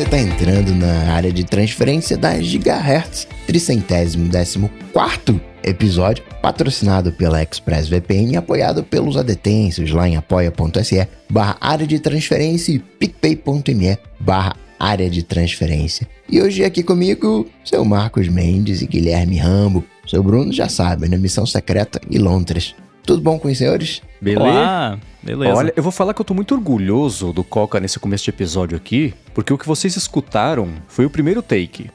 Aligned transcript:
Você 0.00 0.04
está 0.04 0.18
entrando 0.18 0.74
na 0.74 1.12
área 1.12 1.30
de 1.30 1.44
transferência 1.44 2.16
da 2.16 2.40
Gigahertz, 2.40 3.28
tricentésimo 3.46 4.30
décimo 4.30 4.70
quarto 4.94 5.38
episódio, 5.62 6.24
patrocinado 6.40 7.12
pela 7.12 7.42
ExpressVPN 7.42 8.32
e 8.32 8.36
apoiado 8.38 8.82
pelos 8.82 9.18
adetêncios 9.18 9.90
lá 9.90 10.08
em 10.08 10.16
apoia.se 10.16 11.06
barra 11.28 11.58
área 11.60 11.86
de 11.86 11.98
transferência 11.98 12.72
e 12.72 12.78
picpay.me 12.78 13.98
barra 14.18 14.56
área 14.78 15.10
de 15.10 15.22
transferência. 15.22 16.08
E 16.26 16.40
hoje 16.40 16.64
aqui 16.64 16.82
comigo, 16.82 17.46
seu 17.62 17.84
Marcos 17.84 18.26
Mendes 18.26 18.80
e 18.80 18.86
Guilherme 18.86 19.36
Rambo. 19.36 19.84
Seu 20.06 20.22
Bruno 20.22 20.50
já 20.50 20.70
sabe, 20.70 21.10
na 21.10 21.18
missão 21.18 21.44
secreta 21.44 22.00
em 22.10 22.16
Londres. 22.16 22.74
Tudo 23.02 23.20
bom 23.20 23.38
com 23.38 23.48
os 23.48 23.58
senhores? 23.58 24.00
Beleza? 24.20 24.50
Olá, 24.50 24.98
beleza. 25.22 25.54
Olha, 25.54 25.72
eu 25.74 25.82
vou 25.82 25.90
falar 25.90 26.12
que 26.12 26.20
eu 26.20 26.24
tô 26.24 26.34
muito 26.34 26.54
orgulhoso 26.54 27.32
do 27.32 27.42
Coca 27.42 27.80
nesse 27.80 27.98
começo 27.98 28.24
de 28.24 28.30
episódio 28.30 28.76
aqui, 28.76 29.14
porque 29.32 29.50
o 29.50 29.56
que 29.56 29.66
vocês 29.66 29.96
escutaram 29.96 30.68
foi 30.88 31.06
o 31.06 31.10
primeiro 31.10 31.40
take. 31.40 31.90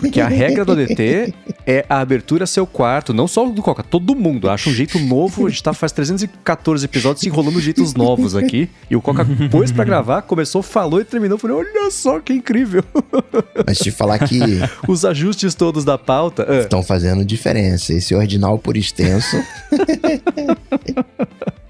Porque 0.00 0.20
a 0.20 0.26
regra 0.26 0.64
do 0.64 0.72
ADT 0.72 1.32
é 1.64 1.86
a 1.88 2.00
abertura 2.00 2.46
seu 2.46 2.66
quarto, 2.66 3.14
não 3.14 3.28
só 3.28 3.46
do 3.46 3.62
Coca, 3.62 3.84
todo 3.84 4.16
mundo 4.16 4.50
acha 4.50 4.68
um 4.68 4.72
jeito 4.72 4.98
novo. 4.98 5.46
A 5.46 5.50
gente 5.50 5.62
tá 5.62 5.72
faz 5.72 5.92
314 5.92 6.84
episódios 6.84 7.20
se 7.20 7.28
enrolando 7.28 7.60
jeitos 7.60 7.94
novos 7.94 8.34
aqui. 8.34 8.68
E 8.90 8.96
o 8.96 9.00
Coca 9.00 9.24
pôs 9.48 9.70
pra 9.70 9.84
gravar, 9.84 10.22
começou, 10.22 10.60
falou 10.62 11.00
e 11.00 11.04
terminou. 11.04 11.38
Falei, 11.38 11.56
olha 11.56 11.90
só 11.92 12.18
que 12.18 12.32
incrível. 12.32 12.82
Mas 13.64 13.78
te 13.78 13.92
falar 13.92 14.18
que. 14.18 14.38
Os 14.88 15.04
ajustes 15.04 15.54
todos 15.54 15.84
da 15.84 15.96
pauta. 15.96 16.44
Ah. 16.48 16.58
Estão 16.60 16.82
fazendo 16.82 17.24
diferença. 17.24 17.92
Esse 17.92 18.14
ordinal 18.14 18.58
por 18.58 18.76
extenso. 18.76 19.36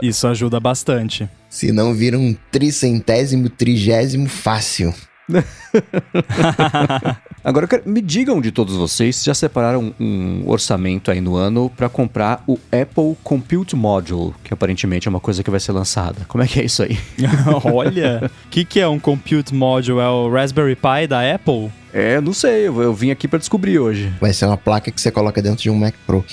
Isso 0.02 0.26
ajuda 0.26 0.60
bastante. 0.60 1.28
Se 1.48 1.72
não 1.72 1.94
vira 1.94 2.18
um 2.18 2.36
tricentésimo, 2.50 3.48
trigésimo 3.48 4.28
fácil. 4.28 4.92
Agora, 7.44 7.66
quero, 7.66 7.88
me 7.88 8.00
digam 8.00 8.40
de 8.40 8.50
todos 8.50 8.74
vocês 8.74 9.16
se 9.16 9.26
já 9.26 9.34
separaram 9.34 9.94
um 10.00 10.42
orçamento 10.46 11.10
aí 11.10 11.20
no 11.20 11.36
ano 11.36 11.70
para 11.70 11.88
comprar 11.88 12.42
o 12.46 12.58
Apple 12.72 13.16
Compute 13.22 13.76
Module, 13.76 14.34
que 14.42 14.52
aparentemente 14.52 15.06
é 15.06 15.10
uma 15.10 15.20
coisa 15.20 15.42
que 15.42 15.50
vai 15.50 15.60
ser 15.60 15.72
lançada. 15.72 16.24
Como 16.26 16.42
é 16.42 16.46
que 16.46 16.60
é 16.60 16.64
isso 16.64 16.82
aí? 16.82 16.98
Olha, 17.72 18.30
o 18.46 18.48
que, 18.48 18.64
que 18.64 18.80
é 18.80 18.88
um 18.88 18.98
Compute 18.98 19.54
Module? 19.54 20.00
É 20.00 20.08
o 20.08 20.30
Raspberry 20.30 20.76
Pi 20.76 21.06
da 21.08 21.34
Apple? 21.34 21.70
É, 21.92 22.20
não 22.20 22.32
sei, 22.32 22.68
eu, 22.68 22.82
eu 22.82 22.92
vim 22.92 23.10
aqui 23.10 23.26
para 23.26 23.38
descobrir 23.38 23.78
hoje. 23.78 24.12
Vai 24.20 24.32
ser 24.32 24.46
uma 24.46 24.56
placa 24.56 24.90
que 24.90 25.00
você 25.00 25.10
coloca 25.10 25.40
dentro 25.40 25.62
de 25.62 25.70
um 25.70 25.74
Mac 25.74 25.94
Pro. 26.06 26.24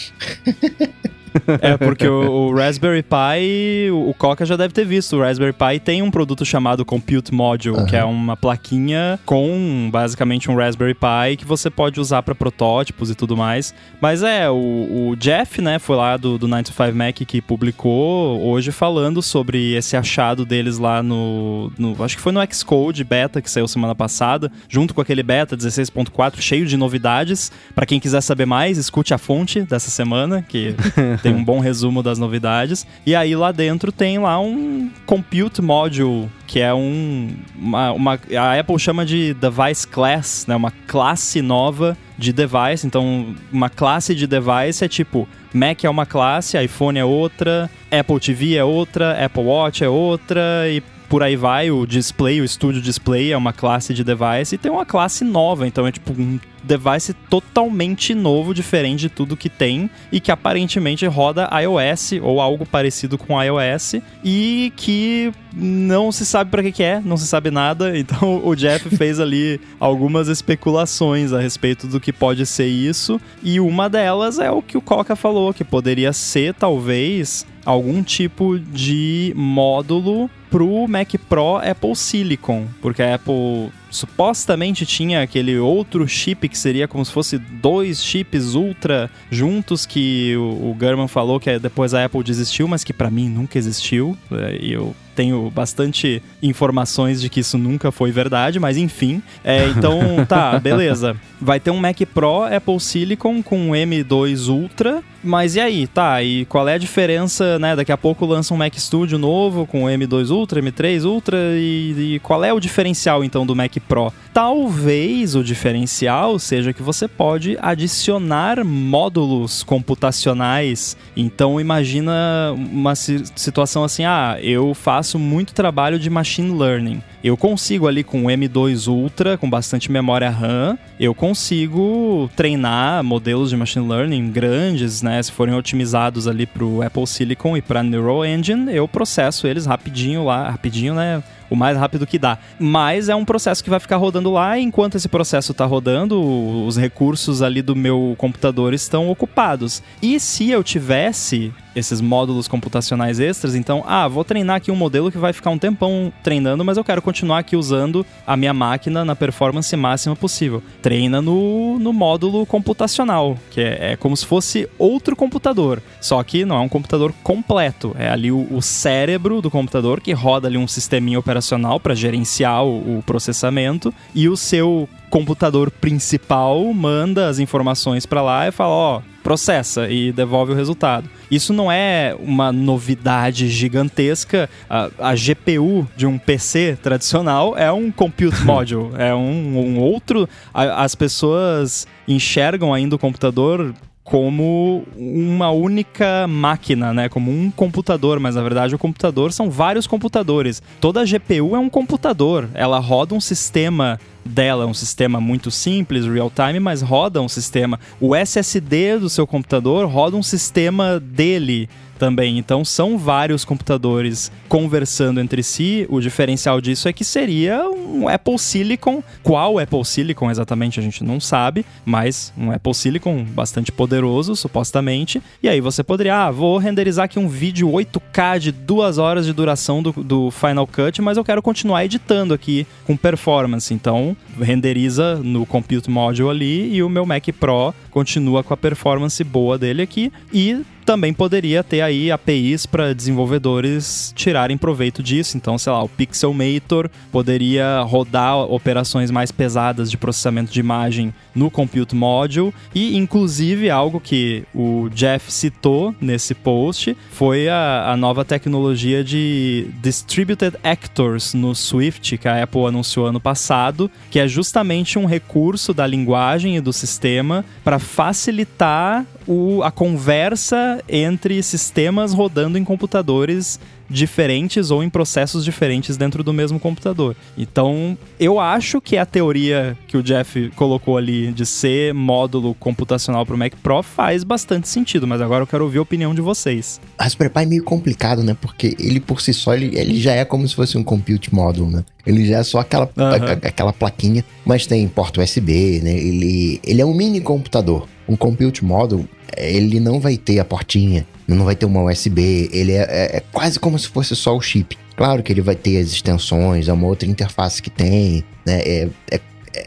É, 1.61 1.77
porque 1.77 2.07
o, 2.07 2.49
o, 2.49 2.55
Raspberry 2.55 3.03
Pi, 3.03 3.91
o, 3.91 4.09
o 4.09 4.13
Coca 4.13 4.45
já 4.45 4.55
deve 4.55 4.73
ter 4.73 4.85
visto. 4.85 5.17
O 5.17 5.21
Raspberry 5.21 5.53
Pi 5.53 5.79
tem 5.79 6.01
um 6.01 6.11
produto 6.11 6.45
chamado 6.45 6.85
Compute 6.85 7.33
Module, 7.33 7.77
uhum. 7.77 7.85
que 7.85 7.95
é 7.95 8.03
uma 8.03 8.35
plaquinha 8.35 9.19
com 9.25 9.89
basicamente 9.91 10.49
um 10.49 10.55
Raspberry 10.55 10.93
Pi 10.93 11.37
que 11.37 11.45
você 11.45 11.69
pode 11.69 11.99
usar 11.99 12.23
para 12.23 12.35
protótipos 12.35 13.09
e 13.09 13.15
tudo 13.15 13.35
mais. 13.35 13.73
Mas 14.01 14.23
é, 14.23 14.49
o, 14.49 15.09
o, 15.11 15.15
Jeff, 15.17 15.61
né, 15.61 15.79
foi 15.79 15.95
lá 15.95 16.17
do, 16.17 16.37
do 16.37 16.47
95 16.47 16.95
Mac 16.95 17.15
que 17.15 17.41
publicou 17.41 18.41
hoje 18.45 18.71
falando 18.71 19.21
sobre 19.21 19.73
esse 19.73 19.95
achado 19.95 20.45
deles 20.45 20.77
lá 20.77 21.01
no, 21.01 21.71
no 21.77 22.03
acho 22.03 22.15
que 22.15 22.21
foi 22.21 22.31
no 22.31 22.41
Xcode 22.51 23.03
beta 23.03 23.41
que 23.41 23.49
saiu 23.49 23.67
semana 23.67 23.95
passada, 23.95 24.51
junto 24.69 24.93
com 24.93 25.01
aquele 25.01 25.23
beta 25.23 25.55
16.4 25.55 26.39
cheio 26.39 26.65
de 26.65 26.77
novidades. 26.77 27.51
Para 27.73 27.85
quem 27.85 27.99
quiser 27.99 28.21
saber 28.21 28.45
mais, 28.45 28.77
escute 28.77 29.13
a 29.13 29.17
fonte 29.17 29.61
dessa 29.61 29.89
semana, 29.89 30.41
que 30.41 30.75
tem 31.25 31.33
um 31.33 31.43
bom 31.43 31.59
resumo 31.59 32.03
das 32.03 32.19
novidades. 32.19 32.85
E 33.03 33.15
aí 33.15 33.35
lá 33.35 33.51
dentro 33.51 33.91
tem 33.91 34.19
lá 34.19 34.39
um 34.39 34.91
Compute 35.07 35.59
Module, 35.59 36.29
que 36.45 36.59
é 36.59 36.71
um. 36.71 37.29
Uma, 37.55 37.91
uma, 37.93 38.19
a 38.37 38.59
Apple 38.59 38.77
chama 38.77 39.03
de 39.03 39.33
Device 39.33 39.87
Class, 39.87 40.45
né? 40.47 40.55
Uma 40.55 40.71
classe 40.85 41.41
nova 41.41 41.97
de 42.15 42.31
device. 42.31 42.85
Então, 42.85 43.35
uma 43.51 43.69
classe 43.69 44.13
de 44.13 44.27
device 44.27 44.85
é 44.85 44.87
tipo. 44.87 45.27
Mac 45.51 45.85
é 45.85 45.89
uma 45.89 46.05
classe, 46.05 46.61
iPhone 46.61 46.99
é 46.99 47.05
outra, 47.05 47.69
Apple 47.89 48.19
TV 48.19 48.55
é 48.55 48.63
outra, 48.63 49.25
Apple 49.25 49.43
Watch 49.43 49.85
é 49.85 49.87
outra 49.87 50.69
e 50.69 50.83
por 51.09 51.23
aí 51.23 51.35
vai. 51.35 51.71
O 51.71 51.85
display, 51.85 52.41
o 52.41 52.47
Studio 52.47 52.81
Display 52.81 53.31
é 53.31 53.37
uma 53.37 53.53
classe 53.53 53.93
de 53.93 54.03
device 54.03 54.55
e 54.55 54.57
tem 54.57 54.71
uma 54.71 54.85
classe 54.85 55.23
nova, 55.23 55.67
então 55.67 55.85
é 55.87 55.91
tipo 55.91 56.13
um 56.13 56.39
device 56.65 57.13
totalmente 57.29 58.13
novo, 58.15 58.53
diferente 58.53 59.01
de 59.01 59.09
tudo 59.09 59.37
que 59.37 59.49
tem 59.49 59.89
e 60.11 60.19
que 60.19 60.31
aparentemente 60.31 61.05
roda 61.05 61.49
iOS 61.61 62.13
ou 62.21 62.41
algo 62.41 62.65
parecido 62.65 63.17
com 63.17 63.41
iOS 63.41 63.95
e 64.23 64.73
que 64.75 65.31
não 65.53 66.11
se 66.11 66.25
sabe 66.25 66.49
para 66.49 66.63
que, 66.63 66.71
que 66.71 66.83
é, 66.83 66.99
não 66.99 67.17
se 67.17 67.27
sabe 67.27 67.51
nada. 67.51 67.95
Então 68.05 68.41
o 68.45 68.55
Jeff 68.55 68.89
fez 68.97 69.19
ali 69.19 69.59
algumas 69.79 70.27
especulações 70.27 71.33
a 71.33 71.39
respeito 71.39 71.87
do 71.87 71.99
que 71.99 72.13
pode 72.13 72.45
ser 72.45 72.67
isso 72.67 73.19
e 73.43 73.59
uma 73.59 73.89
delas 73.89 74.37
é 74.37 74.51
o 74.51 74.61
que 74.61 74.77
o 74.77 74.81
Coca 74.81 75.15
falou, 75.15 75.53
que 75.53 75.63
poderia 75.63 76.13
ser 76.13 76.53
talvez 76.53 77.45
algum 77.65 78.03
tipo 78.03 78.59
de 78.59 79.33
módulo 79.35 80.29
pro 80.49 80.87
Mac 80.87 81.13
Pro 81.29 81.57
Apple 81.57 81.95
Silicon, 81.95 82.67
porque 82.81 83.01
a 83.01 83.15
Apple 83.15 83.71
supostamente 83.89 84.85
tinha 84.85 85.21
aquele 85.21 85.57
outro 85.57 86.07
chip 86.07 86.49
que 86.49 86.57
seria 86.57 86.87
como 86.87 87.05
se 87.05 87.11
fosse 87.11 87.37
dois 87.37 88.03
chips 88.03 88.53
ultra 88.53 89.09
juntos 89.31 89.85
que 89.85 90.35
o, 90.35 90.71
o 90.71 90.77
German 90.79 91.07
falou 91.07 91.39
que 91.39 91.57
depois 91.57 91.93
a 91.93 92.03
Apple 92.05 92.23
desistiu, 92.23 92.67
mas 92.67 92.83
que 92.83 92.91
para 92.91 93.09
mim 93.09 93.29
nunca 93.29 93.57
existiu. 93.57 94.17
É, 94.31 94.57
e 94.61 94.73
eu 94.73 94.93
tenho 95.15 95.49
bastante 95.49 96.21
informações 96.43 97.21
de 97.21 97.29
que 97.29 97.39
isso 97.39 97.57
nunca 97.57 97.91
foi 97.91 98.11
verdade, 98.11 98.59
mas 98.59 98.75
enfim. 98.77 99.23
É, 99.43 99.65
então, 99.67 99.99
tá, 100.27 100.59
beleza. 100.59 101.15
Vai 101.39 101.59
ter 101.59 101.71
um 101.71 101.77
Mac 101.77 101.97
Pro 102.13 102.43
Apple 102.43 102.79
Silicon 102.79 103.41
com 103.41 103.69
M2 103.69 104.49
Ultra, 104.49 105.01
mas 105.23 105.55
e 105.55 105.59
aí, 105.59 105.87
tá? 105.87 106.21
E 106.21 106.45
qual 106.45 106.67
é 106.67 106.73
a 106.73 106.77
diferença, 106.77 107.57
né? 107.57 107.75
Daqui 107.75 107.91
a 107.91 107.97
pouco 107.97 108.25
lança 108.25 108.53
um 108.53 108.57
Mac 108.57 108.75
Studio 108.75 109.17
novo 109.17 109.65
com 109.65 109.85
M2 109.85 110.29
Ultra, 110.29 110.34
M3 110.43 111.05
Ultra 111.05 111.37
e, 111.55 112.15
e 112.15 112.19
qual 112.19 112.43
é 112.43 112.51
o 112.51 112.59
diferencial 112.59 113.23
então 113.23 113.45
do 113.45 113.55
Mac 113.55 113.75
Pro? 113.87 114.11
Talvez 114.33 115.35
o 115.35 115.43
diferencial 115.43 116.37
seja 116.37 116.73
que 116.73 116.83
você 116.83 117.07
pode 117.07 117.57
adicionar 117.61 118.63
módulos 118.65 119.63
computacionais. 119.63 120.97
Então 121.15 121.59
imagina 121.59 122.53
uma 122.55 122.95
situação 122.95 123.83
assim, 123.83 124.03
ah, 124.03 124.37
eu 124.41 124.73
faço 124.73 125.17
muito 125.17 125.53
trabalho 125.53 125.97
de 125.97 126.09
machine 126.09 126.57
learning. 126.57 127.01
Eu 127.23 127.35
consigo 127.35 127.87
ali 127.87 128.03
com 128.03 128.25
o 128.25 128.27
M2 128.27 128.87
Ultra, 128.87 129.35
com 129.35 129.49
bastante 129.49 129.91
memória 129.91 130.29
RAM, 130.29 130.77
eu 130.99 131.15
consigo 131.15 132.29
treinar 132.35 133.03
modelos 133.03 133.49
de 133.49 133.57
machine 133.57 133.87
learning 133.87 134.29
grandes, 134.29 135.01
né? 135.01 135.23
Se 135.23 135.31
forem 135.31 135.55
otimizados 135.55 136.27
ali 136.27 136.45
para 136.45 136.63
o 136.63 136.83
Apple 136.83 137.07
Silicon 137.07 137.57
e 137.57 137.63
para 137.63 137.81
Neural 137.81 138.23
Engine, 138.23 138.71
eu 138.71 138.87
processo 138.87 139.47
eles 139.47 139.65
rapidinho 139.65 140.24
lá, 140.25 140.49
rapidinho, 140.49 140.93
né? 140.93 141.23
O 141.49 141.55
mais 141.55 141.77
rápido 141.77 142.07
que 142.07 142.19
dá. 142.19 142.37
Mas 142.59 143.09
é 143.09 143.15
um 143.15 143.25
processo 143.25 143.63
que 143.63 143.69
vai 143.69 143.79
ficar 143.79 143.97
rodando 143.97 144.31
lá, 144.31 144.57
e 144.57 144.63
enquanto 144.63 144.95
esse 144.95 145.07
processo 145.07 145.51
está 145.51 145.65
rodando, 145.65 146.21
os 146.65 146.77
recursos 146.77 147.41
ali 147.41 147.61
do 147.61 147.75
meu 147.75 148.15
computador 148.17 148.73
estão 148.73 149.09
ocupados. 149.09 149.81
E 150.01 150.19
se 150.19 150.49
eu 150.49 150.63
tivesse 150.63 151.53
esses 151.75 151.99
módulos 151.99 152.47
computacionais 152.47 153.19
extras, 153.19 153.53
então, 153.53 153.83
ah, 153.85 154.07
vou 154.07 154.23
treinar 154.23 154.55
aqui 154.55 154.71
um 154.71 154.75
modelo 154.75 155.11
que 155.11 155.17
vai 155.17 155.33
ficar 155.33 155.49
um 155.49 155.57
tempão 155.57 156.11
treinando, 156.23 156.63
mas 156.63 156.77
eu 156.77 156.85
quero 156.85 157.01
continuar 157.01 157.39
aqui 157.39 157.57
usando 157.57 158.05
a 158.25 158.37
minha 158.37 158.53
máquina 158.53 159.03
na 159.03 159.13
performance 159.13 159.75
máxima 159.75 160.15
possível. 160.15 160.63
Treina 160.81 161.21
no, 161.21 161.77
no 161.77 161.91
módulo 161.91 162.45
computacional, 162.45 163.37
que 163.51 163.59
é, 163.59 163.91
é 163.91 163.95
como 163.97 164.15
se 164.15 164.25
fosse 164.25 164.69
outro 164.77 165.17
computador, 165.17 165.81
só 165.99 166.23
que 166.23 166.45
não 166.45 166.55
é 166.55 166.59
um 166.59 166.69
computador 166.69 167.13
completo, 167.21 167.93
é 167.99 168.09
ali 168.09 168.31
o, 168.31 168.47
o 168.49 168.61
cérebro 168.61 169.41
do 169.41 169.51
computador 169.51 169.99
que 169.99 170.13
roda 170.13 170.47
ali 170.47 170.57
um 170.57 170.67
sisteminha 170.67 171.19
operacional 171.19 171.34
para 171.81 171.95
gerenciar 171.95 172.63
o, 172.63 172.99
o 172.99 173.03
processamento 173.03 173.93
e 174.13 174.27
o 174.29 174.37
seu 174.37 174.87
computador 175.09 175.71
principal 175.71 176.73
manda 176.73 177.29
as 177.29 177.39
informações 177.39 178.05
para 178.05 178.21
lá 178.21 178.47
e 178.47 178.51
fala, 178.51 178.73
ó, 178.73 178.97
oh, 178.97 179.15
processa 179.23 179.89
e 179.89 180.11
devolve 180.11 180.51
o 180.51 180.55
resultado. 180.55 181.09
Isso 181.31 181.51
não 181.51 181.71
é 181.71 182.15
uma 182.19 182.51
novidade 182.51 183.49
gigantesca. 183.49 184.49
A, 184.69 184.89
a 184.99 185.15
GPU 185.15 185.87
de 185.95 186.05
um 186.05 186.17
PC 186.17 186.77
tradicional 186.81 187.57
é 187.57 187.71
um 187.71 187.91
compute 187.91 188.39
module, 188.45 188.91
é 188.97 189.15
um, 189.15 189.57
um 189.57 189.79
outro. 189.79 190.29
A, 190.53 190.83
as 190.83 190.93
pessoas 190.93 191.87
enxergam 192.07 192.73
ainda 192.73 192.95
o 192.95 192.99
computador 192.99 193.73
como 194.05 194.83
uma 194.95 195.49
única 195.49 196.27
máquina, 196.27 196.93
né? 196.93 197.09
Como 197.09 197.31
um 197.31 197.49
computador, 197.49 198.19
mas 198.19 198.35
na 198.35 198.43
verdade 198.43 198.75
o 198.75 198.77
computador 198.77 199.33
são 199.33 199.49
vários 199.49 199.87
computadores. 199.87 200.61
Toda 200.79 201.03
GPU 201.03 201.55
é 201.55 201.59
um 201.59 201.69
computador, 201.69 202.47
ela 202.53 202.77
roda 202.77 203.15
um 203.15 203.19
sistema 203.19 203.99
dela 204.23 204.65
um 204.65 204.73
sistema 204.73 205.21
muito 205.21 205.51
simples, 205.51 206.05
real 206.05 206.31
time, 206.31 206.59
mas 206.59 206.81
roda 206.81 207.21
um 207.21 207.29
sistema. 207.29 207.79
O 207.99 208.15
SSD 208.15 208.97
do 208.99 209.09
seu 209.09 209.27
computador 209.27 209.87
roda 209.87 210.17
um 210.17 210.23
sistema 210.23 210.99
dele 210.99 211.69
também. 211.97 212.37
Então 212.37 212.63
são 212.63 212.97
vários 212.97 213.45
computadores 213.45 214.31
conversando 214.47 215.19
entre 215.19 215.41
si. 215.43 215.85
O 215.89 215.99
diferencial 215.99 216.61
disso 216.61 216.87
é 216.87 216.93
que 216.93 217.03
seria 217.03 217.67
um 217.69 218.07
Apple 218.07 218.37
Silicon. 218.37 219.03
Qual 219.23 219.59
Apple 219.59 219.83
Silicon 219.85 220.29
exatamente 220.29 220.79
a 220.79 220.83
gente 220.83 221.03
não 221.03 221.19
sabe, 221.19 221.65
mas 221.85 222.33
um 222.37 222.51
Apple 222.51 222.73
Silicon 222.73 223.23
bastante 223.23 223.71
poderoso, 223.71 224.35
supostamente. 224.35 225.21
E 225.41 225.49
aí 225.49 225.61
você 225.61 225.83
poderia, 225.83 226.25
ah, 226.25 226.31
vou 226.31 226.57
renderizar 226.57 227.05
aqui 227.05 227.19
um 227.19 227.27
vídeo 227.27 227.69
8K 227.69 228.39
de 228.39 228.51
duas 228.51 228.97
horas 228.97 229.25
de 229.25 229.33
duração 229.33 229.81
do, 229.81 229.91
do 229.91 230.31
Final 230.31 230.67
Cut, 230.67 231.01
mas 231.01 231.17
eu 231.17 231.23
quero 231.23 231.41
continuar 231.41 231.85
editando 231.85 232.33
aqui 232.33 232.67
com 232.85 232.95
performance. 232.95 233.73
Então 233.73 234.15
renderiza 234.39 235.15
no 235.15 235.45
Compute 235.45 235.89
Module 235.89 236.29
ali 236.29 236.75
e 236.75 236.83
o 236.83 236.89
meu 236.89 237.05
Mac 237.05 237.25
Pro 237.39 237.73
continua 237.89 238.43
com 238.43 238.53
a 238.53 238.57
performance 238.57 239.23
boa 239.23 239.57
dele 239.57 239.81
aqui 239.81 240.11
e 240.33 240.63
também 240.85 241.13
poderia 241.13 241.63
ter 241.63 241.81
aí 241.81 242.11
APIs 242.11 242.65
para 242.65 242.93
desenvolvedores 242.93 244.13
tirarem 244.15 244.57
proveito 244.57 245.01
disso. 245.01 245.35
Então, 245.35 245.57
sei 245.57 245.71
lá, 245.71 245.83
o 245.83 245.89
Pixelmator 245.89 246.89
poderia 247.11 247.81
rodar 247.81 248.37
operações 248.37 249.09
mais 249.09 249.31
pesadas 249.31 249.89
de 249.89 249.97
processamento 249.97 250.51
de 250.51 250.59
imagem 250.59 251.13
no 251.33 251.49
Compute 251.49 251.95
Module 251.95 252.53
e, 252.73 252.95
inclusive, 252.95 253.69
algo 253.69 253.99
que 253.99 254.43
o 254.53 254.89
Jeff 254.93 255.31
citou 255.31 255.95
nesse 255.99 256.35
post 256.35 256.95
foi 257.11 257.49
a, 257.49 257.91
a 257.91 257.97
nova 257.97 258.23
tecnologia 258.23 259.03
de 259.03 259.67
Distributed 259.81 260.55
Actors 260.63 261.33
no 261.33 261.55
Swift 261.55 262.17
que 262.17 262.27
a 262.27 262.43
Apple 262.43 262.65
anunciou 262.65 263.07
ano 263.07 263.19
passado, 263.19 263.89
que 264.11 264.19
é 264.19 264.27
justamente 264.27 264.99
um 264.99 265.05
recurso 265.05 265.73
da 265.73 265.87
linguagem 265.87 266.55
e 266.55 266.61
do 266.61 266.71
sistema 266.71 267.43
para 267.63 267.79
facilitar 267.79 269.05
o, 269.27 269.63
a 269.63 269.71
conversa 269.71 270.83
entre 270.87 271.41
sistemas 271.43 272.13
rodando 272.13 272.57
em 272.57 272.63
computadores 272.63 273.59
diferentes 273.89 274.71
ou 274.71 274.83
em 274.83 274.89
processos 274.89 275.43
diferentes 275.43 275.97
dentro 275.97 276.23
do 276.23 276.33
mesmo 276.33 276.59
computador. 276.59 277.15
Então, 277.37 277.97
eu 278.19 278.39
acho 278.39 278.81
que 278.81 278.97
a 278.97 279.05
teoria 279.05 279.77
que 279.87 279.97
o 279.97 280.03
Jeff 280.03 280.51
colocou 280.55 280.97
ali 280.97 281.31
de 281.31 281.45
ser 281.45 281.93
módulo 281.93 282.53
computacional 282.55 283.25
para 283.25 283.35
o 283.35 283.37
Mac 283.37 283.53
Pro 283.61 283.83
faz 283.83 284.23
bastante 284.23 284.67
sentido, 284.67 285.07
mas 285.07 285.21
agora 285.21 285.43
eu 285.43 285.47
quero 285.47 285.63
ouvir 285.63 285.79
a 285.79 285.81
opinião 285.81 286.13
de 286.13 286.21
vocês. 286.21 286.79
Raspberry 286.99 287.33
Pi 287.33 287.41
é 287.41 287.45
meio 287.45 287.63
complicado, 287.63 288.23
né? 288.23 288.35
Porque 288.39 288.75
ele 288.79 288.99
por 288.99 289.21
si 289.21 289.33
só, 289.33 289.53
ele, 289.53 289.77
ele 289.77 289.99
já 289.99 290.13
é 290.13 290.25
como 290.25 290.47
se 290.47 290.55
fosse 290.55 290.77
um 290.77 290.83
compute 290.83 291.33
module, 291.33 291.69
né? 291.69 291.83
Ele 292.05 292.25
já 292.25 292.37
é 292.39 292.43
só 292.43 292.59
aquela, 292.59 292.85
uhum. 292.95 293.05
a, 293.05 293.31
aquela 293.47 293.73
plaquinha, 293.73 294.23
mas 294.45 294.67
tem 294.67 294.87
porta 294.87 295.21
USB, 295.21 295.81
né? 295.83 295.91
Ele, 295.91 296.59
ele 296.63 296.81
é 296.81 296.85
um 296.85 296.93
mini 296.93 297.21
computador. 297.21 297.87
Um 298.07 298.15
compute 298.15 298.63
module, 298.63 299.09
ele 299.37 299.79
não 299.79 299.99
vai 299.99 300.17
ter 300.17 300.39
a 300.39 300.45
portinha, 300.45 301.05
não 301.27 301.45
vai 301.45 301.55
ter 301.55 301.65
uma 301.65 301.83
USB, 301.83 302.49
ele 302.51 302.71
é, 302.71 302.81
é, 302.81 303.17
é, 303.17 303.23
quase 303.31 303.59
como 303.59 303.77
se 303.77 303.87
fosse 303.87 304.15
só 304.15 304.35
o 304.35 304.41
chip. 304.41 304.77
Claro 304.95 305.21
que 305.21 305.31
ele 305.31 305.41
vai 305.41 305.55
ter 305.55 305.77
as 305.77 305.87
extensões, 305.87 306.67
é 306.67 306.73
uma 306.73 306.87
outra 306.87 307.07
interface 307.07 307.61
que 307.61 307.69
tem, 307.69 308.23
né? 308.45 308.59
É, 308.61 308.89
é, 309.11 309.19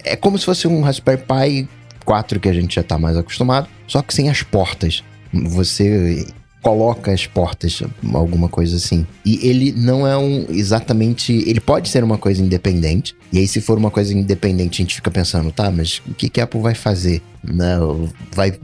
é 0.05 0.17
como 0.17 0.39
se 0.39 0.45
fosse 0.45 0.67
um 0.67 0.81
Raspberry 0.81 1.23
Pi 1.23 1.69
4 2.05 2.41
que 2.41 2.49
a 2.49 2.53
gente 2.53 2.75
já 2.75 2.81
está 2.81 2.99
mais 2.99 3.17
acostumado, 3.17 3.69
só 3.87 4.01
que 4.01 4.15
sem 4.15 4.31
as 4.31 4.43
portas. 4.43 5.03
Você 5.33 6.27
coloca 6.63 7.13
as 7.13 7.27
portas, 7.27 7.83
alguma 8.13 8.49
coisa 8.49 8.77
assim. 8.77 9.07
E 9.25 9.47
ele 9.47 9.73
não 9.73 10.07
é 10.07 10.17
um 10.17 10.47
exatamente. 10.51 11.33
Ele 11.47 11.61
pode 11.61 11.89
ser 11.89 12.03
uma 12.03 12.19
coisa 12.19 12.43
independente. 12.43 13.15
E 13.33 13.39
aí, 13.39 13.47
se 13.47 13.61
for 13.61 13.79
uma 13.79 13.91
coisa 13.91 14.13
independente, 14.13 14.81
a 14.81 14.85
gente 14.85 14.95
fica 14.95 15.11
pensando, 15.11 15.53
tá, 15.53 15.71
mas 15.71 16.03
o 16.07 16.15
que, 16.15 16.29
que 16.29 16.41
a 16.41 16.45
Apple 16.45 16.61
vai 16.61 16.75
fazer? 16.75 17.23
Não, 17.43 18.09
vai. 18.35 18.59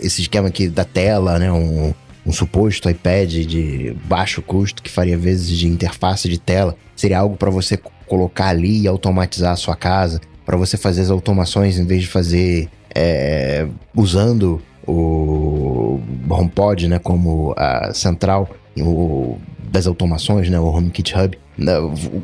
Esse 0.00 0.22
esquema 0.22 0.48
aqui 0.48 0.68
da 0.68 0.84
tela, 0.84 1.38
né? 1.38 1.50
Um, 1.52 1.92
um 2.26 2.32
suposto 2.32 2.90
iPad 2.90 3.32
de 3.46 3.96
baixo 4.04 4.42
custo 4.42 4.82
que 4.82 4.90
faria 4.90 5.16
vezes 5.16 5.48
de 5.48 5.66
interface 5.66 6.28
de 6.28 6.38
tela, 6.38 6.76
seria 6.94 7.20
algo 7.20 7.36
para 7.36 7.50
você 7.50 7.78
colocar 8.06 8.48
ali 8.48 8.82
e 8.82 8.88
automatizar 8.88 9.52
a 9.52 9.56
sua 9.56 9.74
casa, 9.74 10.20
para 10.44 10.56
você 10.56 10.76
fazer 10.76 11.02
as 11.02 11.10
automações 11.10 11.78
em 11.78 11.86
vez 11.86 12.02
de 12.02 12.08
fazer 12.08 12.68
é, 12.94 13.66
usando 13.94 14.60
o 14.86 16.00
HomePod, 16.28 16.88
né, 16.88 16.98
como 16.98 17.54
a 17.56 17.92
central 17.92 18.48
o, 18.78 19.36
das 19.70 19.86
automações, 19.86 20.48
né, 20.48 20.58
o 20.58 20.66
HomeKit 20.66 21.14
Hub, 21.14 21.38
né, 21.56 21.72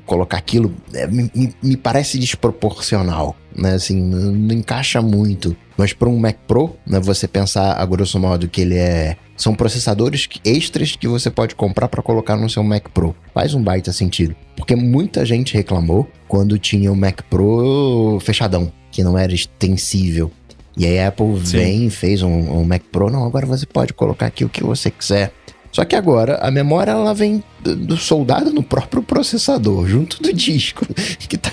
colocar 0.07 0.39
aquilo 0.39 0.75
é, 0.93 1.07
me, 1.07 1.31
me, 1.63 1.77
parece 1.77 2.19
desproporcional, 2.19 3.37
né, 3.55 3.75
assim, 3.75 4.01
não, 4.01 4.33
não 4.33 4.55
encaixa 4.55 5.03
muito. 5.03 5.57
Mas 5.77 5.93
para 5.93 6.09
um 6.09 6.19
Mac 6.19 6.37
Pro, 6.47 6.77
né, 6.87 7.01
você 7.01 7.27
pensar 7.27 7.73
a 7.73 7.87
grosso 7.87 8.19
modo 8.19 8.49
que 8.49 8.61
ele 8.61 8.77
é 8.77 9.17
são 9.37 9.55
processadores 9.55 10.29
extras 10.45 10.95
que 10.95 11.09
você 11.09 11.31
pode 11.31 11.55
comprar 11.55 11.89
para 11.89 12.03
colocar 12.03 12.37
no 12.37 12.49
seu 12.49 12.63
Mac 12.63 12.89
Pro. 12.91 13.15
Faz 13.33 13.55
um 13.55 13.63
baita 13.63 13.93
sentido. 13.93 14.37
Porque 14.57 14.77
muita 14.77 15.25
gente 15.25 15.55
reclamou 15.55 16.09
quando 16.29 16.59
tinha 16.59 16.93
o 16.93 16.97
Mac 16.97 17.23
Pro 17.29 18.19
fechadão, 18.23 18.73
que 18.93 19.03
não 19.03 19.19
era 19.19 19.35
extensível. 19.35 20.31
E 20.77 20.87
aí 20.87 20.99
a 20.99 21.09
Apple 21.09 21.41
Sim. 21.45 21.57
vem 21.57 21.87
e 21.87 21.91
fez 21.91 22.23
um, 22.23 22.59
um, 22.59 22.65
Mac 22.65 22.83
Pro. 22.91 23.11
Não, 23.11 23.25
agora 23.25 23.47
você 23.47 23.67
pode 23.67 23.93
colocar 23.93 24.27
aqui 24.27 24.45
o 24.45 24.49
que 24.49 24.63
você 24.63 24.91
quiser. 24.91 25.33
Só 25.75 25.85
que 25.85 25.97
agora 25.97 26.37
a 26.37 26.53
memória 26.53 26.93
ela 26.93 27.13
vem 27.13 27.43
do, 27.61 27.75
do 27.75 27.97
soldado 27.97 28.53
no 28.53 28.63
próprio 28.63 29.03
processador, 29.03 29.89
junto 29.89 30.23
do 30.23 30.33
disco 30.33 30.87
que 31.29 31.37
tá 31.37 31.51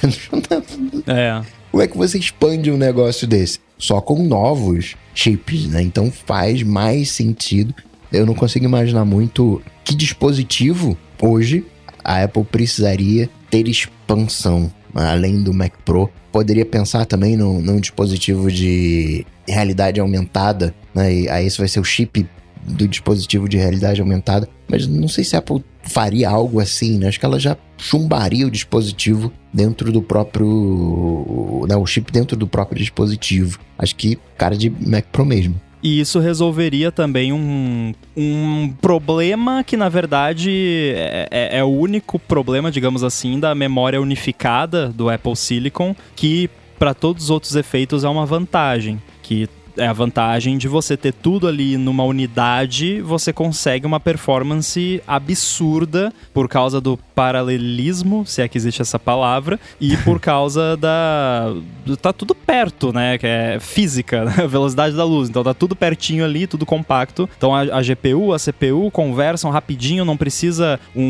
É. 1.07 1.41
Como 1.71 1.81
é 1.81 1.87
que 1.87 1.97
você 1.97 2.19
expande 2.19 2.69
um 2.69 2.77
negócio 2.77 3.25
desse? 3.25 3.57
Só 3.79 3.99
com 3.99 4.21
novos 4.21 4.95
chips, 5.15 5.65
né? 5.65 5.81
Então 5.81 6.11
faz 6.11 6.61
mais 6.61 7.09
sentido. 7.09 7.73
Eu 8.13 8.27
não 8.27 8.35
consigo 8.35 8.63
imaginar 8.63 9.05
muito 9.05 9.59
que 9.83 9.95
dispositivo 9.95 10.95
hoje 11.19 11.65
a 12.03 12.21
Apple 12.21 12.43
precisaria 12.43 13.27
ter 13.49 13.67
expansão 13.67 14.71
além 14.93 15.41
do 15.41 15.51
Mac 15.51 15.73
Pro. 15.83 16.11
Poderia 16.31 16.65
pensar 16.65 17.07
também 17.07 17.35
num, 17.35 17.59
num 17.59 17.79
dispositivo 17.79 18.51
de 18.51 19.25
realidade 19.47 19.99
aumentada, 19.99 20.75
né? 20.93 21.11
E 21.11 21.27
aí 21.27 21.47
esse 21.47 21.57
vai 21.57 21.67
ser 21.67 21.79
o 21.79 21.83
chip 21.83 22.29
do 22.65 22.87
dispositivo 22.87 23.47
de 23.47 23.57
realidade 23.57 24.01
aumentada. 24.01 24.47
Mas 24.67 24.87
não 24.87 25.07
sei 25.07 25.23
se 25.23 25.35
a 25.35 25.39
Apple 25.39 25.63
faria 25.83 26.29
algo 26.29 26.59
assim, 26.59 26.97
né? 26.97 27.07
Acho 27.07 27.19
que 27.19 27.25
ela 27.25 27.39
já 27.39 27.57
chumbaria 27.77 28.45
o 28.45 28.51
dispositivo 28.51 29.31
dentro 29.53 29.91
do 29.91 30.01
próprio. 30.01 31.65
Né, 31.67 31.75
o 31.75 31.85
chip 31.85 32.11
dentro 32.11 32.37
do 32.37 32.47
próprio 32.47 32.77
dispositivo. 32.77 33.59
Acho 33.77 33.95
que 33.95 34.17
cara 34.37 34.55
de 34.55 34.69
Mac 34.69 35.05
Pro 35.11 35.25
mesmo. 35.25 35.59
E 35.83 35.99
isso 35.99 36.19
resolveria 36.19 36.91
também 36.91 37.33
um, 37.33 37.93
um 38.15 38.71
problema 38.79 39.63
que, 39.63 39.75
na 39.75 39.89
verdade, 39.89 40.93
é, 40.95 41.27
é, 41.31 41.57
é, 41.57 41.63
o 41.63 41.69
único 41.69 42.19
problema, 42.19 42.71
digamos 42.71 43.03
assim, 43.03 43.39
da 43.39 43.55
memória 43.55 43.99
unificada 43.99 44.89
do 44.89 45.09
Apple 45.09 45.35
Silicon, 45.35 45.95
que 46.15 46.51
para 46.77 46.93
todos 46.93 47.25
os 47.25 47.29
outros 47.31 47.55
efeitos 47.55 48.03
é 48.03 48.09
uma 48.09 48.27
vantagem. 48.27 49.01
Que 49.23 49.49
é 49.77 49.87
a 49.87 49.93
vantagem 49.93 50.57
de 50.57 50.67
você 50.67 50.95
ter 50.95 51.13
tudo 51.13 51.47
ali 51.47 51.77
numa 51.77 52.03
unidade, 52.03 53.01
você 53.01 53.33
consegue 53.33 53.85
uma 53.85 53.99
performance 53.99 55.01
absurda 55.07 56.13
por 56.33 56.47
causa 56.47 56.79
do 56.79 56.97
paralelismo, 57.15 58.25
se 58.25 58.41
é 58.41 58.47
que 58.47 58.57
existe 58.57 58.81
essa 58.81 58.97
palavra, 58.97 59.59
e 59.79 59.95
por 59.97 60.19
causa 60.21 60.77
da. 60.77 61.53
tá 62.01 62.13
tudo 62.13 62.33
perto, 62.33 62.93
né? 62.93 63.17
Que 63.17 63.27
é 63.27 63.57
física, 63.59 64.25
né? 64.25 64.47
velocidade 64.47 64.95
da 64.95 65.03
luz. 65.03 65.29
Então 65.29 65.43
tá 65.43 65.53
tudo 65.53 65.75
pertinho 65.75 66.23
ali, 66.23 66.47
tudo 66.47 66.65
compacto. 66.65 67.29
Então 67.37 67.53
a, 67.55 67.61
a 67.61 67.81
GPU, 67.81 68.33
a 68.33 68.37
CPU 68.39 68.89
conversam 68.91 69.51
rapidinho, 69.51 70.05
não 70.05 70.17
precisa 70.17 70.79
um, 70.95 71.03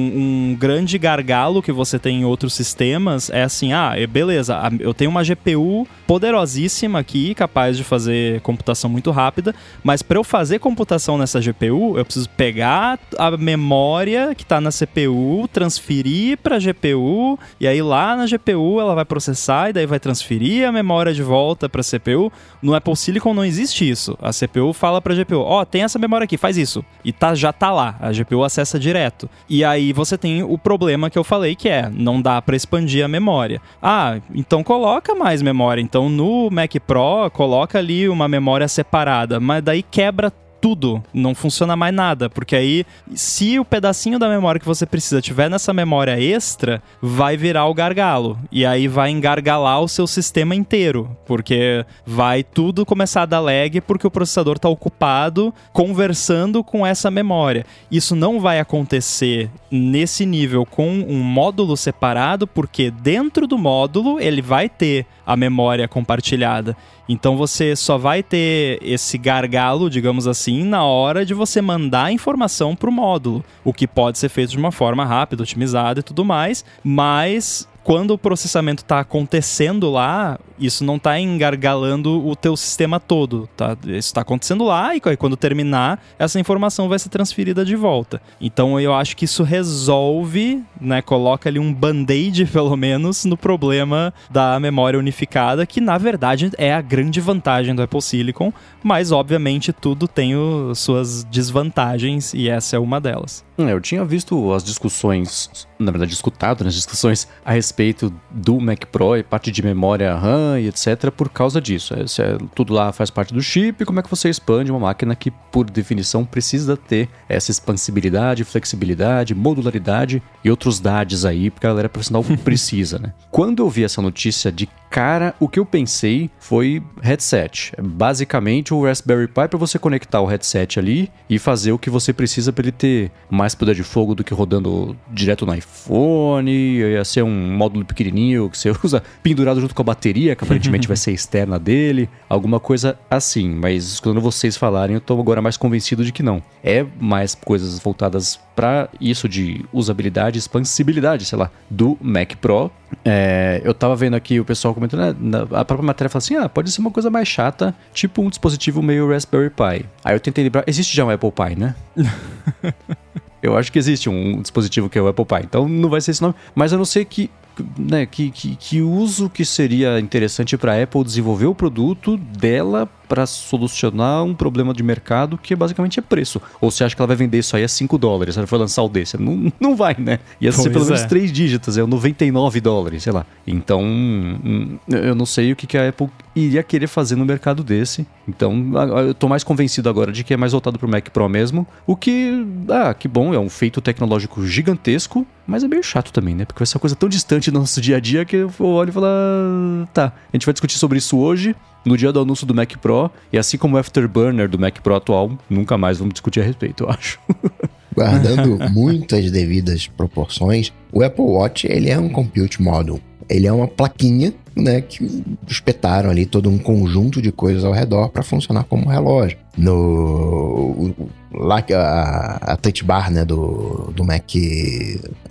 um, 0.51 0.57
grande 0.59 0.97
gargalo 0.97 1.61
que 1.61 1.71
você 1.71 1.99
tem 1.99 2.21
em 2.21 2.25
outros 2.25 2.53
sistemas. 2.53 3.29
É 3.29 3.43
assim, 3.43 3.73
ah, 3.73 3.93
beleza, 4.09 4.57
eu 4.79 4.93
tenho 4.93 5.11
uma 5.11 5.23
GPU 5.23 5.87
poderosíssima 6.07 6.99
aqui, 6.99 7.33
capaz 7.33 7.77
de 7.77 7.83
fazer 7.83 8.41
computação 8.41 8.60
muito 8.89 9.11
rápida, 9.11 9.53
mas 9.83 10.01
para 10.01 10.17
eu 10.17 10.23
fazer 10.23 10.59
computação 10.59 11.17
nessa 11.17 11.39
GPU, 11.39 11.97
eu 11.97 12.05
preciso 12.05 12.29
pegar 12.29 12.99
a 13.17 13.31
memória 13.37 14.33
que 14.35 14.43
está 14.43 14.61
na 14.61 14.69
CPU, 14.71 15.47
transferir 15.51 16.37
para 16.37 16.55
a 16.55 16.59
GPU, 16.59 17.37
e 17.59 17.67
aí 17.67 17.81
lá 17.81 18.15
na 18.15 18.25
GPU 18.25 18.79
ela 18.79 18.95
vai 18.95 19.05
processar 19.05 19.69
e 19.69 19.73
daí 19.73 19.85
vai 19.85 19.99
transferir 19.99 20.67
a 20.67 20.71
memória 20.71 21.13
de 21.13 21.23
volta 21.23 21.67
para 21.67 21.81
a 21.81 21.83
CPU. 21.83 22.31
No 22.61 22.75
Apple 22.75 22.95
Silicon 22.95 23.33
não 23.33 23.45
existe 23.45 23.89
isso. 23.89 24.17
A 24.21 24.31
CPU 24.31 24.73
fala 24.73 25.01
para 25.01 25.13
a 25.13 25.15
GPU: 25.15 25.39
"Ó, 25.39 25.61
oh, 25.61 25.65
tem 25.65 25.83
essa 25.83 25.99
memória 25.99 26.25
aqui, 26.25 26.37
faz 26.37 26.57
isso". 26.57 26.83
E 27.03 27.11
tá 27.11 27.33
já 27.35 27.51
tá 27.51 27.71
lá. 27.71 27.95
A 27.99 28.11
GPU 28.11 28.43
acessa 28.43 28.79
direto. 28.79 29.29
E 29.49 29.63
aí 29.63 29.93
você 29.93 30.17
tem 30.17 30.43
o 30.43 30.57
problema 30.57 31.09
que 31.09 31.17
eu 31.17 31.23
falei 31.23 31.55
que 31.55 31.69
é, 31.69 31.89
não 31.93 32.21
dá 32.21 32.41
para 32.41 32.55
expandir 32.55 33.03
a 33.03 33.07
memória. 33.07 33.61
Ah, 33.81 34.19
então 34.33 34.63
coloca 34.63 35.15
mais 35.15 35.41
memória. 35.41 35.81
Então 35.81 36.09
no 36.09 36.49
Mac 36.49 36.73
Pro 36.85 37.29
coloca 37.31 37.79
ali 37.79 38.07
uma 38.07 38.27
memória 38.27 38.40
separada, 38.67 39.39
mas 39.39 39.63
daí 39.63 39.83
quebra 39.83 40.31
tudo, 40.61 41.03
não 41.11 41.33
funciona 41.33 41.75
mais 41.75 41.93
nada, 41.93 42.29
porque 42.29 42.55
aí 42.55 42.85
se 43.15 43.57
o 43.57 43.65
pedacinho 43.65 44.19
da 44.19 44.29
memória 44.29 44.59
que 44.59 44.65
você 44.65 44.85
precisa 44.85 45.19
tiver 45.19 45.49
nessa 45.49 45.73
memória 45.73 46.21
extra, 46.21 46.81
vai 47.01 47.35
virar 47.35 47.65
o 47.65 47.73
gargalo 47.73 48.37
e 48.51 48.63
aí 48.63 48.87
vai 48.87 49.09
engargalar 49.09 49.81
o 49.81 49.87
seu 49.87 50.05
sistema 50.05 50.53
inteiro, 50.53 51.17
porque 51.25 51.83
vai 52.05 52.43
tudo 52.43 52.85
começar 52.85 53.23
a 53.23 53.25
dar 53.25 53.39
lag 53.39 53.81
porque 53.81 54.05
o 54.05 54.11
processador 54.11 54.57
está 54.57 54.69
ocupado 54.69 55.51
conversando 55.73 56.63
com 56.63 56.85
essa 56.85 57.09
memória. 57.09 57.65
Isso 57.89 58.15
não 58.15 58.39
vai 58.39 58.59
acontecer 58.59 59.49
nesse 59.71 60.25
nível 60.25 60.63
com 60.65 60.87
um 60.87 61.23
módulo 61.23 61.75
separado, 61.75 62.45
porque 62.45 62.91
dentro 62.91 63.47
do 63.47 63.57
módulo 63.57 64.19
ele 64.19 64.41
vai 64.41 64.69
ter 64.69 65.07
a 65.25 65.35
memória 65.35 65.87
compartilhada. 65.87 66.75
Então 67.11 67.35
você 67.35 67.75
só 67.75 67.97
vai 67.97 68.23
ter 68.23 68.79
esse 68.81 69.17
gargalo, 69.17 69.89
digamos 69.89 70.27
assim, 70.27 70.63
na 70.63 70.85
hora 70.85 71.25
de 71.25 71.33
você 71.33 71.61
mandar 71.61 72.05
a 72.05 72.11
informação 72.13 72.73
para 72.73 72.89
o 72.89 72.93
módulo, 72.93 73.43
o 73.65 73.73
que 73.73 73.85
pode 73.85 74.17
ser 74.17 74.29
feito 74.29 74.51
de 74.51 74.57
uma 74.57 74.71
forma 74.71 75.03
rápida, 75.03 75.43
otimizada 75.43 75.99
e 75.99 76.03
tudo 76.03 76.23
mais, 76.23 76.63
mas 76.81 77.67
quando 77.83 78.11
o 78.11 78.17
processamento 78.17 78.83
está 78.83 78.99
acontecendo 78.99 79.89
lá, 79.89 80.39
isso 80.59 80.83
não 80.83 80.97
está 80.97 81.19
engargalando 81.19 82.25
o 82.25 82.35
teu 82.35 82.55
sistema 82.55 82.99
todo, 82.99 83.49
tá? 83.57 83.75
Isso 83.85 84.09
está 84.09 84.21
acontecendo 84.21 84.63
lá 84.63 84.95
e 84.95 85.01
quando 85.17 85.35
terminar, 85.35 86.01
essa 86.17 86.39
informação 86.39 86.87
vai 86.87 86.99
ser 86.99 87.09
transferida 87.09 87.65
de 87.65 87.75
volta. 87.75 88.21
Então 88.39 88.79
eu 88.79 88.93
acho 88.93 89.17
que 89.17 89.25
isso 89.25 89.43
resolve, 89.43 90.63
né, 90.79 91.01
coloca 91.01 91.49
ali 91.49 91.59
um 91.59 91.73
band-aid 91.73 92.45
pelo 92.51 92.75
menos 92.75 93.25
no 93.25 93.35
problema 93.35 94.13
da 94.29 94.59
memória 94.59 94.99
unificada, 94.99 95.65
que 95.65 95.81
na 95.81 95.97
verdade 95.97 96.51
é 96.57 96.73
a 96.73 96.81
grande 96.81 97.19
vantagem 97.19 97.73
do 97.73 97.81
Apple 97.81 98.01
Silicon, 98.01 98.53
mas 98.83 99.11
obviamente 99.11 99.73
tudo 99.73 100.07
tem 100.07 100.35
o, 100.35 100.73
suas 100.75 101.23
desvantagens 101.23 102.33
e 102.33 102.49
essa 102.49 102.75
é 102.75 102.79
uma 102.79 103.01
delas. 103.01 103.43
É, 103.57 103.73
eu 103.73 103.81
tinha 103.81 104.03
visto 104.03 104.51
as 104.53 104.63
discussões, 104.63 105.67
na 105.81 105.91
verdade 105.91 106.13
escutado 106.13 106.63
nas 106.63 106.73
discussões 106.73 107.27
a 107.43 107.51
respeito 107.51 108.13
do 108.29 108.59
Mac 108.59 108.85
Pro 108.85 109.17
e 109.17 109.23
parte 109.23 109.51
de 109.51 109.63
memória 109.63 110.15
RAM 110.15 110.59
e 110.59 110.67
etc. 110.67 111.11
por 111.11 111.29
causa 111.29 111.59
disso. 111.59 111.93
É, 111.93 112.01
é, 112.01 112.37
tudo 112.55 112.73
lá 112.73 112.91
faz 112.91 113.09
parte 113.09 113.33
do 113.33 113.41
chip, 113.41 113.85
como 113.85 113.99
é 113.99 114.03
que 114.03 114.09
você 114.09 114.29
expande 114.29 114.71
uma 114.71 114.79
máquina 114.79 115.15
que, 115.15 115.31
por 115.31 115.69
definição, 115.69 116.25
precisa 116.25 116.77
ter 116.77 117.09
essa 117.27 117.51
expansibilidade, 117.51 118.43
flexibilidade, 118.43 119.35
modularidade 119.35 120.21
e 120.43 120.49
outros 120.49 120.79
dados 120.79 121.25
aí, 121.25 121.49
porque 121.49 121.67
a 121.67 121.69
galera 121.69 121.89
profissional 121.89 122.23
precisa, 122.43 122.99
né? 122.99 123.13
Quando 123.29 123.61
eu 123.61 123.69
vi 123.69 123.83
essa 123.83 124.01
notícia 124.01 124.51
de 124.51 124.67
cara, 124.91 125.33
o 125.39 125.47
que 125.47 125.57
eu 125.57 125.65
pensei 125.65 126.29
foi 126.37 126.83
headset. 127.01 127.73
Basicamente, 127.81 128.73
o 128.73 128.83
Raspberry 128.83 129.27
Pi 129.27 129.47
para 129.47 129.57
você 129.57 129.79
conectar 129.79 130.19
o 130.19 130.25
headset 130.25 130.77
ali 130.77 131.09
e 131.29 131.39
fazer 131.39 131.71
o 131.71 131.79
que 131.79 131.89
você 131.89 132.11
precisa 132.11 132.51
para 132.51 132.63
ele 132.63 132.71
ter 132.73 133.09
mais 133.29 133.55
poder 133.55 133.73
de 133.73 133.83
fogo 133.83 134.13
do 134.13 134.23
que 134.23 134.33
rodando 134.33 134.95
direto 135.09 135.45
no 135.45 135.55
iPhone. 135.55 135.70
Ia 135.89 137.03
ser 137.03 137.23
um 137.23 137.55
módulo 137.55 137.85
pequenininho 137.85 138.49
que 138.49 138.57
você 138.57 138.71
usa 138.83 139.01
pendurado 139.23 139.59
junto 139.59 139.73
com 139.73 139.81
a 139.81 139.85
bateria, 139.85 140.35
que 140.35 140.43
aparentemente 140.43 140.87
vai 140.87 140.97
ser 140.97 141.11
externa 141.11 141.57
dele, 141.57 142.09
alguma 142.29 142.59
coisa 142.59 142.97
assim. 143.09 143.49
Mas 143.49 143.85
escutando 143.85 144.21
vocês 144.21 144.55
falarem, 144.57 144.95
eu 144.95 145.01
tô 145.01 145.19
agora 145.19 145.41
mais 145.41 145.57
convencido 145.57 146.03
de 146.03 146.11
que 146.11 146.23
não. 146.23 146.41
É 146.63 146.85
mais 146.99 147.35
coisas 147.35 147.79
voltadas 147.79 148.39
para 148.55 148.89
isso 148.99 149.27
de 149.27 149.65
usabilidade, 149.73 150.37
expansibilidade, 150.37 151.25
sei 151.25 151.37
lá, 151.37 151.49
do 151.69 151.97
Mac 152.01 152.35
Pro. 152.35 152.71
É, 153.03 153.61
eu 153.63 153.73
tava 153.73 153.95
vendo 153.95 154.15
aqui 154.15 154.39
o 154.39 154.45
pessoal 154.45 154.73
comentando, 154.73 155.17
né, 155.19 155.47
a 155.51 155.65
própria 155.65 155.85
matéria 155.85 156.09
fala 156.09 156.19
assim: 156.19 156.35
ah, 156.35 156.49
pode 156.49 156.71
ser 156.71 156.81
uma 156.81 156.91
coisa 156.91 157.09
mais 157.09 157.27
chata, 157.27 157.73
tipo 157.93 158.21
um 158.21 158.29
dispositivo 158.29 158.81
meio 158.81 159.09
Raspberry 159.09 159.49
Pi. 159.49 159.85
Aí 160.03 160.15
eu 160.15 160.19
tentei 160.19 160.43
lembrar, 160.43 160.63
existe 160.67 160.95
já 160.95 161.05
um 161.05 161.09
Apple 161.09 161.31
Pi, 161.31 161.55
né? 161.57 161.75
eu 163.41 163.57
acho 163.57 163.71
que 163.71 163.79
existe 163.79 164.09
um 164.09 164.41
dispositivo 164.41 164.89
que 164.89 164.97
é 164.97 165.01
o 165.01 165.07
Apple 165.07 165.25
Pi, 165.25 165.41
então 165.43 165.67
não 165.67 165.89
vai 165.89 166.01
ser 166.01 166.11
esse 166.11 166.21
nome, 166.21 166.35
mas 166.55 166.71
eu 166.71 166.77
não 166.77 166.85
sei 166.85 167.05
que 167.05 167.29
né, 167.77 168.05
que, 168.05 168.31
que, 168.31 168.55
que 168.55 168.81
uso 168.81 169.29
que 169.29 169.43
seria 169.43 169.99
interessante 169.99 170.57
para 170.57 170.73
a 170.73 170.83
Apple 170.83 171.03
desenvolver 171.03 171.47
o 171.47 171.53
produto 171.53 172.17
dela 172.17 172.89
para 173.11 173.25
solucionar 173.25 174.23
um 174.23 174.33
problema 174.33 174.73
de 174.73 174.81
mercado 174.81 175.37
que 175.37 175.53
basicamente 175.53 175.99
é 175.99 176.01
preço. 176.01 176.41
Ou 176.61 176.71
você 176.71 176.85
acha 176.85 176.95
que 176.95 177.01
ela 177.01 177.07
vai 177.07 177.17
vender 177.17 177.39
isso 177.39 177.57
aí 177.57 177.63
a 177.65 177.67
5 177.67 177.97
dólares? 177.97 178.37
Ela 178.37 178.47
foi 178.47 178.57
lançar 178.57 178.81
o 178.83 178.87
desse? 178.87 179.21
Não, 179.21 179.51
não 179.59 179.75
vai, 179.75 179.97
né? 179.99 180.19
Ia 180.39 180.49
pois 180.49 180.63
ser 180.63 180.69
pelo 180.69 180.85
menos 180.85 181.03
3 181.03 181.29
é. 181.29 181.33
dígitos, 181.33 181.77
é 181.77 181.85
99 181.85 182.61
dólares, 182.61 183.03
sei 183.03 183.11
lá. 183.11 183.25
Então, 183.45 183.83
hum, 183.83 184.79
eu 184.87 185.13
não 185.13 185.25
sei 185.25 185.51
o 185.51 185.57
que, 185.57 185.67
que 185.67 185.77
a 185.77 185.89
Apple 185.89 186.09
iria 186.33 186.63
querer 186.63 186.87
fazer 186.87 187.17
no 187.17 187.25
mercado 187.25 187.65
desse. 187.65 188.07
Então, 188.25 188.71
eu 189.05 189.13
tô 189.13 189.27
mais 189.27 189.43
convencido 189.43 189.89
agora 189.89 190.13
de 190.13 190.23
que 190.23 190.33
é 190.33 190.37
mais 190.37 190.53
voltado 190.53 190.79
pro 190.79 190.87
Mac 190.87 191.09
Pro 191.09 191.27
mesmo. 191.27 191.67
O 191.85 191.97
que, 191.97 192.45
ah, 192.69 192.93
que 192.93 193.09
bom, 193.09 193.33
é 193.33 193.39
um 193.39 193.49
feito 193.49 193.81
tecnológico 193.81 194.45
gigantesco, 194.47 195.27
mas 195.45 195.65
é 195.65 195.67
meio 195.67 195.83
chato 195.83 196.13
também, 196.13 196.33
né? 196.33 196.45
Porque 196.45 196.59
vai 196.59 196.65
ser 196.65 196.77
uma 196.77 196.81
coisa 196.81 196.95
tão 196.95 197.09
distante 197.09 197.51
do 197.51 197.59
nosso 197.59 197.81
dia 197.81 197.97
a 197.97 197.99
dia 197.99 198.23
que 198.23 198.37
eu 198.37 198.51
olho 198.61 198.89
e 198.89 198.93
falo, 198.93 199.07
ah, 199.07 199.87
tá, 199.93 200.13
a 200.31 200.37
gente 200.37 200.45
vai 200.45 200.53
discutir 200.53 200.77
sobre 200.77 200.97
isso 200.97 201.17
hoje, 201.17 201.53
no 201.85 201.97
dia 201.97 202.11
do 202.11 202.21
anúncio 202.21 202.45
do 202.45 202.53
Mac 202.53 202.71
Pro, 202.77 203.09
e 203.31 203.37
assim 203.37 203.57
como 203.57 203.75
o 203.75 203.79
Afterburner 203.79 204.49
do 204.49 204.59
Mac 204.59 204.79
Pro 204.79 204.95
atual, 204.95 205.31
nunca 205.49 205.77
mais 205.77 205.97
vamos 205.97 206.13
discutir 206.13 206.41
a 206.41 206.43
respeito, 206.43 206.83
eu 206.83 206.89
acho. 206.89 207.19
Guardando 207.93 208.57
muitas 208.71 209.29
devidas 209.31 209.87
proporções, 209.87 210.71
o 210.93 211.03
Apple 211.03 211.25
Watch 211.25 211.67
ele 211.67 211.89
é 211.89 211.99
um 211.99 212.09
compute 212.09 212.61
model. 212.61 212.99
Ele 213.29 213.47
é 213.47 213.51
uma 213.51 213.67
plaquinha, 213.67 214.33
né, 214.55 214.81
que 214.81 215.23
espetaram 215.47 216.09
ali 216.09 216.25
todo 216.25 216.49
um 216.49 216.57
conjunto 216.57 217.21
de 217.21 217.31
coisas 217.31 217.63
ao 217.63 217.71
redor 217.71 218.09
para 218.09 218.23
funcionar 218.23 218.63
como 218.65 218.89
relógio. 218.89 219.37
No 219.57 220.93
lá 221.33 221.63
a, 221.73 222.53
a 222.53 222.57
touch 222.57 222.83
bar, 222.83 223.11
né, 223.11 223.23
do, 223.23 223.91
do 223.95 224.03
Mac 224.03 224.31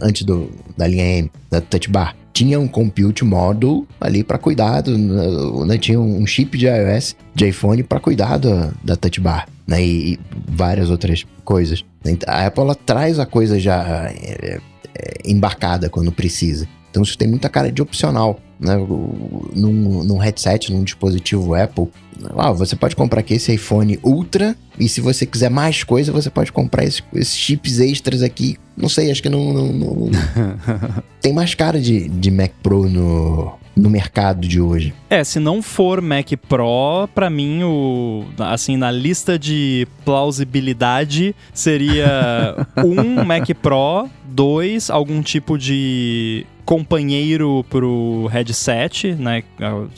antes 0.00 0.22
do, 0.22 0.50
da 0.76 0.86
linha 0.86 1.04
M, 1.04 1.30
da 1.50 1.60
touch 1.60 1.90
bar, 1.90 2.16
tinha 2.40 2.58
um 2.58 2.66
compute 2.66 3.22
module 3.22 3.86
ali 4.00 4.24
para 4.24 4.38
cuidar, 4.38 4.80
do, 4.80 5.66
né, 5.66 5.76
tinha 5.76 6.00
um 6.00 6.26
chip 6.26 6.56
de 6.56 6.66
iOS, 6.66 7.14
de 7.34 7.46
iPhone 7.46 7.82
para 7.82 8.00
cuidar 8.00 8.38
da, 8.38 8.96
touch 8.96 9.20
bar, 9.20 9.46
né, 9.66 9.84
e, 9.84 10.14
e, 10.14 10.20
várias 10.48 10.88
outras 10.88 11.26
coisas. 11.44 11.84
A 12.26 12.46
Apple 12.46 12.64
ela 12.64 12.74
traz 12.74 13.18
a 13.18 13.26
coisa 13.26 13.60
já 13.60 14.10
é, 14.10 14.58
é, 14.94 15.18
embarcada 15.22 15.90
quando 15.90 16.10
precisa. 16.10 16.66
Então 16.90 17.02
isso 17.02 17.18
tem 17.18 17.28
muita 17.28 17.50
cara 17.50 17.70
de 17.70 17.82
opcional. 17.82 18.40
Né? 18.60 18.76
Num, 18.76 20.04
num 20.04 20.18
headset, 20.18 20.72
num 20.72 20.84
dispositivo 20.84 21.54
Apple, 21.54 21.88
ah, 22.36 22.52
você 22.52 22.76
pode 22.76 22.94
comprar 22.94 23.20
aqui 23.20 23.34
esse 23.34 23.54
iPhone 23.54 23.98
Ultra 24.02 24.54
e 24.78 24.88
se 24.88 25.00
você 25.00 25.24
quiser 25.24 25.50
mais 25.50 25.82
coisa, 25.82 26.12
você 26.12 26.30
pode 26.30 26.52
comprar 26.52 26.84
esses, 26.84 27.02
esses 27.14 27.36
chips 27.36 27.80
extras 27.80 28.22
aqui. 28.22 28.56
Não 28.76 28.88
sei, 28.88 29.10
acho 29.10 29.22
que 29.22 29.28
não. 29.28 29.52
não, 29.52 29.72
não... 29.72 30.10
tem 31.20 31.32
mais 31.32 31.54
cara 31.54 31.80
de, 31.80 32.08
de 32.08 32.30
Mac 32.30 32.50
Pro 32.62 32.88
no, 32.88 33.52
no 33.76 33.90
mercado 33.90 34.46
de 34.46 34.60
hoje. 34.60 34.94
É, 35.08 35.22
se 35.24 35.38
não 35.38 35.62
for 35.62 36.00
Mac 36.00 36.30
Pro, 36.48 37.08
para 37.14 37.28
mim 37.28 37.62
o 37.62 38.24
assim 38.38 38.76
na 38.76 38.90
lista 38.90 39.38
de 39.38 39.86
plausibilidade 40.04 41.34
seria 41.52 42.66
um 42.84 43.24
Mac 43.24 43.48
Pro, 43.60 44.08
dois 44.24 44.90
algum 44.90 45.22
tipo 45.22 45.58
de 45.58 46.46
companheiro 46.70 47.66
pro 47.68 48.28
headset, 48.30 49.12
né? 49.16 49.42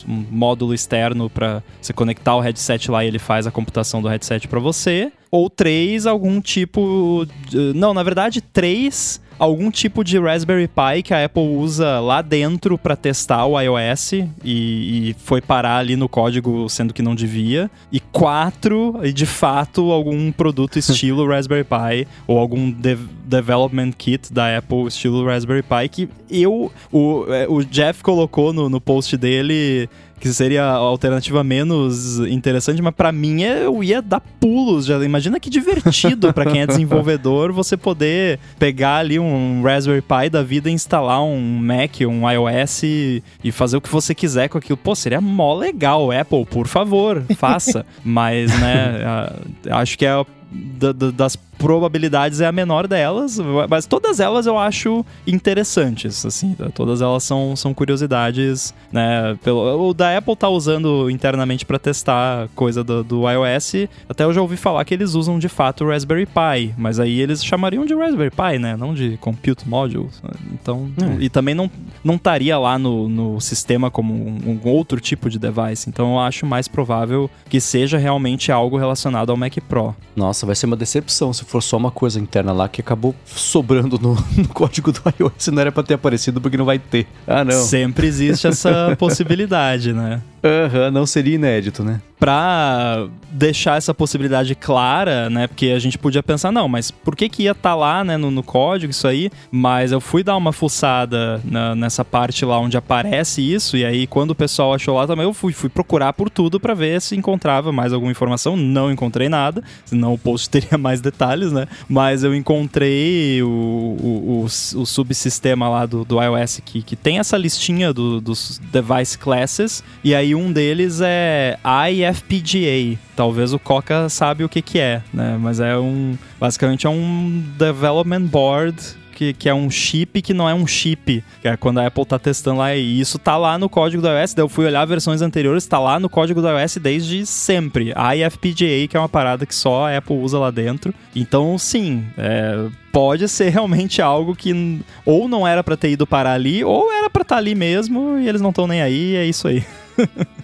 Um 0.08 0.24
módulo 0.30 0.72
externo 0.72 1.28
para 1.28 1.62
você 1.78 1.92
conectar 1.92 2.34
o 2.34 2.40
headset 2.40 2.90
lá 2.90 3.04
e 3.04 3.08
ele 3.08 3.18
faz 3.18 3.46
a 3.46 3.50
computação 3.50 4.00
do 4.00 4.08
headset 4.08 4.48
para 4.48 4.58
você. 4.58 5.12
Ou 5.30 5.50
três, 5.50 6.06
algum 6.06 6.40
tipo. 6.40 7.26
De... 7.50 7.74
Não, 7.74 7.92
na 7.92 8.02
verdade, 8.02 8.40
três 8.40 9.20
algum 9.42 9.72
tipo 9.72 10.04
de 10.04 10.20
Raspberry 10.20 10.68
Pi 10.68 11.02
que 11.02 11.12
a 11.12 11.24
Apple 11.24 11.42
usa 11.42 11.98
lá 11.98 12.22
dentro 12.22 12.78
para 12.78 12.94
testar 12.94 13.44
o 13.44 13.60
iOS 13.60 14.12
e, 14.12 14.28
e, 14.44 15.16
foi 15.24 15.40
parar 15.40 15.78
ali 15.78 15.96
no 15.96 16.08
código 16.08 16.68
sendo 16.68 16.94
que 16.94 17.02
não 17.02 17.12
devia. 17.12 17.68
E 17.90 17.98
quatro, 17.98 19.00
e 19.02 19.12
de 19.12 19.26
fato, 19.26 19.90
algum 19.90 20.30
produto 20.30 20.78
estilo 20.78 21.26
Raspberry 21.28 21.64
Pi 21.64 22.06
ou 22.24 22.38
algum 22.38 22.70
de 22.70 22.96
development 23.24 23.90
kit 23.98 24.32
da 24.32 24.58
Apple 24.58 24.86
estilo 24.86 25.26
Raspberry 25.26 25.64
Pi 25.64 25.88
que 25.88 26.08
eu, 26.30 26.70
o, 26.92 27.24
é, 27.28 27.48
o 27.48 27.64
Jeff 27.64 28.00
colocou 28.00 28.52
no, 28.52 28.68
no 28.68 28.80
post 28.80 29.16
dele 29.16 29.88
que 30.22 30.32
seria 30.32 30.62
a 30.62 30.74
alternativa 30.74 31.42
menos 31.42 32.20
interessante, 32.20 32.80
mas 32.80 32.94
para 32.94 33.10
mim 33.10 33.42
é, 33.42 33.66
eu 33.66 33.82
ia 33.82 34.00
dar 34.00 34.20
pulos. 34.20 34.86
Já 34.86 34.96
imagina 35.04 35.40
que 35.40 35.50
divertido 35.50 36.32
para 36.32 36.48
quem 36.48 36.60
é 36.60 36.66
desenvolvedor 36.66 37.50
você 37.50 37.76
poder 37.76 38.38
pegar 38.56 38.98
ali 38.98 39.18
um 39.18 39.60
Raspberry 39.64 40.00
Pi 40.00 40.30
da 40.30 40.40
vida 40.40 40.70
e 40.70 40.72
instalar 40.72 41.20
um 41.24 41.40
Mac, 41.58 42.02
um 42.02 42.30
iOS 42.30 42.84
e, 42.84 43.22
e 43.42 43.50
fazer 43.50 43.76
o 43.76 43.80
que 43.80 43.88
você 43.88 44.14
quiser 44.14 44.48
com 44.48 44.58
aquilo. 44.58 44.76
Pô, 44.76 44.94
seria 44.94 45.20
mó 45.20 45.56
legal, 45.56 46.12
Apple, 46.12 46.46
por 46.46 46.68
favor, 46.68 47.24
faça. 47.36 47.84
mas, 48.04 48.48
né, 48.60 49.28
acho 49.72 49.98
que 49.98 50.06
é 50.06 50.24
da, 50.52 50.92
da, 50.92 51.10
das 51.10 51.36
probabilidades 51.62 52.40
é 52.40 52.46
a 52.46 52.52
menor 52.52 52.88
delas, 52.88 53.38
mas 53.70 53.86
todas 53.86 54.18
elas 54.18 54.46
eu 54.46 54.58
acho 54.58 55.04
interessantes, 55.24 56.26
assim, 56.26 56.54
tá? 56.54 56.68
todas 56.74 57.00
elas 57.00 57.22
são, 57.22 57.54
são 57.54 57.72
curiosidades, 57.72 58.74
né? 58.90 59.38
Pelo, 59.44 59.88
o 59.88 59.94
da 59.94 60.18
Apple 60.18 60.34
tá 60.34 60.48
usando 60.48 61.08
internamente 61.08 61.64
para 61.64 61.78
testar 61.78 62.48
coisa 62.56 62.82
do, 62.82 63.04
do, 63.04 63.30
iOS, 63.30 63.88
até 64.08 64.24
eu 64.24 64.32
já 64.32 64.42
ouvi 64.42 64.56
falar 64.56 64.84
que 64.84 64.92
eles 64.92 65.14
usam 65.14 65.38
de 65.38 65.48
fato 65.48 65.84
o 65.84 65.88
Raspberry 65.88 66.26
Pi, 66.26 66.74
mas 66.76 66.98
aí 66.98 67.20
eles 67.20 67.44
chamariam 67.44 67.86
de 67.86 67.94
Raspberry 67.94 68.30
Pi, 68.30 68.58
né? 68.58 68.76
Não 68.76 68.92
de 68.92 69.16
Compute 69.18 69.68
Module. 69.68 70.08
Então, 70.52 70.90
hum. 71.00 71.18
e 71.20 71.28
também 71.28 71.54
não 71.54 71.70
não 72.02 72.16
estaria 72.16 72.58
lá 72.58 72.78
no, 72.78 73.08
no 73.08 73.40
sistema 73.40 73.90
como 73.90 74.12
um, 74.12 74.60
um 74.64 74.68
outro 74.68 75.00
tipo 75.00 75.30
de 75.30 75.38
device. 75.38 75.88
Então 75.88 76.14
eu 76.14 76.18
acho 76.18 76.44
mais 76.44 76.66
provável 76.66 77.30
que 77.48 77.60
seja 77.60 77.96
realmente 77.98 78.50
algo 78.50 78.76
relacionado 78.76 79.30
ao 79.30 79.36
Mac 79.36 79.56
Pro. 79.68 79.94
Nossa, 80.16 80.44
vai 80.44 80.54
ser 80.54 80.66
uma 80.66 80.76
decepção 80.76 81.32
se 81.32 81.44
for 81.52 81.62
só 81.62 81.76
uma 81.76 81.90
coisa 81.90 82.18
interna 82.18 82.50
lá 82.50 82.66
que 82.66 82.80
acabou 82.80 83.14
sobrando 83.26 83.98
no, 83.98 84.14
no 84.36 84.48
código 84.48 84.90
do 84.90 85.02
iOS. 85.20 85.48
Não 85.48 85.60
era 85.60 85.70
para 85.70 85.82
ter 85.82 85.94
aparecido 85.94 86.40
porque 86.40 86.56
não 86.56 86.64
vai 86.64 86.78
ter. 86.78 87.06
Ah, 87.26 87.44
não. 87.44 87.62
Sempre 87.62 88.06
existe 88.06 88.46
essa 88.46 88.96
possibilidade, 88.98 89.92
né? 89.92 90.22
Aham, 90.44 90.86
uhum, 90.86 90.90
não 90.90 91.06
seria 91.06 91.36
inédito, 91.36 91.84
né? 91.84 92.00
Pra 92.18 93.08
deixar 93.30 93.76
essa 93.76 93.94
possibilidade 93.94 94.54
clara, 94.54 95.30
né? 95.30 95.46
Porque 95.46 95.68
a 95.68 95.78
gente 95.78 95.96
podia 95.96 96.22
pensar, 96.22 96.52
não, 96.52 96.68
mas 96.68 96.90
por 96.90 97.16
que 97.16 97.28
que 97.28 97.44
ia 97.44 97.52
estar 97.52 97.70
tá 97.70 97.74
lá, 97.74 98.04
né, 98.04 98.16
no, 98.16 98.30
no, 98.30 98.42
código 98.42 98.90
isso 98.90 99.06
aí? 99.06 99.30
Mas 99.50 99.92
eu 99.92 100.00
fui 100.00 100.22
dar 100.22 100.36
uma 100.36 100.52
fuçada 100.52 101.40
na, 101.44 101.74
nessa 101.74 102.04
parte 102.04 102.44
lá 102.44 102.58
onde 102.58 102.76
aparece 102.76 103.40
isso, 103.40 103.76
e 103.76 103.84
aí 103.84 104.06
quando 104.06 104.32
o 104.32 104.34
pessoal 104.34 104.74
achou 104.74 104.96
lá 104.96 105.06
também, 105.06 105.24
eu 105.24 105.32
fui, 105.32 105.52
fui 105.52 105.68
procurar 105.68 106.12
por 106.12 106.28
tudo 106.28 106.58
para 106.60 106.74
ver 106.74 107.00
se 107.00 107.16
encontrava 107.16 107.72
mais 107.72 107.92
alguma 107.92 108.10
informação. 108.10 108.56
Não 108.56 108.90
encontrei 108.90 109.28
nada, 109.28 109.62
senão 109.84 110.12
o 110.12 110.18
post 110.18 110.50
teria 110.50 110.76
mais 110.76 111.00
detalhes, 111.00 111.52
né? 111.52 111.66
Mas 111.88 112.24
eu 112.24 112.34
encontrei 112.34 113.42
o, 113.42 113.48
o, 113.48 114.42
o, 114.42 114.44
o 114.44 114.86
subsistema 114.86 115.68
lá 115.68 115.86
do, 115.86 116.04
do 116.04 116.20
iOS 116.20 116.60
que, 116.64 116.82
que 116.82 116.96
tem 116.96 117.18
essa 117.18 117.36
listinha 117.36 117.92
do, 117.92 118.20
dos 118.20 118.60
device 118.72 119.16
classes, 119.16 119.82
e 120.02 120.14
aí 120.14 120.31
um 120.34 120.52
deles 120.52 121.00
é 121.02 121.58
IFPGA. 121.90 122.98
Talvez 123.16 123.52
o 123.52 123.58
Coca 123.58 124.08
sabe 124.08 124.44
o 124.44 124.48
que 124.48 124.62
que 124.62 124.78
é, 124.78 125.02
né? 125.12 125.36
Mas 125.40 125.60
é 125.60 125.76
um... 125.76 126.16
Basicamente 126.38 126.86
é 126.86 126.90
um 126.90 127.42
development 127.58 128.22
board 128.22 129.02
que, 129.22 129.32
que, 129.32 129.48
é 129.48 129.54
um 129.54 129.70
chip 129.70 130.20
que 130.20 130.34
não 130.34 130.48
é 130.48 130.54
um 130.54 130.66
chip, 130.66 131.22
que 131.40 131.46
é 131.46 131.56
quando 131.56 131.78
a 131.78 131.86
Apple 131.86 132.04
tá 132.04 132.18
testando 132.18 132.58
lá, 132.58 132.74
e 132.74 133.00
isso 133.00 133.18
tá 133.18 133.36
lá 133.36 133.56
no 133.56 133.68
código 133.68 134.02
do 134.02 134.08
iOS, 134.08 134.34
daí 134.34 134.42
eu 134.42 134.48
fui 134.48 134.64
olhar 134.64 134.84
versões 134.84 135.22
anteriores, 135.22 135.66
tá 135.66 135.78
lá 135.78 136.00
no 136.00 136.08
código 136.08 136.42
do 136.42 136.48
iOS 136.48 136.78
desde 136.78 137.24
sempre. 137.24 137.92
A 137.94 138.16
IFPGA, 138.16 138.88
que 138.88 138.96
é 138.96 138.98
uma 138.98 139.08
parada 139.08 139.46
que 139.46 139.54
só 139.54 139.86
a 139.86 139.96
Apple 139.96 140.16
usa 140.16 140.38
lá 140.38 140.50
dentro. 140.50 140.92
Então, 141.14 141.56
sim, 141.56 142.04
é, 142.18 142.66
pode 142.90 143.28
ser 143.28 143.50
realmente 143.50 144.02
algo 144.02 144.34
que 144.34 144.80
ou 145.04 145.28
não 145.28 145.46
era 145.46 145.62
para 145.62 145.76
ter 145.76 145.90
ido 145.90 146.06
parar 146.06 146.32
ali, 146.32 146.64
ou 146.64 146.90
era 146.90 147.08
para 147.08 147.22
estar 147.22 147.36
tá 147.36 147.38
ali 147.38 147.54
mesmo, 147.54 148.18
e 148.18 148.28
eles 148.28 148.40
não 148.40 148.50
estão 148.50 148.66
nem 148.66 148.82
aí, 148.82 149.14
é 149.14 149.24
isso 149.24 149.46
aí. 149.46 149.64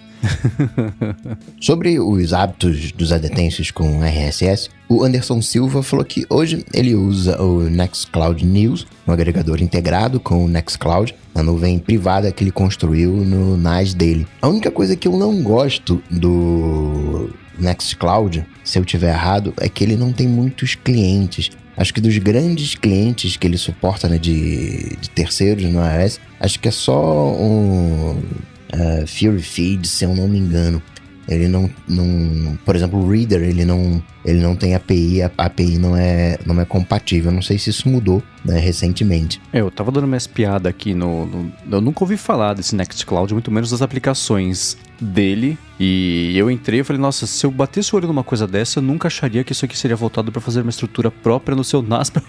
Sobre 1.59 1.99
os 1.99 2.33
hábitos 2.33 2.91
dos 2.91 3.11
adetenses 3.11 3.71
com 3.71 4.03
RSS, 4.03 4.69
o 4.87 5.03
Anderson 5.03 5.41
Silva 5.41 5.83
falou 5.83 6.05
que 6.05 6.25
hoje 6.29 6.65
ele 6.73 6.95
usa 6.95 7.41
o 7.41 7.63
Nextcloud 7.63 8.45
News, 8.45 8.87
um 9.07 9.11
agregador 9.11 9.61
integrado 9.61 10.19
com 10.19 10.45
o 10.45 10.47
Nextcloud, 10.47 11.15
na 11.33 11.43
nuvem 11.43 11.79
privada 11.79 12.31
que 12.31 12.43
ele 12.43 12.51
construiu 12.51 13.11
no 13.11 13.57
NAS 13.57 13.93
dele. 13.93 14.27
A 14.41 14.47
única 14.47 14.71
coisa 14.71 14.95
que 14.95 15.07
eu 15.07 15.17
não 15.17 15.41
gosto 15.41 16.01
do 16.09 17.29
Nextcloud, 17.57 18.45
se 18.63 18.79
eu 18.79 18.85
tiver 18.85 19.09
errado, 19.09 19.53
é 19.59 19.69
que 19.69 19.83
ele 19.83 19.95
não 19.95 20.11
tem 20.11 20.27
muitos 20.27 20.75
clientes. 20.75 21.49
Acho 21.77 21.93
que 21.93 22.01
dos 22.01 22.17
grandes 22.17 22.75
clientes 22.75 23.37
que 23.37 23.47
ele 23.47 23.57
suporta 23.57 24.09
né, 24.09 24.17
de, 24.17 24.97
de 24.99 25.09
terceiros 25.11 25.63
no 25.63 25.79
iOS, 25.79 26.19
acho 26.39 26.59
que 26.59 26.67
é 26.67 26.71
só 26.71 27.33
um 27.33 28.21
uh, 28.73 29.07
Fury 29.07 29.41
Feed, 29.41 29.87
se 29.87 30.05
eu 30.05 30.15
não 30.15 30.27
me 30.27 30.37
engano. 30.37 30.81
Ele 31.27 31.47
não, 31.47 31.69
não, 31.87 32.57
por 32.65 32.75
exemplo, 32.75 32.99
o 32.99 33.07
Reader, 33.07 33.43
ele 33.43 33.63
não, 33.63 34.01
ele 34.25 34.39
não 34.39 34.55
tem 34.55 34.73
API, 34.73 35.21
a 35.21 35.31
API 35.37 35.77
não 35.77 35.95
é, 35.95 36.39
não 36.43 36.59
é 36.59 36.65
compatível. 36.65 37.31
Não 37.31 37.41
sei 37.43 37.59
se 37.59 37.69
isso 37.69 37.87
mudou 37.87 38.23
né, 38.43 38.59
recentemente. 38.59 39.39
É, 39.53 39.61
eu 39.61 39.69
tava 39.69 39.91
dando 39.91 40.05
uma 40.05 40.17
espiada 40.17 40.67
aqui 40.67 40.95
no, 40.95 41.27
no, 41.27 41.53
Eu 41.71 41.81
nunca 41.81 42.03
ouvi 42.03 42.17
falar 42.17 42.55
desse 42.55 42.75
Nextcloud, 42.75 43.31
muito 43.31 43.51
menos 43.51 43.69
das 43.69 43.83
aplicações 43.83 44.75
dele. 44.99 45.57
E 45.79 46.37
eu 46.37 46.51
entrei 46.51 46.81
e 46.81 46.83
falei, 46.83 47.01
nossa, 47.01 47.25
se 47.25 47.45
eu 47.45 47.51
batesse 47.51 47.93
o 47.93 47.97
olho 47.97 48.07
numa 48.07 48.23
coisa 48.23 48.45
dessa, 48.45 48.79
eu 48.79 48.83
nunca 48.83 49.07
acharia 49.07 49.43
que 49.45 49.53
isso 49.53 49.63
aqui 49.63 49.77
seria 49.77 49.95
voltado 49.95 50.29
para 50.31 50.41
fazer 50.41 50.61
uma 50.61 50.69
estrutura 50.69 51.09
própria 51.09 51.55
no 51.55 51.63
seu 51.63 51.81
NAS 51.81 52.09
para 52.09 52.21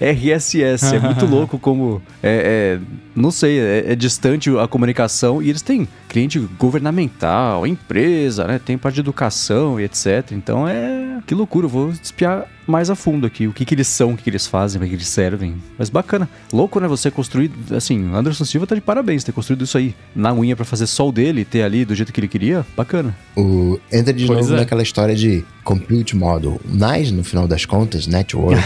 RSS. 0.00 0.96
É 0.96 0.98
muito 0.98 1.24
louco 1.26 1.58
como. 1.58 2.02
É, 2.22 2.78
é 2.78 3.00
não 3.14 3.30
sei, 3.30 3.60
é, 3.60 3.92
é, 3.92 3.94
distante 3.94 4.50
a 4.58 4.66
comunicação. 4.66 5.40
E 5.40 5.48
eles 5.48 5.62
têm 5.62 5.86
cliente 6.08 6.38
governamental, 6.58 7.66
empresa, 7.66 8.44
né? 8.44 8.58
Tem 8.58 8.76
parte 8.76 8.96
de 8.96 9.00
educação 9.00 9.78
e 9.78 9.84
etc. 9.84 10.32
Então 10.32 10.66
é. 10.66 11.20
Que 11.26 11.34
loucura, 11.34 11.66
eu 11.66 11.70
vou 11.70 11.90
espiar 11.90 12.48
mais 12.70 12.88
a 12.88 12.94
fundo 12.94 13.26
aqui, 13.26 13.46
o 13.46 13.52
que, 13.52 13.64
que 13.64 13.74
eles 13.74 13.88
são, 13.88 14.12
o 14.12 14.16
que, 14.16 14.24
que 14.24 14.30
eles 14.30 14.46
fazem, 14.46 14.78
para 14.78 14.88
que 14.88 14.94
eles 14.94 15.08
servem. 15.08 15.56
Mas 15.78 15.90
bacana. 15.90 16.28
Louco, 16.52 16.80
né? 16.80 16.88
Você 16.88 17.10
construir, 17.10 17.50
assim, 17.72 18.10
Anderson 18.14 18.44
Silva 18.44 18.66
tá 18.66 18.74
de 18.74 18.80
parabéns 18.80 19.24
ter 19.24 19.32
construído 19.32 19.64
isso 19.64 19.76
aí 19.76 19.94
na 20.14 20.32
unha 20.32 20.56
para 20.56 20.64
fazer 20.64 20.86
só 20.86 21.08
o 21.08 21.12
dele, 21.12 21.44
ter 21.44 21.62
ali 21.62 21.84
do 21.84 21.94
jeito 21.94 22.12
que 22.12 22.20
ele 22.20 22.28
queria. 22.28 22.64
Bacana. 22.76 23.16
O, 23.36 23.78
entra 23.92 24.12
de 24.12 24.26
pois 24.26 24.38
novo 24.40 24.54
é. 24.54 24.56
naquela 24.58 24.82
história 24.82 25.14
de 25.14 25.44
compute 25.64 26.16
model. 26.16 26.60
NICE, 26.64 27.12
no 27.12 27.24
final 27.24 27.46
das 27.46 27.64
contas, 27.64 28.06
network, 28.06 28.60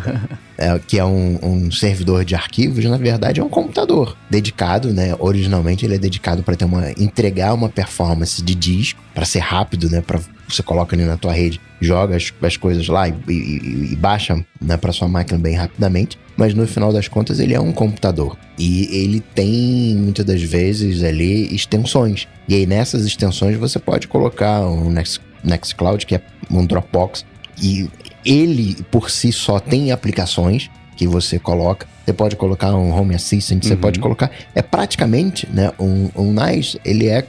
é, 0.58 0.78
que 0.86 0.98
é 0.98 1.04
um, 1.04 1.38
um, 1.42 1.70
servidor 1.70 2.24
de 2.24 2.34
arquivos, 2.34 2.84
na 2.84 2.96
verdade 2.96 3.40
é 3.40 3.44
um 3.44 3.48
computador 3.48 4.16
dedicado, 4.28 4.92
né? 4.92 5.14
Originalmente 5.18 5.84
ele 5.84 5.94
é 5.94 5.98
dedicado 5.98 6.42
para 6.42 6.56
ter 6.56 6.64
uma 6.64 6.90
entregar 6.92 7.54
uma 7.54 7.68
performance 7.68 8.42
de 8.42 8.54
disco 8.54 9.00
para 9.14 9.24
ser 9.24 9.40
rápido, 9.40 9.88
né? 9.90 10.00
Para 10.00 10.20
você 10.48 10.62
coloca 10.62 10.96
ali 10.96 11.04
na 11.04 11.16
tua 11.16 11.32
rede, 11.32 11.60
joga 11.80 12.16
as, 12.16 12.32
as 12.42 12.56
coisas 12.56 12.86
lá 12.88 13.08
e, 13.08 13.14
e, 13.28 13.92
e 13.92 13.96
baixa 13.96 14.44
né, 14.60 14.76
para 14.76 14.92
sua 14.92 15.08
máquina 15.08 15.38
bem 15.38 15.54
rapidamente. 15.54 16.18
Mas 16.36 16.54
no 16.54 16.66
final 16.66 16.92
das 16.92 17.06
contas 17.06 17.38
ele 17.38 17.54
é 17.54 17.60
um 17.60 17.72
computador 17.72 18.36
e 18.58 18.88
ele 18.90 19.20
tem 19.20 19.94
muitas 19.96 20.24
das 20.24 20.42
vezes 20.42 21.02
ali 21.02 21.54
extensões. 21.54 22.26
E 22.48 22.54
aí 22.54 22.66
nessas 22.66 23.04
extensões 23.04 23.56
você 23.56 23.78
pode 23.78 24.08
colocar 24.08 24.60
um 24.62 24.90
Next, 24.90 25.20
Nextcloud 25.42 26.06
que 26.06 26.16
é 26.16 26.22
um 26.50 26.64
Dropbox 26.64 27.24
e 27.60 27.88
ele 28.24 28.76
por 28.90 29.10
si 29.10 29.32
só 29.32 29.58
tem 29.58 29.92
aplicações 29.92 30.70
que 30.96 31.06
você 31.06 31.38
coloca. 31.38 31.86
Você 32.04 32.12
pode 32.12 32.36
colocar 32.36 32.74
um 32.74 32.90
Home 32.92 33.14
Assistant, 33.14 33.64
você 33.64 33.74
uhum. 33.74 33.80
pode 33.80 34.00
colocar. 34.00 34.30
É 34.54 34.60
praticamente, 34.60 35.48
né? 35.50 35.70
Um, 35.78 36.10
um 36.14 36.32
NICE, 36.32 36.78
ele 36.84 37.08
é, 37.08 37.26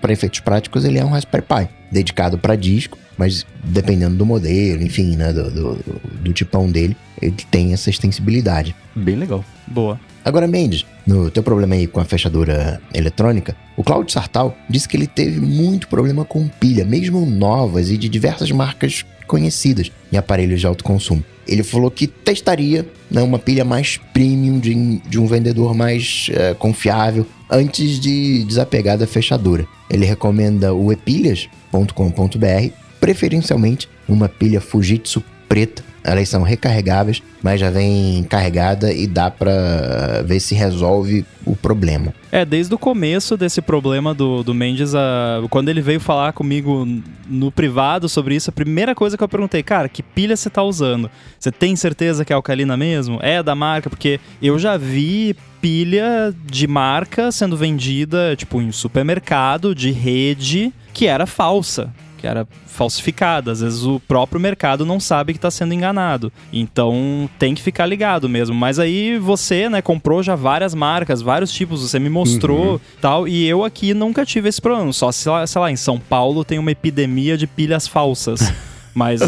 para 0.00 0.12
efeitos 0.12 0.40
práticos, 0.40 0.84
ele 0.84 0.98
é 0.98 1.04
um 1.04 1.08
Raspberry 1.08 1.44
Pi 1.44 1.68
dedicado 1.90 2.38
para 2.38 2.56
disco, 2.56 2.96
mas 3.18 3.44
dependendo 3.62 4.16
do 4.16 4.24
modelo, 4.24 4.82
enfim, 4.82 5.16
né? 5.16 5.32
Do, 5.32 5.50
do, 5.50 6.00
do 6.22 6.32
tipão 6.32 6.70
dele, 6.70 6.96
ele 7.20 7.34
tem 7.50 7.72
essa 7.74 7.90
extensibilidade. 7.90 8.74
Bem 8.94 9.16
legal. 9.16 9.44
Boa. 9.66 10.00
Agora, 10.24 10.46
Mendes, 10.46 10.84
no 11.06 11.30
teu 11.30 11.42
problema 11.42 11.74
aí 11.74 11.86
com 11.86 12.00
a 12.00 12.04
fechadura 12.04 12.80
eletrônica, 12.92 13.56
o 13.76 13.82
Claudio 13.82 14.12
Sartal 14.12 14.56
disse 14.68 14.88
que 14.88 14.96
ele 14.96 15.06
teve 15.06 15.40
muito 15.40 15.88
problema 15.88 16.24
com 16.24 16.46
pilha, 16.46 16.84
mesmo 16.84 17.24
novas 17.24 17.90
e 17.90 17.96
de 17.96 18.08
diversas 18.08 18.50
marcas 18.50 19.04
conhecidas 19.26 19.90
em 20.12 20.16
aparelhos 20.16 20.60
de 20.60 20.66
alto 20.66 20.84
consumo. 20.84 21.24
Ele 21.48 21.62
falou 21.62 21.90
que 21.90 22.06
testaria 22.06 22.86
né, 23.10 23.22
uma 23.22 23.38
pilha 23.38 23.64
mais 23.64 23.96
premium 24.12 24.58
de, 24.58 24.98
de 24.98 25.18
um 25.18 25.26
vendedor 25.26 25.74
mais 25.74 26.28
uh, 26.30 26.54
confiável 26.56 27.26
antes 27.50 27.98
de 27.98 28.44
desapegar 28.44 28.98
da 28.98 29.06
fechadura. 29.06 29.66
Ele 29.88 30.04
recomenda 30.04 30.74
o 30.74 30.92
epilhas.com.br, 30.92 32.72
preferencialmente 33.00 33.88
uma 34.08 34.28
pilha 34.28 34.60
Fujitsu 34.60 35.24
preta 35.48 35.89
elas 36.02 36.28
são 36.28 36.42
recarregáveis, 36.42 37.22
mas 37.42 37.60
já 37.60 37.70
vem 37.70 38.24
carregada 38.24 38.92
e 38.92 39.06
dá 39.06 39.30
para 39.30 40.22
ver 40.24 40.40
se 40.40 40.54
resolve 40.54 41.24
o 41.44 41.56
problema. 41.56 42.14
É, 42.32 42.44
desde 42.44 42.74
o 42.74 42.78
começo 42.78 43.36
desse 43.36 43.60
problema 43.60 44.14
do, 44.14 44.42
do 44.42 44.54
Mendes, 44.54 44.94
a, 44.94 45.42
quando 45.50 45.68
ele 45.68 45.80
veio 45.80 46.00
falar 46.00 46.32
comigo 46.32 46.86
no 47.28 47.50
privado 47.50 48.08
sobre 48.08 48.34
isso, 48.34 48.50
a 48.50 48.52
primeira 48.52 48.94
coisa 48.94 49.16
que 49.16 49.22
eu 49.22 49.28
perguntei, 49.28 49.62
cara, 49.62 49.88
que 49.88 50.02
pilha 50.02 50.36
você 50.36 50.48
tá 50.48 50.62
usando? 50.62 51.10
Você 51.38 51.50
tem 51.50 51.74
certeza 51.76 52.24
que 52.24 52.32
é 52.32 52.36
alcalina 52.36 52.76
mesmo? 52.76 53.18
É 53.22 53.42
da 53.42 53.54
marca? 53.54 53.90
Porque 53.90 54.20
eu 54.40 54.58
já 54.58 54.76
vi 54.76 55.34
pilha 55.60 56.34
de 56.46 56.66
marca 56.66 57.30
sendo 57.30 57.56
vendida, 57.56 58.34
tipo, 58.36 58.62
em 58.62 58.72
supermercado, 58.72 59.74
de 59.74 59.90
rede, 59.90 60.72
que 60.92 61.06
era 61.06 61.26
falsa 61.26 61.92
que 62.20 62.26
era 62.26 62.46
falsificada. 62.66 63.50
Às 63.50 63.60
vezes 63.60 63.82
o 63.84 63.98
próprio 64.00 64.40
mercado 64.40 64.84
não 64.84 65.00
sabe 65.00 65.32
que 65.32 65.38
está 65.38 65.50
sendo 65.50 65.74
enganado. 65.74 66.32
Então 66.52 67.28
tem 67.38 67.54
que 67.54 67.62
ficar 67.62 67.86
ligado 67.86 68.28
mesmo. 68.28 68.54
Mas 68.54 68.78
aí 68.78 69.18
você, 69.18 69.68
né, 69.68 69.80
comprou 69.80 70.22
já 70.22 70.36
várias 70.36 70.74
marcas, 70.74 71.22
vários 71.22 71.52
tipos, 71.52 71.82
você 71.82 71.98
me 71.98 72.10
mostrou 72.10 72.72
uhum. 72.74 72.80
tal, 73.00 73.28
e 73.28 73.46
eu 73.46 73.64
aqui 73.64 73.94
nunca 73.94 74.24
tive 74.24 74.48
esse 74.48 74.60
problema. 74.60 74.92
Só, 74.92 75.10
sei 75.10 75.32
lá, 75.32 75.46
sei 75.46 75.60
lá, 75.60 75.70
em 75.70 75.76
São 75.76 75.98
Paulo 75.98 76.44
tem 76.44 76.58
uma 76.58 76.70
epidemia 76.70 77.36
de 77.36 77.46
pilhas 77.46 77.86
falsas. 77.86 78.52
Mas 78.94 79.20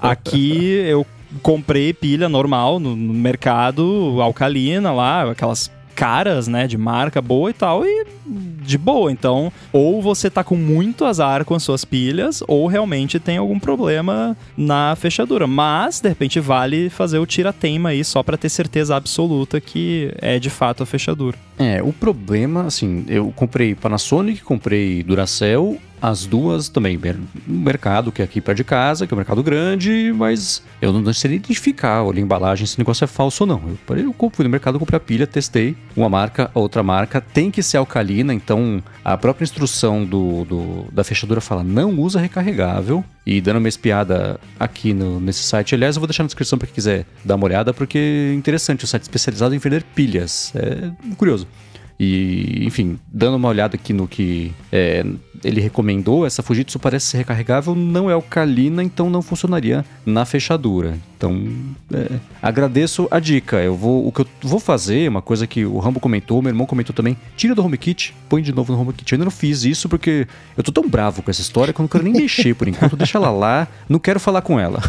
aqui 0.00 0.66
eu 0.86 1.06
comprei 1.42 1.92
pilha 1.92 2.28
normal 2.28 2.78
no, 2.78 2.94
no 2.94 3.14
mercado, 3.14 4.18
alcalina 4.20 4.92
lá, 4.92 5.30
aquelas 5.30 5.70
caras, 5.94 6.48
né, 6.48 6.66
de 6.66 6.76
marca 6.76 7.22
boa 7.22 7.50
e 7.50 7.52
tal, 7.52 7.84
e 7.84 8.06
de 8.26 8.78
boa. 8.78 9.12
Então, 9.12 9.52
ou 9.72 10.02
você 10.02 10.28
tá 10.28 10.42
com 10.42 10.56
muito 10.56 11.04
azar 11.04 11.44
com 11.44 11.54
as 11.54 11.62
suas 11.62 11.84
pilhas, 11.84 12.42
ou 12.46 12.66
realmente 12.66 13.18
tem 13.18 13.36
algum 13.36 13.58
problema 13.58 14.36
na 14.56 14.96
fechadura. 14.96 15.46
Mas, 15.46 16.00
de 16.00 16.08
repente, 16.08 16.40
vale 16.40 16.90
fazer 16.90 17.18
o 17.18 17.26
tira-teima 17.26 17.90
aí 17.90 18.04
só 18.04 18.22
para 18.22 18.36
ter 18.36 18.48
certeza 18.48 18.96
absoluta 18.96 19.60
que 19.60 20.12
é 20.20 20.38
de 20.38 20.50
fato 20.50 20.82
a 20.82 20.86
fechadura. 20.86 21.36
É, 21.58 21.82
o 21.82 21.92
problema, 21.92 22.64
assim, 22.66 23.04
eu 23.08 23.32
comprei 23.36 23.74
Panasonic, 23.74 24.42
comprei 24.42 25.02
Duracell 25.02 25.78
as 26.04 26.26
duas 26.26 26.68
também, 26.68 27.00
mercado 27.46 28.12
que 28.12 28.20
é 28.20 28.26
aqui 28.26 28.38
perto 28.38 28.58
de 28.58 28.64
casa, 28.64 29.06
que 29.06 29.14
é 29.14 29.16
um 29.16 29.16
mercado 29.16 29.42
grande, 29.42 30.12
mas 30.14 30.62
eu 30.82 30.92
não 30.92 31.12
sei 31.14 31.36
identificar, 31.36 32.02
olha 32.02 32.18
a 32.18 32.20
embalagem, 32.20 32.66
se 32.66 32.76
o 32.76 32.78
negócio 32.78 33.04
é 33.04 33.06
falso 33.06 33.44
ou 33.44 33.48
não. 33.48 33.62
Eu, 33.88 33.96
eu 33.96 34.30
fui 34.30 34.44
no 34.44 34.50
mercado, 34.50 34.78
comprei 34.78 34.98
a 34.98 35.00
pilha, 35.00 35.26
testei 35.26 35.74
uma 35.96 36.10
marca, 36.10 36.50
outra 36.52 36.82
marca, 36.82 37.22
tem 37.22 37.50
que 37.50 37.62
ser 37.62 37.78
alcalina, 37.78 38.34
então 38.34 38.82
a 39.02 39.16
própria 39.16 39.44
instrução 39.44 40.04
do, 40.04 40.44
do 40.44 40.86
da 40.92 41.02
fechadura 41.02 41.40
fala 41.40 41.64
não 41.64 41.98
usa 41.98 42.20
recarregável. 42.20 43.02
E 43.26 43.40
dando 43.40 43.56
uma 43.56 43.68
espiada 43.68 44.38
aqui 44.60 44.92
no, 44.92 45.18
nesse 45.18 45.42
site, 45.44 45.74
aliás, 45.74 45.96
eu 45.96 46.00
vou 46.00 46.06
deixar 46.06 46.22
na 46.22 46.26
descrição 46.26 46.58
para 46.58 46.66
quem 46.66 46.74
quiser 46.74 47.06
dar 47.24 47.36
uma 47.36 47.46
olhada, 47.46 47.72
porque 47.72 47.96
é 47.96 48.34
interessante, 48.34 48.84
o 48.84 48.86
site 48.86 49.04
especializado 49.04 49.54
em 49.54 49.58
vender 49.58 49.82
pilhas. 49.82 50.52
É 50.54 50.90
curioso. 51.16 51.48
E, 51.98 52.64
enfim, 52.64 52.98
dando 53.12 53.36
uma 53.36 53.48
olhada 53.48 53.76
aqui 53.76 53.92
no 53.92 54.08
que 54.08 54.52
é, 54.72 55.04
ele 55.44 55.60
recomendou, 55.60 56.26
essa 56.26 56.42
Fujitsu 56.42 56.78
parece 56.78 57.06
ser 57.06 57.18
recarregável, 57.18 57.74
não 57.74 58.10
é 58.10 58.14
alcalina, 58.14 58.82
então 58.82 59.08
não 59.08 59.22
funcionaria 59.22 59.84
na 60.04 60.24
fechadura. 60.24 60.98
Então, 61.16 61.48
é, 61.92 62.18
agradeço 62.42 63.06
a 63.10 63.18
dica. 63.18 63.56
Eu 63.62 63.76
vou, 63.76 64.06
o 64.06 64.12
que 64.12 64.22
eu 64.22 64.26
vou 64.42 64.58
fazer, 64.58 65.08
uma 65.08 65.22
coisa 65.22 65.46
que 65.46 65.64
o 65.64 65.78
Rambo 65.78 66.00
comentou, 66.00 66.42
meu 66.42 66.50
irmão 66.50 66.66
comentou 66.66 66.94
também, 66.94 67.16
tira 67.36 67.54
do 67.54 67.64
HomeKit, 67.64 68.14
põe 68.28 68.42
de 68.42 68.52
novo 68.52 68.72
no 68.72 68.80
HomeKit. 68.80 69.12
Eu 69.12 69.16
ainda 69.16 69.24
não 69.24 69.30
fiz 69.30 69.64
isso 69.64 69.88
porque 69.88 70.26
eu 70.56 70.62
tô 70.62 70.72
tão 70.72 70.88
bravo 70.88 71.22
com 71.22 71.30
essa 71.30 71.40
história 71.40 71.72
que 71.72 71.80
eu 71.80 71.84
não 71.84 71.88
quero 71.88 72.04
nem 72.04 72.12
mexer 72.12 72.54
por 72.54 72.66
enquanto. 72.66 72.96
Deixa 72.96 73.18
ela 73.18 73.30
lá, 73.30 73.68
não 73.88 73.98
quero 73.98 74.18
falar 74.18 74.42
com 74.42 74.58
ela. 74.58 74.80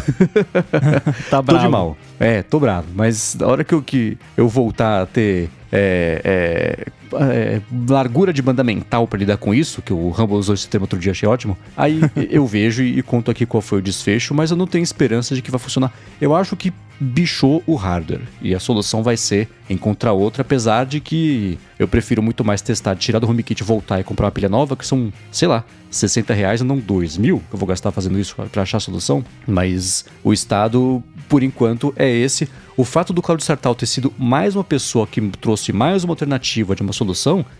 tá 1.30 1.40
bravo. 1.40 1.60
Tô 1.60 1.66
de 1.66 1.68
mal. 1.68 1.96
É, 2.18 2.42
tô 2.42 2.58
bravo. 2.58 2.88
Mas 2.94 3.36
na 3.38 3.46
hora 3.46 3.64
que 3.64 3.74
eu, 3.74 3.82
que 3.82 4.18
eu 4.36 4.48
voltar 4.48 5.02
a 5.02 5.06
ter 5.06 5.48
é, 5.72 6.20
é, 6.24 6.84
é, 7.20 7.60
largura 7.88 8.32
de 8.32 8.42
banda 8.42 8.62
mental 8.64 9.06
para 9.06 9.18
lidar 9.18 9.36
com 9.36 9.54
isso, 9.54 9.82
que 9.82 9.92
o 9.92 10.10
Rambo 10.10 10.34
usou 10.34 10.54
esse 10.54 10.68
termo 10.68 10.84
outro 10.84 10.98
dia, 10.98 11.12
achei 11.12 11.28
ótimo. 11.28 11.56
Aí 11.76 12.00
eu 12.30 12.46
vejo 12.46 12.82
e, 12.82 12.98
e 12.98 13.02
conto 13.02 13.30
aqui 13.30 13.46
qual 13.46 13.60
foi 13.60 13.78
o 13.78 13.82
desfecho, 13.82 14.34
mas 14.34 14.50
eu 14.50 14.56
não 14.56 14.66
tenho 14.66 14.82
esperança 14.82 15.34
de 15.34 15.42
que 15.42 15.50
vai 15.50 15.60
funcionar. 15.60 15.92
Eu 16.20 16.34
acho 16.34 16.56
que 16.56 16.72
bichou 16.98 17.62
o 17.66 17.74
hardware. 17.74 18.22
E 18.40 18.54
a 18.54 18.60
solução 18.60 19.02
vai 19.02 19.16
ser 19.16 19.48
encontrar 19.68 20.12
outra, 20.12 20.42
apesar 20.42 20.86
de 20.86 21.00
que 21.00 21.58
eu 21.78 21.86
prefiro 21.86 22.22
muito 22.22 22.44
mais 22.44 22.62
testar, 22.62 22.96
tirar 22.96 23.18
do 23.18 23.28
HomeKit, 23.28 23.62
voltar 23.62 24.00
e 24.00 24.04
comprar 24.04 24.26
uma 24.26 24.32
pilha 24.32 24.48
nova, 24.48 24.76
que 24.76 24.86
são, 24.86 25.12
sei 25.30 25.48
lá, 25.48 25.64
60 25.90 26.32
reais 26.34 26.60
e 26.60 26.64
não 26.64 26.78
2 26.78 27.16
mil 27.16 27.42
que 27.48 27.54
eu 27.54 27.58
vou 27.58 27.66
gastar 27.66 27.90
fazendo 27.90 28.18
isso 28.18 28.34
para 28.50 28.62
achar 28.62 28.78
a 28.78 28.80
solução. 28.80 29.24
Mas 29.46 30.04
o 30.22 30.32
estado, 30.32 31.02
por 31.28 31.42
enquanto, 31.42 31.92
é 31.96 32.08
esse. 32.08 32.48
O 32.76 32.84
fato 32.84 33.12
do 33.12 33.22
Claudio 33.22 33.44
Sartal 33.44 33.74
ter 33.74 33.86
sido 33.86 34.12
mais 34.18 34.54
uma 34.54 34.64
pessoa 34.64 35.06
que 35.06 35.20
trouxe 35.40 35.72
mais 35.72 36.04
uma 36.04 36.12
alternativa 36.12 36.74
de 36.74 36.82
uma 36.82 36.92
solução 36.92 37.05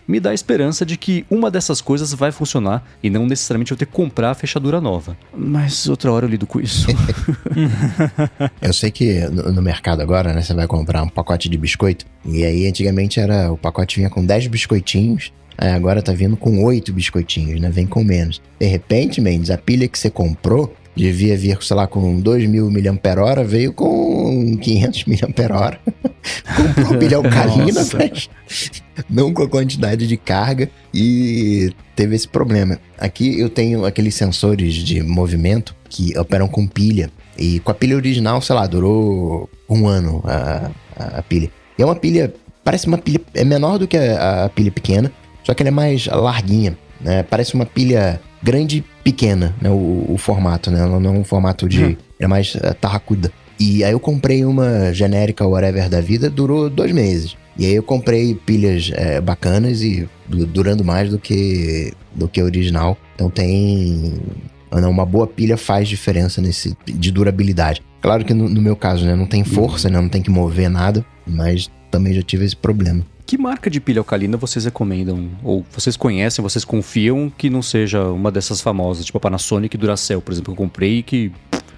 me 0.07 0.19
dá 0.19 0.31
a 0.31 0.33
esperança 0.33 0.85
de 0.85 0.97
que 0.97 1.25
uma 1.29 1.51
dessas 1.51 1.81
coisas 1.81 2.13
vai 2.13 2.31
funcionar 2.31 2.83
e 3.01 3.09
não 3.09 3.25
necessariamente 3.25 3.71
eu 3.71 3.77
ter 3.77 3.85
que 3.85 3.91
comprar 3.91 4.31
a 4.31 4.35
fechadura 4.35 4.81
nova. 4.81 5.17
Mas 5.35 5.87
outra 5.87 6.11
hora 6.11 6.25
eu 6.25 6.29
lido 6.29 6.47
com 6.47 6.59
isso. 6.59 6.87
eu 8.61 8.73
sei 8.73 8.91
que 8.91 9.21
no, 9.27 9.51
no, 9.51 9.61
mercado 9.61 10.01
agora, 10.01 10.33
né, 10.33 10.41
você 10.41 10.53
vai 10.53 10.67
comprar 10.67 11.03
um 11.03 11.09
pacote 11.09 11.49
de 11.49 11.57
biscoito 11.57 12.05
e 12.25 12.43
aí 12.43 12.67
antigamente 12.67 13.19
era 13.19 13.51
o 13.51 13.57
pacote 13.57 13.97
vinha 13.97 14.09
com 14.09 14.25
10 14.25 14.47
biscoitinhos 14.47 15.31
Aí 15.57 15.71
agora 15.71 16.03
tá 16.03 16.13
vindo 16.13 16.37
com 16.37 16.63
oito 16.63 16.93
biscoitinhos, 16.93 17.59
né? 17.59 17.71
Vem 17.71 17.87
com 17.87 18.03
menos. 18.03 18.39
De 18.59 18.67
repente, 18.67 19.19
Mendes, 19.19 19.49
a 19.49 19.57
pilha 19.57 19.87
que 19.87 19.97
você 19.97 20.09
comprou 20.09 20.71
devia 20.97 21.37
vir, 21.37 21.57
sei 21.61 21.75
lá, 21.75 21.87
com 21.87 22.19
2 22.19 22.49
mil 22.49 22.69
mAh, 22.69 23.43
veio 23.45 23.71
com 23.71 24.57
500 24.57 25.05
mAh. 25.05 25.77
Comprou 26.55 26.95
a 26.95 26.97
pilha 26.97 27.17
alcalina, 27.17 27.81
mas 27.93 28.29
não 29.09 29.33
com 29.33 29.43
a 29.43 29.47
quantidade 29.47 30.07
de 30.07 30.17
carga 30.17 30.69
e 30.93 31.71
teve 31.95 32.15
esse 32.15 32.27
problema. 32.27 32.79
Aqui 32.97 33.39
eu 33.39 33.49
tenho 33.49 33.85
aqueles 33.85 34.15
sensores 34.15 34.73
de 34.73 35.01
movimento 35.01 35.75
que 35.87 36.17
operam 36.17 36.47
com 36.47 36.67
pilha. 36.67 37.09
E 37.37 37.59
com 37.59 37.71
a 37.71 37.75
pilha 37.75 37.95
original, 37.95 38.41
sei 38.41 38.55
lá, 38.55 38.65
durou 38.65 39.47
um 39.69 39.87
ano 39.87 40.23
a, 40.25 40.71
a, 40.97 41.19
a 41.19 41.21
pilha. 41.21 41.51
E 41.77 41.83
é 41.83 41.85
uma 41.85 41.95
pilha, 41.95 42.33
parece 42.63 42.87
uma 42.87 42.97
pilha, 42.97 43.21
é 43.35 43.43
menor 43.43 43.77
do 43.77 43.87
que 43.87 43.95
a, 43.95 44.45
a 44.45 44.49
pilha 44.49 44.71
pequena, 44.71 45.11
só 45.43 45.53
que 45.53 45.61
ela 45.61 45.69
é 45.69 45.71
mais 45.71 46.07
larguinha, 46.07 46.75
né? 46.99 47.21
Parece 47.21 47.53
uma 47.53 47.65
pilha 47.65 48.19
grande 48.41 48.83
pequena, 49.07 49.55
né? 49.61 49.69
O, 49.69 50.05
o, 50.09 50.17
formato, 50.17 50.69
né? 50.69 50.81
Ela 50.81 50.99
não 50.99 51.15
é 51.15 51.19
um 51.19 51.23
formato 51.23 51.69
de. 51.69 51.81
Uhum. 51.81 51.95
É 52.19 52.27
mais 52.27 52.55
uh, 52.55 52.73
tarracuda. 52.79 53.31
E 53.57 53.81
aí 53.81 53.93
eu 53.93 54.01
comprei 54.01 54.43
uma 54.43 54.93
genérica 54.93 55.47
whatever 55.47 55.89
da 55.89 56.01
vida, 56.01 56.29
durou 56.29 56.69
dois 56.69 56.91
meses. 56.91 57.37
E 57.57 57.65
aí 57.65 57.73
eu 57.73 57.81
comprei 57.81 58.35
pilhas 58.35 58.91
é, 58.93 59.21
bacanas 59.21 59.81
e 59.81 60.07
durando 60.27 60.83
mais 60.83 61.09
do 61.09 61.17
que 61.17 61.93
do 62.13 62.27
que 62.27 62.43
original. 62.43 62.97
Então 63.15 63.29
tem 63.29 64.13
uma 64.71 65.05
boa 65.05 65.25
pilha 65.25 65.55
faz 65.55 65.87
diferença 65.87 66.41
nesse 66.41 66.77
de 66.85 67.09
durabilidade. 67.09 67.81
Claro 68.01 68.25
que 68.25 68.33
no, 68.33 68.49
no 68.49 68.61
meu 68.61 68.75
caso, 68.75 69.05
né, 69.05 69.15
não 69.15 69.25
tem 69.25 69.43
força, 69.43 69.89
né, 69.89 69.99
não 69.99 70.09
tem 70.09 70.21
que 70.21 70.29
mover 70.29 70.69
nada, 70.69 71.03
mas 71.25 71.71
também 71.89 72.13
já 72.13 72.21
tive 72.21 72.45
esse 72.45 72.55
problema. 72.55 73.03
Que 73.27 73.37
marca 73.37 73.69
de 73.69 73.81
pilha 73.81 73.99
alcalina 73.99 74.37
vocês 74.37 74.63
recomendam? 74.63 75.29
Ou 75.43 75.65
vocês 75.69 75.97
conhecem, 75.97 76.41
vocês 76.41 76.63
confiam 76.63 77.29
que 77.29 77.49
não 77.49 77.61
seja 77.61 78.05
uma 78.05 78.31
dessas 78.31 78.61
famosas, 78.61 79.03
tipo 79.03 79.17
a 79.17 79.21
Panasonic 79.21 79.75
e 79.75 79.77
Duracell, 79.77 80.21
por 80.21 80.31
exemplo, 80.31 80.55
que 80.55 80.61
eu 80.61 80.65
comprei 80.65 81.03
que. 81.03 81.29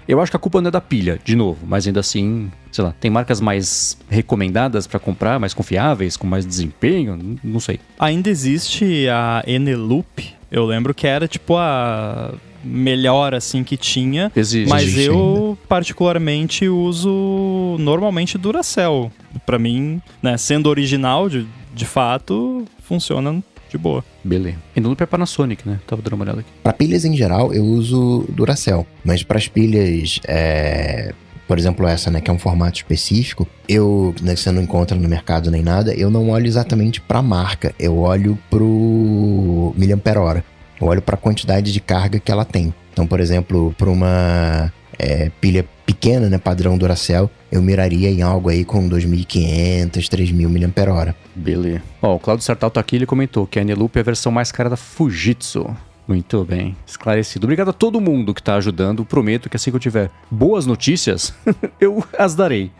Eu 0.06 0.20
acho 0.20 0.30
que 0.30 0.36
a 0.36 0.40
culpa 0.40 0.60
não 0.60 0.68
é 0.68 0.70
da 0.70 0.80
pilha, 0.80 1.20
de 1.24 1.34
novo, 1.34 1.58
mas 1.66 1.86
ainda 1.86 2.00
assim, 2.00 2.50
sei 2.70 2.84
lá, 2.84 2.94
tem 3.00 3.10
marcas 3.10 3.40
mais 3.40 3.98
recomendadas 4.08 4.86
para 4.86 5.00
comprar, 5.00 5.40
mais 5.40 5.52
confiáveis, 5.52 6.16
com 6.16 6.26
mais 6.26 6.46
desempenho? 6.46 7.38
Não 7.42 7.58
sei. 7.58 7.80
Ainda 7.98 8.30
existe 8.30 9.08
a 9.08 9.42
Eneloop. 9.44 10.32
Eu 10.52 10.64
lembro 10.66 10.94
que 10.94 11.06
era 11.06 11.26
tipo 11.26 11.56
a 11.56 12.32
melhor 12.62 13.34
assim 13.34 13.64
que 13.64 13.76
tinha. 13.76 14.30
Existe, 14.36 14.68
mas 14.68 14.82
existe 14.82 15.06
eu 15.06 15.46
ainda. 15.48 15.58
particularmente 15.68 16.68
uso 16.68 17.76
normalmente 17.78 18.38
Duracell. 18.38 19.10
Para 19.46 19.58
mim, 19.58 20.00
né, 20.22 20.36
sendo 20.36 20.68
original 20.68 21.28
de, 21.28 21.46
de 21.74 21.84
fato, 21.84 22.64
funciona 22.82 23.42
de 23.70 23.78
boa. 23.78 24.04
Beleza. 24.24 24.58
E 24.74 24.80
não 24.80 24.96
é 24.98 25.06
Panasonic, 25.06 25.66
né? 25.66 25.80
Tava 25.86 26.02
dando 26.02 26.14
uma 26.14 26.24
olhada 26.24 26.40
aqui. 26.40 26.50
Para 26.62 26.72
pilhas 26.72 27.04
em 27.04 27.16
geral, 27.16 27.52
eu 27.54 27.64
uso 27.64 28.26
Duracell. 28.30 28.86
Mas 29.04 29.22
para 29.22 29.38
as 29.38 29.46
pilhas, 29.46 30.18
é... 30.26 31.14
por 31.46 31.56
exemplo, 31.56 31.86
essa, 31.86 32.10
né, 32.10 32.20
que 32.20 32.30
é 32.30 32.34
um 32.34 32.38
formato 32.38 32.78
específico, 32.78 33.46
eu, 33.68 34.14
né, 34.20 34.34
você 34.34 34.50
não 34.50 34.60
encontra 34.60 34.98
no 34.98 35.08
mercado 35.08 35.50
nem 35.50 35.62
nada, 35.62 35.94
eu 35.94 36.10
não 36.10 36.30
olho 36.30 36.46
exatamente 36.46 37.00
para 37.00 37.20
a 37.20 37.22
marca. 37.22 37.72
Eu 37.78 37.96
olho 37.98 38.36
pro 38.50 39.72
miliampere 39.76 40.18
hora. 40.18 40.44
Eu 40.80 40.88
olho 40.88 41.02
para 41.02 41.14
a 41.14 41.18
quantidade 41.18 41.72
de 41.72 41.80
carga 41.80 42.18
que 42.18 42.32
ela 42.32 42.44
tem. 42.44 42.74
Então, 42.92 43.06
por 43.06 43.20
exemplo, 43.20 43.74
para 43.78 43.88
uma 43.88 44.72
é, 44.98 45.30
pilha 45.40 45.64
pequena, 45.90 46.30
né, 46.30 46.38
padrão 46.38 46.78
Duracell, 46.78 47.28
eu 47.50 47.60
miraria 47.60 48.08
em 48.08 48.22
algo 48.22 48.48
aí 48.48 48.64
com 48.64 48.88
2.500, 48.88 49.90
3.000 49.90 50.48
mAh. 50.48 51.14
Beleza. 51.34 51.82
Ó, 52.00 52.14
o 52.14 52.18
Claudio 52.20 52.44
Sartal 52.44 52.70
tá 52.70 52.78
aqui, 52.78 52.94
ele 52.94 53.06
comentou 53.06 53.44
que 53.44 53.58
a 53.58 53.62
Eneloop 53.62 53.96
é 53.96 54.00
a 54.00 54.04
versão 54.04 54.30
mais 54.30 54.52
cara 54.52 54.70
da 54.70 54.76
Fujitsu. 54.76 55.76
Muito 56.06 56.44
bem, 56.44 56.76
esclarecido. 56.86 57.44
Obrigado 57.44 57.70
a 57.70 57.72
todo 57.72 58.00
mundo 58.00 58.32
que 58.32 58.40
está 58.40 58.54
ajudando. 58.54 59.04
Prometo 59.04 59.48
que 59.50 59.56
assim 59.56 59.70
que 59.70 59.76
eu 59.76 59.80
tiver 59.80 60.10
boas 60.30 60.64
notícias, 60.64 61.34
eu 61.80 62.04
as 62.16 62.36
darei. 62.36 62.70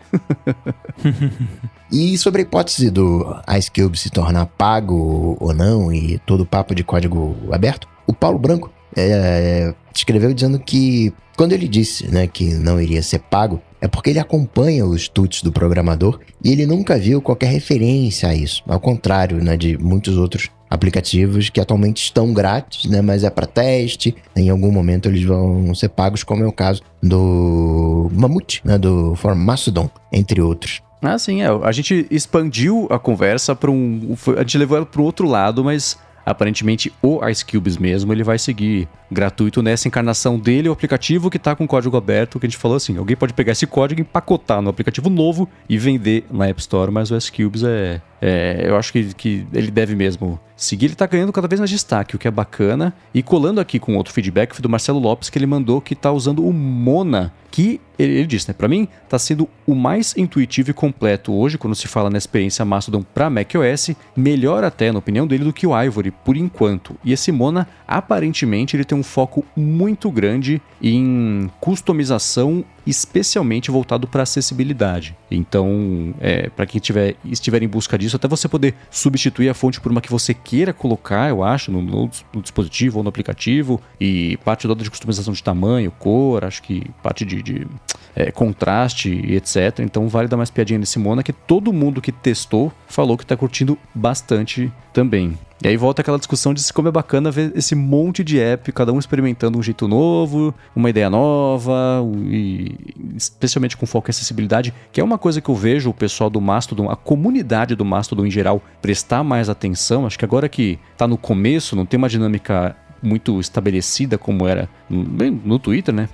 e 1.91 2.17
sobre 2.17 2.41
a 2.41 2.43
hipótese 2.43 2.89
do 2.89 3.25
Ice 3.57 3.69
Cube 3.71 3.97
se 3.97 4.09
tornar 4.09 4.45
pago 4.45 5.37
ou 5.39 5.53
não 5.53 5.93
e 5.93 6.17
todo 6.19 6.41
o 6.41 6.45
papo 6.45 6.73
de 6.73 6.83
código 6.83 7.35
aberto, 7.51 7.87
o 8.07 8.13
Paulo 8.13 8.39
Branco 8.39 8.71
é, 8.95 9.73
escreveu 9.93 10.33
dizendo 10.33 10.59
que 10.59 11.13
quando 11.37 11.53
ele 11.53 11.67
disse 11.67 12.07
né, 12.07 12.27
que 12.27 12.53
não 12.53 12.79
iria 12.79 13.01
ser 13.01 13.19
pago, 13.19 13.61
é 13.79 13.87
porque 13.87 14.11
ele 14.11 14.19
acompanha 14.19 14.85
os 14.85 15.07
tuts 15.07 15.41
do 15.41 15.51
programador 15.51 16.19
e 16.43 16.51
ele 16.51 16.65
nunca 16.65 16.97
viu 16.99 17.21
qualquer 17.21 17.47
referência 17.47 18.29
a 18.29 18.35
isso. 18.35 18.61
Ao 18.67 18.79
contrário 18.79 19.43
né, 19.43 19.57
de 19.57 19.77
muitos 19.77 20.17
outros 20.17 20.49
aplicativos 20.69 21.49
que 21.49 21.59
atualmente 21.59 22.03
estão 22.03 22.31
grátis, 22.33 22.89
né, 22.89 23.01
mas 23.01 23.23
é 23.23 23.29
para 23.29 23.47
teste. 23.47 24.15
Em 24.35 24.49
algum 24.49 24.71
momento 24.71 25.09
eles 25.09 25.23
vão 25.23 25.73
ser 25.73 25.89
pagos, 25.89 26.23
como 26.23 26.43
é 26.43 26.47
o 26.47 26.51
caso 26.51 26.81
do 27.01 28.09
Mammoth, 28.13 28.61
né, 28.63 28.77
do 28.77 29.17
Mastodon, 29.35 29.89
entre 30.13 30.41
outros. 30.41 30.81
Ah, 31.01 31.17
sim, 31.17 31.41
é. 31.41 31.47
A 31.47 31.71
gente 31.71 32.05
expandiu 32.11 32.87
a 32.91 32.99
conversa 32.99 33.55
para 33.55 33.71
um. 33.71 34.15
A 34.37 34.41
gente 34.41 34.57
levou 34.59 34.77
ela 34.77 34.85
para 34.85 35.01
o 35.01 35.03
outro 35.03 35.27
lado, 35.27 35.63
mas 35.63 35.97
aparentemente 36.31 36.91
o 37.01 37.25
Ice 37.27 37.45
Cubes 37.45 37.77
mesmo, 37.77 38.11
ele 38.11 38.23
vai 38.23 38.39
seguir 38.39 38.87
gratuito 39.11 39.61
nessa 39.61 39.87
encarnação 39.87 40.39
dele, 40.39 40.69
o 40.69 40.71
aplicativo 40.71 41.29
que 41.29 41.37
está 41.37 41.55
com 41.55 41.67
código 41.67 41.97
aberto, 41.97 42.39
que 42.39 42.45
a 42.45 42.49
gente 42.49 42.57
falou 42.57 42.77
assim, 42.77 42.97
alguém 42.97 43.15
pode 43.15 43.33
pegar 43.33 43.51
esse 43.51 43.67
código, 43.67 44.01
empacotar 44.01 44.61
no 44.61 44.69
aplicativo 44.69 45.09
novo 45.09 45.47
e 45.67 45.77
vender 45.77 46.25
na 46.31 46.47
App 46.47 46.59
Store, 46.59 46.91
mas 46.91 47.11
o 47.11 47.17
Ice 47.17 47.31
Cubes 47.31 47.63
é, 47.63 48.01
é 48.21 48.63
eu 48.65 48.77
acho 48.77 48.93
que, 48.93 49.13
que 49.15 49.47
ele 49.51 49.71
deve 49.71 49.95
mesmo 49.95 50.39
seguir, 50.55 50.85
ele 50.85 50.93
está 50.93 51.07
ganhando 51.07 51.33
cada 51.33 51.47
vez 51.47 51.59
mais 51.59 51.71
destaque, 51.71 52.15
o 52.15 52.19
que 52.19 52.27
é 52.27 52.31
bacana. 52.31 52.93
E 53.13 53.23
colando 53.23 53.59
aqui 53.59 53.79
com 53.79 53.95
outro 53.95 54.13
feedback 54.13 54.53
foi 54.53 54.61
do 54.61 54.69
Marcelo 54.69 54.99
Lopes, 54.99 55.29
que 55.29 55.37
ele 55.37 55.47
mandou 55.47 55.81
que 55.81 55.93
está 55.93 56.11
usando 56.11 56.45
o 56.45 56.53
Mona, 56.53 57.33
que 57.49 57.81
ele, 57.97 58.13
ele 58.13 58.27
disse, 58.27 58.47
né? 58.47 58.53
Para 58.53 58.67
mim, 58.67 58.87
está 59.03 59.17
sendo 59.17 59.49
o 59.65 59.73
mais 59.73 60.15
intuitivo 60.15 60.69
e 60.69 60.73
completo 60.73 61.33
hoje, 61.33 61.57
quando 61.57 61.75
se 61.75 61.87
fala 61.87 62.09
na 62.09 62.17
experiência 62.17 62.63
Mastodon 62.63 63.01
para 63.01 63.29
macOS, 63.29 63.91
melhor 64.15 64.63
até, 64.63 64.91
na 64.91 64.99
opinião 64.99 65.25
dele, 65.25 65.43
do 65.43 65.51
que 65.51 65.65
o 65.65 65.79
Ivory, 65.79 66.11
por 66.11 66.37
enquanto. 66.37 66.95
E 67.03 67.11
esse 67.11 67.31
Mona, 67.31 67.67
aparentemente, 67.87 68.75
ele 68.75 68.85
tem 68.85 68.97
um 68.97 69.03
foco 69.03 69.43
muito 69.55 70.11
grande 70.11 70.61
em 70.81 71.49
customização 71.59 72.63
especialmente 72.85 73.71
voltado 73.71 74.07
para 74.07 74.23
acessibilidade. 74.23 75.15
Então, 75.29 76.13
é, 76.19 76.49
para 76.49 76.65
quem 76.65 76.79
tiver, 76.79 77.15
estiver 77.25 77.61
em 77.63 77.67
busca 77.67 77.97
disso, 77.97 78.15
até 78.15 78.27
você 78.27 78.47
poder 78.47 78.75
substituir 78.89 79.49
a 79.49 79.53
fonte 79.53 79.79
por 79.79 79.91
uma 79.91 80.01
que 80.01 80.09
você 80.09 80.33
queira 80.33 80.73
colocar, 80.73 81.29
eu 81.29 81.43
acho, 81.43 81.71
no, 81.71 81.81
no, 81.81 82.09
no 82.33 82.41
dispositivo 82.41 82.97
ou 82.97 83.03
no 83.03 83.09
aplicativo, 83.09 83.81
e 83.99 84.37
parte 84.43 84.67
toda 84.67 84.83
de 84.83 84.89
customização 84.89 85.33
de 85.33 85.43
tamanho, 85.43 85.91
cor, 85.91 86.43
acho 86.43 86.61
que 86.63 86.83
parte 87.03 87.25
de, 87.25 87.41
de 87.41 87.67
é, 88.15 88.31
contraste 88.31 89.09
e 89.09 89.35
etc. 89.35 89.79
Então, 89.79 90.07
vale 90.07 90.27
dar 90.27 90.37
mais 90.37 90.49
piadinha 90.49 90.79
nesse 90.79 90.99
Mona, 90.99 91.23
que 91.23 91.33
todo 91.33 91.73
mundo 91.73 92.01
que 92.01 92.11
testou 92.11 92.71
falou 92.87 93.17
que 93.17 93.23
está 93.23 93.37
curtindo 93.37 93.77
bastante 93.93 94.71
também. 94.93 95.37
E 95.63 95.67
aí 95.67 95.77
volta 95.77 96.01
aquela 96.01 96.17
discussão 96.17 96.55
de 96.55 96.73
como 96.73 96.87
é 96.87 96.91
bacana 96.91 97.29
ver 97.29 97.51
esse 97.55 97.75
monte 97.75 98.23
de 98.23 98.39
app, 98.39 98.71
cada 98.71 98.91
um 98.91 98.97
experimentando 98.97 99.59
um 99.59 99.61
jeito 99.61 99.87
novo, 99.87 100.55
uma 100.75 100.89
ideia 100.89 101.07
nova, 101.07 102.01
e 102.25 102.75
especialmente 103.15 103.77
com 103.77 103.85
foco 103.85 104.09
em 104.09 104.11
acessibilidade, 104.11 104.73
que 104.91 104.99
é 104.99 105.03
uma 105.03 105.19
coisa 105.19 105.39
que 105.39 105.49
eu 105.49 105.55
vejo 105.55 105.91
o 105.91 105.93
pessoal 105.93 106.31
do 106.31 106.41
Mastodon, 106.41 106.89
a 106.89 106.95
comunidade 106.95 107.75
do 107.75 107.85
Mastodon 107.85 108.25
em 108.25 108.31
geral, 108.31 108.59
prestar 108.81 109.23
mais 109.23 109.49
atenção. 109.49 110.07
Acho 110.07 110.17
que 110.17 110.25
agora 110.25 110.49
que 110.49 110.79
está 110.93 111.07
no 111.07 111.17
começo, 111.17 111.75
não 111.75 111.85
tem 111.85 111.97
uma 111.97 112.09
dinâmica 112.09 112.75
muito 113.03 113.39
estabelecida 113.39 114.17
como 114.17 114.47
era 114.47 114.67
no, 114.89 115.03
no 115.43 115.59
Twitter, 115.59 115.93
né? 115.93 116.09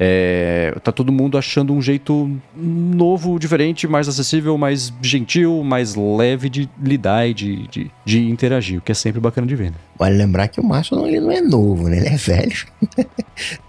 É, 0.00 0.74
tá 0.82 0.92
todo 0.92 1.10
mundo 1.10 1.36
achando 1.36 1.72
um 1.72 1.82
jeito 1.82 2.30
novo, 2.54 3.38
diferente, 3.38 3.88
mais 3.88 4.08
acessível, 4.08 4.56
mais 4.56 4.92
gentil, 5.02 5.62
mais 5.64 5.94
leve 5.96 6.48
de 6.48 6.68
lidar 6.80 7.28
e 7.28 7.34
de, 7.34 7.68
de, 7.68 7.90
de 8.04 8.30
interagir, 8.30 8.78
o 8.78 8.80
que 8.80 8.92
é 8.92 8.94
sempre 8.94 9.20
bacana 9.20 9.46
de 9.46 9.56
ver. 9.56 9.70
Né? 9.70 9.76
Vale 9.98 10.16
lembrar 10.16 10.46
que 10.46 10.60
o 10.60 10.64
Mastodon 10.64 11.06
ele 11.06 11.18
não 11.18 11.32
é 11.32 11.40
novo, 11.40 11.88
né? 11.88 11.96
Ele 11.96 12.08
é 12.08 12.16
velho. 12.16 12.66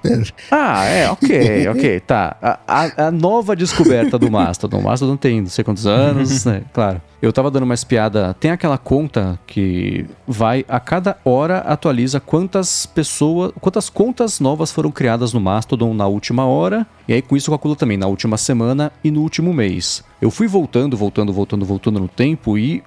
ah, 0.52 0.86
é, 0.86 1.10
ok, 1.10 1.68
ok, 1.70 2.00
tá. 2.02 2.38
A, 2.40 2.60
a, 2.68 3.08
a, 3.08 3.12
nova 3.12 3.56
descoberta 3.56 4.20
do 4.20 4.30
Mastodon. 4.30 4.78
O 4.78 4.84
Mastodon 4.84 5.18
tem 5.18 5.42
não 5.42 5.50
sei 5.50 5.64
quantos 5.64 5.88
anos, 5.88 6.46
né? 6.46 6.62
Claro. 6.72 7.02
Eu 7.22 7.34
tava 7.34 7.50
dando 7.50 7.64
uma 7.64 7.74
espiada. 7.74 8.34
Tem 8.40 8.52
aquela 8.52 8.78
conta 8.78 9.40
que 9.48 10.06
vai 10.28 10.64
a 10.70 10.80
cada 10.80 11.18
hora 11.26 11.60
atualiza 11.60 12.20
quantas 12.20 12.86
pessoas, 12.86 13.52
quantas 13.60 13.90
contas 13.90 14.40
novas 14.40 14.72
foram 14.72 14.92
criadas 14.92 15.34
no 15.34 15.42
Mastodon 15.42 15.94
na 15.94 16.06
última 16.06 16.46
hora. 16.46 16.86
E 17.08 17.14
aí 17.14 17.22
com 17.22 17.36
isso 17.36 17.50
calcula 17.50 17.76
também 17.76 17.98
na 17.98 18.08
última 18.08 18.38
semana 18.38 18.92
e 19.04 19.10
no 19.10 19.22
último 19.22 19.52
mês. 19.52 20.04
Eu 20.22 20.30
fui 20.30 20.48
voltando, 20.48 20.96
voltando, 20.96 21.34
voltando, 21.34 21.66
voltando 21.66 22.00
no 22.00 22.08
tempo 22.08 22.58
e 22.58 22.84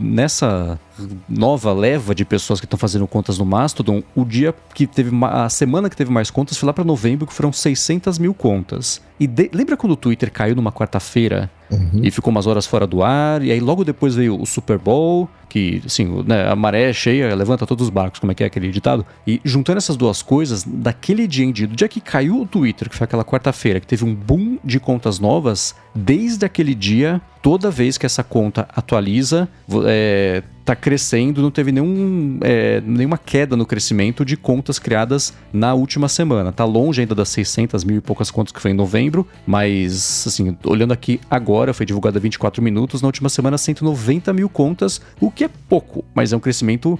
nessa 0.00 0.78
nova 1.28 1.72
leva 1.72 2.14
de 2.14 2.24
pessoas 2.24 2.60
que 2.60 2.66
estão 2.66 2.78
fazendo 2.78 3.06
contas 3.06 3.38
no 3.38 3.44
Mastodon, 3.44 4.02
o 4.14 4.24
dia 4.24 4.54
que 4.74 4.86
teve 4.86 5.10
a 5.22 5.48
semana 5.48 5.88
que 5.88 5.96
teve 5.96 6.10
mais 6.10 6.30
contas 6.30 6.56
foi 6.56 6.66
lá 6.66 6.72
para 6.72 6.84
novembro, 6.84 7.26
que 7.26 7.32
foram 7.32 7.52
600 7.52 8.18
mil 8.18 8.34
contas. 8.34 9.00
E 9.20 9.26
de, 9.26 9.50
lembra 9.52 9.76
quando 9.76 9.92
o 9.92 9.96
Twitter 9.96 10.30
caiu 10.30 10.54
numa 10.54 10.70
quarta-feira 10.70 11.50
uhum. 11.70 12.00
e 12.02 12.10
ficou 12.10 12.30
umas 12.30 12.46
horas 12.46 12.66
fora 12.66 12.86
do 12.86 13.02
ar? 13.02 13.42
E 13.42 13.50
aí 13.50 13.58
logo 13.58 13.84
depois 13.84 14.14
veio 14.14 14.40
o 14.40 14.46
Super 14.46 14.78
Bowl, 14.78 15.28
que 15.48 15.82
assim, 15.84 16.22
né, 16.24 16.48
a 16.48 16.54
maré 16.54 16.90
é 16.90 16.92
cheia, 16.92 17.34
levanta 17.34 17.66
todos 17.66 17.86
os 17.86 17.90
barcos, 17.90 18.20
como 18.20 18.30
é 18.30 18.34
que 18.34 18.44
é 18.44 18.46
aquele 18.46 18.70
ditado? 18.70 19.04
E 19.26 19.40
juntando 19.44 19.78
essas 19.78 19.96
duas 19.96 20.22
coisas, 20.22 20.62
daquele 20.64 21.26
dia 21.26 21.44
em 21.44 21.50
dia, 21.50 21.66
do 21.66 21.74
dia 21.74 21.88
que 21.88 22.00
caiu 22.00 22.42
o 22.42 22.46
Twitter, 22.46 22.88
que 22.88 22.94
foi 22.94 23.04
aquela 23.04 23.24
quarta-feira, 23.24 23.80
que 23.80 23.86
teve 23.86 24.04
um 24.04 24.14
boom 24.14 24.58
de 24.64 24.78
contas 24.78 25.18
novas, 25.18 25.74
desde 25.94 26.44
aquele 26.44 26.74
dia, 26.74 27.20
toda 27.42 27.70
vez 27.70 27.98
que 27.98 28.06
essa 28.06 28.22
conta 28.22 28.68
atualiza, 28.74 29.48
é, 29.86 30.44
está 30.68 30.76
crescendo, 30.76 31.40
não 31.40 31.50
teve 31.50 31.72
nenhum, 31.72 32.38
é, 32.42 32.82
nenhuma 32.82 33.16
queda 33.16 33.56
no 33.56 33.64
crescimento 33.64 34.22
de 34.22 34.36
contas 34.36 34.78
criadas 34.78 35.32
na 35.50 35.72
última 35.72 36.08
semana. 36.08 36.50
Está 36.50 36.64
longe 36.64 37.00
ainda 37.00 37.14
das 37.14 37.30
600 37.30 37.84
mil 37.84 37.96
e 37.96 38.00
poucas 38.02 38.30
contas 38.30 38.52
que 38.52 38.60
foi 38.60 38.72
em 38.72 38.74
novembro, 38.74 39.26
mas, 39.46 40.24
assim, 40.26 40.56
olhando 40.64 40.92
aqui 40.92 41.20
agora, 41.30 41.72
foi 41.72 41.86
divulgada 41.86 42.20
24 42.20 42.62
minutos, 42.62 43.00
na 43.00 43.08
última 43.08 43.30
semana 43.30 43.56
190 43.56 44.32
mil 44.34 44.48
contas, 44.48 45.00
o 45.18 45.30
que 45.30 45.44
é 45.44 45.50
pouco, 45.68 46.04
mas 46.14 46.34
é 46.34 46.36
um 46.36 46.40
crescimento 46.40 46.98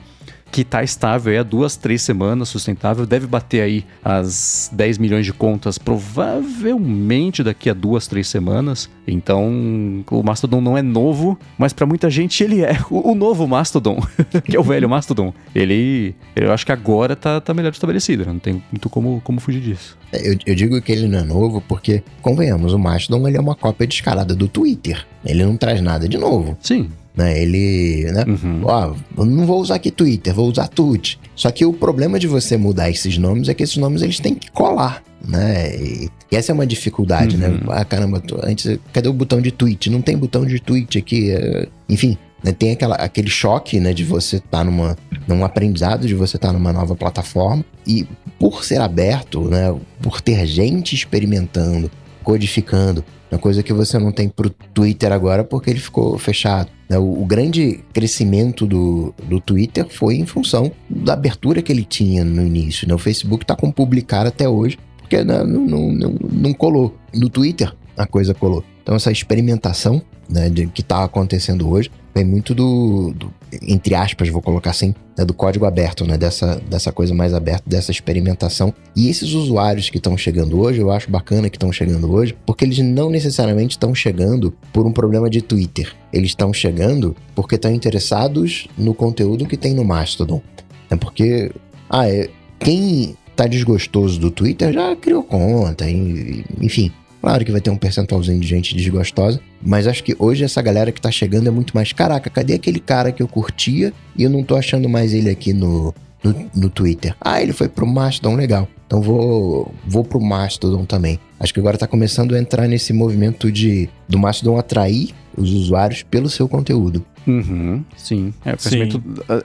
que 0.51 0.63
está 0.63 0.83
estável 0.83 1.39
há 1.39 1.43
duas, 1.43 1.77
três 1.77 2.03
semanas, 2.03 2.49
sustentável, 2.49 3.07
deve 3.07 3.27
bater 3.27 3.63
aí 3.63 3.85
as 4.05 4.71
10 4.73 4.99
milhões 4.99 5.27
de 5.27 5.33
contas 5.33 5.79
provavelmente 5.79 7.43
daqui 7.43 7.71
a 7.71 7.75
duas, 7.75 8.07
três 8.07 8.29
semanas. 8.29 8.89
Então, 9.07 10.05
o 10.11 10.23
Mastodon 10.23 10.61
não 10.61 10.77
é 10.77 10.83
novo, 10.83 11.39
mas 11.57 11.73
para 11.73 11.87
muita 11.87 12.11
gente 12.11 12.43
ele 12.43 12.63
é 12.63 12.79
o, 12.91 13.13
o 13.13 13.15
novo 13.15 13.47
Mastodon, 13.47 14.01
que 14.45 14.57
é 14.57 14.61
o 14.61 14.63
velho 14.63 14.89
Mastodon. 14.89 15.33
Ele, 15.55 16.15
eu 16.35 16.53
acho 16.53 16.65
que 16.65 16.73
agora 16.73 17.15
tá, 17.15 17.41
tá 17.41 17.55
melhor 17.55 17.73
estabelecido, 17.73 18.25
né? 18.25 18.33
não 18.33 18.39
tem 18.39 18.63
muito 18.71 18.89
como, 18.89 19.21
como 19.23 19.41
fugir 19.41 19.61
disso. 19.61 19.97
É, 20.13 20.29
eu, 20.29 20.39
eu, 20.47 20.55
digo 20.55 20.81
que 20.81 20.93
ele 20.93 21.07
não 21.07 21.19
é 21.19 21.25
novo 21.25 21.63
porque, 21.67 22.03
convenhamos, 22.23 22.73
o 22.73 22.79
Mastodon 22.79 23.27
ele 23.29 23.37
é 23.37 23.41
uma 23.41 23.55
cópia 23.55 23.87
descarada 23.87 24.35
do 24.35 24.49
Twitter. 24.49 25.07
Ele 25.25 25.45
não 25.45 25.57
traz 25.57 25.81
nada 25.81 26.09
de 26.09 26.17
novo. 26.17 26.57
Sim. 26.61 26.91
Né? 27.19 27.43
Ele, 27.43 28.13
né? 28.13 28.25
Uhum. 28.29 28.61
Ó, 28.63 28.95
não 29.25 29.45
vou 29.45 29.61
usar 29.61 29.75
aqui 29.75 29.91
Twitter, 29.91 30.33
vou 30.33 30.49
usar 30.49 30.69
Tut. 30.69 31.19
Só 31.35 31.51
que 31.51 31.65
o 31.65 31.73
problema 31.73 32.17
de 32.17 32.29
você 32.29 32.57
mudar 32.57 32.89
esses 32.91 33.19
nomes 33.19 33.49
é 33.49 33.55
que 33.55 33.65
esses 33.65 33.77
nomes 33.77 34.03
eles 34.03 34.21
têm 34.21 34.37
que 34.37 34.49
colar, 34.53 35.03
né? 35.27 35.75
E, 35.77 36.09
e 36.31 36.37
essa 36.37 36.53
é 36.53 36.55
uma 36.55 36.65
dificuldade, 36.65 37.37
né? 37.37 37.49
uhum. 37.49 37.55
né? 37.55 37.61
Ah, 37.71 37.85
caramba, 37.85 38.23
antes, 38.45 38.79
cadê 38.93 39.09
o 39.09 39.13
botão 39.13 39.41
de 39.41 39.51
tweet? 39.51 39.91
Não 39.91 40.01
tem 40.01 40.17
botão 40.17 40.47
de 40.47 40.61
tweet 40.61 40.97
aqui. 40.97 41.33
É, 41.33 41.67
enfim, 41.89 42.17
né? 42.45 42.53
tem 42.53 42.71
aquela, 42.71 42.95
aquele 42.95 43.29
choque, 43.29 43.81
né? 43.81 43.93
De 43.93 44.05
você 44.05 44.37
estar 44.37 44.59
tá 44.59 44.65
numa, 44.65 44.97
num 45.27 45.45
aprendizado, 45.45 46.07
de 46.07 46.15
você 46.15 46.37
estar 46.37 46.49
tá 46.49 46.53
numa 46.53 46.73
nova 46.73 46.95
plataforma. 46.95 47.65
E 47.85 48.07
por 48.39 48.65
ser 48.65 48.81
aberto, 48.81 49.41
né? 49.49 49.75
Por 50.01 50.21
ter 50.21 50.47
gente 50.47 50.95
experimentando, 50.95 51.91
codificando, 52.23 53.05
uma 53.31 53.39
coisa 53.39 53.63
que 53.63 53.73
você 53.73 53.99
não 53.99 54.11
tem 54.11 54.29
pro 54.29 54.51
Twitter 54.51 55.13
agora 55.13 55.45
porque 55.45 55.71
ele 55.71 55.81
ficou 55.81 56.19
fechado. 56.19 56.71
Né? 56.89 56.99
O, 56.99 57.25
grande 57.27 57.81
crescimento 57.93 58.67
do, 58.67 59.15
do 59.25 59.41
Twitter 59.41 59.87
foi 59.89 60.17
em 60.17 60.27
função 60.27 60.73
da 60.89 61.13
abertura 61.13 61.61
que 61.61 61.71
ele 61.71 61.85
tinha 61.85 62.25
no 62.25 62.43
início. 62.43 62.89
Né? 62.89 62.95
O 62.95 62.99
Facebook 62.99 63.45
está 63.45 63.55
com 63.55 63.71
publicar 63.71 64.27
até 64.27 64.49
hoje, 64.49 64.79
porque 64.99 65.23
né, 65.23 65.45
não, 65.45 65.67
não, 65.67 65.93
não, 65.93 66.15
não 66.33 66.53
colou. 66.55 66.97
No 67.15 67.29
Twitter 67.29 67.73
a 67.97 68.07
coisa 68.07 68.33
colou. 68.33 68.65
Então 68.83 68.95
essa 68.95 69.13
experimentação 69.13 70.01
né, 70.29 70.49
de, 70.49 70.67
que 70.67 70.81
está 70.81 71.05
acontecendo 71.05 71.69
hoje 71.69 71.91
vem 72.19 72.25
muito 72.25 72.53
do, 72.53 73.13
do, 73.15 73.33
entre 73.63 73.95
aspas, 73.95 74.29
vou 74.29 74.43
colocar 74.43 74.71
assim, 74.71 74.93
né, 75.17 75.25
do 75.25 75.33
código 75.33 75.65
aberto, 75.65 76.05
né, 76.05 76.19
dessa, 76.19 76.61
dessa 76.69 76.91
coisa 76.91 77.15
mais 77.15 77.33
aberta, 77.33 77.63
dessa 77.65 77.93
experimentação. 77.93 78.75
E 78.97 79.09
esses 79.09 79.33
usuários 79.35 79.89
que 79.89 79.99
estão 79.99 80.17
chegando 80.17 80.61
hoje, 80.61 80.81
eu 80.81 80.91
acho 80.91 81.11
bacana 81.11 81.49
que 81.49 81.57
estão 81.57 81.71
chegando 81.71 82.13
hoje, 82.13 82.37
porque 82.45 82.65
eles 82.65 82.79
não 82.79 83.09
necessariamente 83.09 83.77
estão 83.77 83.95
chegando 83.95 84.53
por 84.73 84.85
um 84.85 84.93
problema 84.93 85.31
de 85.31 85.41
Twitter. 85.41 85.95
Eles 86.13 86.31
estão 86.31 86.53
chegando 86.53 87.15
porque 87.35 87.55
estão 87.55 87.73
interessados 87.73 88.67
no 88.77 88.93
conteúdo 88.93 89.47
que 89.47 89.57
tem 89.57 89.75
no 89.75 89.85
Mastodon. 89.85 90.43
É 90.91 90.97
porque, 90.97 91.53
ah, 91.89 92.09
é, 92.09 92.29
quem 92.59 93.17
tá 93.37 93.47
desgostoso 93.47 94.19
do 94.19 94.31
Twitter 94.33 94.73
já 94.73 94.97
criou 94.97 95.23
conta, 95.23 95.89
enfim. 95.89 96.91
Claro 97.21 97.45
que 97.45 97.53
vai 97.53 97.61
ter 97.61 97.71
um 97.71 97.77
percentualzinho 97.77 98.41
de 98.41 98.47
gente 98.47 98.77
desgostosa, 98.77 99.41
mas 99.61 99.87
acho 99.87 100.05
que 100.05 100.15
hoje 100.19 100.45
essa 100.45 100.63
galera 100.63 100.93
que 100.93 101.01
tá 101.01 101.11
chegando 101.11 101.49
é 101.49 101.51
muito 101.51 101.75
mais. 101.75 101.93
Caraca, 101.93 102.31
cadê 102.31 102.55
aquele 102.55 102.81
cara 102.81 103.11
que 103.11 103.23
eu 103.23 103.29
curtia 103.29 103.93
e 104.17 104.23
eu 104.23 104.31
não 104.31 104.43
tô 104.43 104.57
achando 104.57 104.89
mais 104.89 105.13
ele 105.13 105.29
aqui 105.29 105.53
no, 105.53 105.95
no, 106.23 106.51
no 106.55 106.71
Twitter? 106.71 107.15
Ah, 107.21 107.43
ele 107.43 107.53
foi 107.53 107.69
pro 107.69 107.87
Mastodon, 107.87 108.37
legal. 108.37 108.69
Então 108.87 109.03
vou, 109.03 109.75
vou 109.87 110.05
pro 110.05 110.21
Mastodon 110.21 110.85
também. 110.85 111.19
Acho 111.39 111.53
que 111.53 111.61
agora 111.61 111.77
tá 111.77 111.87
começando 111.87 112.35
a 112.35 112.39
entrar 112.39 112.67
nesse 112.67 112.93
movimento 112.93 113.53
de 113.53 113.89
do 114.09 114.19
Mastodon 114.19 114.59
atrair 114.59 115.15
os 115.39 115.53
usuários 115.53 116.03
pelo 116.03 116.29
seu 116.29 116.49
conteúdo. 116.49 117.05
Uhum, 117.27 117.85
sim. 117.95 118.33
É, 118.43 118.57
sim. 118.57 118.89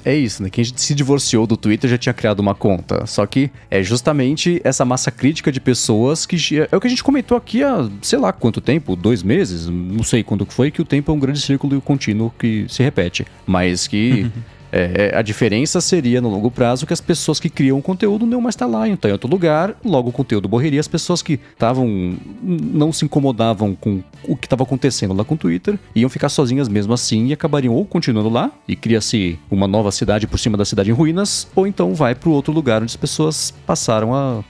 é 0.05 0.15
isso, 0.15 0.41
né? 0.41 0.49
Quem 0.49 0.63
se 0.63 0.95
divorciou 0.95 1.45
do 1.45 1.57
Twitter 1.57 1.89
já 1.89 1.97
tinha 1.97 2.13
criado 2.13 2.39
uma 2.39 2.55
conta. 2.55 3.05
Só 3.05 3.25
que 3.25 3.51
é 3.69 3.83
justamente 3.83 4.61
essa 4.63 4.85
massa 4.85 5.11
crítica 5.11 5.51
de 5.51 5.59
pessoas 5.59 6.25
que. 6.25 6.37
É 6.71 6.75
o 6.75 6.79
que 6.79 6.87
a 6.87 6.89
gente 6.89 7.03
comentou 7.03 7.37
aqui 7.37 7.61
há, 7.61 7.89
sei 8.01 8.19
lá 8.19 8.31
quanto 8.31 8.61
tempo, 8.61 8.95
dois 8.95 9.21
meses, 9.21 9.67
não 9.67 10.03
sei 10.03 10.23
quando 10.23 10.45
foi, 10.45 10.71
que 10.71 10.81
o 10.81 10.85
tempo 10.85 11.11
é 11.11 11.13
um 11.13 11.19
grande 11.19 11.41
círculo 11.41 11.79
contínuo 11.81 12.33
que 12.39 12.65
se 12.69 12.81
repete. 12.81 13.25
Mas 13.45 13.85
que. 13.85 14.31
É, 14.33 14.52
é, 14.75 15.15
a 15.15 15.21
diferença 15.21 15.79
seria 15.79 16.19
no 16.19 16.29
longo 16.29 16.49
prazo 16.49 16.87
que 16.87 16.93
as 16.93 16.99
pessoas 16.99 17.39
que 17.39 17.47
criam 17.47 17.79
conteúdo 17.79 18.25
não 18.25 18.41
mais 18.41 18.55
tá 18.55 18.65
lá, 18.65 18.87
então 18.87 19.07
em 19.07 19.11
outro 19.11 19.29
lugar, 19.29 19.75
logo 19.85 20.09
o 20.09 20.11
conteúdo 20.11 20.49
morreria. 20.49 20.79
As 20.79 20.87
pessoas 20.87 21.21
que 21.21 21.39
estavam 21.53 22.17
não 22.41 22.91
se 22.91 23.05
incomodavam 23.05 23.75
com 23.75 24.01
o 24.27 24.35
que 24.35 24.47
estava 24.47 24.63
acontecendo 24.63 25.13
lá 25.13 25.23
com 25.23 25.35
o 25.35 25.37
Twitter 25.37 25.77
iam 25.95 26.09
ficar 26.09 26.29
sozinhas 26.29 26.67
mesmo 26.67 26.91
assim 26.91 27.27
e 27.27 27.33
acabariam 27.33 27.75
ou 27.75 27.85
continuando 27.85 28.29
lá 28.29 28.51
e 28.67 28.75
cria-se 28.75 29.37
uma 29.51 29.67
nova 29.67 29.91
cidade 29.91 30.25
por 30.25 30.39
cima 30.39 30.57
da 30.57 30.65
cidade 30.65 30.89
em 30.89 30.93
ruínas, 30.93 31.47
ou 31.55 31.67
então 31.67 31.93
vai 31.93 32.15
para 32.15 32.29
o 32.29 32.31
outro 32.31 32.51
lugar 32.51 32.81
onde 32.81 32.91
as 32.91 32.95
pessoas 32.95 33.53
passaram 33.67 34.15
a 34.15 34.43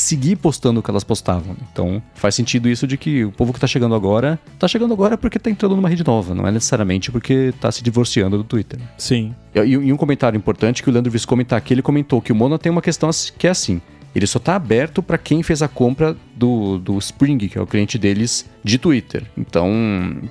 seguir 0.00 0.36
postando 0.36 0.80
o 0.80 0.82
que 0.82 0.90
elas 0.90 1.04
postavam. 1.04 1.56
Então 1.72 2.02
faz 2.14 2.34
sentido 2.34 2.68
isso 2.68 2.86
de 2.86 2.96
que 2.96 3.24
o 3.24 3.32
povo 3.32 3.52
que 3.52 3.60
tá 3.60 3.66
chegando 3.66 3.94
agora, 3.94 4.38
tá 4.58 4.66
chegando 4.66 4.92
agora 4.92 5.16
porque 5.16 5.38
tá 5.38 5.50
entrando 5.50 5.76
numa 5.76 5.88
rede 5.88 6.04
nova, 6.04 6.34
não 6.34 6.46
é 6.46 6.50
necessariamente 6.50 7.10
porque 7.10 7.52
tá 7.60 7.70
se 7.70 7.82
divorciando 7.82 8.38
do 8.38 8.44
Twitter. 8.44 8.80
Sim. 8.96 9.34
E, 9.54 9.58
e 9.60 9.92
um 9.92 9.96
comentário 9.96 10.36
importante 10.36 10.82
que 10.82 10.88
o 10.88 10.92
Leandro 10.92 11.10
Viscomi 11.10 11.44
tá 11.44 11.56
aqui, 11.56 11.74
ele 11.74 11.82
comentou 11.82 12.20
que 12.20 12.32
o 12.32 12.34
Mono 12.34 12.58
tem 12.58 12.70
uma 12.70 12.82
questão 12.82 13.10
que 13.38 13.46
é 13.46 13.50
assim. 13.50 13.80
Ele 14.14 14.26
só 14.26 14.38
está 14.38 14.56
aberto 14.56 15.02
para 15.02 15.16
quem 15.16 15.42
fez 15.42 15.62
a 15.62 15.68
compra 15.68 16.16
do, 16.34 16.78
do 16.78 16.98
Spring, 16.98 17.38
que 17.38 17.56
é 17.56 17.60
o 17.60 17.66
cliente 17.66 17.96
deles 17.96 18.44
de 18.64 18.76
Twitter. 18.76 19.24
Então, 19.36 19.70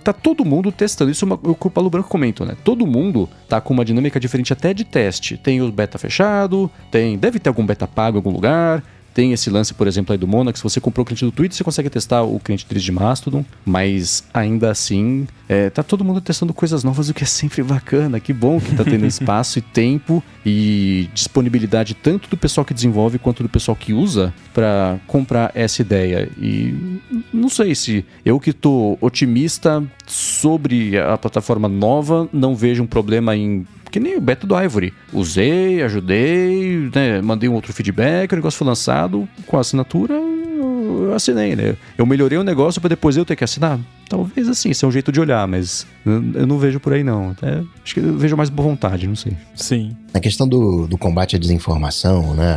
tá 0.04 0.12
todo 0.12 0.44
mundo 0.44 0.72
testando. 0.72 1.10
Isso 1.10 1.26
é 1.26 1.50
o 1.50 1.56
que 1.56 1.68
o 1.68 1.70
Paulo 1.70 1.90
Branco 1.90 2.10
comenta, 2.10 2.46
né? 2.46 2.58
Todo 2.64 2.86
mundo 2.86 3.30
tá 3.48 3.62
com 3.62 3.74
uma 3.74 3.86
dinâmica 3.86 4.20
diferente 4.20 4.52
até 4.52 4.74
de 4.74 4.84
teste. 4.84 5.38
Tem 5.38 5.62
o 5.62 5.72
beta 5.72 5.98
fechado, 5.98 6.70
tem 6.92 7.18
deve 7.18 7.40
ter 7.40 7.48
algum 7.48 7.66
beta 7.66 7.88
pago 7.88 8.18
em 8.18 8.20
algum 8.20 8.32
lugar, 8.32 8.84
tem 9.14 9.34
esse 9.34 9.50
lance, 9.50 9.74
por 9.74 9.88
exemplo, 9.88 10.14
aí 10.14 10.18
do 10.18 10.28
Monax. 10.28 10.60
Se 10.60 10.64
você 10.64 10.80
comprou 10.80 11.04
o 11.04 11.06
cliente 11.06 11.26
do 11.26 11.32
Twitter, 11.32 11.58
você 11.58 11.64
consegue 11.64 11.90
testar 11.90 12.24
o 12.24 12.40
cliente 12.40 12.66
deles 12.66 12.84
de 12.84 12.92
Mastodon. 12.92 13.44
Mas 13.66 14.24
ainda 14.34 14.72
assim, 14.72 15.28
é, 15.48 15.70
tá 15.70 15.84
todo 15.84 16.04
mundo 16.04 16.22
testando 16.22 16.54
coisas 16.54 16.84
novas, 16.84 17.10
o 17.10 17.14
que 17.14 17.24
é 17.24 17.28
sempre 17.28 17.64
bacana. 17.64 18.20
Que 18.20 18.34
bom 18.34 18.60
que 18.60 18.76
tá 18.76 18.84
tendo 18.84 19.06
espaço 19.06 19.60
e 19.60 19.62
tempo 19.80 20.24
e 20.46 21.10
disponibilidade 21.14 21.94
tanto 21.94 22.30
do 22.30 22.38
pessoal 22.38 22.66
que 22.66 22.74
desenvolve 22.74 23.20
quanto 23.20 23.44
do 23.44 23.50
pessoal 23.50 23.76
que 23.76 23.94
usa 23.94 24.34
para 24.54 25.00
comprar 25.08 25.52
essa 25.56 25.82
ideia. 25.82 26.30
E 26.38 27.00
não 27.34 27.50
sei 27.50 27.76
se 27.76 28.06
eu 28.26 28.40
que 28.40 28.54
tô 28.54 28.98
otimista 29.02 29.84
sobre 30.06 30.98
a 30.98 31.18
plataforma 31.18 31.68
nova, 31.68 32.28
não 32.32 32.56
vejo 32.56 32.84
um 32.84 32.88
problema 32.88 33.36
em 33.36 33.66
que 33.92 34.00
nem 34.00 34.18
o 34.18 34.22
beta 34.22 34.46
do 34.46 34.60
Ivory. 34.60 34.94
Usei, 35.12 35.82
ajudei, 35.84 36.90
né, 36.94 37.22
mandei 37.22 37.50
um 37.50 37.54
outro 37.54 37.74
feedback, 37.74 38.32
o 38.32 38.36
negócio 38.36 38.58
foi 38.58 38.68
lançado 38.68 39.28
com 39.46 39.58
a 39.58 39.62
assinatura, 39.62 40.14
eu 40.14 41.14
assinei, 41.14 41.56
né? 41.56 41.76
Eu 41.98 42.06
melhorei 42.06 42.38
o 42.38 42.44
negócio 42.44 42.80
para 42.82 42.90
depois 42.90 43.16
eu 43.18 43.26
ter 43.26 43.36
que 43.36 43.44
assinar. 43.44 43.80
Talvez 44.08 44.48
assim, 44.48 44.70
isso 44.70 44.86
é 44.86 44.88
um 44.88 44.92
jeito 44.92 45.12
de 45.12 45.20
olhar, 45.20 45.48
mas 45.48 45.86
eu 46.06 46.48
não 46.48 46.58
vejo 46.58 46.80
por 46.80 46.94
aí 46.94 47.04
não. 47.04 47.36
É, 47.42 47.62
acho 47.84 47.94
que 47.94 48.00
eu 48.00 48.18
vejo 48.18 48.36
mais 48.36 48.50
boa 48.50 48.70
vontade, 48.70 49.08
não 49.08 49.16
sei. 49.16 49.34
Sim. 49.56 49.96
Na 50.14 50.20
questão 50.20 50.48
do, 50.48 50.88
do 50.88 50.98
combate 50.98 51.36
à 51.36 51.40
desinformação, 51.40 52.34
né, 52.34 52.56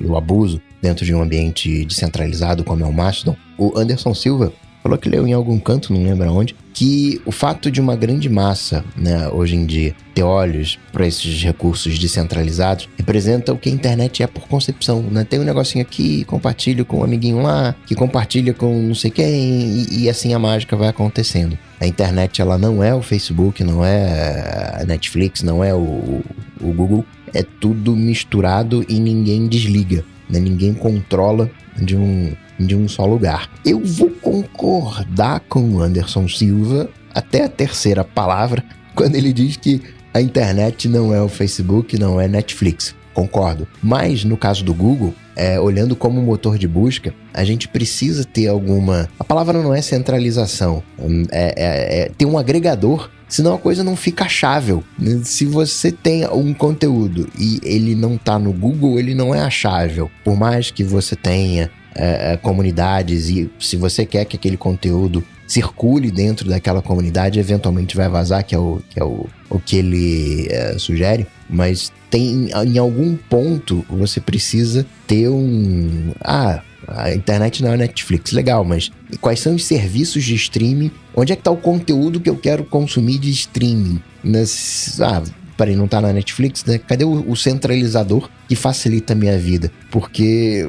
e 0.00 0.06
o 0.06 0.16
abuso 0.16 0.60
dentro 0.82 1.04
de 1.04 1.14
um 1.14 1.22
ambiente 1.22 1.84
descentralizado 1.84 2.64
como 2.64 2.84
é 2.84 2.86
o 2.86 2.92
Mastodon, 2.92 3.36
o 3.56 3.76
Anderson 3.78 4.14
Silva 4.14 4.52
falou 4.82 4.98
que 4.98 5.08
leu 5.08 5.26
em 5.26 5.32
algum 5.32 5.58
canto, 5.58 5.92
não 5.92 6.02
lembro 6.02 6.32
onde, 6.32 6.54
que 6.72 7.20
o 7.26 7.32
fato 7.32 7.70
de 7.70 7.80
uma 7.80 7.94
grande 7.94 8.28
massa, 8.28 8.84
né, 8.96 9.28
hoje 9.28 9.54
em 9.54 9.66
dia, 9.66 9.94
ter 10.14 10.22
olhos 10.22 10.78
para 10.92 11.06
esses 11.06 11.42
recursos 11.42 11.98
descentralizados, 11.98 12.88
representa 12.96 13.52
o 13.52 13.58
que 13.58 13.68
a 13.68 13.72
internet 13.72 14.22
é 14.22 14.26
por 14.26 14.48
concepção. 14.48 15.02
Né? 15.02 15.24
Tem 15.24 15.38
um 15.38 15.44
negocinho 15.44 15.82
aqui, 15.82 16.24
compartilho 16.24 16.84
com 16.84 17.00
um 17.00 17.04
amiguinho 17.04 17.42
lá, 17.42 17.74
que 17.86 17.94
compartilha 17.94 18.54
com 18.54 18.82
não 18.82 18.94
sei 18.94 19.10
quem, 19.10 19.26
e, 19.26 20.04
e 20.04 20.08
assim 20.08 20.32
a 20.32 20.38
mágica 20.38 20.76
vai 20.76 20.88
acontecendo. 20.88 21.58
A 21.80 21.86
internet 21.86 22.40
ela 22.40 22.56
não 22.56 22.82
é 22.82 22.94
o 22.94 23.02
Facebook, 23.02 23.62
não 23.64 23.84
é 23.84 24.80
a 24.80 24.84
Netflix, 24.86 25.42
não 25.42 25.62
é 25.62 25.74
o, 25.74 26.22
o 26.60 26.72
Google, 26.72 27.04
é 27.34 27.42
tudo 27.42 27.94
misturado 27.94 28.84
e 28.88 28.98
ninguém 28.98 29.46
desliga, 29.48 30.04
né? 30.28 30.38
ninguém 30.38 30.74
controla 30.74 31.50
de 31.80 31.96
um 31.96 32.32
de 32.66 32.76
um 32.76 32.88
só 32.88 33.04
lugar. 33.04 33.50
Eu 33.64 33.80
vou 33.84 34.10
concordar 34.10 35.40
com 35.48 35.60
o 35.74 35.82
Anderson 35.82 36.28
Silva 36.28 36.88
até 37.14 37.44
a 37.44 37.48
terceira 37.48 38.04
palavra 38.04 38.64
quando 38.94 39.16
ele 39.16 39.32
diz 39.32 39.56
que 39.56 39.82
a 40.12 40.20
internet 40.20 40.88
não 40.88 41.14
é 41.14 41.22
o 41.22 41.28
Facebook, 41.28 41.98
não 41.98 42.20
é 42.20 42.28
Netflix. 42.28 42.94
Concordo. 43.14 43.66
Mas 43.82 44.24
no 44.24 44.36
caso 44.36 44.64
do 44.64 44.72
Google, 44.72 45.14
é, 45.36 45.58
olhando 45.58 45.96
como 45.96 46.20
motor 46.22 46.58
de 46.58 46.68
busca, 46.68 47.14
a 47.32 47.44
gente 47.44 47.68
precisa 47.68 48.24
ter 48.24 48.48
alguma. 48.48 49.08
A 49.18 49.24
palavra 49.24 49.62
não 49.62 49.74
é 49.74 49.80
centralização, 49.82 50.82
hum, 50.98 51.24
é, 51.30 51.54
é, 51.56 52.00
é 52.00 52.08
ter 52.08 52.26
um 52.26 52.38
agregador 52.38 53.10
senão 53.30 53.54
a 53.54 53.58
coisa 53.58 53.82
não 53.82 53.96
fica 53.96 54.24
achável. 54.24 54.82
Se 55.22 55.46
você 55.46 55.90
tem 55.92 56.26
um 56.28 56.52
conteúdo 56.52 57.28
e 57.38 57.60
ele 57.62 57.94
não 57.94 58.16
está 58.16 58.38
no 58.38 58.52
Google, 58.52 58.98
ele 58.98 59.14
não 59.14 59.34
é 59.34 59.40
achável. 59.40 60.10
Por 60.24 60.36
mais 60.36 60.70
que 60.70 60.82
você 60.82 61.14
tenha 61.16 61.70
é, 61.94 62.32
é, 62.32 62.36
comunidades 62.36 63.28
e 63.28 63.50
se 63.58 63.76
você 63.76 64.06
quer 64.06 64.24
que 64.24 64.36
aquele 64.36 64.56
conteúdo 64.56 65.24
circule 65.46 66.10
dentro 66.10 66.48
daquela 66.48 66.80
comunidade, 66.80 67.40
eventualmente 67.40 67.96
vai 67.96 68.08
vazar, 68.08 68.44
que 68.44 68.54
é 68.54 68.58
o 68.58 68.80
que, 68.88 69.00
é 69.00 69.04
o, 69.04 69.26
o 69.48 69.58
que 69.58 69.76
ele 69.76 70.46
é, 70.48 70.78
sugere, 70.78 71.26
mas 71.48 71.92
tem 72.08 72.50
em 72.50 72.78
algum 72.78 73.16
ponto 73.16 73.84
você 73.88 74.20
precisa 74.20 74.86
ter 75.06 75.28
um. 75.28 76.12
Ah, 76.20 76.62
a 76.86 77.12
internet 77.14 77.62
não 77.62 77.72
é 77.72 77.76
Netflix, 77.76 78.32
legal, 78.32 78.64
mas 78.64 78.90
quais 79.20 79.40
são 79.40 79.54
os 79.54 79.64
serviços 79.64 80.24
de 80.24 80.34
streaming? 80.34 80.90
Onde 81.14 81.32
é 81.32 81.36
que 81.36 81.40
está 81.40 81.50
o 81.50 81.56
conteúdo 81.56 82.20
que 82.20 82.30
eu 82.30 82.36
quero 82.36 82.64
consumir 82.64 83.18
de 83.18 83.30
streaming? 83.30 84.00
Nas, 84.22 85.00
ah, 85.00 85.22
peraí, 85.60 85.76
não 85.76 85.86
tá 85.86 86.00
na 86.00 86.10
Netflix, 86.10 86.64
né? 86.64 86.78
Cadê 86.78 87.04
o, 87.04 87.30
o 87.30 87.36
centralizador 87.36 88.30
que 88.48 88.56
facilita 88.56 89.12
a 89.12 89.16
minha 89.16 89.36
vida? 89.36 89.70
Porque 89.90 90.66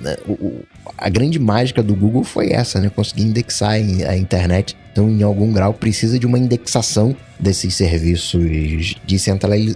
né, 0.00 0.16
o, 0.26 0.62
a 0.96 1.10
grande 1.10 1.38
mágica 1.38 1.82
do 1.82 1.94
Google 1.94 2.24
foi 2.24 2.50
essa, 2.50 2.80
né? 2.80 2.88
Conseguir 2.88 3.24
indexar 3.24 3.72
a 3.72 4.16
internet. 4.16 4.74
Então, 4.92 5.10
em 5.10 5.22
algum 5.22 5.52
grau, 5.52 5.74
precisa 5.74 6.18
de 6.18 6.26
uma 6.26 6.38
indexação 6.38 7.14
desses 7.38 7.74
serviços 7.74 8.96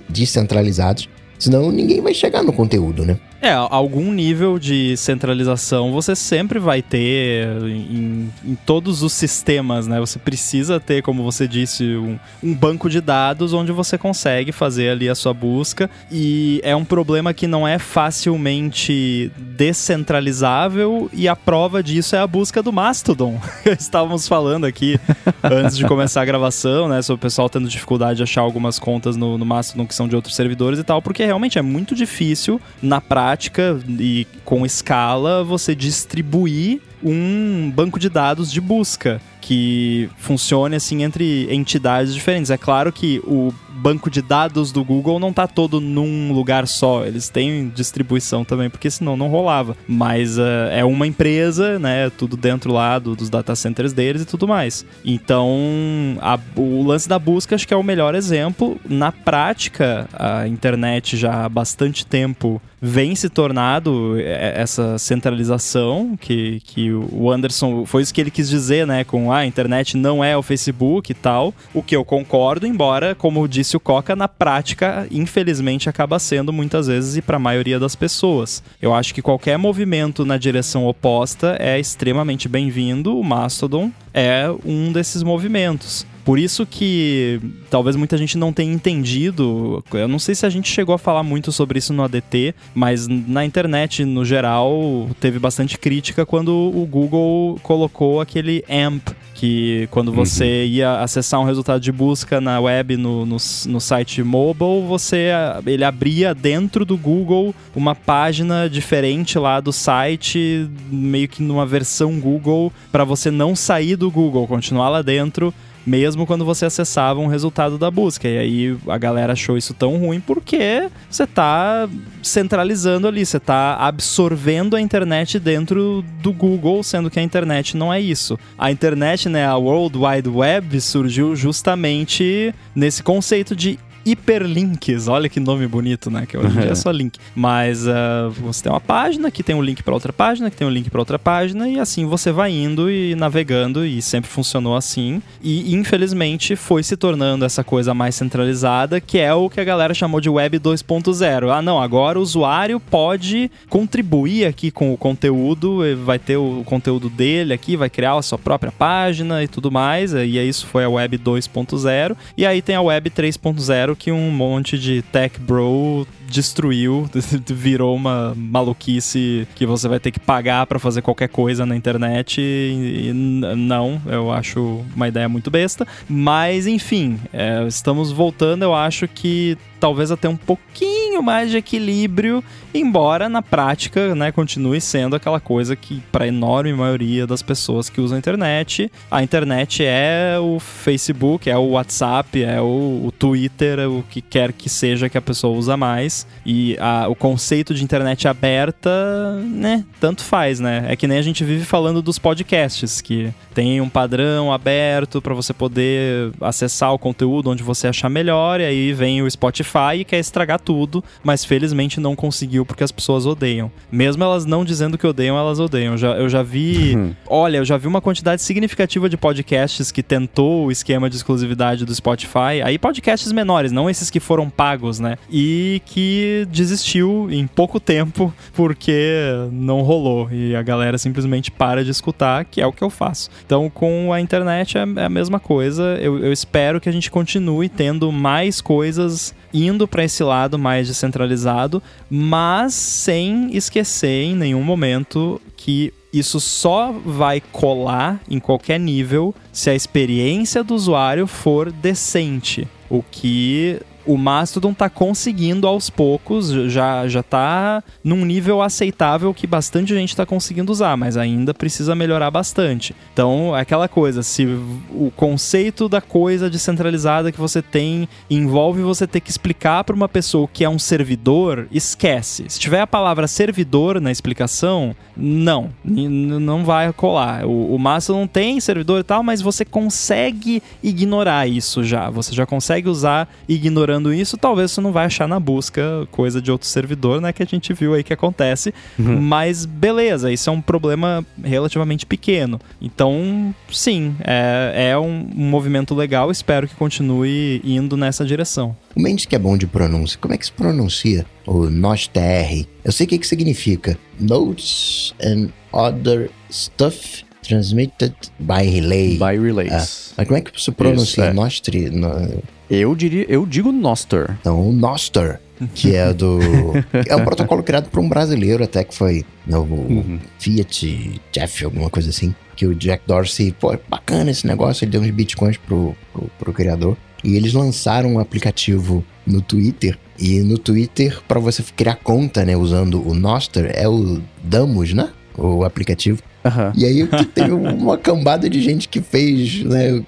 descentralizados. 0.08 1.10
Senão, 1.44 1.70
ninguém 1.70 2.00
vai 2.00 2.14
chegar 2.14 2.42
no 2.42 2.54
conteúdo, 2.54 3.04
né? 3.04 3.18
É, 3.44 3.52
algum 3.52 4.10
nível 4.10 4.58
de 4.58 4.96
centralização 4.96 5.92
você 5.92 6.16
sempre 6.16 6.58
vai 6.58 6.80
ter 6.80 7.46
em, 7.66 8.30
em, 8.42 8.54
todos 8.64 9.02
os 9.02 9.12
sistemas, 9.12 9.86
né? 9.86 10.00
Você 10.00 10.18
precisa 10.18 10.80
ter, 10.80 11.02
como 11.02 11.22
você 11.22 11.46
disse, 11.46 11.84
um, 11.84 12.18
um, 12.42 12.54
banco 12.54 12.88
de 12.88 13.02
dados 13.02 13.52
onde 13.52 13.70
você 13.70 13.98
consegue 13.98 14.50
fazer 14.50 14.88
ali 14.88 15.10
a 15.10 15.14
sua 15.14 15.34
busca. 15.34 15.90
E 16.10 16.58
é 16.64 16.74
um 16.74 16.86
problema 16.86 17.34
que 17.34 17.46
não 17.46 17.68
é 17.68 17.78
facilmente 17.78 19.30
descentralizável, 19.36 21.10
e 21.12 21.28
a 21.28 21.36
prova 21.36 21.82
disso 21.82 22.16
é 22.16 22.20
a 22.20 22.26
busca 22.26 22.62
do 22.62 22.72
Mastodon. 22.72 23.38
Estávamos 23.78 24.26
falando 24.26 24.64
aqui 24.64 24.98
antes 25.44 25.76
de 25.76 25.84
começar 25.84 26.22
a 26.22 26.24
gravação, 26.24 26.88
né? 26.88 27.02
Sobre 27.02 27.18
o 27.18 27.22
pessoal 27.22 27.50
tendo 27.50 27.68
dificuldade 27.68 28.16
de 28.16 28.22
achar 28.22 28.40
algumas 28.40 28.78
contas 28.78 29.16
no, 29.16 29.36
no 29.36 29.44
Mastodon 29.44 29.86
que 29.86 29.94
são 29.94 30.08
de 30.08 30.16
outros 30.16 30.34
servidores 30.34 30.78
e 30.78 30.82
tal, 30.82 31.02
porque 31.02 31.22
realmente 31.34 31.58
é 31.58 31.62
muito 31.62 31.94
difícil 31.94 32.60
na 32.80 33.00
prática 33.00 33.78
e 33.88 34.26
com 34.44 34.64
escala 34.64 35.42
você 35.42 35.74
distribuir 35.74 36.80
um 37.02 37.70
banco 37.74 37.98
de 37.98 38.08
dados 38.08 38.50
de 38.50 38.60
busca 38.60 39.20
que 39.44 40.08
funcione 40.16 40.74
assim 40.74 41.02
entre 41.02 41.46
entidades 41.54 42.14
diferentes. 42.14 42.50
É 42.50 42.56
claro 42.56 42.90
que 42.90 43.20
o 43.26 43.52
banco 43.68 44.08
de 44.08 44.22
dados 44.22 44.72
do 44.72 44.82
Google 44.82 45.20
não 45.20 45.28
está 45.28 45.46
todo 45.46 45.82
num 45.82 46.32
lugar 46.32 46.66
só, 46.66 47.04
eles 47.04 47.28
têm 47.28 47.68
distribuição 47.68 48.42
também, 48.42 48.70
porque 48.70 48.90
senão 48.90 49.18
não 49.18 49.28
rolava. 49.28 49.76
Mas 49.86 50.38
uh, 50.38 50.70
é 50.70 50.82
uma 50.82 51.06
empresa, 51.06 51.78
né? 51.78 52.08
Tudo 52.08 52.38
dentro 52.38 52.72
lá 52.72 52.98
do, 52.98 53.14
dos 53.14 53.28
data 53.28 53.54
centers 53.54 53.92
deles 53.92 54.22
e 54.22 54.24
tudo 54.24 54.48
mais. 54.48 54.86
Então, 55.04 56.16
a, 56.22 56.38
o 56.56 56.82
lance 56.82 57.06
da 57.06 57.18
busca 57.18 57.54
acho 57.54 57.68
que 57.68 57.74
é 57.74 57.76
o 57.76 57.82
melhor 57.82 58.14
exemplo. 58.14 58.80
Na 58.88 59.12
prática, 59.12 60.08
a 60.14 60.48
internet 60.48 61.18
já 61.18 61.44
há 61.44 61.48
bastante 61.50 62.06
tempo 62.06 62.62
vem 62.80 63.14
se 63.14 63.30
tornado 63.30 64.18
é, 64.18 64.60
essa 64.60 64.98
centralização 64.98 66.18
que, 66.20 66.60
que 66.60 66.92
o 66.92 67.30
Anderson 67.30 67.86
foi 67.86 68.02
isso 68.02 68.12
que 68.12 68.20
ele 68.20 68.30
quis 68.30 68.48
dizer, 68.48 68.86
né, 68.86 69.04
com 69.04 69.32
ah, 69.34 69.38
a 69.38 69.46
internet 69.46 69.96
não 69.96 70.22
é 70.22 70.36
o 70.36 70.42
Facebook 70.42 71.10
e 71.10 71.14
tal, 71.14 71.52
o 71.72 71.82
que 71.82 71.96
eu 71.96 72.04
concordo, 72.04 72.66
embora, 72.66 73.14
como 73.14 73.48
disse 73.48 73.76
o 73.76 73.80
Coca, 73.80 74.14
na 74.14 74.28
prática, 74.28 75.06
infelizmente 75.10 75.88
acaba 75.88 76.18
sendo 76.18 76.52
muitas 76.52 76.86
vezes 76.86 77.16
e 77.16 77.22
para 77.22 77.36
a 77.36 77.40
maioria 77.40 77.78
das 77.78 77.94
pessoas. 77.94 78.62
Eu 78.80 78.94
acho 78.94 79.14
que 79.14 79.22
qualquer 79.22 79.58
movimento 79.58 80.24
na 80.24 80.36
direção 80.36 80.86
oposta 80.86 81.56
é 81.58 81.78
extremamente 81.78 82.48
bem-vindo, 82.48 83.18
o 83.18 83.24
Mastodon 83.24 83.90
é 84.12 84.48
um 84.64 84.92
desses 84.92 85.22
movimentos. 85.22 86.06
Por 86.24 86.38
isso 86.38 86.64
que 86.64 87.38
talvez 87.68 87.96
muita 87.96 88.16
gente 88.16 88.38
não 88.38 88.50
tenha 88.50 88.72
entendido. 88.72 89.84
Eu 89.92 90.08
não 90.08 90.18
sei 90.18 90.34
se 90.34 90.46
a 90.46 90.50
gente 90.50 90.70
chegou 90.70 90.94
a 90.94 90.98
falar 90.98 91.22
muito 91.22 91.52
sobre 91.52 91.78
isso 91.78 91.92
no 91.92 92.02
ADT, 92.02 92.54
mas 92.74 93.06
na 93.06 93.44
internet, 93.44 94.04
no 94.06 94.24
geral, 94.24 95.10
teve 95.20 95.38
bastante 95.38 95.78
crítica 95.78 96.24
quando 96.24 96.50
o 96.50 96.86
Google 96.86 97.60
colocou 97.62 98.22
aquele 98.22 98.64
AMP 98.70 99.14
Que 99.34 99.88
quando 99.90 100.08
uhum. 100.08 100.14
você 100.14 100.44
uhum. 100.44 100.70
ia 100.70 101.00
acessar 101.00 101.40
um 101.40 101.44
resultado 101.44 101.80
de 101.80 101.90
busca 101.92 102.40
na 102.40 102.60
web, 102.60 102.96
no, 102.96 103.26
no, 103.26 103.36
no 103.66 103.80
site 103.80 104.22
mobile, 104.22 104.86
você 104.86 105.30
ele 105.66 105.84
abria 105.84 106.34
dentro 106.34 106.84
do 106.84 106.96
Google 106.96 107.54
uma 107.74 107.94
página 107.94 108.70
diferente 108.70 109.38
lá 109.38 109.60
do 109.60 109.72
site, 109.72 110.70
meio 110.90 111.28
que 111.28 111.42
numa 111.42 111.66
versão 111.66 112.18
Google, 112.18 112.72
para 112.92 113.04
você 113.04 113.30
não 113.30 113.56
sair 113.56 113.96
do 113.96 114.10
Google, 114.10 114.46
continuar 114.46 114.88
lá 114.88 115.02
dentro 115.02 115.52
mesmo 115.86 116.26
quando 116.26 116.44
você 116.44 116.66
acessava 116.66 117.20
um 117.20 117.26
resultado 117.26 117.78
da 117.78 117.90
busca. 117.90 118.28
E 118.28 118.38
aí 118.38 118.76
a 118.88 118.98
galera 118.98 119.32
achou 119.32 119.56
isso 119.56 119.74
tão 119.74 119.96
ruim 119.96 120.20
porque 120.20 120.88
você 121.10 121.24
está 121.24 121.88
centralizando 122.22 123.06
ali, 123.06 123.24
você 123.24 123.36
está 123.36 123.76
absorvendo 123.76 124.76
a 124.76 124.80
internet 124.80 125.38
dentro 125.38 126.04
do 126.22 126.32
Google, 126.32 126.82
sendo 126.82 127.10
que 127.10 127.18
a 127.18 127.22
internet 127.22 127.76
não 127.76 127.92
é 127.92 128.00
isso. 128.00 128.38
A 128.58 128.70
internet, 128.70 129.28
né, 129.28 129.46
a 129.46 129.56
World 129.56 129.98
Wide 129.98 130.28
Web 130.28 130.80
surgiu 130.80 131.36
justamente 131.36 132.54
nesse 132.74 133.02
conceito 133.02 133.54
de 133.54 133.78
hiperlinks. 134.04 135.08
Olha 135.08 135.28
que 135.28 135.40
nome 135.40 135.66
bonito, 135.66 136.10
né? 136.10 136.26
Que 136.26 136.36
hoje 136.36 136.56
em 136.56 136.60
dia 136.60 136.70
é 136.70 136.74
só 136.76 136.90
link. 136.90 137.18
Mas 137.34 137.86
uh, 137.86 138.30
você 138.30 138.64
tem 138.64 138.72
uma 138.72 138.80
página 138.80 139.30
que 139.30 139.42
tem 139.42 139.54
um 139.54 139.62
link 139.62 139.82
para 139.82 139.94
outra 139.94 140.12
página, 140.12 140.50
que 140.50 140.56
tem 140.56 140.66
um 140.66 140.70
link 140.70 140.90
para 140.90 141.00
outra 141.00 141.18
página, 141.18 141.68
e 141.68 141.78
assim 141.78 142.06
você 142.06 142.30
vai 142.30 142.52
indo 142.52 142.90
e 142.90 143.14
navegando, 143.14 143.84
e 143.84 144.00
sempre 144.02 144.30
funcionou 144.30 144.76
assim. 144.76 145.22
E 145.42 145.74
infelizmente 145.74 146.56
foi 146.56 146.82
se 146.82 146.96
tornando 146.96 147.44
essa 147.44 147.64
coisa 147.64 147.94
mais 147.94 148.14
centralizada, 148.14 149.00
que 149.00 149.18
é 149.18 149.32
o 149.32 149.48
que 149.48 149.60
a 149.60 149.64
galera 149.64 149.94
chamou 149.94 150.20
de 150.20 150.28
Web 150.28 150.58
2.0. 150.58 151.50
Ah, 151.50 151.62
não, 151.62 151.80
agora 151.80 152.18
o 152.18 152.22
usuário 152.22 152.78
pode 152.78 153.50
contribuir 153.68 154.46
aqui 154.46 154.70
com 154.70 154.92
o 154.92 154.96
conteúdo, 154.96 155.80
vai 156.04 156.18
ter 156.18 156.36
o 156.36 156.62
conteúdo 156.64 157.08
dele 157.08 157.52
aqui, 157.52 157.76
vai 157.76 157.90
criar 157.90 158.16
a 158.16 158.22
sua 158.22 158.38
própria 158.38 158.72
página 158.72 159.42
e 159.42 159.48
tudo 159.48 159.70
mais. 159.70 160.12
E 160.12 160.38
isso 160.38 160.66
foi 160.66 160.84
a 160.84 160.88
Web 160.88 161.18
2.0. 161.18 162.16
E 162.36 162.44
aí 162.46 162.60
tem 162.60 162.76
a 162.76 162.82
Web 162.82 163.10
3.0 163.10 163.93
que 163.96 164.10
um 164.12 164.30
monte 164.30 164.78
de 164.78 165.02
tech 165.02 165.38
bro 165.40 166.06
destruiu, 166.26 167.08
virou 167.46 167.94
uma 167.94 168.34
maluquice 168.36 169.46
que 169.54 169.64
você 169.64 169.86
vai 169.88 170.00
ter 170.00 170.10
que 170.10 170.18
pagar 170.18 170.66
para 170.66 170.78
fazer 170.78 171.02
qualquer 171.02 171.28
coisa 171.28 171.64
na 171.64 171.76
internet. 171.76 172.40
E, 172.40 173.08
e, 173.08 173.12
não, 173.12 174.00
eu 174.06 174.32
acho 174.32 174.84
uma 174.94 175.08
ideia 175.08 175.28
muito 175.28 175.50
besta. 175.50 175.86
Mas, 176.08 176.66
enfim, 176.66 177.18
é, 177.32 177.64
estamos 177.66 178.10
voltando, 178.10 178.62
eu 178.62 178.74
acho 178.74 179.06
que 179.06 179.56
talvez 179.78 180.10
até 180.10 180.28
um 180.28 180.36
pouquinho 180.36 181.03
mais 181.22 181.50
de 181.50 181.56
equilíbrio, 181.56 182.42
embora 182.72 183.28
na 183.28 183.42
prática, 183.42 184.14
né, 184.14 184.32
continue 184.32 184.80
sendo 184.80 185.16
aquela 185.16 185.40
coisa 185.40 185.76
que 185.76 186.02
para 186.10 186.26
enorme 186.26 186.72
maioria 186.72 187.26
das 187.26 187.42
pessoas 187.42 187.88
que 187.88 188.00
usam 188.00 188.16
a 188.16 188.18
internet, 188.18 188.90
a 189.10 189.22
internet 189.22 189.84
é 189.84 190.36
o 190.40 190.58
Facebook, 190.58 191.48
é 191.48 191.56
o 191.56 191.70
WhatsApp, 191.70 192.42
é 192.42 192.60
o, 192.60 193.02
o 193.06 193.12
Twitter, 193.12 193.78
é 193.78 193.86
o 193.86 194.04
que 194.08 194.20
quer 194.20 194.52
que 194.52 194.68
seja 194.68 195.08
que 195.08 195.18
a 195.18 195.22
pessoa 195.22 195.56
usa 195.56 195.76
mais. 195.76 196.26
E 196.44 196.76
a, 196.80 197.06
o 197.08 197.14
conceito 197.14 197.74
de 197.74 197.84
internet 197.84 198.26
aberta, 198.26 199.40
né, 199.42 199.84
tanto 200.00 200.22
faz, 200.22 200.60
né? 200.60 200.86
É 200.88 200.96
que 200.96 201.06
nem 201.06 201.18
a 201.18 201.22
gente 201.22 201.44
vive 201.44 201.64
falando 201.64 202.02
dos 202.02 202.18
podcasts, 202.18 203.00
que 203.00 203.32
tem 203.54 203.80
um 203.80 203.88
padrão 203.88 204.52
aberto 204.52 205.22
para 205.22 205.34
você 205.34 205.52
poder 205.52 206.32
acessar 206.40 206.92
o 206.92 206.98
conteúdo 206.98 207.50
onde 207.50 207.62
você 207.62 207.86
achar 207.86 208.08
melhor, 208.08 208.60
e 208.60 208.64
aí 208.64 208.92
vem 208.92 209.22
o 209.22 209.30
Spotify 209.30 209.98
e 209.98 210.04
quer 210.04 210.18
estragar 210.18 210.58
tudo, 210.58 211.03
mas 211.22 211.44
felizmente 211.44 212.00
não 212.00 212.14
conseguiu 212.16 212.64
porque 212.64 212.84
as 212.84 212.92
pessoas 212.92 213.26
odeiam. 213.26 213.70
Mesmo 213.90 214.22
elas 214.22 214.44
não 214.44 214.64
dizendo 214.64 214.98
que 214.98 215.06
odeiam, 215.06 215.36
elas 215.36 215.60
odeiam. 215.60 215.94
Eu 215.94 215.98
já, 215.98 216.08
eu 216.12 216.28
já 216.28 216.42
vi. 216.42 216.94
Uhum. 216.94 217.14
olha, 217.28 217.58
eu 217.58 217.64
já 217.64 217.76
vi 217.76 217.86
uma 217.86 218.00
quantidade 218.00 218.42
significativa 218.42 219.08
de 219.08 219.16
podcasts 219.16 219.90
que 219.90 220.02
tentou 220.02 220.66
o 220.66 220.72
esquema 220.72 221.08
de 221.08 221.16
exclusividade 221.16 221.84
do 221.84 221.94
Spotify. 221.94 222.62
Aí 222.64 222.78
podcasts 222.78 223.30
menores, 223.32 223.72
não 223.72 223.88
esses 223.88 224.10
que 224.10 224.20
foram 224.20 224.48
pagos, 224.50 224.98
né? 225.00 225.16
E 225.30 225.82
que 225.86 226.46
desistiu 226.50 227.28
em 227.30 227.46
pouco 227.46 227.80
tempo 227.80 228.32
porque 228.52 229.20
não 229.52 229.82
rolou. 229.82 230.30
E 230.30 230.54
a 230.54 230.62
galera 230.62 230.98
simplesmente 230.98 231.50
para 231.50 231.84
de 231.84 231.90
escutar, 231.90 232.44
que 232.44 232.60
é 232.60 232.66
o 232.66 232.72
que 232.72 232.82
eu 232.82 232.90
faço. 232.90 233.30
Então, 233.44 233.68
com 233.70 234.12
a 234.12 234.20
internet 234.20 234.78
é, 234.78 234.80
é 234.96 235.04
a 235.04 235.10
mesma 235.10 235.40
coisa. 235.40 235.98
Eu, 236.00 236.18
eu 236.18 236.32
espero 236.32 236.80
que 236.80 236.88
a 236.88 236.92
gente 236.92 237.10
continue 237.10 237.68
tendo 237.68 238.10
mais 238.10 238.60
coisas 238.60 239.34
indo 239.52 239.86
para 239.86 240.04
esse 240.04 240.22
lado 240.24 240.58
mais 240.58 240.88
descentralizado, 240.94 241.82
mas 242.08 242.72
sem 242.72 243.54
esquecer 243.54 244.24
em 244.24 244.34
nenhum 244.34 244.62
momento 244.62 245.40
que 245.56 245.92
isso 246.12 246.38
só 246.38 246.92
vai 247.04 247.40
colar 247.40 248.20
em 248.30 248.38
qualquer 248.38 248.78
nível 248.78 249.34
se 249.52 249.68
a 249.68 249.74
experiência 249.74 250.62
do 250.62 250.74
usuário 250.74 251.26
for 251.26 251.72
decente. 251.72 252.68
O 252.88 253.02
que 253.02 253.80
o 254.06 254.16
Mastodon 254.16 254.74
tá 254.74 254.88
conseguindo 254.88 255.66
aos 255.66 255.88
poucos, 255.88 256.50
já, 256.70 257.06
já 257.08 257.22
tá 257.22 257.82
num 258.02 258.24
nível 258.24 258.62
aceitável 258.62 259.32
que 259.32 259.46
bastante 259.46 259.94
gente 259.94 260.16
tá 260.16 260.26
conseguindo 260.26 260.70
usar, 260.70 260.96
mas 260.96 261.16
ainda 261.16 261.54
precisa 261.54 261.94
melhorar 261.94 262.30
bastante. 262.30 262.94
Então, 263.12 263.56
é 263.56 263.60
aquela 263.60 263.88
coisa, 263.88 264.22
se 264.22 264.44
o 264.44 265.12
conceito 265.16 265.88
da 265.88 266.00
coisa 266.00 266.50
descentralizada 266.50 267.32
que 267.32 267.40
você 267.40 267.62
tem 267.62 268.08
envolve 268.28 268.82
você 268.82 269.06
ter 269.06 269.20
que 269.20 269.30
explicar 269.30 269.84
para 269.84 269.94
uma 269.94 270.08
pessoa 270.08 270.48
que 270.52 270.64
é 270.64 270.68
um 270.68 270.78
servidor, 270.78 271.66
esquece. 271.70 272.44
Se 272.48 272.60
tiver 272.60 272.80
a 272.80 272.86
palavra 272.86 273.26
servidor 273.26 274.00
na 274.00 274.10
explicação, 274.10 274.94
não, 275.16 275.70
não 275.84 276.64
vai 276.64 276.92
colar. 276.92 277.44
O, 277.46 277.74
o 277.74 277.78
Mastodon 277.78 278.26
tem 278.26 278.60
servidor 278.60 279.00
e 279.00 279.04
tal, 279.04 279.22
mas 279.22 279.40
você 279.40 279.64
consegue 279.64 280.62
ignorar 280.82 281.48
isso 281.48 281.82
já. 281.84 282.10
Você 282.10 282.34
já 282.34 282.44
consegue 282.44 282.88
usar 282.88 283.28
ignorando 283.48 283.93
procurando 283.94 284.12
isso, 284.12 284.36
talvez 284.36 284.72
você 284.72 284.80
não 284.80 284.92
vai 284.92 285.06
achar 285.06 285.28
na 285.28 285.38
busca 285.38 286.06
coisa 286.10 286.40
de 286.40 286.50
outro 286.50 286.66
servidor, 286.66 287.20
né? 287.20 287.32
Que 287.32 287.42
a 287.42 287.46
gente 287.46 287.72
viu 287.72 287.94
aí 287.94 288.02
que 288.02 288.12
acontece. 288.12 288.74
Uhum. 288.98 289.20
Mas 289.20 289.64
beleza, 289.64 290.32
isso 290.32 290.50
é 290.50 290.52
um 290.52 290.60
problema 290.60 291.24
relativamente 291.42 292.04
pequeno. 292.04 292.60
Então, 292.80 293.54
sim, 293.70 294.16
é, 294.24 294.90
é 294.90 294.98
um, 294.98 295.28
um 295.36 295.48
movimento 295.48 295.94
legal. 295.94 296.30
Espero 296.30 296.66
que 296.66 296.74
continue 296.74 297.60
indo 297.64 297.96
nessa 297.96 298.24
direção. 298.24 298.76
O 298.94 299.00
Mendes 299.00 299.26
que 299.26 299.36
é 299.36 299.38
bom 299.38 299.56
de 299.56 299.66
pronúncia, 299.66 300.18
como 300.20 300.34
é 300.34 300.38
que 300.38 300.46
se 300.46 300.52
pronuncia 300.52 301.26
o 301.46 301.68
NOSTR? 301.70 302.66
Eu 302.84 302.92
sei 302.92 303.06
o 303.06 303.08
que, 303.08 303.18
que 303.18 303.26
significa. 303.26 303.96
Notes 304.18 305.14
and 305.22 305.48
other 305.72 306.30
stuff 306.50 307.24
transmitted 307.46 308.14
by 308.38 308.62
relay. 308.62 309.18
By 309.18 309.38
relays. 309.38 309.72
Ah, 309.72 310.14
mas 310.18 310.26
como 310.26 310.38
é 310.38 310.40
que 310.40 310.60
se 310.60 310.72
pronuncia? 310.72 311.22
Isso, 311.24 311.30
é. 311.30 311.32
Nostri? 311.32 311.90
No... 311.90 312.42
Eu 312.68 312.94
diria, 312.94 313.26
eu 313.28 313.44
digo 313.44 313.70
Noster. 313.70 314.36
Então, 314.40 314.68
o 314.68 314.72
Noster, 314.72 315.40
que 315.74 315.94
é 315.94 316.12
do. 316.12 316.38
é 317.06 317.14
um 317.14 317.24
protocolo 317.24 317.62
criado 317.62 317.90
por 317.90 318.00
um 318.00 318.08
brasileiro, 318.08 318.64
até 318.64 318.82
que 318.82 318.94
foi 318.94 319.24
no 319.46 319.60
uhum. 319.60 320.18
Fiat 320.38 321.20
Jeff, 321.30 321.64
alguma 321.64 321.90
coisa 321.90 322.10
assim. 322.10 322.34
Que 322.56 322.66
o 322.66 322.74
Jack 322.74 323.02
Dorsey, 323.06 323.52
pô, 323.52 323.76
bacana 323.88 324.30
esse 324.30 324.46
negócio, 324.46 324.84
ele 324.84 324.92
deu 324.92 325.00
uns 325.00 325.10
bitcoins 325.10 325.56
pro, 325.56 325.94
pro, 326.12 326.30
pro 326.38 326.52
criador. 326.52 326.96
E 327.22 327.36
eles 327.36 327.52
lançaram 327.52 328.14
um 328.14 328.18
aplicativo 328.18 329.04
no 329.26 329.40
Twitter. 329.40 329.98
E 330.18 330.40
no 330.40 330.58
Twitter, 330.58 331.20
para 331.26 331.40
você 331.40 331.64
criar 331.74 331.96
conta, 331.96 332.44
né, 332.44 332.56
usando 332.56 333.06
o 333.06 333.14
Noster, 333.14 333.72
é 333.74 333.88
o 333.88 334.20
Damos, 334.42 334.92
né? 334.92 335.10
O 335.36 335.64
aplicativo. 335.64 336.22
Uhum. 336.44 336.72
E 336.74 336.84
aí 336.84 337.08
teve 337.34 337.52
uma 337.52 337.96
cambada 337.96 338.48
de 338.48 338.60
gente 338.60 338.88
que 338.88 339.00
fez, 339.00 339.62
né? 339.64 340.02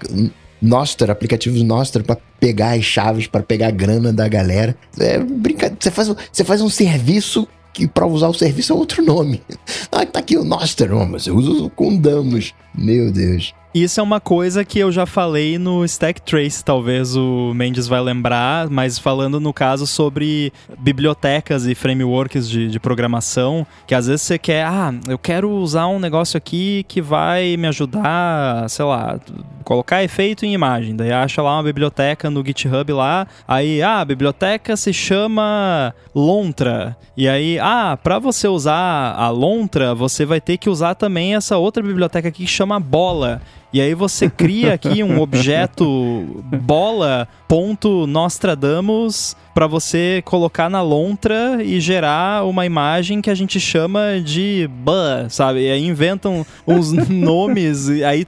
Nostra, 0.61 1.11
aplicativos 1.11 1.61
Nostra 1.61 2.03
para 2.03 2.17
pegar 2.39 2.71
as 2.71 2.83
chaves, 2.83 3.27
para 3.27 3.43
pegar 3.43 3.67
a 3.67 3.71
grana 3.71 4.11
da 4.11 4.27
galera. 4.27 4.75
É 4.99 5.19
brincadeira. 5.19 5.77
Você 5.79 5.91
faz, 5.91 6.11
você 6.31 6.43
faz 6.43 6.61
um 6.61 6.69
serviço 6.69 7.47
que 7.73 7.87
para 7.87 8.07
usar 8.07 8.27
o 8.27 8.33
serviço 8.33 8.73
é 8.73 8.75
outro 8.75 9.03
nome. 9.03 9.41
Ah, 9.91 10.05
tá 10.05 10.19
aqui 10.19 10.37
o 10.37 10.43
Nostra, 10.43 10.93
mas 11.05 11.27
eu 11.27 11.35
uso 11.35 11.69
com 11.69 11.95
Damos. 11.95 12.53
Meu 12.75 13.11
Deus. 13.11 13.53
Isso 13.73 13.99
é 13.99 14.03
uma 14.03 14.19
coisa 14.19 14.65
que 14.65 14.79
eu 14.79 14.91
já 14.91 15.05
falei 15.05 15.59
no 15.59 15.85
Stack 15.85 16.21
Trace, 16.21 16.63
talvez 16.63 17.15
o 17.15 17.53
Mendes 17.53 17.87
vai 17.87 18.01
lembrar, 18.01 18.69
mas 18.69 18.97
falando 18.97 19.39
no 19.39 19.53
caso 19.53 19.85
sobre 19.85 20.51
bibliotecas 20.79 21.67
e 21.67 21.75
frameworks 21.75 22.49
de, 22.49 22.69
de 22.69 22.79
programação, 22.79 23.67
que 23.85 23.93
às 23.93 24.07
vezes 24.07 24.21
você 24.23 24.39
quer, 24.39 24.65
ah, 24.65 24.93
eu 25.07 25.19
quero 25.19 25.51
usar 25.51 25.87
um 25.87 25.99
negócio 25.99 26.37
aqui 26.37 26.85
que 26.87 27.01
vai 27.01 27.55
me 27.57 27.67
ajudar, 27.67 28.69
sei 28.69 28.85
lá, 28.85 29.19
colocar 29.63 30.01
efeito 30.01 30.45
em 30.45 30.53
imagem. 30.53 30.95
Daí 30.95 31.11
acha 31.11 31.41
lá 31.41 31.57
uma 31.57 31.63
biblioteca 31.63 32.29
no 32.29 32.43
GitHub 32.43 32.93
lá, 32.93 33.27
aí, 33.45 33.81
ah, 33.83 33.99
a 33.99 34.05
biblioteca 34.05 34.77
se 34.77 34.93
chama 34.93 35.93
Lontra. 36.15 36.95
E 37.17 37.27
aí, 37.27 37.59
ah, 37.59 37.99
para 38.01 38.17
você 38.17 38.47
usar 38.47 39.13
a 39.13 39.29
Lontra, 39.29 39.93
você 39.93 40.25
vai 40.25 40.39
ter 40.39 40.57
que 40.57 40.69
usar 40.69 40.95
também 40.95 41.35
essa 41.35 41.57
outra 41.57 41.83
biblioteca 41.83 42.29
aqui 42.29 42.45
que 42.45 42.49
chama 42.49 42.79
Bola. 42.79 43.41
E 43.71 43.79
aí 43.81 43.93
você 43.93 44.27
cria 44.29 44.73
aqui 44.73 45.03
um 45.03 45.19
objeto 45.21 46.43
bola.nostradamus 46.65 49.35
para 49.53 49.67
você 49.67 50.21
colocar 50.23 50.69
na 50.69 50.81
lontra 50.81 51.61
e 51.63 51.81
gerar 51.81 52.45
uma 52.45 52.65
imagem 52.65 53.21
que 53.21 53.29
a 53.29 53.35
gente 53.35 53.59
chama 53.59 54.21
de 54.23 54.69
ban, 54.71 55.27
sabe? 55.29 55.67
E 55.67 55.71
aí 55.71 55.85
inventam 55.85 56.45
uns 56.65 56.93
nomes, 57.09 57.89
e 57.89 58.01
aí 58.03 58.25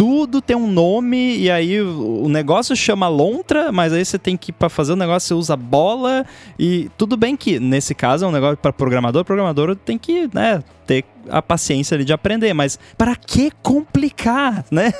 tudo 0.00 0.40
tem 0.40 0.56
um 0.56 0.66
nome 0.66 1.36
e 1.36 1.50
aí 1.50 1.78
o 1.78 2.26
negócio 2.26 2.74
chama 2.74 3.06
lontra, 3.06 3.70
mas 3.70 3.92
aí 3.92 4.02
você 4.02 4.18
tem 4.18 4.34
que 4.34 4.50
para 4.50 4.70
fazer 4.70 4.94
o 4.94 4.96
negócio 4.96 5.28
você 5.28 5.34
usa 5.34 5.54
bola 5.54 6.24
e 6.58 6.90
tudo 6.96 7.18
bem 7.18 7.36
que 7.36 7.60
nesse 7.60 7.94
caso 7.94 8.24
é 8.24 8.28
um 8.28 8.32
negócio 8.32 8.56
para 8.56 8.72
programador, 8.72 9.26
programador 9.26 9.76
tem 9.76 9.98
que, 9.98 10.26
né, 10.32 10.64
ter 10.86 11.04
a 11.28 11.42
paciência 11.42 11.96
ali 11.96 12.04
de 12.06 12.14
aprender, 12.14 12.54
mas 12.54 12.78
para 12.96 13.14
que 13.14 13.52
complicar, 13.62 14.64
né? 14.72 14.90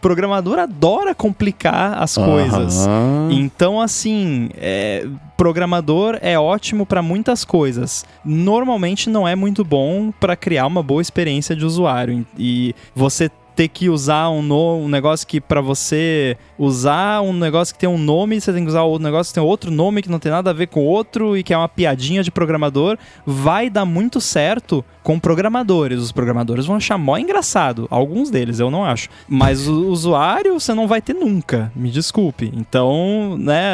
Programador 0.00 0.58
adora 0.58 1.14
complicar 1.14 2.02
as 2.02 2.16
coisas. 2.16 2.84
Então, 3.30 3.80
assim, 3.80 4.50
é, 4.56 5.06
programador 5.36 6.18
é 6.20 6.36
ótimo 6.36 6.84
para 6.84 7.00
muitas 7.00 7.44
coisas. 7.44 8.04
Normalmente 8.24 9.08
não 9.08 9.26
é 9.26 9.36
muito 9.36 9.64
bom 9.64 10.10
para 10.10 10.34
criar 10.34 10.66
uma 10.66 10.82
boa 10.82 11.00
experiência 11.00 11.54
de 11.54 11.64
usuário. 11.64 12.26
E 12.36 12.74
você 12.94 13.30
ter 13.58 13.66
que 13.66 13.88
usar 13.90 14.30
um, 14.30 14.40
no, 14.40 14.76
um 14.76 14.88
negócio 14.88 15.26
que 15.26 15.40
para 15.40 15.60
você 15.60 16.36
usar 16.56 17.22
um 17.22 17.32
negócio 17.32 17.74
que 17.74 17.80
tem 17.80 17.88
um 17.88 17.98
nome, 17.98 18.40
você 18.40 18.52
tem 18.52 18.62
que 18.62 18.70
usar 18.70 18.84
outro 18.84 19.02
negócio 19.02 19.32
que 19.32 19.34
tem 19.34 19.42
outro 19.42 19.68
nome 19.68 20.00
que 20.00 20.08
não 20.08 20.20
tem 20.20 20.30
nada 20.30 20.50
a 20.50 20.52
ver 20.52 20.68
com 20.68 20.84
outro 20.84 21.36
e 21.36 21.42
que 21.42 21.52
é 21.52 21.58
uma 21.58 21.68
piadinha 21.68 22.22
de 22.22 22.30
programador, 22.30 22.96
vai 23.26 23.68
dar 23.68 23.84
muito 23.84 24.20
certo 24.20 24.84
com 25.08 25.18
programadores. 25.18 26.00
Os 26.00 26.12
programadores 26.12 26.66
vão 26.66 26.76
achar 26.76 26.98
mó 26.98 27.16
engraçado. 27.16 27.86
Alguns 27.90 28.28
deles, 28.28 28.60
eu 28.60 28.70
não 28.70 28.84
acho. 28.84 29.08
Mas 29.26 29.66
o 29.66 29.86
usuário 29.86 30.60
você 30.60 30.74
não 30.74 30.86
vai 30.86 31.00
ter 31.00 31.14
nunca. 31.14 31.72
Me 31.74 31.90
desculpe. 31.90 32.52
Então, 32.54 33.38
né? 33.38 33.64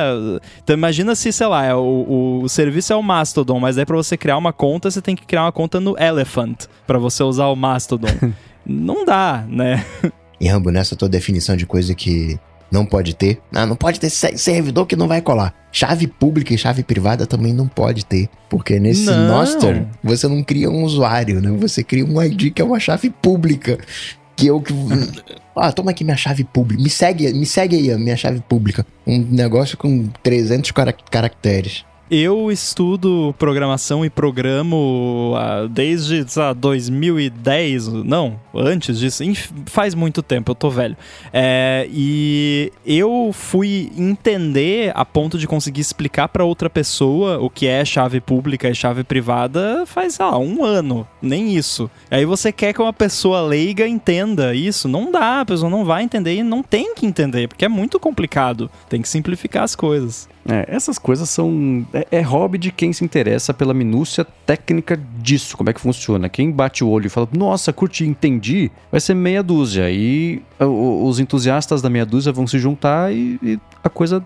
Então 0.63 0.77
imagina 0.77 1.13
se, 1.17 1.33
sei 1.33 1.49
lá, 1.49 1.65
é 1.65 1.75
o, 1.75 2.43
o 2.45 2.49
serviço 2.49 2.93
é 2.93 2.97
o 2.97 3.03
Mastodon, 3.03 3.59
mas 3.59 3.77
aí 3.77 3.85
para 3.85 3.97
você 3.97 4.17
criar 4.17 4.39
uma 4.39 4.53
conta, 4.53 4.89
você 4.89 5.03
tem 5.03 5.17
que 5.17 5.27
criar 5.27 5.43
uma 5.43 5.51
conta 5.51 5.81
no 5.81 5.99
Elephant 5.99 6.67
para 6.87 7.01
você 7.01 7.25
usar 7.25 7.49
o 7.49 7.57
Mastodon. 7.57 8.07
não 8.65 9.05
dá, 9.05 9.45
né? 9.49 9.85
E 10.41 10.47
Rambo, 10.47 10.71
nessa 10.71 10.95
tua 10.95 11.09
definição 11.09 11.57
de 11.57 11.67
coisa 11.67 11.97
que 11.97 12.39
não 12.75 12.85
pode 12.85 13.15
ter, 13.15 13.41
ah, 13.55 13.65
não 13.65 13.77
pode 13.77 14.01
ter 14.01 14.11
servidor 14.11 14.85
que 14.85 14.97
não 14.97 15.07
vai 15.07 15.23
colar. 15.23 15.55
Chave 15.71 16.09
pública 16.09 16.53
e 16.53 16.59
chave 16.59 16.83
privada 16.83 17.25
também 17.25 17.55
não 17.55 17.69
pode 17.69 18.05
ter, 18.05 18.29
porque 18.51 18.81
nesse 18.81 19.07
não. 19.07 19.29
Noster 19.29 19.87
você 20.03 20.27
não 20.27 20.43
cria 20.43 20.69
um 20.69 20.83
usuário, 20.83 21.41
né? 21.41 21.51
Você 21.61 21.85
cria 21.85 22.05
um 22.05 22.21
ID 22.21 22.53
que 22.53 22.61
é 22.61 22.65
uma 22.65 22.81
chave 22.81 23.11
pública, 23.11 23.79
que 24.37 24.49
eu 24.49 24.61
que 24.61 24.75
ah, 25.57 25.71
toma 25.73 25.93
aqui 25.93 26.03
minha 26.03 26.17
chave 26.17 26.43
pública. 26.43 26.83
Me 26.83 26.91
segue, 26.91 27.33
me 27.33 27.47
segue 27.47 27.77
aí 27.77 27.97
minha 27.97 28.17
chave 28.17 28.41
pública. 28.41 28.85
Um 29.07 29.19
negócio 29.19 29.79
com 29.79 30.09
300 30.23 30.73
caracteres. 31.11 31.85
Eu 32.11 32.53
estudo 32.53 33.35
programação 33.39 34.05
e 34.05 34.11
programo 34.11 35.35
uh, 35.35 35.67
desde 35.67 36.21
uh, 36.21 36.55
2010, 36.55 37.89
não, 37.89 38.39
antes 38.55 38.99
disso, 38.99 39.25
faz 39.65 39.95
muito 39.95 40.23
tempo, 40.23 40.51
eu 40.51 40.55
tô 40.55 40.69
velho. 40.69 40.95
É, 41.33 41.89
e 41.91 42.71
eu 42.85 43.31
fui 43.33 43.91
entender 43.97 44.93
a 44.95 45.03
ponto 45.03 45.39
de 45.39 45.47
conseguir 45.47 45.81
explicar 45.81 46.29
para 46.29 46.45
outra 46.45 46.69
pessoa 46.69 47.39
o 47.39 47.49
que 47.49 47.67
é 47.67 47.83
chave 47.87 48.21
pública 48.21 48.69
e 48.69 48.75
chave 48.75 49.03
privada 49.03 49.85
faz, 49.87 50.15
sei 50.15 50.27
lá, 50.27 50.39
um 50.39 50.63
ano, 50.63 51.09
nem 51.23 51.57
isso. 51.57 51.91
Aí 52.11 52.27
você 52.27 52.53
quer 52.53 52.75
que 52.75 52.83
uma 52.83 52.93
pessoa 52.93 53.41
leiga 53.41 53.89
entenda 53.89 54.55
isso? 54.55 54.87
Não 54.89 55.11
dá, 55.11 55.41
a 55.41 55.45
pessoa 55.47 55.71
não 55.71 55.87
vai 55.87 56.03
entender 56.03 56.35
e 56.35 56.43
não 56.43 56.63
tem 56.63 56.95
que 56.95 57.07
entender, 57.07 57.49
porque 57.49 57.65
é 57.65 57.69
muito 57.69 57.99
complicado. 57.99 58.71
Tem 58.91 59.01
que 59.01 59.09
simplificar 59.09 59.63
as 59.63 59.75
coisas. 59.75 60.29
É, 60.49 60.67
essas 60.69 60.99
coisas 60.99 61.29
são. 61.31 61.87
É, 61.93 62.07
é, 62.19 62.21
hobby 62.21 62.59
de 62.59 62.71
quem 62.71 62.93
se 62.93 63.05
interessa 63.05 63.55
pela 63.55 63.73
minúcia 63.73 64.27
técnica 64.45 65.01
disso, 65.19 65.57
como 65.57 65.71
é 65.71 65.73
que 65.73 65.81
funciona. 65.81 66.29
Quem 66.29 66.51
bate 66.51 66.85
o 66.85 66.89
olho 66.89 67.07
e 67.07 67.11
fala, 67.11 67.29
nossa, 67.33 67.73
curti, 67.73 68.05
entendi, 68.07 68.71
vai 68.91 69.01
ser 69.01 69.15
meia 69.15 69.43
dúzia. 69.43 69.91
E 69.91 70.43
os 70.61 71.19
entusiastas 71.19 71.81
da 71.81 71.89
meia 71.89 72.05
dúzia 72.05 72.33
vão 72.33 72.47
se 72.47 72.59
juntar 72.59 73.13
e, 73.13 73.39
e 73.43 73.59
a 73.83 73.89
coisa 73.89 74.25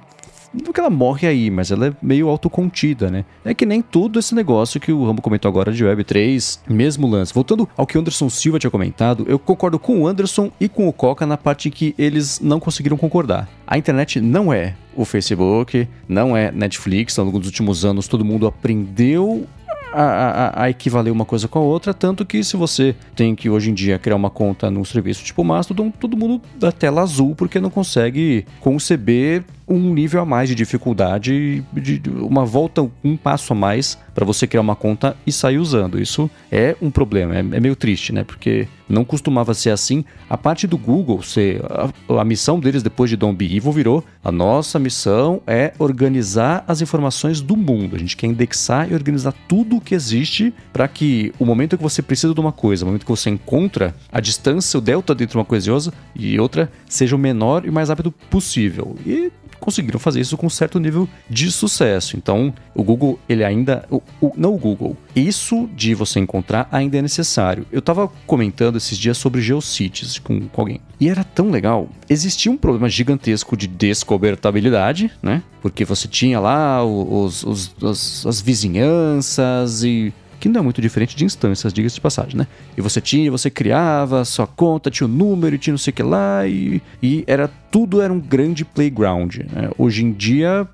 não 0.53 0.73
que 0.73 0.81
ela 0.81 0.91
morre 0.91 1.29
aí, 1.29 1.51
mas 1.51 1.71
ela 1.71 1.89
é 1.89 1.93
meio 2.01 2.29
autocontida, 2.29 3.11
né? 3.11 3.25
É 3.45 3.55
que 3.55 3.67
nem 3.67 3.83
tudo 3.83 4.19
esse 4.19 4.35
negócio 4.35 4.81
que 4.81 4.93
o 4.93 5.05
Rambo 5.05 5.23
comentou 5.23 5.49
agora 5.49 5.73
de 5.73 5.85
Web3, 5.85 6.61
mesmo 6.69 7.07
lance. 7.07 7.35
Voltando 7.35 7.69
ao 7.77 7.87
que 7.87 7.97
o 7.97 8.01
Anderson 8.01 8.29
Silva 8.29 8.59
tinha 8.59 8.71
comentado, 8.71 9.25
eu 9.29 9.39
concordo 9.39 9.79
com 9.79 10.03
o 10.03 10.07
Anderson 10.07 10.51
e 10.61 10.69
com 10.69 10.89
o 10.89 10.93
Coca 10.93 11.27
na 11.27 11.37
parte 11.37 11.71
que 11.71 11.95
eles 11.99 12.41
não 12.41 12.61
conseguiram 12.61 12.97
concordar. 12.97 13.49
A 13.67 13.77
internet 13.77 14.21
não 14.21 14.53
é 14.53 14.75
o 14.97 15.05
Facebook, 15.05 15.89
não 16.09 16.37
é 16.37 16.51
Netflix. 16.51 17.19
Ao 17.19 17.25
longo 17.25 17.39
dos 17.39 17.49
últimos 17.49 17.85
anos, 17.85 18.09
todo 18.09 18.25
mundo 18.25 18.47
aprendeu 18.47 19.47
a, 19.93 20.03
a, 20.03 20.63
a, 20.65 20.71
equivaler 20.71 21.13
uma 21.13 21.25
coisa 21.25 21.49
com 21.49 21.59
a 21.59 21.63
outra, 21.63 21.95
tanto 21.95 22.25
que 22.25 22.43
se 22.45 22.57
você 22.57 22.95
tem 23.15 23.35
que 23.35 23.49
hoje 23.49 23.71
em 23.71 23.75
dia 23.75 23.99
criar 23.99 24.17
uma 24.17 24.31
conta 24.31 24.71
num 24.71 24.85
serviço 24.85 25.25
tipo 25.25 25.43
Mastodon, 25.43 25.91
todo 25.91 26.17
mundo 26.17 26.43
dá 26.57 26.71
tela 26.71 27.03
azul 27.03 27.35
porque 27.35 27.61
não 27.61 27.71
consegue 27.71 28.45
conceber 28.61 29.45
um 29.69 29.93
nível 29.93 30.23
a 30.23 30.25
mais 30.25 30.49
de 30.49 30.55
dificuldade, 30.55 31.65
de, 31.73 32.03
uma 32.11 32.45
volta, 32.45 32.89
um 33.05 33.17
passo 33.17 33.53
a 33.53 33.57
mais 33.57 33.99
para 34.15 34.25
você 34.25 34.47
criar 34.47 34.63
uma 34.63 34.75
conta 34.75 35.17
e 35.27 35.31
sair 35.31 35.59
usando. 35.59 36.01
Isso 36.01 36.31
é 36.51 36.75
um 36.83 36.91
problema, 36.91 37.37
é, 37.37 37.39
é, 37.39 37.61
meio 37.61 37.77
triste, 37.77 38.13
né? 38.13 38.25
Porque 38.25 38.67
não 38.89 39.05
costumava 39.05 39.55
ser 39.55 39.71
assim. 39.71 40.05
A 40.29 40.37
parte 40.37 40.67
do 40.67 40.79
Google, 40.79 41.23
ser, 41.23 41.61
a, 42.09 42.21
a 42.21 42.25
missão 42.25 42.59
deles 42.59 42.83
depois 42.83 43.11
de 43.11 43.17
Don't 43.17 43.37
Be 43.37 43.57
Evil 43.57 43.71
virou: 43.71 44.05
a 44.25 44.33
nossa 44.33 44.79
missão 44.79 45.41
é 45.47 45.73
organizar 45.79 46.65
as 46.67 46.81
informações 46.81 47.41
do 47.41 47.57
mundo. 47.57 47.95
A 47.95 47.99
gente 47.99 48.17
quer 48.17 48.27
indexar 48.27 48.91
e 48.91 48.95
organizar 48.95 49.33
tudo 49.47 49.77
o 49.77 49.81
que 49.81 49.95
existe 49.95 50.53
para 50.73 50.89
que 50.89 51.33
o 51.39 51.45
momento 51.45 51.77
que 51.77 51.83
você 51.83 52.03
precisa 52.03 52.35
de 52.35 52.41
uma 52.41 52.53
coisa, 52.53 52.85
o 52.85 52.87
momento 52.87 53.05
que 53.05 53.11
você 53.11 53.31
encontra 53.31 53.95
a 54.11 54.21
distância, 54.21 54.79
o 54.79 54.81
delta 54.81 55.13
entre 55.13 55.37
uma 55.37 55.45
coisa 55.45 55.93
e 56.17 56.41
outra, 56.41 56.71
seja 56.89 57.15
o 57.15 57.19
menor 57.19 57.67
e 57.67 57.71
mais 57.71 57.89
rápido 57.89 58.11
possível. 58.11 58.97
E 59.07 59.31
conseguiram 59.61 59.99
fazer 59.99 60.21
isso 60.21 60.37
com 60.37 60.47
um 60.47 60.51
certo 60.51 60.79
nível 60.79 61.09
de 61.29 61.51
sucesso. 61.51 62.17
Então, 62.17 62.53
o 62.75 62.83
Google, 62.83 63.19
ele 63.29 63.45
ainda. 63.45 63.85
O, 63.91 64.03
o, 64.21 64.33
não 64.37 64.55
o 64.55 64.59
Google. 64.59 64.97
Isso 65.15 65.69
de 65.75 65.95
você 65.95 66.21
encontrar 66.21 66.69
ainda 66.71 66.99
é 66.99 67.03
necessário. 67.03 67.67
Eu 67.73 67.81
estava 67.81 68.09
comentando 68.27 68.77
esses 68.77 68.97
dias 68.97 69.19
sobre 69.19 69.41
geocities 69.41 70.19
com, 70.19 70.49
com 70.49 70.61
alguém. 70.61 70.81
E 71.01 71.09
era 71.09 71.25
tão 71.25 71.51
legal. 71.51 71.89
Existia 72.09 72.51
um 72.51 72.57
problema 72.57 72.89
gigantesco 72.89 73.57
de 73.57 73.67
descobertabilidade, 73.67 75.11
né? 75.23 75.43
Porque 75.61 75.85
você 75.85 76.09
tinha 76.09 76.41
lá 76.41 76.85
os, 76.85 77.43
os, 77.45 77.75
os 77.81 78.27
as 78.27 78.41
vizinhanças 78.41 79.83
e 79.83 80.13
que 80.39 80.49
não 80.49 80.61
é 80.61 80.63
muito 80.63 80.81
diferente 80.81 81.17
de 81.17 81.25
instâncias, 81.25 81.73
diga-se 81.73 81.97
de 81.97 82.01
passagem, 82.01 82.37
né? 82.37 82.47
E 82.77 82.81
você 82.81 83.01
tinha, 83.01 83.31
você 83.31 83.51
criava 83.51 84.25
sua 84.25 84.47
conta, 84.47 84.91
tinha 84.91 85.07
o 85.07 85.11
número, 85.11 85.59
tinha 85.59 85.73
não 85.73 85.79
sei 85.79 85.91
o 85.91 85.95
que 85.95 86.03
lá, 86.03 86.47
e, 86.47 86.81
e 87.03 87.25
era 87.27 87.49
tudo 87.71 88.01
era 88.01 88.13
um 88.13 88.21
grande 88.21 88.65
playground. 88.65 89.37
Né? 89.37 89.71
Hoje 89.77 90.05
em 90.05 90.13
dia, 90.13 90.69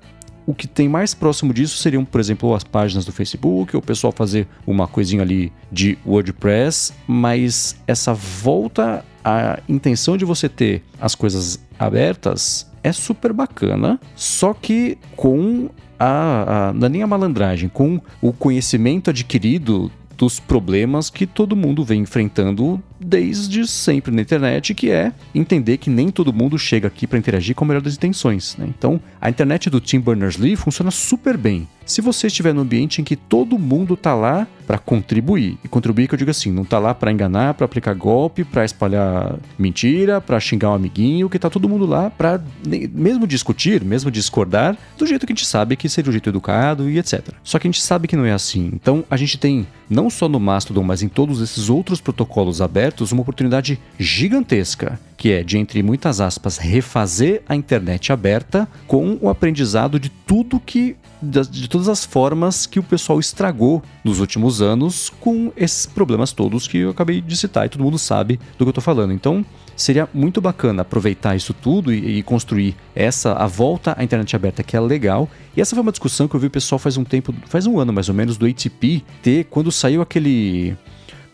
o 0.45 0.53
que 0.53 0.67
tem 0.67 0.87
mais 0.87 1.13
próximo 1.13 1.53
disso 1.53 1.77
seriam, 1.77 2.05
por 2.05 2.19
exemplo, 2.19 2.53
as 2.53 2.63
páginas 2.63 3.05
do 3.05 3.11
Facebook, 3.11 3.75
ou 3.75 3.81
o 3.81 3.85
pessoal 3.85 4.13
fazer 4.15 4.47
uma 4.65 4.87
coisinha 4.87 5.21
ali 5.21 5.51
de 5.71 5.97
WordPress, 6.05 6.93
mas 7.07 7.75
essa 7.87 8.13
volta 8.13 9.03
à 9.23 9.59
intenção 9.67 10.15
de 10.15 10.23
você 10.23 10.47
ter 10.47 10.83
as 11.01 11.15
coisas 11.15 11.59
abertas 11.79 12.69
é 12.85 12.91
super 12.91 13.33
bacana, 13.33 13.99
só 14.15 14.53
que 14.53 14.95
com 15.15 15.69
a, 15.99 16.67
a, 16.69 16.73
não 16.73 16.85
é 16.85 16.89
nem 16.89 17.01
a 17.01 17.07
malandragem, 17.07 17.67
com 17.67 17.99
o 18.21 18.31
conhecimento 18.31 19.09
adquirido 19.09 19.91
dos 20.15 20.39
problemas 20.39 21.09
que 21.09 21.25
todo 21.25 21.55
mundo 21.55 21.83
vem 21.83 22.01
enfrentando 22.01 22.81
desde 22.99 23.67
sempre 23.67 24.13
na 24.13 24.21
internet, 24.21 24.73
que 24.75 24.91
é 24.91 25.11
entender 25.33 25.77
que 25.77 25.89
nem 25.89 26.09
todo 26.09 26.31
mundo 26.31 26.59
chega 26.59 26.87
aqui 26.87 27.07
para 27.07 27.17
interagir 27.17 27.55
com 27.55 27.65
a 27.65 27.67
melhor 27.67 27.81
das 27.81 27.95
intenções. 27.95 28.55
Né? 28.55 28.67
Então, 28.69 29.01
a 29.19 29.29
internet 29.29 29.69
do 29.69 29.81
Tim 29.81 29.99
Berners-Lee 29.99 30.55
funciona 30.55 30.91
super 30.91 31.35
bem. 31.37 31.67
Se 31.85 32.01
você 32.01 32.27
estiver 32.27 32.53
no 32.53 32.61
ambiente 32.61 32.99
em 32.99 33.03
que 33.03 33.15
todo 33.15 33.59
mundo 33.59 33.93
está 33.93 34.15
lá 34.15 34.47
para 34.65 34.79
contribuir, 34.79 35.57
e 35.63 35.67
contribuir 35.67 36.07
que 36.07 36.15
eu 36.15 36.17
digo 36.17 36.31
assim, 36.31 36.51
não 36.51 36.63
está 36.63 36.79
lá 36.79 36.95
para 36.95 37.11
enganar, 37.11 37.53
para 37.53 37.65
aplicar 37.65 37.93
golpe, 37.93 38.43
para 38.43 38.65
espalhar 38.65 39.35
mentira, 39.57 40.19
para 40.19 40.39
xingar 40.39 40.71
um 40.71 40.73
amiguinho, 40.73 41.29
que 41.29 41.37
está 41.37 41.49
todo 41.49 41.69
mundo 41.69 41.85
lá 41.85 42.09
para 42.09 42.41
mesmo 42.65 43.27
discutir, 43.27 43.83
mesmo 43.83 44.09
discordar, 44.09 44.75
do 44.97 45.05
jeito 45.05 45.27
que 45.27 45.33
a 45.33 45.35
gente 45.35 45.45
sabe 45.45 45.75
que 45.75 45.87
seria 45.87 46.09
o 46.09 46.11
jeito 46.11 46.29
educado 46.29 46.89
e 46.89 46.97
etc. 46.97 47.29
Só 47.43 47.59
que 47.59 47.67
a 47.67 47.71
gente 47.71 47.81
sabe 47.81 48.07
que 48.07 48.15
não 48.15 48.25
é 48.25 48.31
assim. 48.31 48.71
Então, 48.73 49.03
a 49.09 49.15
gente 49.15 49.37
tem 49.37 49.67
não 49.87 50.09
só 50.09 50.27
no 50.27 50.39
Mastodon, 50.39 50.83
mas 50.83 51.03
em 51.03 51.07
todos 51.07 51.39
esses 51.39 51.69
outros 51.69 52.01
protocolos 52.01 52.61
abertos, 52.61 53.11
uma 53.11 53.21
oportunidade 53.21 53.79
gigantesca 53.99 54.99
que 55.17 55.31
é 55.31 55.43
de, 55.43 55.57
entre 55.57 55.81
muitas 55.81 56.21
aspas, 56.21 56.57
refazer 56.57 57.41
a 57.47 57.55
internet 57.55 58.11
aberta 58.11 58.67
com 58.85 59.17
o 59.21 59.29
aprendizado 59.29 59.99
de 59.99 60.09
tudo 60.09 60.59
que. 60.59 60.95
De 61.25 61.67
todas 61.67 61.89
as 61.89 62.05
formas 62.05 62.65
que 62.65 62.79
o 62.79 62.83
pessoal 62.83 63.19
estragou 63.19 63.83
nos 64.03 64.19
últimos 64.19 64.61
anos 64.61 65.09
com 65.19 65.51
esses 65.55 65.85
problemas 65.85 66.31
todos 66.31 66.67
que 66.67 66.79
eu 66.79 66.89
acabei 66.89 67.21
de 67.21 67.35
citar 67.35 67.65
e 67.65 67.69
todo 67.69 67.83
mundo 67.83 67.97
sabe 67.97 68.39
do 68.57 68.65
que 68.65 68.69
eu 68.69 68.73
tô 68.73 68.81
falando. 68.81 69.13
Então, 69.13 69.45
seria 69.75 70.07
muito 70.13 70.39
bacana 70.39 70.81
aproveitar 70.81 71.35
isso 71.35 71.53
tudo 71.53 71.93
e, 71.93 72.19
e, 72.19 72.23
construir 72.23 72.75
essa 72.95 73.33
a 73.33 73.47
volta 73.47 73.95
à 73.97 74.03
internet 74.03 74.35
aberta 74.35 74.63
que 74.63 74.75
é 74.75 74.79
legal. 74.79 75.29
E 75.55 75.61
essa 75.61 75.75
foi 75.75 75.81
uma 75.81 75.91
discussão 75.91 76.27
que 76.27 76.35
eu 76.35 76.39
vi 76.39 76.47
o 76.47 76.51
pessoal 76.51 76.79
faz 76.79 76.97
um 76.97 77.03
tempo, 77.03 77.33
faz 77.47 77.67
um 77.67 77.79
ano 77.79 77.91
mais 77.91 78.09
ou 78.09 78.15
menos, 78.15 78.37
do 78.37 78.45
ATP, 78.45 79.03
ter 79.21 79.45
quando 79.45 79.71
saiu 79.71 80.01
aquele 80.01 80.77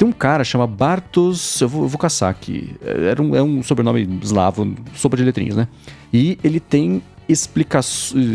tem 0.01 0.07
um 0.07 0.11
cara 0.11 0.43
chama 0.43 0.65
Bartos. 0.65 1.61
Eu 1.61 1.69
vou, 1.69 1.83
eu 1.83 1.87
vou 1.87 1.99
caçar 1.99 2.31
aqui. 2.31 2.75
Era 2.83 3.21
um, 3.21 3.35
é 3.35 3.43
um 3.43 3.61
sobrenome 3.61 4.19
eslavo, 4.23 4.73
sopa 4.95 5.15
de 5.15 5.23
letrinhas, 5.23 5.55
né? 5.55 5.67
E 6.11 6.39
ele 6.43 6.59
tem 6.59 7.03
explica 7.27 7.79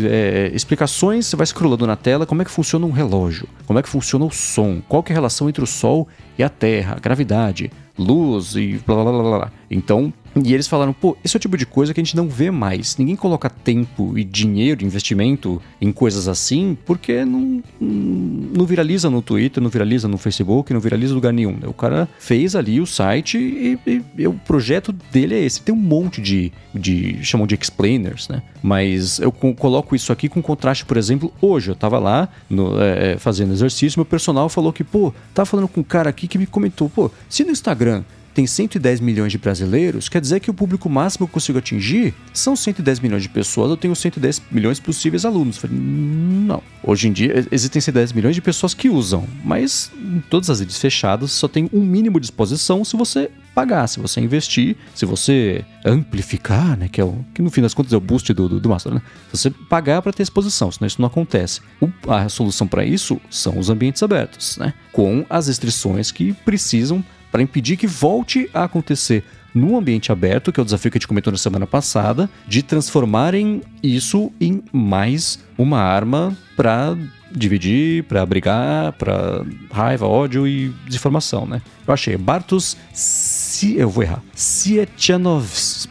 é, 0.09 0.51
explicações, 0.53 1.27
você 1.27 1.35
vai 1.35 1.45
scrollando 1.45 1.85
na 1.85 1.95
tela 1.95 2.25
como 2.25 2.41
é 2.41 2.45
que 2.45 2.51
funciona 2.51 2.85
um 2.85 2.91
relógio, 2.91 3.47
como 3.65 3.79
é 3.79 3.83
que 3.83 3.89
funciona 3.89 4.25
o 4.25 4.31
som, 4.31 4.81
qual 4.87 5.03
é 5.07 5.11
a 5.11 5.15
relação 5.15 5.47
entre 5.49 5.63
o 5.63 5.67
Sol 5.67 6.07
e 6.37 6.43
a 6.43 6.49
Terra, 6.49 6.95
a 6.95 6.99
gravidade, 6.99 7.71
luz 7.97 8.55
e 8.55 8.79
blá 8.85 9.03
blá 9.03 9.11
blá 9.11 9.37
blá. 9.37 9.51
Então, 9.69 10.13
e 10.43 10.53
eles 10.53 10.67
falaram, 10.67 10.93
pô, 10.93 11.17
esse 11.23 11.35
é 11.35 11.37
o 11.37 11.39
tipo 11.39 11.57
de 11.57 11.65
coisa 11.65 11.93
que 11.93 11.99
a 11.99 12.03
gente 12.03 12.15
não 12.15 12.27
vê 12.27 12.51
mais. 12.51 12.97
Ninguém 12.97 13.15
coloca 13.15 13.49
tempo 13.49 14.17
e 14.17 14.23
dinheiro, 14.23 14.83
investimento 14.83 15.61
em 15.81 15.91
coisas 15.91 16.27
assim, 16.27 16.77
porque 16.85 17.23
não, 17.25 17.63
não 17.79 18.65
viraliza 18.65 19.09
no 19.09 19.21
Twitter, 19.21 19.61
não 19.61 19.69
viraliza 19.69 20.07
no 20.07 20.17
Facebook, 20.17 20.73
não 20.73 20.79
viraliza 20.79 21.13
em 21.13 21.15
lugar 21.15 21.33
nenhum. 21.33 21.57
O 21.65 21.73
cara 21.73 22.07
fez 22.19 22.55
ali 22.55 22.79
o 22.79 22.85
site 22.85 23.37
e, 23.37 23.79
e, 23.85 24.03
e, 24.17 24.27
o 24.27 24.33
projeto 24.33 24.91
dele 25.11 25.35
é 25.35 25.43
esse. 25.43 25.61
Tem 25.61 25.73
um 25.73 25.77
monte 25.77 26.21
de, 26.21 26.51
de 26.73 27.23
chamam 27.23 27.47
de 27.47 27.55
explainers, 27.55 28.27
né? 28.27 28.41
Mas 28.61 29.19
eu 29.19 29.31
coloco 29.31 29.95
isso 29.95 30.11
aqui 30.11 30.27
com 30.27 30.41
contraste, 30.41 30.85
por 30.85 30.97
exemplo, 30.97 31.31
hoje 31.41 31.71
eu 31.71 31.75
tava 31.75 31.99
lá 31.99 32.27
no, 32.49 32.81
é, 32.81 33.17
fazendo 33.17 33.53
exercício, 33.53 33.99
meu 33.99 34.05
personal 34.05 34.49
falou 34.49 34.73
que, 34.73 34.83
pô, 34.83 35.13
tava 35.33 35.45
falando 35.45 35.67
com 35.67 35.81
um 35.81 35.83
cara 35.83 36.09
aqui 36.09 36.27
que 36.27 36.37
me 36.37 36.45
comentou, 36.45 36.89
pô, 36.89 37.11
se 37.29 37.43
no 37.43 37.51
Instagram 37.51 38.03
tem 38.37 38.45
110 38.45 38.99
milhões 38.99 39.31
de 39.31 39.39
brasileiros, 39.39 40.07
quer 40.07 40.21
dizer 40.21 40.39
que 40.39 40.51
o 40.51 40.53
público 40.53 40.87
máximo 40.87 41.25
que 41.25 41.31
eu 41.31 41.33
consigo 41.33 41.57
atingir 41.57 42.13
são 42.31 42.55
110 42.55 42.99
milhões 42.99 43.23
de 43.23 43.29
pessoas, 43.29 43.71
eu 43.71 43.75
tenho 43.75 43.95
110 43.95 44.43
milhões 44.51 44.79
possíveis 44.79 45.25
alunos. 45.25 45.57
Falei, 45.57 45.75
não. 45.75 46.61
Hoje 46.83 47.07
em 47.07 47.11
dia 47.11 47.47
existem 47.51 47.81
110 47.81 48.11
milhões 48.11 48.35
de 48.35 48.41
pessoas 48.43 48.75
que 48.75 48.89
usam, 48.89 49.27
mas 49.43 49.91
em 49.95 50.19
todas 50.29 50.51
as 50.51 50.59
redes 50.59 50.77
fechadas 50.77 51.31
só 51.31 51.47
tem 51.47 51.67
um 51.73 51.81
mínimo 51.81 52.19
de 52.19 52.27
exposição 52.27 52.85
se 52.85 52.95
você 52.95 53.31
pagar, 53.55 53.87
se 53.87 53.99
você 53.99 54.21
investir, 54.21 54.77
se 54.93 55.03
você 55.03 55.65
amplificar, 55.83 56.77
né, 56.77 56.87
que 56.87 57.01
é 57.01 57.03
o 57.03 57.25
que 57.33 57.41
no 57.41 57.49
fim 57.49 57.63
das 57.63 57.73
contas 57.73 57.91
é 57.91 57.97
o 57.97 57.99
boost 57.99 58.31
do, 58.35 58.47
do, 58.47 58.59
do 58.59 58.69
Master, 58.69 58.93
né? 58.93 59.01
Se 59.31 59.37
você 59.37 59.49
pagar 59.49 60.03
para 60.03 60.13
ter 60.13 60.21
exposição, 60.21 60.71
senão 60.71 60.85
isso 60.85 61.01
não 61.01 61.07
acontece. 61.07 61.59
O, 61.81 61.89
a 62.07 62.29
solução 62.29 62.67
para 62.67 62.85
isso 62.85 63.19
são 63.31 63.57
os 63.57 63.71
ambientes 63.71 64.03
abertos, 64.03 64.57
né? 64.57 64.75
Com 64.91 65.25
as 65.27 65.47
restrições 65.47 66.11
que 66.11 66.33
precisam 66.33 67.03
para 67.37 67.43
impedir 67.43 67.77
que 67.77 67.85
volte 67.85 68.49
a 68.51 68.63
acontecer 68.63 69.23
no 69.53 69.77
ambiente 69.77 70.11
aberto, 70.11 70.51
que 70.51 70.59
é 70.59 70.61
o 70.61 70.65
desafio 70.65 70.89
que 70.89 70.97
a 70.97 70.99
gente 70.99 71.07
comentou 71.07 71.31
na 71.31 71.37
semana 71.37 71.67
passada, 71.67 72.27
de 72.47 72.63
transformarem 72.63 73.61
isso 73.83 74.31
em 74.41 74.63
mais 74.73 75.39
uma 75.55 75.79
arma 75.79 76.35
para 76.55 76.97
dividir, 77.31 78.03
para 78.05 78.25
brigar, 78.25 78.93
para 78.93 79.45
raiva, 79.71 80.07
ódio 80.07 80.47
e 80.47 80.69
desinformação, 80.87 81.45
né? 81.45 81.61
Eu 81.85 81.93
achei 81.93 82.17
Bartos 82.17 82.75
si, 83.57 83.75
eu 83.75 83.89
vou 83.89 84.03
errar. 84.03 84.21
Sietchanovs. 84.35 85.87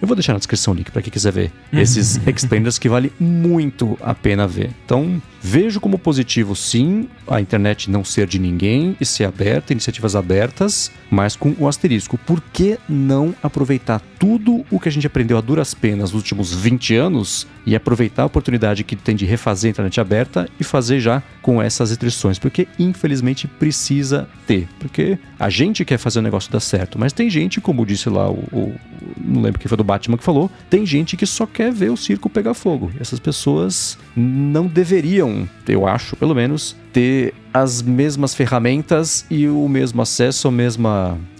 Eu 0.00 0.06
vou 0.06 0.14
deixar 0.14 0.34
na 0.34 0.38
descrição 0.38 0.74
o 0.74 0.76
link 0.76 0.90
para 0.90 1.00
quem 1.00 1.10
quiser 1.10 1.32
ver 1.32 1.52
esses 1.72 2.20
explainers 2.26 2.78
que 2.78 2.88
vale 2.88 3.12
muito 3.18 3.96
a 4.02 4.14
pena 4.14 4.46
ver. 4.46 4.70
Então, 4.84 5.20
vejo 5.40 5.80
como 5.80 5.98
positivo 5.98 6.54
sim 6.54 7.08
a 7.26 7.40
internet 7.40 7.90
não 7.90 8.04
ser 8.04 8.26
de 8.26 8.38
ninguém 8.38 8.94
e 9.00 9.06
ser 9.06 9.24
aberta, 9.24 9.72
iniciativas 9.72 10.14
abertas, 10.14 10.90
mas 11.10 11.34
com 11.34 11.54
o 11.58 11.66
asterisco. 11.66 12.18
Por 12.18 12.42
que 12.52 12.78
não 12.88 13.34
aproveitar 13.42 14.02
tudo 14.18 14.64
o 14.70 14.78
que 14.78 14.88
a 14.88 14.92
gente 14.92 15.06
aprendeu 15.06 15.38
a 15.38 15.40
duras 15.40 15.72
penas 15.72 16.12
nos 16.12 16.14
últimos 16.14 16.52
20 16.52 16.94
anos 16.94 17.46
e 17.64 17.74
aproveitar 17.74 18.24
a 18.24 18.26
oportunidade 18.26 18.84
que 18.84 18.96
tem 18.96 19.16
de 19.16 19.24
refazer 19.24 19.70
a 19.70 19.72
internet 19.72 20.00
aberta 20.00 20.48
e 20.60 20.64
fazer 20.64 21.00
já 21.00 21.22
com 21.40 21.60
essas 21.60 21.88
restrições? 21.88 22.38
Porque 22.38 22.68
infelizmente 22.78 23.46
precisa 23.46 24.28
ter. 24.46 24.68
Porque 24.78 25.18
a 25.38 25.48
gente 25.48 25.84
quer 25.84 25.98
fazer 26.16 26.20
o 26.20 26.22
negócio 26.22 26.50
dar 26.50 26.60
certo, 26.60 26.98
mas 26.98 27.12
tem 27.12 27.28
gente, 27.28 27.60
como 27.60 27.84
disse 27.84 28.08
lá 28.08 28.30
o, 28.30 28.44
o 28.52 28.74
não 29.18 29.42
lembro 29.42 29.60
quem 29.60 29.68
foi 29.68 29.76
do 29.76 29.84
Batman 29.84 30.16
que 30.16 30.24
falou, 30.24 30.50
tem 30.70 30.84
gente 30.86 31.16
que 31.16 31.26
só 31.26 31.46
quer 31.46 31.72
ver 31.72 31.90
o 31.90 31.96
circo 31.96 32.28
pegar 32.28 32.54
fogo. 32.54 32.90
Essas 32.98 33.18
pessoas 33.18 33.98
não 34.16 34.66
deveriam, 34.66 35.48
eu 35.68 35.86
acho, 35.86 36.16
pelo 36.16 36.34
menos, 36.34 36.76
ter 36.92 37.34
as 37.52 37.82
mesmas 37.82 38.34
ferramentas 38.34 39.26
e 39.30 39.48
o 39.48 39.68
mesmo 39.68 40.00
acesso, 40.02 40.48
o 40.48 40.52
mesmo, 40.52 40.88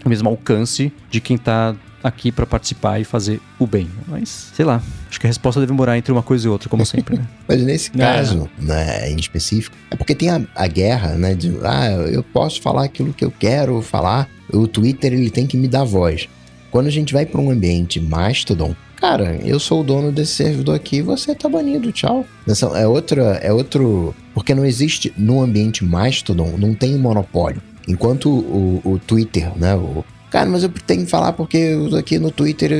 o 0.04 0.08
mesmo 0.08 0.28
alcance 0.28 0.92
de 1.10 1.20
quem 1.20 1.36
está 1.36 1.74
aqui 2.02 2.30
para 2.30 2.46
participar 2.46 3.00
e 3.00 3.04
fazer 3.04 3.40
o 3.58 3.66
bem. 3.66 3.88
Mas, 4.06 4.52
sei 4.54 4.64
lá, 4.64 4.80
acho 5.16 5.20
que 5.20 5.26
a 5.26 5.30
resposta 5.30 5.60
deve 5.60 5.72
morar 5.72 5.96
entre 5.96 6.12
uma 6.12 6.22
coisa 6.22 6.46
e 6.46 6.50
outra, 6.50 6.68
como 6.68 6.84
sempre. 6.84 7.16
Né? 7.16 7.26
Mas 7.48 7.62
nesse 7.62 7.90
é. 7.94 7.98
caso, 7.98 8.48
é. 8.58 8.62
né, 8.62 9.10
em 9.10 9.16
específico, 9.16 9.74
é 9.90 9.96
porque 9.96 10.14
tem 10.14 10.28
a, 10.28 10.42
a, 10.54 10.66
guerra, 10.66 11.14
né, 11.14 11.34
de, 11.34 11.56
ah, 11.64 11.90
eu 12.10 12.22
posso 12.22 12.60
falar 12.60 12.84
aquilo 12.84 13.12
que 13.12 13.24
eu 13.24 13.30
quero 13.30 13.80
falar, 13.80 14.28
o 14.52 14.68
Twitter 14.68 15.12
ele 15.12 15.30
tem 15.30 15.46
que 15.46 15.56
me 15.56 15.66
dar 15.66 15.84
voz. 15.84 16.28
Quando 16.70 16.86
a 16.88 16.90
gente 16.90 17.14
vai 17.14 17.24
para 17.24 17.40
um 17.40 17.50
ambiente 17.50 17.98
Mastodon, 17.98 18.76
cara, 18.96 19.38
eu 19.42 19.58
sou 19.58 19.80
o 19.80 19.84
dono 19.84 20.12
desse 20.12 20.34
servidor 20.34 20.74
aqui, 20.74 21.00
você 21.00 21.34
tá 21.34 21.48
banido, 21.48 21.90
tchau. 21.90 22.26
É 22.74 22.86
outra, 22.86 23.22
é 23.42 23.52
outro, 23.52 24.14
porque 24.34 24.54
não 24.54 24.64
existe 24.64 25.12
no 25.16 25.42
ambiente 25.42 25.82
Mastodon, 25.84 26.54
não 26.58 26.74
tem 26.74 26.96
monopólio. 26.96 27.62
Enquanto 27.88 28.28
o, 28.28 28.82
o 28.84 28.98
Twitter, 28.98 29.50
né, 29.56 29.74
o, 29.74 30.04
cara, 30.30 30.50
mas 30.50 30.64
eu 30.64 30.68
tenho 30.68 31.04
que 31.04 31.10
falar 31.10 31.32
porque 31.32 31.74
aqui 31.98 32.18
no 32.18 32.30
Twitter 32.30 32.70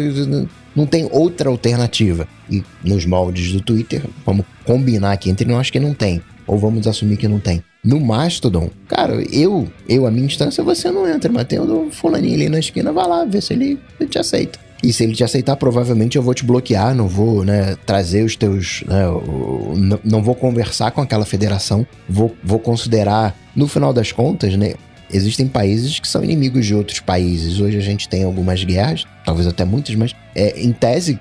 não 0.77 0.87
tem 0.87 1.09
outra 1.11 1.49
alternativa. 1.49 2.29
E 2.51 2.63
nos 2.85 3.07
moldes 3.07 3.51
do 3.51 3.61
Twitter, 3.61 4.05
vamos 4.25 4.45
combinar 4.65 5.13
aqui 5.13 5.31
entre 5.31 5.51
nós 5.51 5.71
que 5.71 5.81
não 5.81 5.95
tem. 5.95 6.23
Ou 6.47 6.59
vamos 6.59 6.87
assumir 6.87 7.17
que 7.17 7.27
não 7.27 7.41
tem. 7.41 7.65
No 7.83 7.99
Mastodon, 7.99 8.71
cara, 8.89 9.23
eu, 9.33 9.69
eu, 9.89 10.07
a 10.07 10.11
minha 10.11 10.27
instância, 10.27 10.63
você 10.63 10.91
não 10.91 11.09
entra, 11.09 11.31
mas 11.33 11.47
tem 11.47 11.59
o 11.59 11.89
fulaninho 11.91 12.35
ali 12.35 12.49
na 12.49 12.59
esquina, 12.59 12.93
vai 12.93 13.07
lá, 13.07 13.25
vê 13.25 13.41
se 13.41 13.53
ele, 13.53 13.79
ele 13.99 14.09
te 14.09 14.19
aceita. 14.19 14.59
E 14.83 14.93
se 14.93 15.03
ele 15.03 15.15
te 15.15 15.25
aceitar, 15.25 15.57
provavelmente 15.57 16.17
eu 16.17 16.23
vou 16.23 16.35
te 16.35 16.45
bloquear, 16.45 16.95
não 16.95 17.09
vou 17.09 17.45
né, 17.45 17.77
trazer 17.87 18.25
os 18.25 18.37
teus. 18.37 18.85
Né, 18.87 19.99
não 20.05 20.23
vou 20.23 20.35
conversar 20.35 20.91
com 20.91 21.01
aquela 21.01 21.25
federação, 21.25 21.87
vou, 22.09 22.37
vou 22.45 22.59
considerar, 22.59 23.37
no 23.55 23.67
final 23.67 23.93
das 23.93 24.13
contas, 24.13 24.55
né? 24.57 24.75
Existem 25.13 25.47
países 25.47 25.99
que 25.99 26.09
são 26.09 26.23
inimigos 26.23 26.67
de 26.67 26.75
outros 26.75 27.01
países. 27.01 27.61
Hoje 27.61 27.77
a 27.77 27.81
gente 27.81 28.09
tem 28.09 28.25
algumas 28.25 28.63
guerras, 28.65 29.05
talvez 29.25 29.47
até 29.47 29.65
muitas, 29.65 29.95
mas 29.95 30.15
é, 30.35 30.61
em 30.61 30.73
tese 30.73 31.19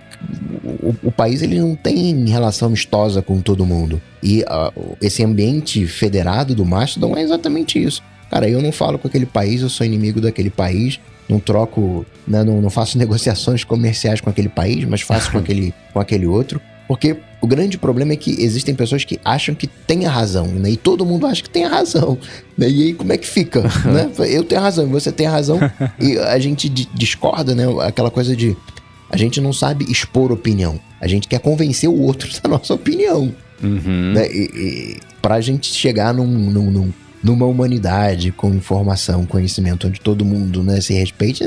o, 0.82 0.96
o, 1.04 1.12
país 1.12 1.42
ele 1.42 1.60
não 1.60 1.76
tem 1.76 2.28
relação 2.28 2.68
amistosa 2.68 3.22
com 3.22 3.40
todo 3.42 3.66
mundo. 3.66 4.02
E 4.22 4.44
uh, 4.44 4.98
esse 5.02 5.24
ambiente 5.24 5.86
federado 5.88 6.56
do 6.56 6.66
Mastodon 6.66 7.16
é 7.16 7.22
exatamente 7.22 7.82
isso. 7.82 8.02
Cara, 8.30 8.50
eu 8.50 8.62
não 8.62 8.72
falo 8.72 8.98
com 8.98 9.08
aquele 9.08 9.26
país, 9.26 9.62
eu 9.62 9.70
sou 9.70 9.86
inimigo 9.86 10.20
daquele 10.20 10.50
país, 10.50 11.00
não 11.30 11.40
troco, 11.40 12.06
né, 12.28 12.44
não, 12.44 12.62
não 12.62 12.70
faço 12.70 12.98
negociações 13.00 13.64
comerciais 13.64 14.22
com 14.22 14.30
aquele 14.30 14.50
país, 14.50 14.84
mas 14.86 15.02
faço 15.02 15.32
com 15.32 15.38
aquele, 15.40 15.74
com 15.94 16.00
aquele 16.00 16.26
outro. 16.26 16.60
Porque 16.88 17.18
o 17.46 17.48
grande 17.48 17.78
problema 17.78 18.14
é 18.14 18.16
que 18.16 18.42
existem 18.42 18.74
pessoas 18.74 19.06
que 19.06 19.20
acham 19.24 19.54
que 19.54 19.68
tem 19.68 20.08
a 20.08 20.10
razão, 20.10 20.48
né? 20.48 20.72
E 20.72 20.76
todo 20.76 21.06
mundo 21.06 21.28
acha 21.28 21.44
que 21.44 21.50
tem 21.50 21.64
a 21.64 21.70
razão. 21.70 22.18
Né? 22.58 22.68
E 22.68 22.84
aí 22.86 22.94
como 22.96 23.14
é 23.14 23.18
que 23.18 23.28
fica, 23.28 23.62
né? 23.86 24.10
Eu 24.28 24.44
tenho 24.44 24.62
a 24.62 24.64
razão, 24.64 24.88
você 24.90 25.12
tem 25.12 25.28
a 25.28 25.32
razão. 25.32 25.60
e 26.02 26.18
a 26.18 26.40
gente 26.40 26.68
discorda, 26.68 27.54
né? 27.54 27.66
Aquela 27.82 28.10
coisa 28.10 28.36
de 28.36 28.58
a 29.12 29.16
gente 29.16 29.40
não 29.40 29.54
sabe 29.54 29.86
expor 29.92 30.32
opinião. 30.32 30.80
A 31.00 31.08
gente 31.08 31.28
quer 31.28 31.40
convencer 31.40 31.88
o 31.88 32.02
outro 32.02 32.28
da 32.42 32.50
nossa 32.50 32.74
opinião. 32.74 33.32
Uhum. 33.64 34.14
Né? 34.14 34.28
E, 34.28 34.50
e, 34.56 34.98
pra 35.22 35.40
gente 35.40 35.72
chegar 35.72 36.16
num, 36.16 36.26
num, 36.26 36.72
num, 36.72 36.94
numa 37.24 37.46
humanidade 37.46 38.32
com 38.32 38.50
informação, 38.56 39.24
conhecimento, 39.24 39.88
onde 39.88 40.02
todo 40.02 40.26
mundo 40.26 40.64
né, 40.64 40.82
se 40.82 40.94
respeite, 40.96 41.44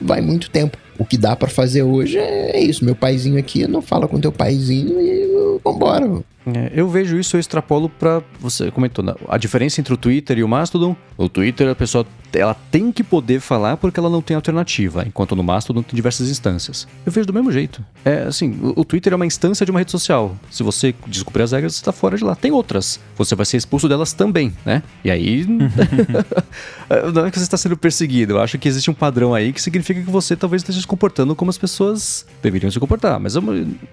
vai 0.00 0.20
muito 0.20 0.48
tempo. 0.48 0.78
O 0.98 1.04
que 1.04 1.16
dá 1.16 1.36
para 1.36 1.48
fazer 1.48 1.82
hoje 1.82 2.18
é 2.18 2.60
isso. 2.60 2.84
Meu 2.84 2.96
paizinho 2.96 3.38
aqui 3.38 3.66
não 3.66 3.80
fala 3.80 4.08
com 4.08 4.20
teu 4.20 4.32
paizinho 4.32 5.00
e 5.00 5.60
vambora. 5.64 6.22
É, 6.54 6.72
eu 6.74 6.88
vejo 6.88 7.18
isso, 7.18 7.36
eu 7.36 7.40
extrapolo 7.40 7.88
para 7.88 8.22
você 8.40 8.70
comentou 8.70 9.04
né? 9.04 9.14
a 9.28 9.36
diferença 9.36 9.80
entre 9.80 9.92
o 9.92 9.96
Twitter 9.96 10.38
e 10.38 10.42
o 10.42 10.48
Mastodon. 10.48 10.96
O 11.16 11.28
Twitter 11.28 11.68
a 11.68 11.74
pessoa 11.74 12.06
ela 12.32 12.54
tem 12.70 12.92
que 12.92 13.02
poder 13.02 13.40
falar 13.40 13.76
porque 13.76 13.98
ela 13.98 14.10
não 14.10 14.20
tem 14.22 14.34
alternativa, 14.34 15.04
enquanto 15.06 15.34
no 15.34 15.42
Mastodon 15.42 15.82
tem 15.82 15.94
diversas 15.94 16.30
instâncias. 16.30 16.86
Eu 17.04 17.12
vejo 17.12 17.26
do 17.26 17.32
mesmo 17.32 17.50
jeito. 17.50 17.84
É 18.04 18.22
assim, 18.22 18.58
o, 18.62 18.80
o 18.80 18.84
Twitter 18.84 19.12
é 19.12 19.16
uma 19.16 19.26
instância 19.26 19.64
de 19.64 19.70
uma 19.70 19.80
rede 19.80 19.90
social. 19.90 20.34
Se 20.50 20.62
você 20.62 20.94
descobrir 21.06 21.42
as 21.42 21.52
regras, 21.52 21.74
você 21.74 21.80
está 21.80 21.92
fora 21.92 22.16
de 22.16 22.24
lá. 22.24 22.34
Tem 22.34 22.50
outras. 22.50 23.00
Você 23.16 23.34
vai 23.34 23.44
ser 23.46 23.56
expulso 23.56 23.88
delas 23.88 24.12
também, 24.12 24.52
né? 24.64 24.82
E 25.04 25.10
aí 25.10 25.46
não 27.12 27.26
é 27.26 27.30
que 27.30 27.38
você 27.38 27.44
está 27.44 27.56
sendo 27.56 27.76
perseguido. 27.76 28.34
Eu 28.34 28.40
acho 28.40 28.58
que 28.58 28.66
existe 28.66 28.90
um 28.90 28.94
padrão 28.94 29.34
aí 29.34 29.52
que 29.52 29.60
significa 29.60 30.00
que 30.00 30.10
você 30.10 30.34
talvez 30.34 30.62
esteja 30.62 30.80
se 30.80 30.86
comportando 30.86 31.34
como 31.36 31.50
as 31.50 31.58
pessoas 31.58 32.24
deveriam 32.42 32.70
se 32.70 32.80
comportar. 32.80 33.20
Mas 33.20 33.36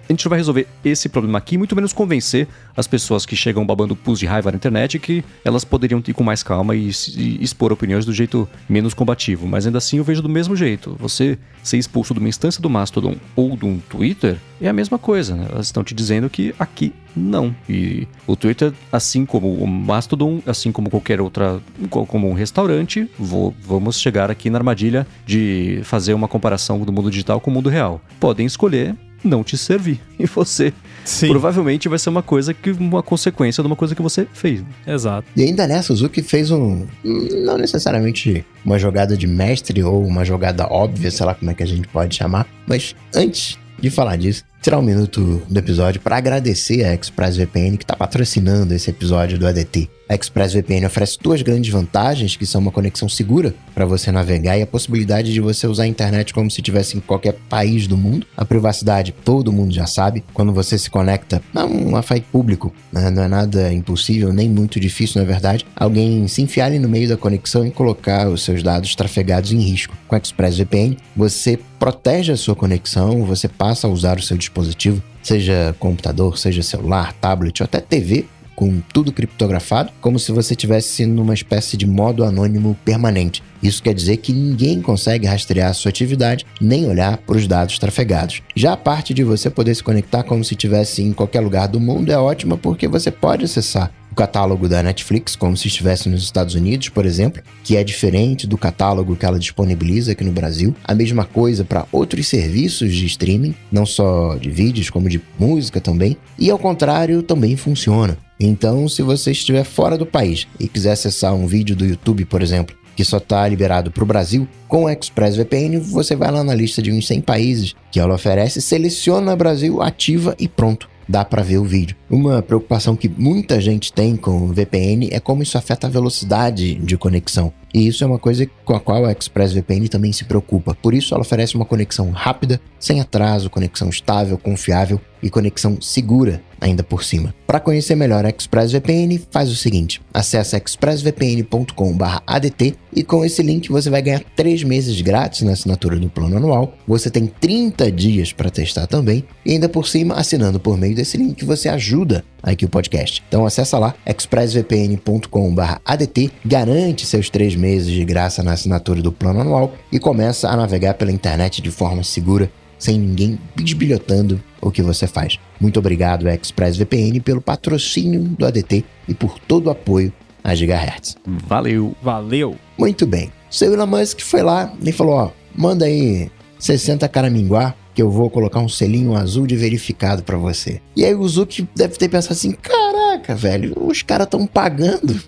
a 0.08 0.12
gente 0.12 0.24
não 0.24 0.30
vai 0.30 0.38
resolver 0.38 0.66
esse 0.84 1.08
problema 1.08 1.38
aqui, 1.38 1.58
muito 1.58 1.74
menos 1.74 1.92
convencer 1.92 2.46
as 2.76 2.86
pessoas 2.86 3.26
que 3.26 3.34
chegam 3.34 3.66
babando 3.66 3.96
pus 3.96 4.18
de 4.18 4.26
raiva 4.26 4.50
na 4.50 4.56
internet 4.56 4.98
que 4.98 5.24
elas 5.44 5.64
poderiam 5.64 6.02
ir 6.06 6.12
com 6.12 6.22
mais 6.22 6.42
calma 6.42 6.74
e, 6.76 6.90
e, 7.16 7.42
expor 7.42 7.72
opiniões 7.72 8.04
do 8.04 8.12
jeito 8.12 8.48
menos 8.68 8.94
combativo. 8.94 9.46
Mas 9.46 9.66
ainda 9.66 9.78
assim 9.78 9.98
eu 9.98 10.04
vejo 10.04 10.22
do 10.22 10.28
mesmo 10.28 10.54
jeito. 10.54 10.96
Você 10.98 11.38
ser 11.62 11.78
expulso 11.78 12.14
de 12.14 12.20
uma 12.20 12.28
instância 12.28 12.62
do 12.62 12.70
Mastodon 12.70 13.16
ou 13.34 13.56
de 13.56 13.64
um 13.64 13.78
Twitter 13.78 14.36
é 14.60 14.68
a 14.68 14.72
mesma 14.72 14.98
coisa, 14.98 15.34
né? 15.34 15.48
Elas 15.50 15.66
estão 15.66 15.82
te 15.82 15.94
dizendo 15.94 16.30
que 16.30 16.54
aqui 16.58 16.92
não. 17.14 17.54
E 17.68 18.06
o 18.26 18.36
Twitter, 18.36 18.72
assim 18.92 19.24
como 19.24 19.54
o 19.54 19.66
Mastodon, 19.66 20.40
assim 20.46 20.70
como 20.70 20.90
qualquer 20.90 21.20
outra, 21.20 21.60
como 21.90 22.28
um 22.28 22.34
restaurante, 22.34 23.10
vou, 23.18 23.54
vamos 23.60 23.98
chegar 23.98 24.30
aqui 24.30 24.50
na 24.50 24.58
armadilha 24.58 25.06
de 25.26 25.80
fazer 25.82 26.14
uma 26.14 26.28
comparação 26.28 26.78
do 26.80 26.92
mundo 26.92 27.10
digital 27.10 27.40
com 27.40 27.50
o 27.50 27.54
mundo 27.54 27.68
real. 27.68 28.00
Podem 28.20 28.46
escolher 28.46 28.94
não 29.22 29.42
te 29.42 29.56
servir. 29.56 30.00
E 30.18 30.24
você 30.24 30.72
Sim. 31.04 31.28
provavelmente 31.28 31.90
vai 31.90 31.98
ser 31.98 32.08
uma 32.08 32.22
coisa 32.22 32.54
que 32.54 32.70
uma 32.70 33.02
consequência 33.02 33.62
de 33.62 33.66
uma 33.66 33.76
coisa 33.76 33.94
que 33.94 34.00
você 34.00 34.26
fez. 34.32 34.64
Exato. 34.86 35.28
E 35.36 35.42
ainda 35.42 35.66
nessa, 35.66 35.92
o 35.92 35.96
Zuki 35.96 36.22
fez 36.22 36.50
um 36.50 36.86
não 37.04 37.58
necessariamente 37.58 38.44
uma 38.64 38.78
jogada 38.78 39.14
de 39.14 39.26
mestre 39.26 39.82
ou 39.82 40.02
uma 40.04 40.24
jogada 40.24 40.66
óbvia, 40.66 41.10
sei 41.10 41.26
lá 41.26 41.34
como 41.34 41.50
é 41.50 41.54
que 41.54 41.62
a 41.62 41.66
gente 41.66 41.86
pode 41.88 42.16
chamar, 42.16 42.46
mas 42.66 42.96
antes 43.14 43.58
de 43.78 43.90
falar 43.90 44.16
disso, 44.16 44.42
tirar 44.62 44.78
um 44.78 44.82
minuto 44.82 45.42
do 45.48 45.58
episódio 45.58 46.00
para 46.00 46.16
agradecer 46.16 46.84
a 46.84 46.94
ExpressVPN 46.94 47.76
que 47.76 47.84
está 47.84 47.96
patrocinando 47.96 48.74
esse 48.74 48.90
episódio 48.90 49.38
do 49.38 49.46
ADT. 49.46 49.88
A 50.08 50.14
ExpressVPN 50.14 50.86
oferece 50.86 51.18
duas 51.20 51.42
grandes 51.42 51.72
vantagens, 51.72 52.36
que 52.36 52.46
são 52.46 52.60
uma 52.60 52.70
conexão 52.70 53.08
segura 53.08 53.52
para 53.74 53.84
você 53.84 54.12
navegar 54.12 54.56
e 54.56 54.62
a 54.62 54.66
possibilidade 54.66 55.32
de 55.32 55.40
você 55.40 55.66
usar 55.66 55.82
a 55.82 55.88
internet 55.88 56.32
como 56.32 56.48
se 56.48 56.60
estivesse 56.60 56.96
em 56.96 57.00
qualquer 57.00 57.34
país 57.48 57.88
do 57.88 57.96
mundo. 57.96 58.24
A 58.36 58.44
privacidade, 58.44 59.12
todo 59.24 59.52
mundo 59.52 59.74
já 59.74 59.84
sabe. 59.84 60.22
Quando 60.32 60.52
você 60.52 60.78
se 60.78 60.88
conecta 60.88 61.42
a 61.52 61.64
um 61.64 61.94
Wi-Fi 61.94 62.20
público, 62.20 62.72
né? 62.92 63.10
não 63.10 63.24
é 63.24 63.28
nada 63.28 63.72
impossível, 63.72 64.32
nem 64.32 64.48
muito 64.48 64.78
difícil, 64.78 65.20
na 65.20 65.26
verdade, 65.26 65.66
alguém 65.74 66.28
se 66.28 66.40
enfiar 66.40 66.70
no 66.70 66.88
meio 66.88 67.08
da 67.08 67.16
conexão 67.16 67.66
e 67.66 67.72
colocar 67.72 68.28
os 68.28 68.42
seus 68.42 68.62
dados 68.62 68.94
trafegados 68.94 69.50
em 69.50 69.58
risco. 69.58 69.96
Com 70.06 70.14
a 70.14 70.18
ExpressVPN, 70.18 70.96
você 71.16 71.58
protege 71.78 72.32
a 72.32 72.36
sua 72.36 72.54
conexão, 72.54 73.24
você 73.24 73.48
passa 73.48 73.86
a 73.86 73.90
usar 73.90 74.18
o 74.18 74.22
seu 74.22 74.36
dispositivo, 74.46 75.02
seja 75.22 75.74
computador, 75.78 76.38
seja 76.38 76.62
celular, 76.62 77.12
tablet 77.14 77.60
ou 77.60 77.64
até 77.64 77.80
TV, 77.80 78.26
com 78.56 78.80
tudo 78.92 79.12
criptografado, 79.12 79.92
como 80.00 80.18
se 80.18 80.32
você 80.32 80.56
tivesse 80.56 81.04
numa 81.04 81.34
espécie 81.34 81.76
de 81.76 81.86
modo 81.86 82.24
anônimo 82.24 82.76
permanente. 82.84 83.42
Isso 83.62 83.82
quer 83.82 83.92
dizer 83.92 84.16
que 84.16 84.32
ninguém 84.32 84.80
consegue 84.80 85.26
rastrear 85.26 85.70
a 85.70 85.74
sua 85.74 85.90
atividade 85.90 86.46
nem 86.58 86.88
olhar 86.88 87.18
para 87.18 87.36
os 87.36 87.46
dados 87.46 87.78
trafegados. 87.78 88.42
Já 88.54 88.72
a 88.72 88.76
parte 88.76 89.12
de 89.12 89.22
você 89.22 89.50
poder 89.50 89.74
se 89.74 89.82
conectar 89.82 90.22
como 90.22 90.42
se 90.42 90.54
estivesse 90.54 91.02
em 91.02 91.12
qualquer 91.12 91.40
lugar 91.40 91.68
do 91.68 91.78
mundo 91.78 92.10
é 92.10 92.16
ótima 92.16 92.56
porque 92.56 92.88
você 92.88 93.10
pode 93.10 93.44
acessar 93.44 93.92
catálogo 94.16 94.68
da 94.68 94.82
Netflix, 94.82 95.36
como 95.36 95.56
se 95.56 95.68
estivesse 95.68 96.08
nos 96.08 96.22
Estados 96.22 96.54
Unidos, 96.54 96.88
por 96.88 97.04
exemplo, 97.04 97.42
que 97.62 97.76
é 97.76 97.84
diferente 97.84 98.46
do 98.46 98.56
catálogo 98.56 99.14
que 99.14 99.26
ela 99.26 99.38
disponibiliza 99.38 100.12
aqui 100.12 100.24
no 100.24 100.32
Brasil. 100.32 100.74
A 100.82 100.94
mesma 100.94 101.24
coisa 101.24 101.64
para 101.64 101.86
outros 101.92 102.26
serviços 102.26 102.94
de 102.94 103.04
streaming, 103.06 103.54
não 103.70 103.84
só 103.84 104.34
de 104.36 104.50
vídeos, 104.50 104.88
como 104.88 105.08
de 105.08 105.20
música 105.38 105.80
também. 105.80 106.16
E 106.38 106.50
ao 106.50 106.58
contrário, 106.58 107.22
também 107.22 107.56
funciona. 107.56 108.16
Então, 108.40 108.88
se 108.88 109.02
você 109.02 109.32
estiver 109.32 109.64
fora 109.64 109.98
do 109.98 110.06
país 110.06 110.46
e 110.58 110.66
quiser 110.66 110.92
acessar 110.92 111.34
um 111.34 111.46
vídeo 111.46 111.76
do 111.76 111.84
YouTube, 111.84 112.24
por 112.24 112.42
exemplo, 112.42 112.74
que 112.96 113.04
só 113.04 113.18
está 113.18 113.46
liberado 113.46 113.90
para 113.90 114.02
o 114.02 114.06
Brasil, 114.06 114.48
com 114.66 114.84
o 114.84 114.90
ExpressVPN 114.90 115.78
você 115.78 116.16
vai 116.16 116.30
lá 116.30 116.42
na 116.42 116.54
lista 116.54 116.80
de 116.80 116.90
uns 116.90 117.06
100 117.06 117.20
países 117.20 117.74
que 117.92 118.00
ela 118.00 118.14
oferece, 118.14 118.62
seleciona 118.62 119.36
Brasil, 119.36 119.82
ativa 119.82 120.34
e 120.38 120.48
pronto 120.48 120.88
dá 121.08 121.24
para 121.24 121.42
ver 121.42 121.58
o 121.58 121.64
vídeo. 121.64 121.96
Uma 122.08 122.40
preocupação 122.40 122.94
que 122.94 123.08
muita 123.08 123.60
gente 123.60 123.92
tem 123.92 124.14
com 124.16 124.42
o 124.42 124.52
VPN 124.52 125.08
é 125.10 125.18
como 125.18 125.42
isso 125.42 125.58
afeta 125.58 125.88
a 125.88 125.90
velocidade 125.90 126.74
de 126.74 126.96
conexão. 126.96 127.52
E 127.74 127.88
isso 127.88 128.04
é 128.04 128.06
uma 128.06 128.18
coisa 128.18 128.48
com 128.64 128.74
a 128.74 128.80
qual 128.80 129.04
a 129.04 129.12
ExpressVPN 129.12 129.88
também 129.88 130.12
se 130.12 130.24
preocupa. 130.24 130.74
Por 130.74 130.94
isso, 130.94 131.12
ela 131.12 131.20
oferece 131.20 131.56
uma 131.56 131.64
conexão 131.64 132.10
rápida, 132.10 132.60
sem 132.78 133.00
atraso, 133.00 133.50
conexão 133.50 133.90
estável, 133.90 134.38
confiável 134.38 135.00
e 135.22 135.28
conexão 135.28 135.78
segura 135.80 136.40
ainda 136.60 136.82
por 136.82 137.04
cima. 137.04 137.34
Para 137.46 137.60
conhecer 137.60 137.94
melhor 137.94 138.24
a 138.24 138.30
ExpressVPN, 138.30 139.20
faz 139.30 139.50
o 139.50 139.56
seguinte: 139.56 140.00
acesse 140.14 140.56
expressvpn.com/adt 140.56 142.74
e 142.94 143.02
com 143.02 143.22
esse 143.24 143.42
link 143.42 143.70
você 143.70 143.90
vai 143.90 144.00
ganhar 144.00 144.22
3 144.34 144.62
meses 144.62 144.98
grátis 145.02 145.42
na 145.42 145.52
assinatura 145.52 145.98
do 145.98 146.08
plano 146.08 146.38
anual. 146.38 146.72
Você 146.86 147.10
tem 147.10 147.26
30 147.26 147.92
dias 147.92 148.32
para 148.32 148.48
testar 148.48 148.86
também 148.86 149.22
e 149.44 149.52
ainda 149.52 149.68
por 149.68 149.86
cima, 149.86 150.14
assinando 150.14 150.58
por 150.58 150.78
meio 150.78 150.94
desse 150.94 151.18
link, 151.18 151.44
você 151.44 151.68
ajuda 151.68 151.95
aqui 152.42 152.64
o 152.64 152.68
podcast. 152.68 153.22
Então 153.28 153.46
acessa 153.46 153.78
lá 153.78 153.94
expressvpn.com/adt, 154.04 156.32
garante 156.44 157.06
seus 157.06 157.30
3 157.30 157.54
meses 157.56 157.88
de 157.88 158.04
graça 158.04 158.42
na 158.42 158.52
assinatura 158.52 159.00
do 159.00 159.12
plano 159.12 159.40
anual 159.40 159.72
e 159.90 159.98
começa 159.98 160.48
a 160.48 160.56
navegar 160.56 160.94
pela 160.94 161.12
internet 161.12 161.62
de 161.62 161.70
forma 161.70 162.02
segura 162.02 162.50
sem 162.78 162.98
ninguém 162.98 163.38
bisbilhotando 163.54 164.42
o 164.60 164.70
que 164.70 164.82
você 164.82 165.06
faz. 165.06 165.38
Muito 165.60 165.78
obrigado, 165.78 166.28
ExpressVPN, 166.28 167.20
pelo 167.20 167.40
patrocínio 167.40 168.20
do 168.20 168.44
ADT 168.44 168.84
e 169.08 169.14
por 169.14 169.38
todo 169.38 169.68
o 169.68 169.70
apoio 169.70 170.12
a 170.44 170.54
Gigahertz. 170.54 171.16
Valeu, 171.26 171.96
valeu. 172.02 172.54
Muito 172.78 173.06
bem. 173.06 173.32
Seu 173.50 173.72
Elon 173.72 173.86
Musk 173.86 174.20
foi 174.20 174.42
lá 174.42 174.70
e 174.82 174.92
falou: 174.92 175.14
ó, 175.14 175.30
manda 175.54 175.86
aí 175.86 176.30
60 176.58 177.08
caraminguá 177.08 177.74
que 177.96 178.02
eu 178.02 178.10
vou 178.10 178.28
colocar 178.28 178.60
um 178.60 178.68
selinho 178.68 179.16
azul 179.16 179.46
de 179.46 179.56
verificado 179.56 180.22
para 180.22 180.36
você. 180.36 180.82
E 180.94 181.02
aí 181.02 181.14
o 181.14 181.26
Zuki 181.26 181.66
deve 181.74 181.96
ter 181.96 182.10
pensado 182.10 182.34
assim: 182.34 182.52
caraca, 182.52 183.34
velho, 183.34 183.72
os 183.80 184.02
caras 184.02 184.26
estão 184.26 184.46
pagando 184.46 185.18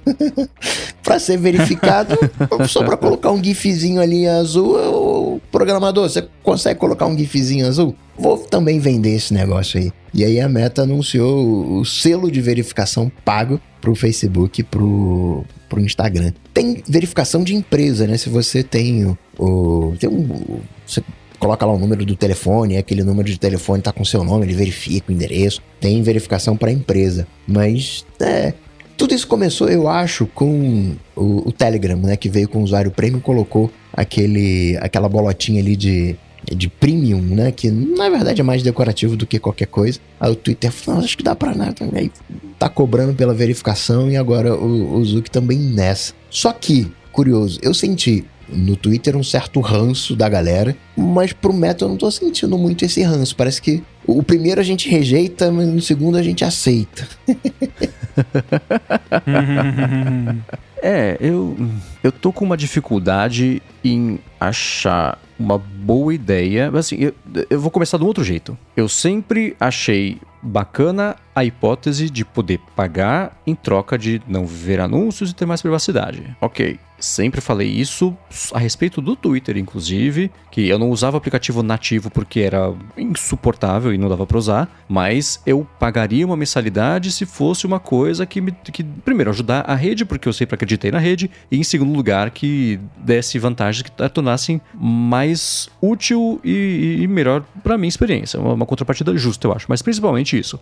para 1.02 1.18
ser 1.18 1.38
verificado 1.38 2.14
só 2.68 2.84
para 2.84 2.98
colocar 2.98 3.30
um 3.30 3.42
gifzinho 3.42 4.02
ali 4.02 4.28
azul. 4.28 4.76
O 4.76 5.40
programador, 5.50 6.10
você 6.10 6.28
consegue 6.42 6.78
colocar 6.78 7.06
um 7.06 7.16
gifzinho 7.16 7.66
azul? 7.66 7.96
Vou 8.18 8.36
também 8.36 8.78
vender 8.78 9.14
esse 9.14 9.32
negócio 9.32 9.80
aí. 9.80 9.90
E 10.12 10.22
aí 10.22 10.38
a 10.38 10.48
Meta 10.48 10.82
anunciou 10.82 11.78
o 11.78 11.86
selo 11.86 12.30
de 12.30 12.42
verificação 12.42 13.10
pago 13.24 13.58
pro 13.80 13.94
Facebook 13.94 14.62
pro, 14.64 15.42
pro 15.70 15.80
Instagram. 15.80 16.32
Tem 16.52 16.82
verificação 16.86 17.42
de 17.42 17.54
empresa, 17.54 18.06
né? 18.06 18.18
Se 18.18 18.28
você 18.28 18.62
tem 18.62 19.06
o. 19.06 19.18
o 19.38 19.94
tem 19.98 20.10
um, 20.10 20.60
você 20.86 21.02
coloca 21.38 21.64
lá 21.64 21.72
o 21.72 21.78
número 21.78 22.04
do 22.04 22.16
telefone, 22.16 22.76
aquele 22.76 23.02
número 23.02 23.28
de 23.28 23.38
telefone 23.38 23.82
tá 23.82 23.92
com 23.92 24.04
seu 24.04 24.24
nome, 24.24 24.46
ele 24.46 24.54
verifica 24.54 25.10
o 25.10 25.14
endereço, 25.14 25.62
tem 25.80 26.02
verificação 26.02 26.56
para 26.56 26.70
empresa. 26.70 27.26
Mas 27.46 28.04
é, 28.20 28.52
tudo 28.96 29.14
isso 29.14 29.26
começou, 29.26 29.68
eu 29.68 29.88
acho, 29.88 30.26
com 30.26 30.96
o, 31.14 31.48
o, 31.48 31.52
Telegram, 31.52 31.96
né, 31.96 32.16
que 32.16 32.28
veio 32.28 32.48
com 32.48 32.58
o 32.58 32.62
usuário 32.62 32.90
premium, 32.90 33.20
colocou 33.20 33.70
aquele 33.92 34.76
aquela 34.80 35.08
bolotinha 35.08 35.60
ali 35.60 35.76
de 35.76 36.16
de 36.44 36.68
premium, 36.68 37.20
né? 37.20 37.52
Que 37.52 37.70
na 37.70 38.08
verdade 38.08 38.40
é 38.40 38.44
mais 38.44 38.62
decorativo 38.62 39.16
do 39.16 39.26
que 39.26 39.38
qualquer 39.38 39.66
coisa. 39.66 40.00
Aí 40.18 40.30
o 40.30 40.36
Twitter 40.36 40.72
falou, 40.72 41.02
acho 41.02 41.16
que 41.16 41.22
dá 41.22 41.34
pra 41.34 41.54
nada. 41.54 41.74
Aí 41.92 42.10
tá 42.58 42.68
cobrando 42.68 43.14
pela 43.14 43.34
verificação 43.34 44.10
e 44.10 44.16
agora 44.16 44.54
o, 44.54 44.94
o 44.94 45.04
Zuck 45.04 45.30
também 45.30 45.58
nessa. 45.58 46.14
Só 46.30 46.52
que, 46.52 46.90
curioso, 47.12 47.58
eu 47.62 47.74
senti 47.74 48.24
no 48.50 48.76
Twitter 48.76 49.16
um 49.16 49.22
certo 49.22 49.60
ranço 49.60 50.16
da 50.16 50.28
galera, 50.28 50.76
mas 50.96 51.32
pro 51.32 51.52
Meta 51.52 51.84
eu 51.84 51.88
não 51.88 51.96
tô 51.96 52.10
sentindo 52.10 52.56
muito 52.56 52.84
esse 52.84 53.02
ranço. 53.02 53.36
Parece 53.36 53.60
que 53.60 53.82
o 54.06 54.22
primeiro 54.22 54.60
a 54.60 54.64
gente 54.64 54.88
rejeita, 54.88 55.50
mas 55.50 55.68
no 55.68 55.80
segundo 55.80 56.16
a 56.16 56.22
gente 56.22 56.44
aceita. 56.44 57.06
é, 60.82 61.16
eu, 61.20 61.56
eu 62.02 62.10
tô 62.10 62.32
com 62.32 62.44
uma 62.44 62.56
dificuldade 62.56 63.62
em 63.84 64.18
achar 64.40 65.18
uma 65.38 65.58
boa 65.58 66.14
ideia. 66.14 66.70
Assim, 66.74 66.96
eu, 66.96 67.14
eu 67.48 67.60
vou 67.60 67.70
começar 67.70 67.98
de 67.98 68.04
um 68.04 68.06
outro 68.06 68.24
jeito. 68.24 68.56
Eu 68.76 68.88
sempre 68.88 69.56
achei 69.60 70.18
bacana 70.42 71.16
a 71.38 71.44
hipótese 71.44 72.10
de 72.10 72.24
poder 72.24 72.58
pagar 72.74 73.40
em 73.46 73.54
troca 73.54 73.96
de 73.96 74.20
não 74.26 74.44
ver 74.44 74.80
anúncios 74.80 75.30
e 75.30 75.34
ter 75.34 75.46
mais 75.46 75.62
privacidade. 75.62 76.36
Ok. 76.40 76.78
Sempre 77.00 77.40
falei 77.40 77.68
isso 77.68 78.16
a 78.52 78.58
respeito 78.58 79.00
do 79.00 79.14
Twitter, 79.14 79.56
inclusive, 79.56 80.32
que 80.50 80.68
eu 80.68 80.80
não 80.80 80.90
usava 80.90 81.16
aplicativo 81.16 81.62
nativo 81.62 82.10
porque 82.10 82.40
era 82.40 82.74
insuportável 82.96 83.94
e 83.94 83.98
não 83.98 84.08
dava 84.08 84.26
para 84.26 84.36
usar, 84.36 84.84
mas 84.88 85.40
eu 85.46 85.64
pagaria 85.78 86.26
uma 86.26 86.36
mensalidade 86.36 87.12
se 87.12 87.24
fosse 87.24 87.66
uma 87.66 87.78
coisa 87.78 88.26
que, 88.26 88.40
me, 88.40 88.50
que 88.72 88.82
primeiro, 88.82 89.30
ajudar 89.30 89.60
a 89.60 89.76
rede, 89.76 90.04
porque 90.04 90.28
eu 90.28 90.32
sempre 90.32 90.56
acreditei 90.56 90.90
na 90.90 90.98
rede, 90.98 91.30
e 91.52 91.56
em 91.56 91.62
segundo 91.62 91.94
lugar, 91.94 92.32
que 92.32 92.80
desse 92.96 93.38
vantagens 93.38 93.82
que 93.82 94.08
tornassem 94.08 94.60
mais 94.74 95.70
útil 95.80 96.40
e, 96.42 96.98
e 97.00 97.06
melhor 97.06 97.44
para 97.62 97.78
minha 97.78 97.88
experiência. 97.88 98.40
Uma, 98.40 98.54
uma 98.54 98.66
contrapartida 98.66 99.16
justa, 99.16 99.46
eu 99.46 99.52
acho, 99.52 99.66
mas 99.68 99.82
principalmente 99.82 100.36
isso. 100.36 100.58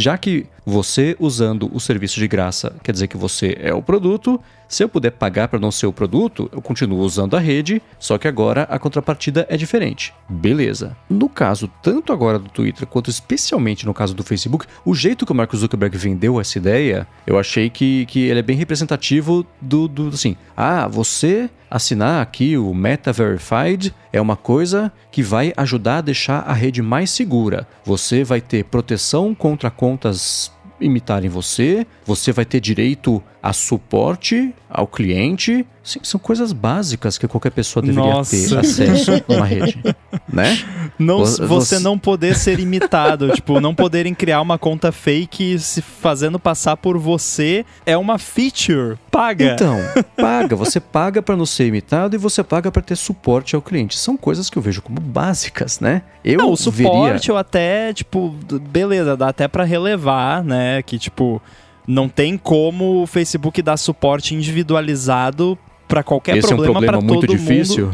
Já 0.00 0.16
que 0.16 0.46
você 0.64 1.16
usando 1.18 1.70
o 1.74 1.80
serviço 1.80 2.20
de 2.20 2.28
graça 2.28 2.74
quer 2.82 2.92
dizer 2.92 3.08
que 3.08 3.16
você 3.16 3.56
é 3.60 3.74
o 3.74 3.82
produto, 3.82 4.40
se 4.68 4.82
eu 4.82 4.88
puder 4.88 5.10
pagar 5.10 5.48
para 5.48 5.58
não 5.58 5.70
ser 5.70 5.86
o 5.86 5.92
produto, 5.92 6.48
eu 6.50 6.62
continuo 6.62 7.00
usando 7.00 7.36
a 7.36 7.40
rede, 7.40 7.82
só 7.98 8.16
que 8.16 8.26
agora 8.26 8.62
a 8.70 8.78
contrapartida 8.78 9.46
é 9.50 9.56
diferente. 9.56 10.14
Beleza. 10.28 10.96
No 11.10 11.28
caso, 11.28 11.70
tanto 11.82 12.10
agora 12.10 12.38
do 12.38 12.48
Twitter 12.48 12.86
quanto 12.86 13.10
especialmente 13.10 13.84
no 13.84 13.92
caso 13.92 14.14
do 14.14 14.22
Facebook, 14.22 14.66
o 14.82 14.94
jeito 14.94 15.26
que 15.26 15.32
o 15.32 15.34
Mark 15.34 15.54
Zuckerberg 15.54 15.98
vendeu 15.98 16.40
essa 16.40 16.56
ideia, 16.56 17.06
eu 17.26 17.38
achei 17.38 17.68
que, 17.68 18.06
que 18.06 18.20
ele 18.20 18.38
é 18.40 18.42
bem 18.42 18.56
representativo 18.56 19.44
do, 19.60 19.86
do 19.86 20.08
assim, 20.08 20.36
ah, 20.56 20.88
você 20.88 21.50
assinar 21.72 22.20
aqui 22.20 22.58
o 22.58 22.74
Meta 22.74 23.12
Verified 23.14 23.94
é 24.12 24.20
uma 24.20 24.36
coisa 24.36 24.92
que 25.10 25.22
vai 25.22 25.54
ajudar 25.56 25.98
a 25.98 26.02
deixar 26.02 26.40
a 26.40 26.52
rede 26.52 26.82
mais 26.82 27.10
segura. 27.10 27.66
Você 27.82 28.22
vai 28.22 28.42
ter 28.42 28.64
proteção 28.64 29.34
contra 29.34 29.70
contas 29.70 30.52
imitarem 30.78 31.30
você, 31.30 31.86
você 32.04 32.30
vai 32.30 32.44
ter 32.44 32.60
direito 32.60 33.22
a 33.42 33.52
suporte 33.52 34.54
ao 34.68 34.86
cliente. 34.86 35.66
Sim, 35.84 35.98
são 36.04 36.20
coisas 36.20 36.52
básicas 36.52 37.18
que 37.18 37.26
qualquer 37.26 37.50
pessoa 37.50 37.82
deveria 37.82 38.12
Nossa. 38.12 38.36
ter 38.36 38.58
acesso 38.58 39.10
a 39.12 39.32
uma 39.32 39.44
rede, 39.44 39.82
né? 40.32 40.56
Não, 40.96 41.18
você, 41.18 41.44
você 41.44 41.78
não 41.80 41.98
poder 41.98 42.36
ser 42.36 42.60
imitado, 42.60 43.30
tipo, 43.34 43.60
não 43.60 43.74
poderem 43.74 44.14
criar 44.14 44.40
uma 44.40 44.56
conta 44.58 44.92
fake 44.92 45.58
se 45.58 45.82
fazendo 45.82 46.38
passar 46.38 46.76
por 46.76 46.98
você 46.98 47.66
é 47.84 47.96
uma 47.96 48.16
feature 48.16 48.96
paga. 49.10 49.54
Então, 49.54 49.76
paga, 50.16 50.54
você 50.54 50.78
paga 50.78 51.20
para 51.20 51.36
não 51.36 51.44
ser 51.46 51.66
imitado 51.66 52.14
e 52.14 52.18
você 52.18 52.44
paga 52.44 52.70
para 52.70 52.82
ter 52.82 52.96
suporte 52.96 53.56
ao 53.56 53.62
cliente. 53.62 53.98
São 53.98 54.16
coisas 54.16 54.48
que 54.48 54.56
eu 54.56 54.62
vejo 54.62 54.82
como 54.82 55.00
básicas, 55.00 55.80
né? 55.80 56.02
Eu 56.24 56.38
não, 56.38 56.52
o 56.52 56.56
suporte 56.56 57.12
veria... 57.12 57.30
eu 57.30 57.36
até, 57.36 57.92
tipo, 57.92 58.28
beleza, 58.70 59.16
dá 59.16 59.30
até 59.30 59.48
para 59.48 59.64
relevar, 59.64 60.44
né, 60.44 60.80
que 60.82 60.96
tipo 60.96 61.42
não 61.86 62.08
tem 62.08 62.38
como 62.38 63.02
o 63.02 63.06
Facebook 63.08 63.60
dar 63.60 63.76
suporte 63.76 64.36
individualizado 64.36 65.58
para 65.92 66.02
qualquer 66.02 66.38
Esse 66.38 66.48
problema, 66.48 66.68
é 66.68 66.70
um 66.70 66.80
problema 66.80 67.00
muito 67.02 67.26
difícil. 67.26 67.90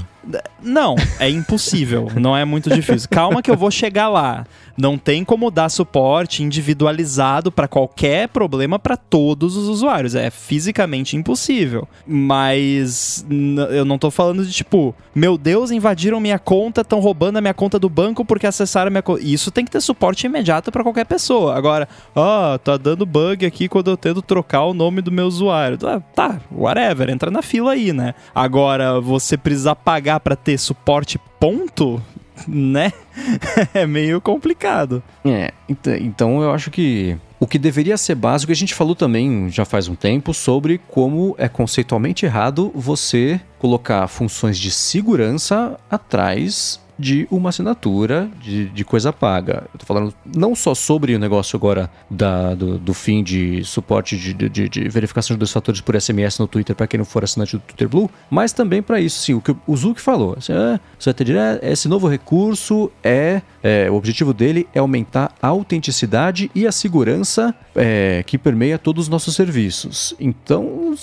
Não, 0.63 0.97
é 1.19 1.29
impossível. 1.29 2.09
não 2.17 2.37
é 2.37 2.45
muito 2.45 2.71
difícil. 2.71 3.09
Calma 3.11 3.43
que 3.43 3.51
eu 3.51 3.57
vou 3.57 3.71
chegar 3.71 4.09
lá. 4.09 4.45
Não 4.77 4.97
tem 4.97 5.25
como 5.25 5.51
dar 5.51 5.69
suporte 5.69 6.43
individualizado 6.43 7.51
para 7.51 7.67
qualquer 7.67 8.29
problema 8.29 8.79
para 8.79 8.97
todos 8.97 9.57
os 9.57 9.69
usuários. 9.69 10.15
É 10.15 10.31
fisicamente 10.31 11.17
impossível. 11.17 11.89
Mas 12.07 13.27
eu 13.71 13.85
não 13.85 13.99
tô 13.99 14.09
falando 14.11 14.45
de 14.45 14.53
tipo, 14.53 14.95
meu 15.13 15.37
Deus, 15.37 15.73
invadiram 15.73 16.21
minha 16.21 16.39
conta, 16.39 16.83
estão 16.83 17.01
roubando 17.01 17.39
a 17.39 17.41
minha 17.41 17.55
conta 17.55 17.77
do 17.77 17.89
banco 17.89 18.25
porque 18.25 18.47
acessaram 18.47 18.91
minha 18.91 19.03
conta. 19.03 19.21
Isso 19.23 19.51
tem 19.51 19.65
que 19.65 19.71
ter 19.71 19.81
suporte 19.81 20.27
imediato 20.27 20.71
para 20.71 20.85
qualquer 20.85 21.07
pessoa. 21.07 21.57
Agora, 21.57 21.89
ó, 22.15 22.55
oh, 22.55 22.59
tá 22.59 22.77
dando 22.77 23.05
bug 23.05 23.45
aqui 23.45 23.69
quando 23.69 23.91
eu 23.91 23.97
tento 23.97 24.23
trocar 24.23 24.65
o 24.65 24.75
nome 24.75 25.03
do 25.03 25.11
meu 25.11 25.27
usuário. 25.27 25.77
Ah, 25.85 26.01
tá, 26.15 26.41
whatever, 26.53 27.11
entra 27.11 27.33
na 27.33 27.43
fila 27.43 27.73
aí, 27.73 27.93
né? 27.93 28.15
Agora, 28.33 29.01
você 29.01 29.37
precisa 29.37 29.75
pagar 29.75 30.21
para 30.21 30.37
ter 30.49 30.57
suporte 30.57 31.21
ponto, 31.39 32.03
né? 32.47 32.91
é 33.75 33.87
meio 33.87 34.19
complicado. 34.19 35.03
É, 35.23 35.53
então 36.01 36.41
eu 36.41 36.51
acho 36.53 36.71
que 36.71 37.19
o 37.39 37.47
que 37.47 37.59
deveria 37.59 37.99
ser 37.99 38.15
básico, 38.15 38.51
a 38.51 38.55
gente 38.55 38.73
falou 38.73 38.97
também 38.97 39.51
já 39.51 39.67
faz 39.67 39.89
um 39.89 39.95
tempo 39.95 40.33
sobre 40.33 40.81
como 40.89 41.35
é 41.37 41.51
conceitualmente 41.51 42.25
errado 42.25 42.73
você 42.75 43.39
colocar 43.59 44.09
funções 44.09 44.59
de 44.59 44.71
segurança 44.71 45.79
atrás 45.91 46.81
de 46.99 47.27
uma 47.31 47.51
assinatura 47.51 48.29
de, 48.41 48.69
de 48.71 48.85
coisa 48.85 49.13
paga. 49.13 49.65
Eu 49.73 49.79
tô 49.79 49.87
falando 49.87 50.15
não 50.25 50.55
só 50.55 50.75
sobre 50.75 51.15
o 51.15 51.19
negócio 51.19 51.57
agora 51.57 51.91
da, 52.11 52.55
do, 52.55 52.79
do 52.79 52.95
fim 52.95 53.23
de 53.23 53.65
suporte 53.65 54.17
de, 54.17 54.35
de, 54.35 54.69
de, 54.69 54.89
verificação 54.89 55.35
de 55.35 55.39
dois 55.39 55.53
fatores 55.53 55.81
por 55.81 56.01
SMS 56.01 56.39
no 56.39 56.47
Twitter 56.47 56.75
para 56.75 56.87
quem 56.87 56.99
não 56.99 57.05
for 57.05 57.23
assinante 57.23 57.57
do 57.57 57.61
Twitter 57.61 57.89
Blue, 57.89 58.11
mas 58.31 58.53
também 58.53 58.83
para 58.83 59.01
isso, 59.01 59.21
sim, 59.21 59.35
o 59.35 59.41
que 59.41 59.55
o 59.67 59.77
Zuck 59.77 60.01
falou. 60.01 60.35
Assim, 60.37 60.53
ah, 60.53 60.81
você 60.99 61.13
vai 61.13 61.15
ter 61.15 61.63
esse 61.63 61.89
novo 61.89 62.09
recurso 62.09 62.91
é, 63.03 63.43
é, 63.63 63.91
o 63.91 63.95
objetivo 63.95 64.33
dele 64.33 64.67
é 64.75 64.79
aumentar 64.79 65.33
a 65.41 65.49
autenticidade 65.49 66.51
e 66.55 66.67
a 66.67 66.73
segurança 66.73 67.55
é, 67.75 68.23
que 68.27 68.37
permeia 68.37 68.79
todos 68.79 69.05
os 69.05 69.09
nossos 69.09 69.35
serviços. 69.35 70.15
Então, 70.19 70.95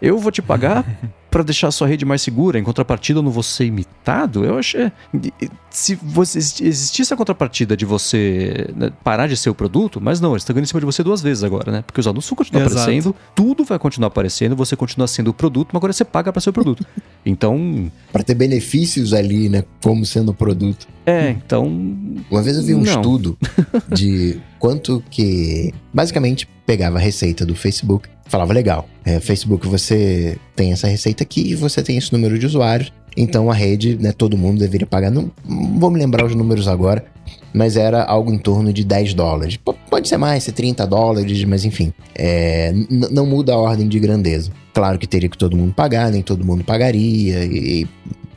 eu 0.00 0.18
vou 0.18 0.32
te 0.32 0.40
pagar 0.40 0.84
para 1.30 1.42
deixar 1.42 1.68
a 1.68 1.70
sua 1.70 1.86
rede 1.86 2.04
mais 2.04 2.22
segura, 2.22 2.58
em 2.58 2.62
contrapartida 2.62 3.18
eu 3.18 3.22
não 3.22 3.30
vou 3.30 3.42
ser 3.42 3.66
imitado, 3.66 4.44
eu 4.44 4.58
acho. 4.58 4.78
É, 4.78 4.92
se 5.70 5.94
você, 5.94 6.38
existisse 6.38 7.12
a 7.12 7.16
contrapartida 7.16 7.76
de 7.76 7.84
você 7.84 8.68
né, 8.74 8.90
parar 9.04 9.26
de 9.26 9.36
ser 9.36 9.50
o 9.50 9.54
produto, 9.54 10.00
mas 10.00 10.20
não, 10.20 10.30
eles 10.32 10.42
estão 10.42 10.54
ganhando 10.54 10.64
em 10.64 10.68
cima 10.68 10.80
de 10.80 10.86
você 10.86 11.02
duas 11.02 11.20
vezes 11.20 11.44
agora, 11.44 11.70
né? 11.70 11.82
Porque 11.86 12.00
os 12.00 12.06
anúncios 12.06 12.30
vão 12.30 12.36
continuar 12.36 12.62
Exato. 12.62 12.80
aparecendo, 12.80 13.14
tudo 13.34 13.64
vai 13.64 13.78
continuar 13.78 14.08
aparecendo, 14.08 14.56
você 14.56 14.74
continua 14.74 15.06
sendo 15.06 15.28
o 15.28 15.34
produto, 15.34 15.68
mas 15.72 15.80
agora 15.80 15.92
você 15.92 16.04
paga 16.04 16.32
para 16.32 16.40
ser 16.40 16.50
o 16.50 16.52
produto. 16.52 16.84
Então. 17.26 17.92
para 18.10 18.22
ter 18.22 18.34
benefícios 18.34 19.12
ali, 19.12 19.50
né? 19.50 19.62
Como 19.82 20.06
sendo 20.06 20.30
o 20.30 20.34
produto. 20.34 20.88
É, 21.04 21.30
então. 21.30 21.66
Uma 22.30 22.40
vez 22.40 22.56
eu 22.56 22.62
vi 22.62 22.74
um 22.74 22.80
não. 22.80 22.84
estudo 22.84 23.36
de 23.92 24.40
quanto 24.58 25.02
que. 25.10 25.74
Basicamente, 25.92 26.48
pegava 26.64 26.96
a 26.96 27.00
receita 27.00 27.44
do 27.44 27.54
Facebook, 27.54 28.08
falava 28.28 28.52
legal. 28.52 28.88
É, 29.04 29.20
Facebook, 29.20 29.66
você 29.66 30.38
tem 30.54 30.72
essa 30.72 30.86
receita 30.86 31.22
aqui, 31.22 31.54
você 31.54 31.82
tem 31.82 31.96
esse 31.96 32.12
número 32.12 32.38
de 32.38 32.46
usuários. 32.46 32.92
Então 33.16 33.50
a 33.50 33.54
rede, 33.54 33.96
né, 34.00 34.12
todo 34.12 34.36
mundo 34.36 34.60
deveria 34.60 34.86
pagar. 34.86 35.10
Não, 35.10 35.30
não 35.44 35.78
vou 35.78 35.90
me 35.90 35.98
lembrar 35.98 36.24
os 36.24 36.34
números 36.34 36.68
agora, 36.68 37.04
mas 37.52 37.76
era 37.76 38.04
algo 38.04 38.32
em 38.32 38.38
torno 38.38 38.72
de 38.72 38.84
10 38.84 39.14
dólares. 39.14 39.56
P 39.56 39.74
pode 39.90 40.08
ser 40.08 40.18
mais, 40.18 40.44
ser 40.44 40.52
30 40.52 40.86
dólares, 40.86 41.42
mas 41.44 41.64
enfim, 41.64 41.92
é, 42.14 42.72
não 43.10 43.26
muda 43.26 43.54
a 43.54 43.56
ordem 43.58 43.88
de 43.88 43.98
grandeza. 43.98 44.52
Claro 44.72 44.98
que 44.98 45.06
teria 45.06 45.28
que 45.28 45.38
todo 45.38 45.56
mundo 45.56 45.74
pagar, 45.74 46.12
nem 46.12 46.22
todo 46.22 46.44
mundo 46.44 46.62
pagaria 46.62 47.44
e, 47.44 47.82
e 47.82 47.88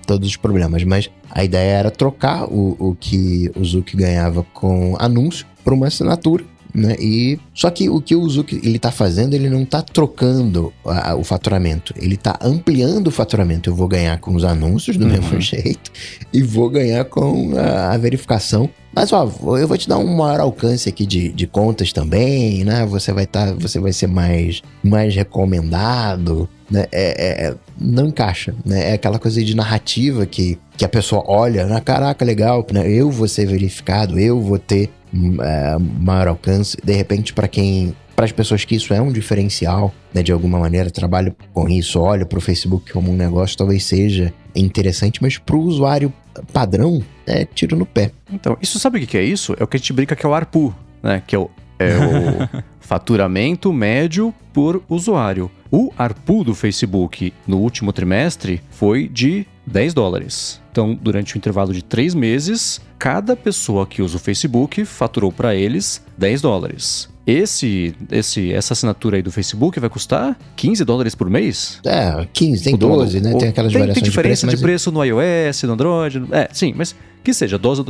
todos 0.08 0.28
os 0.28 0.36
problemas, 0.36 0.84
mas 0.84 1.12
a 1.30 1.44
ideia 1.44 1.78
era 1.78 1.92
trocar 1.92 2.46
o, 2.46 2.76
o 2.80 2.96
que 3.00 3.52
o 3.56 3.64
Zuck 3.64 3.96
ganhava 3.96 4.44
com 4.54 4.96
anúncio 5.00 5.46
por 5.64 5.74
uma 5.74 5.88
assinatura 5.88 6.44
né? 6.74 6.96
E 7.00 7.40
só 7.54 7.70
que 7.70 7.90
o 7.90 8.02
que 8.02 8.16
o 8.16 8.28
Zuck 8.30 8.60
ele 8.64 8.80
tá 8.80 8.92
fazendo, 8.92 9.34
ele 9.34 9.50
não 9.50 9.66
tá 9.66 9.82
trocando 9.82 10.74
a, 10.86 11.16
o 11.16 11.24
faturamento, 11.24 11.94
ele 11.98 12.18
tá 12.18 12.38
ampliando 12.42 13.08
o 13.08 13.12
faturamento. 13.12 13.70
Eu 13.70 13.76
vou 13.76 13.88
ganhar 13.88 14.20
com 14.20 14.34
os 14.36 14.44
anúncios 14.44 14.98
do 14.98 15.06
uhum. 15.06 15.12
mesmo 15.12 15.40
jeito 15.42 15.92
e 16.32 16.42
vou 16.42 16.70
ganhar 16.70 17.06
com 17.06 17.54
a, 17.58 17.94
a, 17.94 17.98
verificação. 17.98 18.70
Mas 18.94 19.14
ó, 19.14 19.24
eu 19.58 19.68
vou 19.68 19.78
te 19.78 19.88
dar 19.88 19.98
um 19.98 20.16
maior 20.16 20.42
alcance 20.42 20.90
aqui 20.90 21.06
de, 21.06 21.30
de 21.30 21.48
contas 21.48 21.94
também, 21.94 22.64
né? 22.66 22.86
Você 22.86 23.14
vai 23.14 23.26
tá, 23.26 23.54
você 23.54 23.80
vai 23.80 23.94
ser 23.94 24.08
mais 24.08 24.62
mais 24.84 25.16
recomendado, 25.16 26.50
né? 26.70 26.88
É, 26.92 27.46
é, 27.46 27.48
é 27.48 27.56
não 27.80 28.08
encaixa, 28.08 28.54
né? 28.66 28.92
É 28.92 28.94
aquela 28.94 29.18
coisa 29.18 29.44
de 29.44 29.56
narrativa 29.56 30.26
que, 30.26 30.58
que 30.78 30.86
a 30.86 30.90
pessoa 30.90 31.24
olha, 31.26 31.66
né? 31.66 31.80
caraca, 31.80 32.24
legal, 32.24 32.66
né? 32.72 32.90
Eu 32.90 33.10
vou 33.10 33.28
ser 33.28 33.46
verificado, 33.48 34.20
eu 34.20 34.42
vou 34.42 34.60
ter 34.60 34.90
é, 35.14 35.78
maior 35.78 36.28
alcance. 36.28 36.78
De 36.84 36.94
repente, 36.94 37.34
para 37.34 37.48
quem. 37.48 37.96
Para 38.16 38.26
as 38.26 38.32
pessoas 38.32 38.64
que 38.66 38.76
isso 38.76 38.94
é 38.94 39.02
um 39.02 39.12
diferencial, 39.12 39.92
né, 40.14 40.22
de 40.22 40.32
alguma 40.32 40.60
maneira, 40.60 40.92
trabalho 40.92 41.36
com 41.54 41.68
isso, 41.68 42.00
olha 42.00 42.26
para 42.26 42.38
o 42.38 42.42
Facebook 42.42 42.92
como 42.92 43.10
um 43.12 43.16
negócio, 43.16 43.58
talvez 43.58 43.84
seja 43.84 44.32
interessante, 44.54 45.20
mas 45.24 45.38
para 45.40 45.56
o 45.56 45.62
usuário 45.62 46.14
padrão, 46.54 47.02
é 47.26 47.46
tiro 47.46 47.76
no 47.76 47.86
pé. 47.86 48.12
Então, 48.32 48.58
isso 48.62 48.78
sabe 48.80 49.00
o 49.00 49.08
que 49.08 49.18
é 49.18 49.24
isso? 49.24 49.56
É 49.60 49.64
o 49.64 49.68
que 49.68 49.78
a 49.78 49.80
gente 49.80 49.94
brinca 49.94 50.16
que 50.16 50.26
é 50.26 50.30
o 50.30 50.34
ARPU, 50.34 50.76
né? 51.02 51.24
Que 51.26 51.36
é 51.36 51.40
o, 51.40 51.50
é 51.80 51.96
o 51.98 52.64
faturamento 52.80 53.72
médio 53.74 54.34
por 54.54 54.84
usuário. 54.90 55.50
O 55.72 55.92
ARPU 55.98 56.44
do 56.44 56.54
Facebook 56.54 57.34
no 57.48 57.58
último 57.58 57.94
trimestre 57.94 58.62
foi 58.70 59.08
de 59.08 59.46
10 59.66 59.94
dólares. 59.94 60.61
Então, 60.72 60.98
durante 61.00 61.36
o 61.36 61.38
intervalo 61.38 61.74
de 61.74 61.84
três 61.84 62.16
meses, 62.16 62.80
cada 62.98 63.36
pessoa 63.36 63.86
que 63.86 64.02
usa 64.02 64.16
o 64.16 64.20
Facebook 64.20 64.86
faturou 64.86 65.32
para 65.32 65.54
eles 65.54 66.02
10 66.18 66.42
dólares. 66.42 67.10
Esse, 67.28 67.94
esse, 68.10 68.52
essa 68.52 68.74
assinatura 68.74 69.18
aí 69.18 69.22
do 69.22 69.32
Facebook 69.32 69.80
vai 69.80 69.90
custar 69.90 70.38
15 70.56 70.84
dólares 70.84 71.14
por 71.14 71.30
mês? 71.30 71.80
É, 71.86 72.26
15, 72.34 72.64
tem 72.64 72.76
12, 72.76 73.22
né? 73.22 73.36
Tem 73.36 73.50
aquelas 73.50 73.72
tem, 73.72 73.80
variações 73.80 73.94
tem 73.94 74.04
diferença 74.04 74.48
de 74.48 74.58
preço, 74.58 74.58
de 74.58 74.64
preço 74.64 74.92
no 74.92 75.04
iOS, 75.04 75.64
no 75.64 75.74
Android. 75.74 76.24
É, 76.32 76.50
sim, 76.52 76.74
mas 76.76 76.96
que 77.24 77.34
seja, 77.34 77.58
12, 77.58 77.84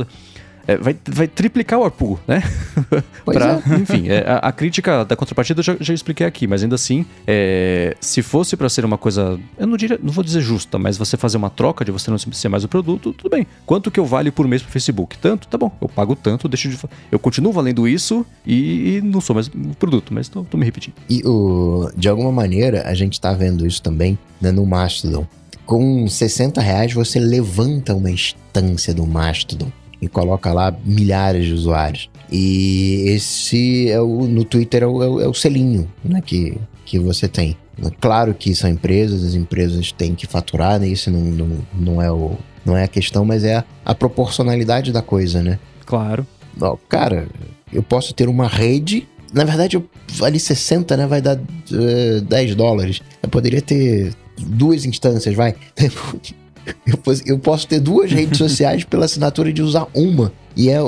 é, 0.66 0.76
vai, 0.76 0.96
vai 1.08 1.26
triplicar 1.26 1.78
o 1.78 1.84
ARPU, 1.84 2.18
né? 2.26 2.42
pra, 3.24 3.60
é. 3.70 3.74
Enfim, 3.76 4.08
é, 4.08 4.24
a, 4.26 4.36
a, 4.48 4.52
crítica 4.52 5.04
da 5.04 5.16
contrapartida 5.16 5.60
eu 5.60 5.64
já, 5.64 5.76
já 5.80 5.94
expliquei 5.94 6.26
aqui, 6.26 6.46
mas 6.46 6.62
ainda 6.62 6.74
assim, 6.74 7.04
é, 7.26 7.96
se 8.00 8.22
fosse 8.22 8.56
para 8.56 8.68
ser 8.68 8.84
uma 8.84 8.98
coisa, 8.98 9.38
eu 9.58 9.66
não, 9.66 9.76
diria, 9.76 9.98
não 10.02 10.12
vou 10.12 10.22
dizer 10.22 10.40
justa, 10.40 10.78
mas 10.78 10.96
você 10.96 11.16
fazer 11.16 11.36
uma 11.36 11.50
troca 11.50 11.84
de 11.84 11.90
você 11.90 12.10
não 12.10 12.18
ser 12.18 12.48
mais 12.48 12.64
o 12.64 12.68
produto, 12.68 13.12
tudo 13.12 13.30
bem. 13.30 13.46
Quanto 13.66 13.90
que 13.90 13.98
eu 13.98 14.06
valho 14.06 14.32
por 14.32 14.46
mês 14.46 14.62
pro 14.62 14.70
Facebook? 14.70 15.18
Tanto? 15.18 15.48
Tá 15.48 15.58
bom, 15.58 15.70
eu 15.80 15.88
pago 15.88 16.14
tanto, 16.14 16.48
deixo 16.48 16.68
de. 16.68 16.78
Eu 17.10 17.18
continuo 17.18 17.52
valendo 17.52 17.86
isso 17.88 18.24
e, 18.46 18.96
e 18.96 19.00
não 19.02 19.20
sou 19.20 19.34
mais 19.34 19.48
o 19.48 19.76
produto, 19.78 20.14
mas 20.14 20.28
tô, 20.28 20.44
tô 20.44 20.56
me 20.56 20.64
repetindo. 20.64 20.94
E 21.08 21.22
o, 21.24 21.90
de 21.96 22.08
alguma 22.08 22.32
maneira, 22.32 22.88
a 22.88 22.94
gente 22.94 23.20
tá 23.20 23.32
vendo 23.32 23.66
isso 23.66 23.82
também 23.82 24.18
né, 24.40 24.50
no 24.52 24.64
Mastodon. 24.64 25.26
Com 25.64 26.06
60 26.08 26.60
reais 26.60 26.92
você 26.92 27.18
levanta 27.18 27.94
uma 27.94 28.10
instância 28.10 28.92
do 28.92 29.06
Mastodon 29.06 29.70
e 30.02 30.08
coloca 30.08 30.52
lá 30.52 30.76
milhares 30.84 31.46
de 31.46 31.52
usuários. 31.52 32.10
E 32.30 33.04
esse 33.06 33.88
é 33.88 34.00
o, 34.00 34.26
no 34.26 34.44
Twitter 34.44 34.82
é 34.82 34.86
o, 34.86 35.20
é 35.20 35.28
o 35.28 35.32
selinho 35.32 35.88
né, 36.04 36.20
que, 36.20 36.58
que 36.84 36.98
você 36.98 37.28
tem. 37.28 37.56
Claro 38.00 38.34
que 38.34 38.52
são 38.52 38.68
empresas, 38.68 39.24
as 39.24 39.34
empresas 39.34 39.92
têm 39.92 40.14
que 40.14 40.26
faturar, 40.26 40.80
né? 40.80 40.88
Isso 40.88 41.10
não, 41.10 41.20
não, 41.20 41.58
não, 41.72 42.02
é, 42.02 42.10
o, 42.10 42.36
não 42.66 42.76
é 42.76 42.84
a 42.84 42.88
questão, 42.88 43.24
mas 43.24 43.44
é 43.44 43.56
a, 43.56 43.64
a 43.84 43.94
proporcionalidade 43.94 44.92
da 44.92 45.00
coisa, 45.00 45.40
né? 45.40 45.58
Claro. 45.86 46.26
Ó, 46.60 46.76
cara, 46.88 47.28
eu 47.72 47.82
posso 47.82 48.12
ter 48.12 48.28
uma 48.28 48.48
rede. 48.48 49.08
Na 49.32 49.44
verdade, 49.44 49.76
eu, 49.76 49.88
ali 50.22 50.38
60, 50.38 50.96
né? 50.96 51.06
Vai 51.06 51.22
dar 51.22 51.36
uh, 51.36 52.18
eh, 52.18 52.20
10 52.20 52.54
dólares. 52.54 53.00
Eu 53.22 53.28
poderia 53.28 53.62
ter 53.62 54.12
duas 54.38 54.84
instâncias, 54.84 55.34
vai. 55.34 55.54
Eu, 56.86 56.98
eu 57.26 57.38
posso 57.38 57.66
ter 57.66 57.80
duas 57.80 58.10
redes 58.12 58.38
sociais 58.38 58.84
pela 58.84 59.04
assinatura 59.04 59.52
de 59.52 59.62
usar 59.62 59.86
uma. 59.94 60.32
E 60.56 60.68
é 60.68 60.78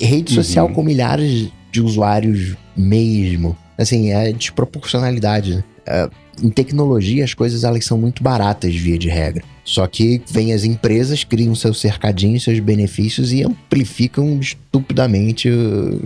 rede 0.00 0.32
social 0.32 0.66
uhum. 0.66 0.72
com 0.72 0.82
milhares 0.82 1.48
de 1.70 1.80
usuários 1.80 2.56
mesmo. 2.76 3.56
Assim, 3.78 4.10
é 4.10 4.32
desproporcionalidade. 4.32 5.56
Né? 5.56 5.64
É, 5.86 6.08
em 6.42 6.50
tecnologia, 6.50 7.24
as 7.24 7.34
coisas 7.34 7.64
elas 7.64 7.84
são 7.84 7.98
muito 7.98 8.22
baratas, 8.22 8.74
via 8.74 8.98
de 8.98 9.08
regra. 9.08 9.44
Só 9.64 9.86
que 9.86 10.20
vem 10.30 10.52
as 10.52 10.64
empresas, 10.64 11.24
criam 11.24 11.54
seus 11.54 11.80
cercadinhos, 11.80 12.42
seus 12.42 12.58
benefícios 12.60 13.32
e 13.32 13.42
amplificam 13.42 14.38
estupidamente 14.38 15.48
uh, 15.48 16.02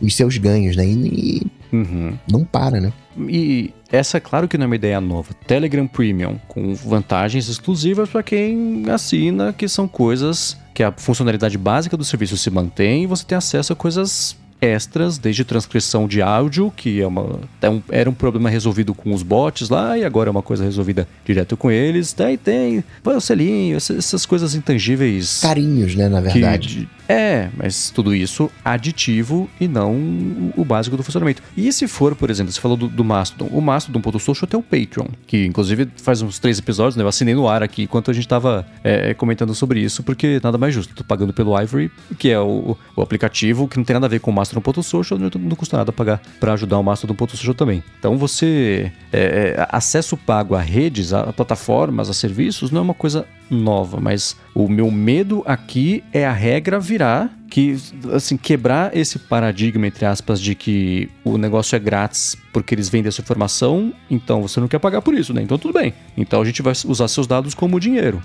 os 0.00 0.14
seus 0.14 0.36
ganhos, 0.36 0.76
né? 0.76 0.84
E, 0.84 1.42
uhum. 1.72 2.12
não 2.30 2.44
para, 2.44 2.80
né? 2.80 2.92
E 3.16 3.72
essa, 3.90 4.20
claro 4.20 4.48
que 4.48 4.56
não 4.56 4.64
é 4.64 4.66
uma 4.66 4.76
ideia 4.76 5.00
nova. 5.00 5.34
Telegram 5.46 5.86
Premium, 5.86 6.38
com 6.48 6.74
vantagens 6.74 7.48
exclusivas 7.48 8.08
para 8.08 8.22
quem 8.22 8.84
assina, 8.90 9.52
que 9.52 9.68
são 9.68 9.86
coisas 9.86 10.56
que 10.74 10.82
a 10.82 10.90
funcionalidade 10.92 11.58
básica 11.58 11.96
do 11.96 12.04
serviço 12.04 12.36
se 12.36 12.50
mantém 12.50 13.04
e 13.04 13.06
você 13.06 13.24
tem 13.24 13.36
acesso 13.36 13.72
a 13.72 13.76
coisas 13.76 14.36
extras, 14.62 15.18
desde 15.18 15.44
transcrição 15.44 16.06
de 16.06 16.22
áudio, 16.22 16.72
que 16.76 17.00
é 17.00 17.06
uma, 17.06 17.40
é 17.60 17.68
um, 17.68 17.82
era 17.90 18.08
um 18.08 18.14
problema 18.14 18.48
resolvido 18.48 18.94
com 18.94 19.12
os 19.12 19.24
bots 19.24 19.68
lá, 19.68 19.98
e 19.98 20.04
agora 20.04 20.30
é 20.30 20.32
uma 20.32 20.42
coisa 20.42 20.62
resolvida 20.62 21.08
direto 21.24 21.56
com 21.56 21.68
eles. 21.68 22.12
Daí 22.12 22.36
tem 22.36 22.84
o 23.04 23.20
selinho, 23.20 23.76
essas 23.76 24.24
coisas 24.24 24.54
intangíveis. 24.54 25.40
Carinhos, 25.42 25.96
né, 25.96 26.08
na 26.08 26.20
verdade. 26.20 26.88
Que, 26.88 27.02
é, 27.12 27.50
mas 27.56 27.90
tudo 27.90 28.14
isso 28.14 28.50
aditivo 28.64 29.50
e 29.60 29.66
não 29.66 30.52
o 30.56 30.64
básico 30.64 30.96
do 30.96 31.02
funcionamento. 31.02 31.42
E 31.56 31.70
se 31.72 31.88
for, 31.88 32.14
por 32.14 32.30
exemplo, 32.30 32.52
você 32.52 32.60
falou 32.60 32.76
do, 32.76 32.88
do 32.88 33.04
Mastodon. 33.04 33.50
O 33.52 33.60
Mastodon.social 33.60 34.48
tem 34.48 34.58
o 34.58 34.62
Patreon, 34.62 35.08
que 35.26 35.44
inclusive 35.44 35.88
faz 35.96 36.22
uns 36.22 36.38
três 36.38 36.58
episódios, 36.58 36.96
né? 36.96 37.02
Eu 37.02 37.08
assinei 37.08 37.34
no 37.34 37.48
ar 37.48 37.62
aqui 37.62 37.82
enquanto 37.82 38.10
a 38.10 38.14
gente 38.14 38.28
tava 38.28 38.64
é, 38.84 39.12
comentando 39.14 39.54
sobre 39.54 39.80
isso, 39.80 40.02
porque 40.02 40.40
nada 40.42 40.56
mais 40.56 40.72
justo. 40.72 40.94
Tô 40.94 41.04
pagando 41.04 41.32
pelo 41.32 41.60
Ivory, 41.60 41.90
que 42.18 42.30
é 42.30 42.38
o, 42.38 42.76
o 42.96 43.02
aplicativo 43.02 43.66
que 43.66 43.76
não 43.76 43.84
tem 43.84 43.94
nada 43.94 44.06
a 44.06 44.08
ver 44.08 44.20
com 44.20 44.30
o 44.30 44.34
Mastodon.social, 44.54 45.18
não, 45.18 45.56
custa 45.56 45.76
nada 45.76 45.92
pagar 45.92 46.20
para 46.38 46.52
ajudar 46.52 46.78
o 46.78 46.82
Mastodon.social 46.82 47.54
também. 47.54 47.82
Então 47.98 48.16
você. 48.16 48.92
É, 49.12 49.56
é, 49.56 49.66
acesso 49.70 50.16
pago 50.16 50.54
a 50.54 50.60
redes, 50.60 51.12
a 51.12 51.32
plataformas, 51.32 52.08
a 52.08 52.14
serviços, 52.14 52.70
não 52.70 52.80
é 52.80 52.82
uma 52.82 52.94
coisa 52.94 53.26
nova, 53.50 54.00
mas 54.00 54.36
o 54.54 54.68
meu 54.68 54.90
medo 54.90 55.42
aqui 55.44 56.02
é 56.12 56.26
a 56.26 56.32
regra 56.32 56.80
virar 56.80 57.30
que 57.50 57.76
assim 58.14 58.38
quebrar 58.38 58.96
esse 58.96 59.18
paradigma 59.18 59.86
entre 59.86 60.06
aspas 60.06 60.40
de 60.40 60.54
que 60.54 61.10
o 61.22 61.36
negócio 61.36 61.76
é 61.76 61.78
grátis 61.78 62.34
porque 62.50 62.74
eles 62.74 62.88
vendem 62.88 63.08
essa 63.08 63.20
informação, 63.20 63.92
então 64.10 64.40
você 64.40 64.58
não 64.58 64.68
quer 64.68 64.78
pagar 64.78 65.02
por 65.02 65.12
isso, 65.12 65.34
né? 65.34 65.42
Então 65.42 65.58
tudo 65.58 65.74
bem. 65.74 65.92
Então 66.16 66.40
a 66.40 66.44
gente 66.44 66.62
vai 66.62 66.72
usar 66.86 67.08
seus 67.08 67.26
dados 67.26 67.54
como 67.54 67.78
dinheiro. 67.78 68.22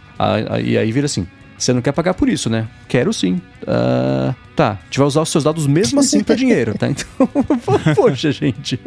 E 0.64 0.78
aí 0.78 0.92
vira 0.94 1.08
assim, 1.08 1.28
você 1.58 1.74
não 1.74 1.82
quer 1.82 1.92
pagar 1.92 2.14
por 2.14 2.30
isso, 2.30 2.50
né? 2.50 2.68
Quero 2.88 3.12
sim. 3.12 3.42
Uh, 3.64 4.34
tá, 4.58 4.72
a 4.72 4.86
gente 4.86 4.98
vai 4.98 5.08
usar 5.08 5.22
os 5.22 5.30
seus 5.30 5.44
dados 5.44 5.68
mesmo 5.68 6.00
assim 6.00 6.24
para 6.24 6.34
dinheiro, 6.36 6.76
tá? 6.76 6.90
Então, 6.90 7.30
poxa, 7.96 8.32
gente. 8.32 8.80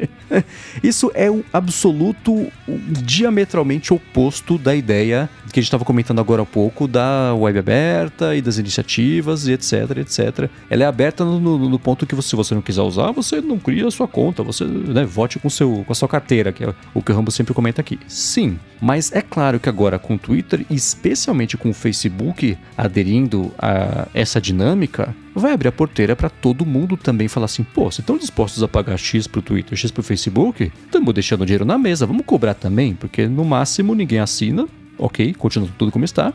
Isso 0.83 1.13
é 1.15 1.31
um 1.31 1.45
absoluto 1.53 2.51
diametralmente 2.67 3.95
oposto 3.95 4.59
da 4.59 4.75
ideia 4.75 5.31
que 5.53 5.59
a 5.59 5.63
gente 5.63 5.69
estava 5.69 5.85
comentando 5.85 6.21
agora 6.21 6.43
há 6.43 6.47
pouco 6.47 6.87
da 6.87 7.35
web 7.35 7.59
aberta 7.59 8.37
e 8.37 8.43
das 8.43 8.59
iniciativas 8.59 9.47
e 9.47 9.53
etc, 9.53 9.99
etc. 9.99 10.51
Ela 10.69 10.85
é 10.85 10.87
aberta 10.87 11.25
no, 11.25 11.41
no, 11.41 11.69
no 11.69 11.79
ponto 11.79 12.07
que 12.07 12.15
você, 12.15 12.31
se 12.31 12.37
você 12.37 12.55
não 12.55 12.63
quiser 12.63 12.83
usar, 12.83 13.11
você 13.11 13.41
não 13.41 13.59
cria 13.59 13.87
a 13.87 13.91
sua 13.91 14.07
conta, 14.07 14.43
você 14.43 14.65
né, 14.65 15.05
vote 15.05 15.39
com, 15.39 15.51
seu, 15.51 15.85
com 15.85 15.93
a 15.93 15.95
sua 15.95 16.09
carteira, 16.09 16.53
que 16.53 16.65
é 16.65 16.75
o 16.95 17.03
que 17.03 17.11
o 17.11 17.15
Rambo 17.15 17.31
sempre 17.31 17.53
comenta 17.53 17.81
aqui. 17.81 17.99
Sim, 18.07 18.59
mas 18.81 19.13
é 19.13 19.21
claro 19.21 19.59
que 19.59 19.69
agora 19.69 19.99
com 19.99 20.15
o 20.15 20.19
Twitter, 20.19 20.65
especialmente 20.71 21.57
com 21.57 21.71
o 21.71 21.75
Facebook 21.75 22.57
aderindo 22.77 23.53
a 23.59 24.07
essa 24.15 24.41
dinâmica, 24.41 25.15
vai 25.41 25.53
abrir 25.53 25.69
a 25.69 25.73
porteira 25.73 26.15
para 26.15 26.29
todo 26.29 26.65
mundo 26.65 26.97
também 26.97 27.29
falar 27.29 27.47
assim: 27.47 27.65
pô, 27.65 27.85
vocês 27.85 28.01
estão 28.01 28.17
dispostos 28.17 28.63
a 28.63 28.69
pagar 28.69 28.97
X 28.97 29.27
pro 29.27 29.43
Twitter, 29.43 29.77
X 29.77 29.91
pro 29.91 30.03
Facebook? 30.03 30.71
Estamos 30.85 31.15
deixando 31.15 31.45
dinheiro 31.45 31.65
na 31.65 31.79
mesa, 31.79 32.07
vamos 32.07 32.25
cobrar 32.25 32.55
também, 32.55 32.95
porque 32.95 33.27
no 33.27 33.45
máximo 33.45 33.95
ninguém 33.95 34.21
assina, 34.21 34.69
ok, 34.99 35.35
continua 35.35 35.69
tudo 35.77 35.91
como 35.91 36.05
está. 36.05 36.33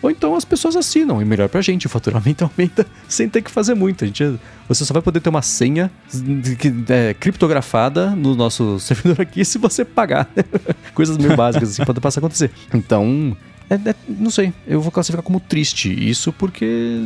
Ou 0.00 0.10
então 0.10 0.36
as 0.36 0.44
pessoas 0.44 0.76
assinam, 0.76 1.20
e 1.20 1.24
melhor 1.24 1.48
pra 1.48 1.60
gente, 1.60 1.86
o 1.86 1.90
faturamento 1.90 2.44
aumenta 2.46 2.86
sem 3.08 3.28
ter 3.28 3.42
que 3.42 3.50
fazer 3.50 3.74
muito. 3.74 4.04
A 4.04 4.06
gente, 4.06 4.38
você 4.68 4.84
só 4.84 4.92
vai 4.92 5.02
poder 5.02 5.20
ter 5.20 5.28
uma 5.28 5.42
senha 5.42 5.90
é, 6.88 7.14
criptografada 7.14 8.10
no 8.10 8.34
nosso 8.34 8.78
servidor 8.80 9.20
aqui 9.20 9.44
se 9.44 9.58
você 9.58 9.84
pagar. 9.84 10.30
Coisas 10.94 11.18
meio 11.18 11.36
básicas 11.36 11.70
assim, 11.70 11.84
podem 11.84 12.00
passar 12.00 12.20
a 12.20 12.22
acontecer. 12.22 12.50
Então, 12.72 13.36
é, 13.70 13.74
é, 13.74 13.94
não 14.08 14.30
sei, 14.30 14.52
eu 14.66 14.80
vou 14.80 14.90
classificar 14.90 15.22
como 15.22 15.38
triste 15.38 15.92
isso 16.08 16.32
porque 16.32 17.04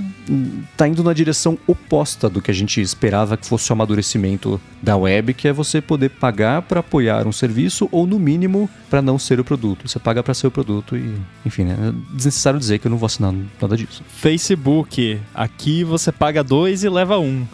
tá 0.77 0.87
indo 0.87 1.03
na 1.03 1.13
direção 1.13 1.59
oposta 1.67 2.29
do 2.29 2.41
que 2.41 2.51
a 2.51 2.55
gente 2.55 2.81
esperava 2.81 3.37
que 3.37 3.47
fosse 3.47 3.71
o 3.71 3.73
amadurecimento 3.73 4.61
da 4.81 4.97
web, 4.97 5.35
que 5.35 5.49
é 5.49 5.53
você 5.53 5.81
poder 5.81 6.11
pagar 6.11 6.63
para 6.63 6.81
apoiar 6.81 7.27
um 7.27 7.33
serviço 7.33 7.89
ou 7.91 8.07
no 8.07 8.19
mínimo 8.19 8.71
para 8.89 9.03
não 9.03 9.19
ser 9.19 9.41
o 9.41 9.45
produto. 9.45 9.89
Você 9.89 9.99
paga 9.99 10.23
para 10.23 10.35
ser 10.35 10.47
o 10.47 10.51
produto 10.51 10.97
e, 10.97 11.15
enfim, 11.45 11.65
né? 11.65 11.77
É 11.81 12.15
desnecessário 12.15 12.61
dizer 12.61 12.79
que 12.79 12.87
eu 12.87 12.91
não 12.91 12.99
vou 12.99 13.07
assinar 13.07 13.35
nada 13.61 13.77
disso. 13.77 14.03
Facebook, 14.09 15.21
aqui 15.35 15.83
você 15.83 16.13
paga 16.13 16.45
dois 16.45 16.85
e 16.85 16.89
leva 16.89 17.19
um. 17.19 17.47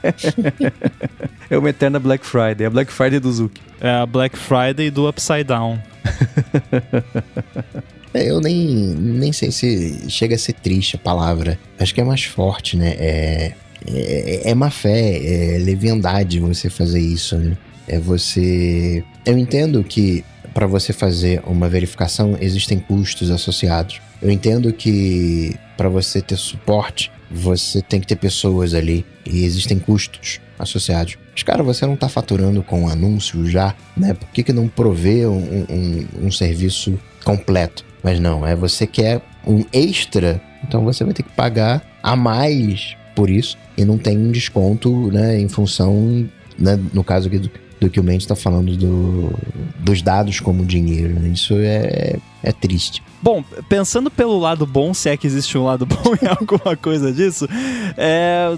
é 1.50 1.58
uma 1.58 1.68
eterna 1.68 1.98
Black 1.98 2.24
Friday, 2.24 2.66
a 2.66 2.70
Black 2.70 2.90
Friday 2.90 3.20
do 3.20 3.30
Zuki. 3.30 3.60
É 3.80 3.90
a 3.90 4.06
Black 4.06 4.38
Friday 4.38 4.90
do 4.90 5.08
Upside 5.08 5.44
Down. 5.44 5.89
É, 8.12 8.28
eu 8.28 8.40
nem, 8.40 8.56
nem 8.56 9.32
sei 9.32 9.52
se 9.52 10.10
chega 10.10 10.34
a 10.34 10.38
ser 10.38 10.54
triste 10.54 10.96
a 10.96 10.98
palavra. 10.98 11.58
Acho 11.78 11.94
que 11.94 12.00
é 12.00 12.04
mais 12.04 12.24
forte, 12.24 12.76
né? 12.76 12.96
É, 12.98 13.52
é, 13.86 14.50
é 14.50 14.54
má 14.54 14.70
fé, 14.70 15.54
é 15.54 15.58
leviandade 15.58 16.40
você 16.40 16.68
fazer 16.68 17.00
isso, 17.00 17.36
né? 17.36 17.56
É 17.86 17.98
você. 17.98 19.04
Eu 19.24 19.38
entendo 19.38 19.82
que 19.84 20.24
para 20.52 20.66
você 20.66 20.92
fazer 20.92 21.40
uma 21.46 21.68
verificação 21.68 22.36
existem 22.40 22.78
custos 22.78 23.30
associados. 23.30 24.00
Eu 24.20 24.30
entendo 24.30 24.72
que 24.72 25.54
para 25.76 25.88
você 25.88 26.20
ter 26.20 26.36
suporte, 26.36 27.10
você 27.30 27.80
tem 27.80 28.00
que 28.00 28.06
ter 28.06 28.16
pessoas 28.16 28.74
ali 28.74 29.06
e 29.24 29.44
existem 29.44 29.78
custos 29.78 30.40
associados. 30.58 31.16
Mas, 31.40 31.42
cara, 31.42 31.62
você 31.62 31.86
não 31.86 31.94
está 31.94 32.06
faturando 32.06 32.62
com 32.62 32.86
anúncio 32.86 33.46
já, 33.46 33.74
né? 33.96 34.12
Por 34.12 34.28
que, 34.28 34.42
que 34.42 34.52
não 34.52 34.68
provê 34.68 35.26
um, 35.26 35.64
um, 35.70 36.26
um 36.26 36.30
serviço 36.30 36.98
completo? 37.24 37.82
Mas 38.02 38.20
não, 38.20 38.46
é 38.46 38.54
você 38.54 38.86
quer 38.86 39.22
um 39.46 39.64
extra, 39.72 40.42
então 40.62 40.84
você 40.84 41.02
vai 41.02 41.14
ter 41.14 41.22
que 41.22 41.32
pagar 41.32 41.82
a 42.02 42.14
mais 42.14 42.94
por 43.16 43.30
isso 43.30 43.56
e 43.74 43.86
não 43.86 43.96
tem 43.96 44.18
um 44.18 44.30
desconto, 44.30 45.10
né, 45.10 45.40
em 45.40 45.48
função, 45.48 46.28
né, 46.58 46.78
no 46.92 47.02
caso 47.02 47.28
aqui 47.28 47.38
do, 47.38 47.50
do 47.80 47.88
que 47.88 47.98
o 47.98 48.04
Mendes 48.04 48.24
está 48.24 48.36
falando 48.36 48.76
do, 48.76 49.32
dos 49.78 50.02
dados 50.02 50.40
como 50.40 50.66
dinheiro. 50.66 51.18
Né? 51.20 51.30
Isso 51.30 51.54
é, 51.56 52.16
é 52.42 52.52
triste. 52.52 53.02
Bom, 53.22 53.42
pensando 53.66 54.10
pelo 54.10 54.38
lado 54.38 54.66
bom, 54.66 54.92
se 54.92 55.08
é 55.08 55.16
que 55.16 55.26
existe 55.26 55.56
um 55.56 55.64
lado 55.64 55.86
bom 55.88 56.14
em 56.20 56.26
alguma 56.26 56.76
coisa 56.76 57.10
disso, 57.10 57.48
é, 57.96 58.54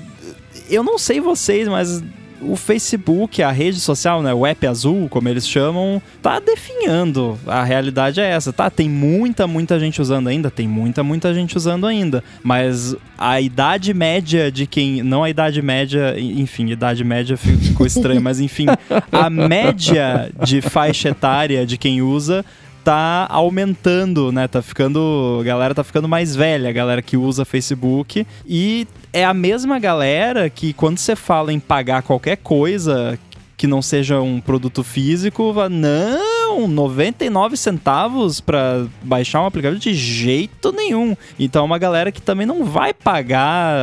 eu 0.69 0.83
não 0.83 0.99
sei 0.99 1.21
vocês, 1.21 1.69
mas 1.69 2.03
o 2.43 2.57
Facebook, 2.57 3.43
a 3.43 3.51
rede 3.51 3.81
social, 3.81 4.23
né, 4.23 4.33
o 4.35 4.47
app 4.47 4.67
azul, 4.67 5.09
como 5.09 5.29
eles 5.29 5.49
chamam, 5.49 6.03
tá 6.21 6.41
definhando. 6.41 7.39
A 7.47 7.63
realidade 7.63 8.21
é 8.21 8.31
essa, 8.31 8.53
tá? 8.53 8.71
Tem 8.71 8.89
muita, 8.89 9.47
muita 9.47 9.79
gente 9.79 10.01
usando 10.01 10.29
ainda, 10.29 10.51
tem 10.51 10.67
muita, 10.67 11.03
muita 11.03 11.33
gente 11.35 11.57
usando 11.57 11.87
ainda, 11.87 12.23
mas 12.43 12.97
a 13.17 13.41
idade 13.41 13.95
média 13.95 14.51
de 14.51 14.67
quem, 14.67 15.03
não 15.03 15.23
a 15.23 15.31
idade 15.31 15.63
média, 15.63 16.19
enfim, 16.19 16.71
idade 16.71 17.05
média 17.05 17.37
ficou 17.37 17.87
estranho, 17.87 18.21
mas 18.21 18.41
enfim, 18.41 18.67
a 19.11 19.31
média 19.31 20.31
de 20.45 20.61
faixa 20.61 21.11
etária 21.11 21.65
de 21.65 21.77
quem 21.77 22.03
usa 22.03 22.45
tá 22.85 23.27
aumentando, 23.31 24.33
né? 24.33 24.49
Tá 24.49 24.63
ficando. 24.63 25.39
A 25.41 25.45
galera 25.45 25.75
tá 25.75 25.85
ficando 25.85 26.09
mais 26.09 26.35
velha, 26.35 26.69
a 26.69 26.73
galera 26.73 27.03
que 27.03 27.17
usa 27.17 27.45
Facebook. 27.45 28.27
E 28.47 28.87
é 29.13 29.25
a 29.25 29.35
mesma 29.35 29.79
galera 29.79 30.49
que, 30.49 30.73
quando 30.73 30.99
você 30.99 31.15
fala 31.15 31.53
em 31.53 31.61
pagar 31.61 32.03
qualquer 32.03 32.37
coisa 32.37 33.19
que 33.57 33.67
não 33.67 33.81
seja 33.81 34.21
um 34.21 34.41
produto 34.41 34.83
físico, 34.83 35.55
não, 35.71 36.59
não, 36.59 36.69
99 36.69 37.57
centavos 37.57 38.41
para 38.41 38.87
baixar 39.03 39.41
um 39.41 39.47
aplicativo 39.47 39.81
de 39.81 39.95
jeito 39.95 40.73
nenhum. 40.73 41.17
Então, 41.39 41.63
é 41.63 41.65
uma 41.65 41.79
galera 41.79 42.11
que 42.11 42.21
também 42.21 42.47
não 42.47 42.65
vai 42.65 42.93
pagar. 42.93 43.79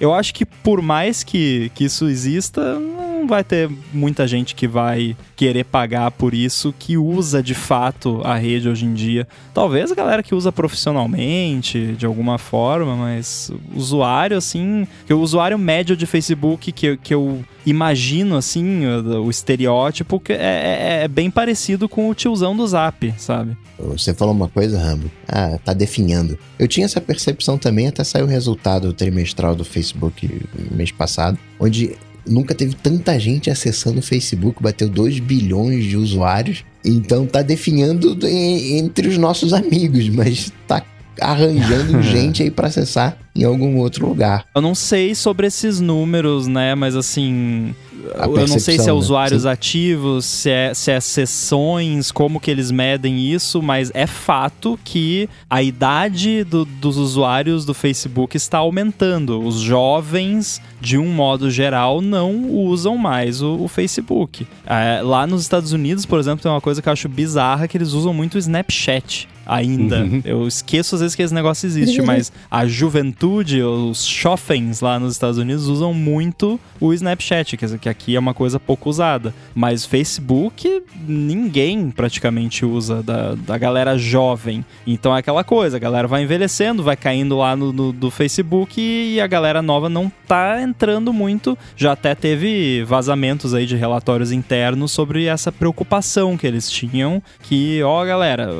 Eu 0.00 0.14
acho 0.14 0.32
que 0.32 0.44
por 0.44 0.80
mais 0.80 1.24
que, 1.24 1.70
que 1.74 1.84
isso 1.84 2.08
exista, 2.08 2.78
não 3.24 3.28
vai 3.28 3.42
ter 3.42 3.70
muita 3.92 4.28
gente 4.28 4.54
que 4.54 4.68
vai 4.68 5.16
querer 5.34 5.64
pagar 5.64 6.10
por 6.10 6.34
isso 6.34 6.74
que 6.78 6.96
usa 6.98 7.42
de 7.42 7.54
fato 7.54 8.20
a 8.22 8.36
rede 8.36 8.68
hoje 8.68 8.84
em 8.84 8.92
dia. 8.92 9.26
Talvez 9.52 9.90
a 9.90 9.94
galera 9.94 10.22
que 10.22 10.34
usa 10.34 10.52
profissionalmente, 10.52 11.94
de 11.96 12.04
alguma 12.04 12.36
forma, 12.36 12.94
mas 12.94 13.50
usuário, 13.74 14.36
assim, 14.36 14.86
o 15.10 15.14
usuário 15.14 15.58
médio 15.58 15.96
de 15.96 16.06
Facebook 16.06 16.70
que, 16.70 16.96
que 16.98 17.14
eu 17.14 17.42
imagino, 17.64 18.36
assim, 18.36 18.84
o, 18.84 19.24
o 19.24 19.30
estereótipo 19.30 20.22
é, 20.28 20.34
é, 20.34 21.04
é, 21.04 21.08
bem 21.08 21.30
parecido 21.30 21.88
com 21.88 22.08
o 22.10 22.14
tiozão 22.14 22.54
do 22.54 22.66
Zap, 22.66 23.14
sabe? 23.16 23.56
Você 23.78 24.14
falou 24.14 24.34
uma 24.34 24.48
coisa, 24.48 24.78
Rambo. 24.78 25.10
Ah, 25.26 25.58
tá 25.64 25.72
definhando. 25.72 26.38
Eu 26.58 26.68
tinha 26.68 26.84
essa 26.84 27.00
percepção 27.00 27.58
também, 27.58 27.88
até 27.88 28.04
saiu 28.04 28.26
o 28.26 28.28
resultado 28.28 28.92
trimestral 28.92 29.56
do 29.56 29.64
Facebook 29.64 30.42
mês 30.70 30.92
passado, 30.92 31.38
onde 31.58 31.96
nunca 32.26 32.54
teve 32.54 32.74
tanta 32.74 33.18
gente 33.18 33.50
acessando 33.50 33.98
o 33.98 34.02
Facebook, 34.02 34.62
bateu 34.62 34.88
2 34.88 35.20
bilhões 35.20 35.84
de 35.84 35.96
usuários. 35.96 36.64
Então 36.84 37.26
tá 37.26 37.42
definhando 37.42 38.18
entre 38.26 39.08
os 39.08 39.18
nossos 39.18 39.52
amigos, 39.52 40.08
mas 40.08 40.52
tá 40.66 40.80
arranjando 41.20 42.00
gente 42.02 42.42
aí 42.42 42.50
para 42.50 42.68
acessar 42.68 43.16
em 43.34 43.44
algum 43.44 43.78
outro 43.78 44.06
lugar. 44.06 44.46
Eu 44.54 44.62
não 44.62 44.74
sei 44.74 45.14
sobre 45.14 45.46
esses 45.46 45.80
números, 45.80 46.46
né? 46.46 46.74
Mas 46.74 46.94
assim, 46.94 47.74
eu 48.14 48.46
não 48.46 48.58
sei 48.58 48.78
se 48.78 48.82
é 48.82 48.86
né? 48.86 48.92
usuários 48.92 49.44
né? 49.44 49.50
ativos, 49.50 50.24
se 50.24 50.50
é, 50.50 50.74
se 50.74 50.90
é 50.90 51.00
sessões, 51.00 52.12
como 52.12 52.38
que 52.38 52.50
eles 52.50 52.70
medem 52.70 53.32
isso, 53.32 53.62
mas 53.62 53.90
é 53.94 54.06
fato 54.06 54.78
que 54.84 55.28
a 55.48 55.62
idade 55.62 56.44
do, 56.44 56.64
dos 56.64 56.96
usuários 56.96 57.64
do 57.64 57.74
Facebook 57.74 58.36
está 58.36 58.58
aumentando. 58.58 59.40
Os 59.40 59.56
jovens, 59.56 60.60
de 60.80 60.98
um 60.98 61.06
modo 61.06 61.50
geral, 61.50 62.00
não 62.00 62.50
usam 62.50 62.96
mais 62.96 63.42
o, 63.42 63.56
o 63.56 63.68
Facebook. 63.68 64.46
É, 64.66 65.00
lá 65.02 65.26
nos 65.26 65.42
Estados 65.42 65.72
Unidos, 65.72 66.06
por 66.06 66.18
exemplo, 66.18 66.42
tem 66.42 66.52
uma 66.52 66.60
coisa 66.60 66.80
que 66.80 66.88
eu 66.88 66.92
acho 66.92 67.08
bizarra, 67.08 67.66
que 67.66 67.76
eles 67.76 67.92
usam 67.92 68.12
muito 68.12 68.34
o 68.34 68.38
Snapchat 68.38 69.28
ainda. 69.46 70.02
Uhum. 70.02 70.22
Eu 70.24 70.46
esqueço 70.46 70.94
às 70.94 71.00
vezes 71.00 71.16
que 71.16 71.22
esse 71.22 71.34
negócio 71.34 71.66
existe, 71.66 72.00
mas 72.02 72.32
a 72.50 72.66
juventude, 72.66 73.62
os 73.62 74.04
chofens 74.04 74.80
lá 74.80 74.98
nos 74.98 75.12
Estados 75.12 75.38
Unidos 75.38 75.66
usam 75.66 75.92
muito 75.92 76.58
o 76.80 76.92
Snapchat, 76.92 77.56
quer 77.56 77.66
dizer, 77.66 77.78
que 77.78 77.88
aqui 77.88 78.16
é 78.16 78.18
uma 78.18 78.34
coisa 78.34 78.58
pouco 78.60 78.90
usada. 78.90 79.34
Mas 79.54 79.84
Facebook, 79.84 80.82
ninguém 81.06 81.90
praticamente 81.90 82.64
usa 82.64 83.02
da, 83.02 83.34
da 83.34 83.58
galera 83.58 83.96
jovem. 83.96 84.64
Então 84.86 85.14
é 85.14 85.20
aquela 85.20 85.44
coisa, 85.44 85.76
a 85.76 85.80
galera 85.80 86.08
vai 86.08 86.22
envelhecendo, 86.22 86.82
vai 86.82 86.96
caindo 86.96 87.36
lá 87.38 87.56
no, 87.56 87.72
no 87.72 87.92
do 87.92 88.10
Facebook 88.10 88.80
e 88.80 89.20
a 89.20 89.26
galera 89.26 89.62
nova 89.62 89.88
não 89.88 90.10
tá 90.26 90.60
entrando 90.60 91.12
muito. 91.12 91.56
Já 91.76 91.92
até 91.92 92.14
teve 92.14 92.84
vazamentos 92.84 93.54
aí 93.54 93.66
de 93.66 93.76
relatórios 93.76 94.32
internos 94.32 94.92
sobre 94.92 95.26
essa 95.26 95.50
preocupação 95.50 96.36
que 96.36 96.46
eles 96.46 96.70
tinham, 96.70 97.22
que, 97.42 97.82
ó, 97.82 98.04
galera, 98.04 98.50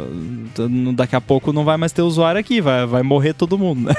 daqui 0.95 1.17
a 1.17 1.21
pouco 1.21 1.53
não 1.53 1.65
vai 1.65 1.77
mais 1.77 1.93
ter 1.93 2.03
usuário 2.03 2.41
aqui, 2.41 2.61
vai, 2.61 2.87
vai 2.87 3.03
morrer 3.03 3.35
todo 3.35 3.59
mundo, 3.59 3.83
né? 3.83 3.95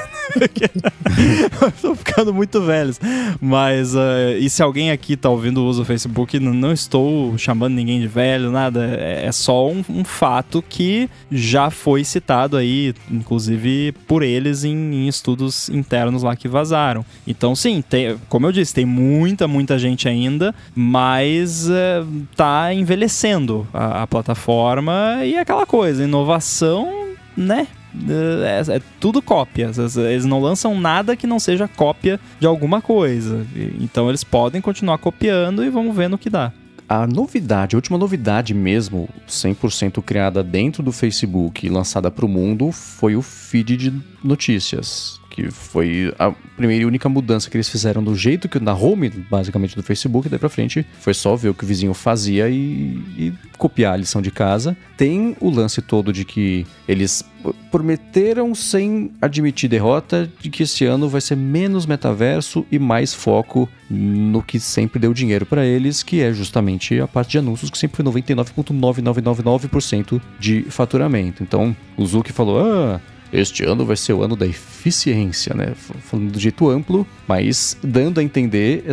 Estou 1.74 1.94
ficando 1.96 2.32
muito 2.34 2.60
velhos. 2.60 3.00
Mas, 3.40 3.94
uh, 3.94 4.36
e 4.38 4.48
se 4.50 4.62
alguém 4.62 4.90
aqui 4.90 5.16
tá 5.16 5.28
ouvindo 5.28 5.62
o 5.62 5.66
uso 5.66 5.82
do 5.82 5.86
Facebook, 5.86 6.38
não 6.38 6.72
estou 6.72 7.36
chamando 7.38 7.74
ninguém 7.74 8.00
de 8.00 8.08
velho, 8.08 8.50
nada. 8.50 8.96
É, 8.98 9.26
é 9.26 9.32
só 9.32 9.68
um, 9.68 9.84
um, 9.88 10.04
fato 10.04 10.62
que 10.68 11.08
já 11.30 11.70
foi 11.70 12.04
citado 12.04 12.56
aí, 12.56 12.94
inclusive 13.10 13.92
por 14.06 14.22
eles 14.22 14.64
em, 14.64 14.76
em 14.76 15.08
estudos 15.08 15.68
internos 15.68 16.22
lá 16.22 16.36
que 16.36 16.48
vazaram. 16.48 17.04
Então, 17.26 17.54
sim, 17.54 17.82
tem, 17.82 18.16
como 18.28 18.46
eu 18.46 18.52
disse, 18.52 18.74
tem 18.74 18.84
muita, 18.84 19.48
muita 19.48 19.78
gente 19.78 20.08
ainda, 20.08 20.54
mas 20.74 21.68
uh, 21.68 22.06
tá 22.34 22.72
envelhecendo 22.72 23.66
a, 23.72 24.02
a 24.02 24.06
plataforma 24.06 25.24
e 25.24 25.36
aquela 25.36 25.66
coisa, 25.66 26.04
inovação 26.04 26.65
então, 26.66 27.14
né? 27.36 27.68
É, 28.08 28.76
é, 28.76 28.82
tudo 28.98 29.22
cópia. 29.22 29.70
Eles 30.10 30.24
não 30.24 30.40
lançam 30.40 30.78
nada 30.78 31.14
que 31.14 31.26
não 31.26 31.38
seja 31.38 31.68
cópia 31.68 32.18
de 32.40 32.46
alguma 32.46 32.82
coisa. 32.82 33.46
Então 33.80 34.08
eles 34.08 34.24
podem 34.24 34.60
continuar 34.60 34.98
copiando 34.98 35.64
e 35.64 35.70
vamos 35.70 35.94
ver 35.94 36.08
no 36.08 36.18
que 36.18 36.28
dá. 36.28 36.52
A 36.88 37.06
novidade, 37.06 37.74
a 37.74 37.78
última 37.78 37.98
novidade 37.98 38.52
mesmo, 38.52 39.08
100% 39.28 40.02
criada 40.02 40.42
dentro 40.42 40.82
do 40.82 40.92
Facebook 40.92 41.64
e 41.64 41.68
lançada 41.68 42.10
para 42.10 42.24
o 42.24 42.28
mundo, 42.28 42.70
foi 42.70 43.16
o 43.16 43.22
feed 43.22 43.76
de 43.76 43.92
notícias 44.22 45.20
que 45.36 45.50
foi 45.50 46.14
a 46.18 46.32
primeira 46.56 46.82
e 46.82 46.86
única 46.86 47.10
mudança 47.10 47.50
que 47.50 47.58
eles 47.58 47.68
fizeram 47.68 48.02
do 48.02 48.16
jeito 48.16 48.48
que 48.48 48.58
na 48.58 48.72
home, 48.72 49.10
basicamente 49.10 49.76
do 49.76 49.82
Facebook, 49.82 50.30
daí 50.30 50.38
pra 50.38 50.48
frente, 50.48 50.86
foi 50.98 51.12
só 51.12 51.36
ver 51.36 51.50
o 51.50 51.54
que 51.54 51.62
o 51.62 51.66
vizinho 51.66 51.92
fazia 51.92 52.48
e, 52.48 52.98
e 53.18 53.34
copiar 53.58 53.92
a 53.92 53.98
lição 53.98 54.22
de 54.22 54.30
casa. 54.30 54.74
Tem 54.96 55.36
o 55.38 55.50
lance 55.50 55.82
todo 55.82 56.10
de 56.10 56.24
que 56.24 56.66
eles 56.88 57.22
prometeram 57.70 58.54
sem 58.54 59.10
admitir 59.20 59.68
derrota 59.68 60.26
de 60.40 60.48
que 60.48 60.62
esse 60.62 60.86
ano 60.86 61.06
vai 61.06 61.20
ser 61.20 61.36
menos 61.36 61.84
metaverso 61.84 62.64
e 62.72 62.78
mais 62.78 63.12
foco 63.12 63.68
no 63.90 64.42
que 64.42 64.58
sempre 64.58 64.98
deu 64.98 65.12
dinheiro 65.12 65.44
para 65.44 65.66
eles, 65.66 66.02
que 66.02 66.22
é 66.22 66.32
justamente 66.32 66.98
a 66.98 67.06
parte 67.06 67.32
de 67.32 67.38
anúncios, 67.38 67.70
que 67.70 67.76
sempre 67.76 68.02
foi 68.02 68.06
99,9999% 68.06 70.18
de 70.40 70.62
faturamento. 70.62 71.42
Então, 71.42 71.76
o 71.94 72.06
Zuki 72.06 72.32
falou: 72.32 72.64
"Ah, 72.64 72.98
este 73.32 73.64
ano 73.64 73.84
vai 73.84 73.96
ser 73.96 74.12
o 74.12 74.22
ano 74.22 74.36
da 74.36 74.46
eficiência, 74.46 75.54
né? 75.54 75.74
Falando 75.76 76.32
do 76.32 76.38
jeito 76.38 76.68
amplo, 76.68 77.06
mas 77.26 77.76
dando 77.82 78.20
a 78.20 78.22
entender, 78.22 78.84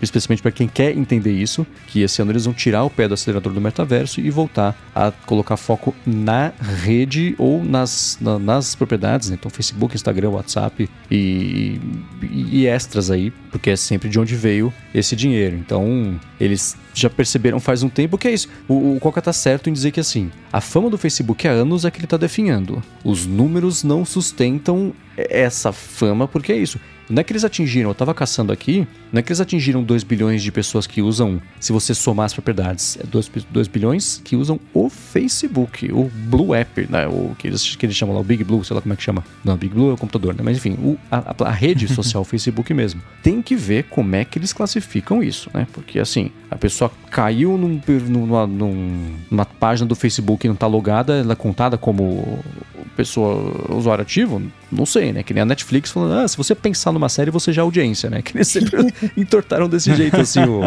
especialmente 0.00 0.42
para 0.42 0.52
quem 0.52 0.68
quer 0.68 0.96
entender 0.96 1.32
isso, 1.32 1.66
que 1.88 2.02
esse 2.02 2.20
ano 2.20 2.32
eles 2.32 2.44
vão 2.44 2.54
tirar 2.54 2.84
o 2.84 2.90
pé 2.90 3.08
do 3.08 3.14
acelerador 3.14 3.52
do 3.52 3.60
metaverso 3.60 4.20
e 4.20 4.30
voltar 4.30 4.76
a 4.94 5.10
colocar 5.10 5.56
foco 5.56 5.94
na 6.06 6.52
rede 6.82 7.34
ou 7.38 7.64
nas, 7.64 8.18
na, 8.20 8.38
nas 8.38 8.74
propriedades, 8.74 9.30
né? 9.30 9.36
Então 9.38 9.50
Facebook, 9.50 9.94
Instagram, 9.94 10.30
WhatsApp 10.30 10.88
e, 11.10 11.80
e, 12.30 12.66
extras 12.66 13.10
aí, 13.10 13.32
porque 13.52 13.70
é 13.70 13.76
sempre 13.76 14.08
de 14.08 14.18
onde 14.18 14.34
veio 14.34 14.72
esse 14.94 15.14
dinheiro. 15.14 15.54
Então 15.56 16.18
eles 16.40 16.76
já 16.94 17.08
perceberam 17.08 17.60
faz 17.60 17.82
um 17.82 17.88
tempo 17.88 18.18
que 18.18 18.26
é 18.26 18.32
isso. 18.32 18.48
O, 18.66 18.96
o 18.96 18.98
Coca 18.98 19.20
tá 19.20 19.32
certo 19.32 19.68
em 19.68 19.72
dizer 19.72 19.92
que 19.92 20.00
assim, 20.00 20.30
a 20.50 20.60
fama 20.60 20.90
do 20.90 20.98
Facebook 20.98 21.46
há 21.46 21.52
anos 21.52 21.84
é 21.84 21.90
que 21.90 22.00
ele 22.00 22.06
tá 22.06 22.16
definhando. 22.16 22.82
Os 23.04 23.26
números 23.26 23.84
não 23.84 24.04
sustentam 24.04 24.94
essa 25.16 25.70
fama, 25.70 26.26
porque 26.26 26.52
é 26.52 26.56
isso. 26.56 26.80
Não 27.08 27.20
é 27.20 27.24
que 27.24 27.32
eles 27.32 27.44
atingiram, 27.44 27.90
eu 27.90 27.94
tava 27.94 28.14
caçando 28.14 28.52
aqui, 28.52 28.86
não 29.12 29.18
é 29.18 29.22
que 29.22 29.30
eles 29.30 29.40
atingiram 29.40 29.82
2 29.82 30.02
bilhões 30.02 30.42
de 30.42 30.50
pessoas 30.50 30.86
que 30.86 31.02
usam, 31.02 31.40
se 31.60 31.72
você 31.72 31.94
somar 31.94 32.26
as 32.26 32.32
propriedades, 32.32 32.96
é 33.00 33.06
2, 33.06 33.30
2 33.50 33.68
bilhões 33.68 34.20
que 34.24 34.36
usam 34.36 34.58
o 34.72 34.88
Facebook, 34.88 35.90
o 35.92 36.10
Blue 36.28 36.54
App, 36.54 36.86
né? 36.88 37.06
O 37.06 37.34
que 37.38 37.48
eles, 37.48 37.76
que 37.76 37.86
eles 37.86 37.96
chamam 37.96 38.14
lá, 38.14 38.20
o 38.20 38.24
Big 38.24 38.44
Blue, 38.44 38.64
sei 38.64 38.74
lá 38.74 38.80
como 38.80 38.92
é 38.92 38.96
que 38.96 39.02
chama. 39.02 39.24
Não, 39.44 39.56
Big 39.56 39.74
Blue 39.74 39.90
é 39.90 39.94
o 39.94 39.96
computador, 39.96 40.34
né? 40.34 40.40
Mas 40.42 40.56
enfim, 40.56 40.72
o, 40.74 40.96
a, 41.10 41.34
a, 41.44 41.50
rede 41.50 41.88
social 41.92 42.24
Facebook 42.24 42.72
mesmo. 42.72 43.02
Tem 43.22 43.42
que 43.42 43.54
ver 43.54 43.84
como 43.84 44.14
é 44.16 44.24
que 44.24 44.38
eles 44.38 44.52
classificam 44.52 45.22
isso, 45.22 45.50
né? 45.52 45.66
Porque 45.72 45.98
assim, 45.98 46.30
a 46.50 46.56
pessoa 46.56 46.90
caiu 47.10 47.58
num, 47.58 47.80
numa, 48.08 48.46
numa 48.46 49.44
página 49.44 49.86
do 49.86 49.94
Facebook 49.94 50.46
e 50.46 50.48
não 50.48 50.56
tá 50.56 50.66
logada, 50.66 51.18
ela 51.18 51.32
é 51.32 51.36
contada 51.36 51.76
como 51.76 52.38
pessoa, 52.96 53.74
usuário 53.74 54.02
ativo? 54.02 54.42
Não 54.72 54.86
sei, 54.86 55.12
né? 55.12 55.22
Que 55.22 55.34
nem 55.34 55.42
a 55.42 55.46
Netflix 55.46 55.90
falando, 55.90 56.14
ah, 56.14 56.26
se 56.26 56.36
você 56.36 56.54
pensar 56.54 56.92
numa 56.92 57.08
série, 57.08 57.30
você 57.30 57.52
já 57.52 57.60
é 57.60 57.64
audiência, 57.64 58.08
né? 58.08 58.22
Que 58.32 58.36
eles 58.36 58.48
sempre 58.48 58.92
entortaram 59.16 59.68
desse 59.68 59.94
jeito, 59.94 60.18
assim, 60.18 60.40
o... 60.40 60.62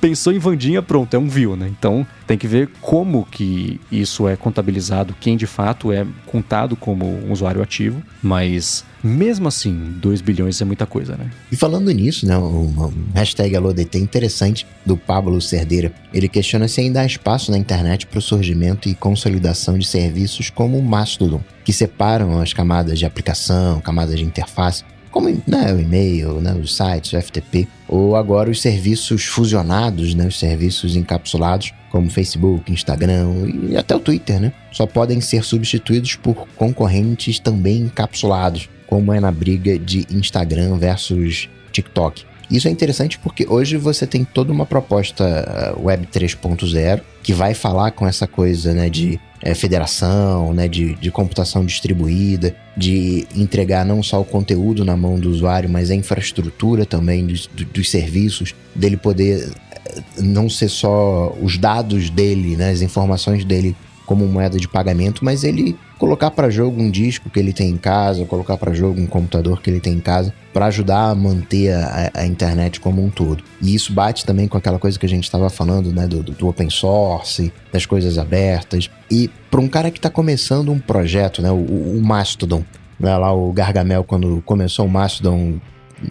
Pensou 0.00 0.32
em 0.32 0.38
Vandinha, 0.38 0.82
pronto, 0.82 1.14
é 1.14 1.18
um 1.18 1.28
view, 1.28 1.54
né? 1.56 1.68
Então, 1.68 2.06
tem 2.26 2.36
que 2.36 2.48
ver 2.48 2.68
como 2.80 3.24
que 3.30 3.80
isso 3.92 4.26
é 4.26 4.34
contabilizado, 4.34 5.14
quem 5.20 5.36
de 5.36 5.46
fato 5.46 5.92
é 5.92 6.04
contado 6.26 6.74
como 6.74 7.06
um 7.06 7.30
usuário 7.32 7.62
ativo, 7.62 8.02
mas 8.22 8.84
mesmo 9.02 9.48
assim, 9.48 9.94
2 10.00 10.20
bilhões 10.20 10.60
é 10.60 10.64
muita 10.64 10.86
coisa, 10.86 11.16
né? 11.16 11.30
E 11.50 11.56
falando 11.56 11.90
nisso, 11.90 12.26
né, 12.26 12.36
um, 12.36 12.92
hashtag 13.14 13.56
AlôDT 13.56 13.98
interessante 13.98 14.66
do 14.84 14.96
Pablo 14.96 15.40
Cerdeira, 15.40 15.92
ele 16.12 16.28
questiona 16.28 16.68
se 16.68 16.80
ainda 16.80 17.00
há 17.00 17.06
espaço 17.06 17.50
na 17.50 17.58
internet 17.58 18.06
para 18.06 18.18
o 18.18 18.22
surgimento 18.22 18.88
e 18.88 18.94
consolidação 18.94 19.78
de 19.78 19.86
serviços 19.86 20.50
como 20.50 20.78
o 20.78 20.82
Mastodon, 20.82 21.40
que 21.64 21.72
separam 21.72 22.40
as 22.40 22.52
camadas 22.52 22.98
de 22.98 23.06
aplicação, 23.06 23.80
camadas 23.80 24.18
de 24.18 24.24
interface, 24.24 24.84
como 25.10 25.28
né, 25.46 25.72
o 25.72 25.80
e-mail, 25.80 26.40
né, 26.40 26.54
os 26.54 26.76
sites, 26.76 27.12
o 27.12 27.20
FTP, 27.20 27.66
ou 27.88 28.14
agora 28.14 28.50
os 28.50 28.60
serviços 28.60 29.24
fusionados, 29.24 30.14
né, 30.14 30.26
os 30.26 30.38
serviços 30.38 30.94
encapsulados, 30.96 31.72
como 31.90 32.08
Facebook, 32.08 32.72
Instagram 32.72 33.28
e 33.68 33.76
até 33.76 33.96
o 33.96 34.00
Twitter, 34.00 34.40
né, 34.40 34.52
só 34.70 34.86
podem 34.86 35.20
ser 35.20 35.42
substituídos 35.42 36.14
por 36.14 36.46
concorrentes 36.56 37.40
também 37.40 37.78
encapsulados, 37.78 38.68
como 38.90 39.12
é 39.12 39.20
na 39.20 39.30
briga 39.30 39.78
de 39.78 40.04
Instagram 40.10 40.76
versus 40.76 41.48
TikTok. 41.70 42.24
Isso 42.50 42.66
é 42.66 42.70
interessante 42.72 43.16
porque 43.20 43.46
hoje 43.48 43.76
você 43.76 44.04
tem 44.04 44.24
toda 44.24 44.52
uma 44.52 44.66
proposta 44.66 45.76
uh, 45.78 45.86
Web 45.86 46.08
3.0 46.08 47.00
que 47.22 47.32
vai 47.32 47.54
falar 47.54 47.92
com 47.92 48.04
essa 48.04 48.26
coisa 48.26 48.74
né, 48.74 48.90
de 48.90 49.20
é, 49.40 49.54
federação, 49.54 50.52
né, 50.52 50.66
de, 50.66 50.94
de 50.96 51.08
computação 51.12 51.64
distribuída, 51.64 52.52
de 52.76 53.28
entregar 53.36 53.86
não 53.86 54.02
só 54.02 54.20
o 54.20 54.24
conteúdo 54.24 54.84
na 54.84 54.96
mão 54.96 55.20
do 55.20 55.30
usuário, 55.30 55.70
mas 55.70 55.92
a 55.92 55.94
infraestrutura 55.94 56.84
também 56.84 57.24
dos, 57.24 57.46
dos 57.46 57.88
serviços, 57.88 58.52
dele 58.74 58.96
poder 58.96 59.52
eh, 59.86 60.02
não 60.18 60.50
ser 60.50 60.68
só 60.68 61.32
os 61.40 61.56
dados 61.56 62.10
dele, 62.10 62.56
né, 62.56 62.70
as 62.70 62.82
informações 62.82 63.44
dele 63.44 63.76
como 64.04 64.26
moeda 64.26 64.58
de 64.58 64.66
pagamento, 64.66 65.24
mas 65.24 65.44
ele 65.44 65.76
colocar 66.00 66.30
para 66.30 66.48
jogo 66.48 66.80
um 66.80 66.90
disco 66.90 67.28
que 67.28 67.38
ele 67.38 67.52
tem 67.52 67.68
em 67.68 67.76
casa, 67.76 68.24
colocar 68.24 68.56
para 68.56 68.72
jogo 68.72 68.98
um 68.98 69.06
computador 69.06 69.60
que 69.60 69.68
ele 69.68 69.80
tem 69.80 69.92
em 69.92 70.00
casa, 70.00 70.32
para 70.50 70.64
ajudar 70.64 71.10
a 71.10 71.14
manter 71.14 71.74
a, 71.74 72.10
a, 72.14 72.26
internet 72.26 72.80
como 72.80 73.04
um 73.04 73.10
todo. 73.10 73.44
E 73.60 73.74
isso 73.74 73.92
bate 73.92 74.24
também 74.24 74.48
com 74.48 74.56
aquela 74.56 74.78
coisa 74.78 74.98
que 74.98 75.04
a 75.04 75.08
gente 75.08 75.24
estava 75.24 75.50
falando, 75.50 75.92
né, 75.92 76.06
do, 76.06 76.22
do, 76.22 76.48
open 76.48 76.70
source, 76.70 77.52
das 77.70 77.84
coisas 77.84 78.16
abertas. 78.16 78.88
E 79.10 79.28
para 79.50 79.60
um 79.60 79.68
cara 79.68 79.90
que 79.90 79.98
está 79.98 80.08
começando 80.08 80.72
um 80.72 80.78
projeto, 80.78 81.42
né, 81.42 81.50
o, 81.50 81.56
o 81.56 82.00
Mastodon, 82.02 82.64
né, 82.98 83.14
lá 83.18 83.30
o 83.30 83.52
Gargamel 83.52 84.02
quando 84.02 84.42
começou 84.46 84.86
o 84.86 84.90
Mastodon 84.90 85.60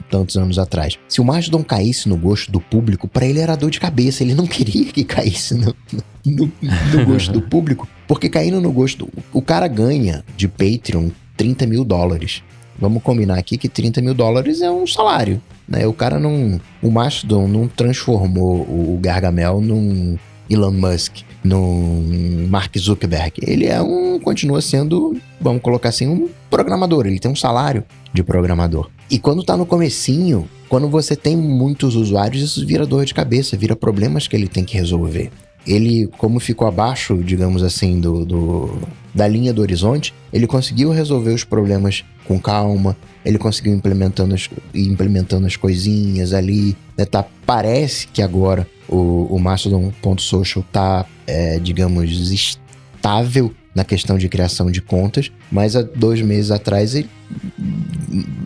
tantos 0.08 0.38
anos 0.38 0.60
atrás. 0.60 1.00
Se 1.08 1.20
o 1.20 1.26
Mastodon 1.26 1.64
caísse 1.64 2.08
no 2.08 2.16
gosto 2.16 2.52
do 2.52 2.62
público, 2.62 3.08
para 3.08 3.26
ele 3.26 3.40
era 3.40 3.58
dor 3.58 3.72
de 3.72 3.80
cabeça. 3.80 4.24
Ele 4.24 4.36
não 4.36 4.46
queria 4.48 4.86
que 4.86 5.04
caísse 5.04 5.56
no, 5.56 5.76
no, 6.24 6.52
no 6.94 7.06
gosto 7.08 7.32
do 7.32 7.42
público, 7.42 7.88
porque 8.10 8.28
caindo 8.28 8.60
no 8.60 8.72
gosto. 8.72 9.08
O 9.32 9.40
cara 9.40 9.68
ganha 9.68 10.26
de 10.36 10.48
Patreon 10.48 11.12
30 11.38 11.68
mil 11.68 11.86
dólares. 11.86 12.42
Vamos 12.80 13.04
combinar 13.04 13.38
aqui 13.38 13.56
que 13.56 13.70
30 13.70 14.02
mil 14.02 14.16
dólares 14.16 14.64
é 14.64 14.72
um 14.72 14.88
salário. 14.88 15.40
Né? 15.68 15.86
O 15.86 15.94
cara 15.94 16.18
não. 16.18 16.60
O 16.82 16.90
Mastodon 16.90 17.48
não 17.48 17.68
transformou 17.68 18.62
o 18.62 18.98
Gargamel 19.00 19.62
num 19.62 20.18
Elon 20.50 20.72
Musk, 20.72 21.18
num 21.44 22.48
Mark 22.50 22.76
Zuckerberg. 22.80 23.34
Ele 23.44 23.68
é 23.68 23.80
um. 23.80 24.20
continua 24.20 24.60
sendo, 24.60 25.16
vamos 25.40 25.62
colocar 25.62 25.90
assim, 25.90 26.08
um 26.08 26.30
programador. 26.50 27.06
Ele 27.06 27.20
tem 27.20 27.30
um 27.30 27.36
salário 27.36 27.84
de 28.12 28.24
programador. 28.24 28.90
E 29.12 29.20
quando 29.20 29.44
tá 29.44 29.56
no 29.56 29.68
comecinho, 29.68 30.50
quando 30.68 30.90
você 30.90 31.16
tem 31.16 31.38
muitos 31.38 31.96
usuários, 31.96 32.42
isso 32.42 32.66
vira 32.66 32.88
dor 32.88 33.06
de 33.06 33.14
cabeça, 33.14 33.56
vira 33.56 33.76
problemas 33.76 34.28
que 34.28 34.36
ele 34.36 34.48
tem 34.48 34.66
que 34.66 34.76
resolver. 34.76 35.30
Ele, 35.68 36.08
como 36.18 36.40
ficou 36.40 36.68
abaixo, 36.68 37.18
digamos 37.24 37.64
assim, 37.64 38.00
do, 38.00 38.26
do 38.26 38.80
da 39.14 39.28
linha 39.28 39.54
do 39.54 39.62
horizonte, 39.62 40.14
ele 40.32 40.48
conseguiu 40.48 40.92
resolver 40.92 41.34
os 41.34 41.44
problemas 41.44 42.04
com 42.26 42.40
calma, 42.40 42.96
ele 43.26 43.38
conseguiu 43.38 43.74
implementando 43.74 44.36
as, 44.36 44.50
implementando 44.74 45.48
as 45.48 45.56
coisinhas 45.56 46.34
ali. 46.34 46.76
Né? 46.98 47.06
Tá, 47.06 47.26
parece 47.46 48.08
que 48.08 48.22
agora 48.22 48.68
o, 48.88 49.28
o 49.30 49.40
Mastodon.social 49.40 50.64
tá, 50.72 51.06
é, 51.26 51.60
digamos, 51.60 52.32
estável 52.32 53.54
na 53.74 53.84
questão 53.84 54.18
de 54.18 54.28
criação 54.28 54.72
de 54.72 54.82
contas, 54.82 55.32
mas 55.52 55.76
há 55.76 55.82
dois 55.82 56.22
meses 56.22 56.52
atrás 56.52 56.96
ele 56.96 57.10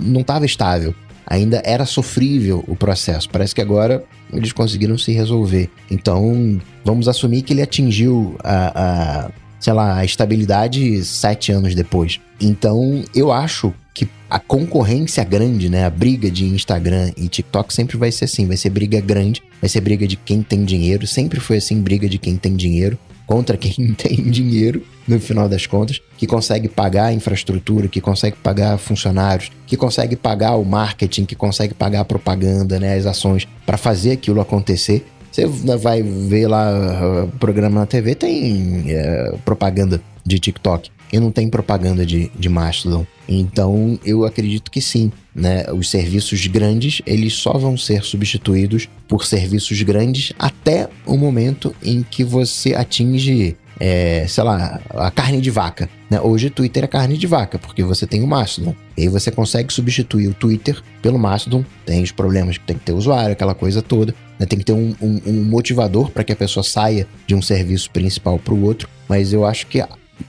não 0.01 0.21
estava 0.21 0.45
estável. 0.45 0.93
Ainda 1.25 1.61
era 1.65 1.85
sofrível 1.85 2.63
o 2.67 2.75
processo. 2.75 3.29
Parece 3.29 3.55
que 3.55 3.61
agora 3.61 4.03
eles 4.35 4.51
conseguiram 4.51 4.97
se 4.97 5.11
resolver. 5.11 5.69
Então, 5.89 6.59
vamos 6.83 7.07
assumir 7.07 7.41
que 7.41 7.53
ele 7.53 7.61
atingiu 7.61 8.35
a, 8.43 9.25
a 9.25 9.31
sei 9.59 9.71
lá, 9.71 9.97
a 9.97 10.03
estabilidade 10.03 11.03
sete 11.05 11.51
anos 11.51 11.73
depois. 11.73 12.19
Então, 12.41 13.03
eu 13.15 13.31
acho 13.31 13.73
que 13.93 14.09
a 14.29 14.37
concorrência 14.37 15.23
grande, 15.23 15.69
né? 15.69 15.85
A 15.85 15.89
briga 15.89 16.29
de 16.29 16.45
Instagram 16.45 17.11
e 17.15 17.29
TikTok 17.29 17.73
sempre 17.73 17.95
vai 17.95 18.11
ser 18.11 18.25
assim, 18.25 18.45
vai 18.45 18.57
ser 18.57 18.69
briga 18.71 18.99
grande, 18.99 19.41
vai 19.61 19.69
ser 19.69 19.79
briga 19.79 20.05
de 20.05 20.17
quem 20.17 20.41
tem 20.41 20.65
dinheiro, 20.65 21.07
sempre 21.07 21.39
foi 21.39 21.57
assim, 21.57 21.81
briga 21.81 22.09
de 22.09 22.17
quem 22.17 22.35
tem 22.35 22.55
dinheiro 22.55 22.97
contra 23.25 23.57
quem 23.57 23.93
tem 23.97 24.15
dinheiro, 24.23 24.83
no 25.07 25.19
final 25.19 25.49
das 25.49 25.65
contas, 25.65 26.01
que 26.17 26.25
consegue 26.25 26.67
pagar 26.67 27.05
a 27.05 27.13
infraestrutura, 27.13 27.87
que 27.87 27.99
consegue 27.99 28.37
pagar 28.37 28.77
funcionários, 28.77 29.51
que 29.67 29.75
consegue 29.75 30.15
pagar 30.15 30.55
o 30.55 30.63
marketing, 30.63 31.25
que 31.25 31.35
consegue 31.35 31.73
pagar 31.73 32.01
a 32.01 32.05
propaganda, 32.05 32.79
né, 32.79 32.95
as 32.95 33.05
ações 33.05 33.47
para 33.65 33.77
fazer 33.77 34.11
aquilo 34.11 34.39
acontecer. 34.39 35.05
Você 35.31 35.45
vai 35.77 36.03
ver 36.03 36.47
lá 36.47 37.23
o 37.23 37.37
programa 37.39 37.81
na 37.81 37.85
TV, 37.85 38.13
tem 38.13 38.85
é, 38.87 39.33
propaganda 39.43 39.99
de 40.25 40.39
TikTok 40.39 40.92
e 41.13 41.19
não 41.19 41.31
tem 41.31 41.47
propaganda 41.47 42.03
de, 42.03 42.31
de 42.35 42.49
Mastodon. 42.49 43.05
Então 43.29 43.99
eu 44.03 44.25
acredito 44.25 44.71
que 44.71 44.81
sim, 44.81 45.11
né? 45.33 45.63
Os 45.71 45.89
serviços 45.89 46.47
grandes 46.47 47.03
eles 47.05 47.35
só 47.35 47.53
vão 47.53 47.77
ser 47.77 48.03
substituídos 48.03 48.89
por 49.07 49.23
serviços 49.23 49.79
grandes 49.83 50.33
até 50.39 50.89
o 51.05 51.15
momento 51.15 51.73
em 51.83 52.01
que 52.01 52.23
você 52.23 52.73
atinge 52.73 53.55
é, 53.79 54.25
sei 54.27 54.43
lá, 54.43 54.81
a 54.89 55.11
carne 55.11 55.39
de 55.39 55.51
vaca. 55.51 55.89
Né? 56.09 56.19
Hoje 56.19 56.49
Twitter 56.49 56.83
é 56.83 56.87
carne 56.87 57.17
de 57.17 57.27
vaca, 57.27 57.59
porque 57.59 57.83
você 57.83 58.07
tem 58.07 58.23
o 58.23 58.27
Mastodon. 58.27 58.75
E 58.97 59.03
aí 59.03 59.07
você 59.07 59.29
consegue 59.29 59.73
substituir 59.73 60.27
o 60.27 60.33
Twitter 60.33 60.81
pelo 61.01 61.19
Mastodon. 61.19 61.65
Tem 61.85 62.01
os 62.01 62.11
problemas 62.11 62.57
que 62.57 62.65
tem 62.65 62.77
que 62.77 62.85
ter 62.85 62.93
usuário, 62.93 63.33
aquela 63.33 63.53
coisa 63.53 63.81
toda. 63.81 64.15
Né? 64.39 64.45
Tem 64.45 64.59
que 64.59 64.65
ter 64.65 64.73
um, 64.73 64.95
um, 65.01 65.21
um 65.25 65.43
motivador 65.43 66.11
para 66.11 66.23
que 66.23 66.31
a 66.31 66.35
pessoa 66.35 66.63
saia 66.63 67.07
de 67.27 67.35
um 67.35 67.41
serviço 67.41 67.89
principal 67.91 68.39
para 68.39 68.53
o 68.53 68.63
outro. 68.63 68.87
Mas 69.09 69.33
eu 69.33 69.43
acho 69.43 69.67
que 69.67 69.83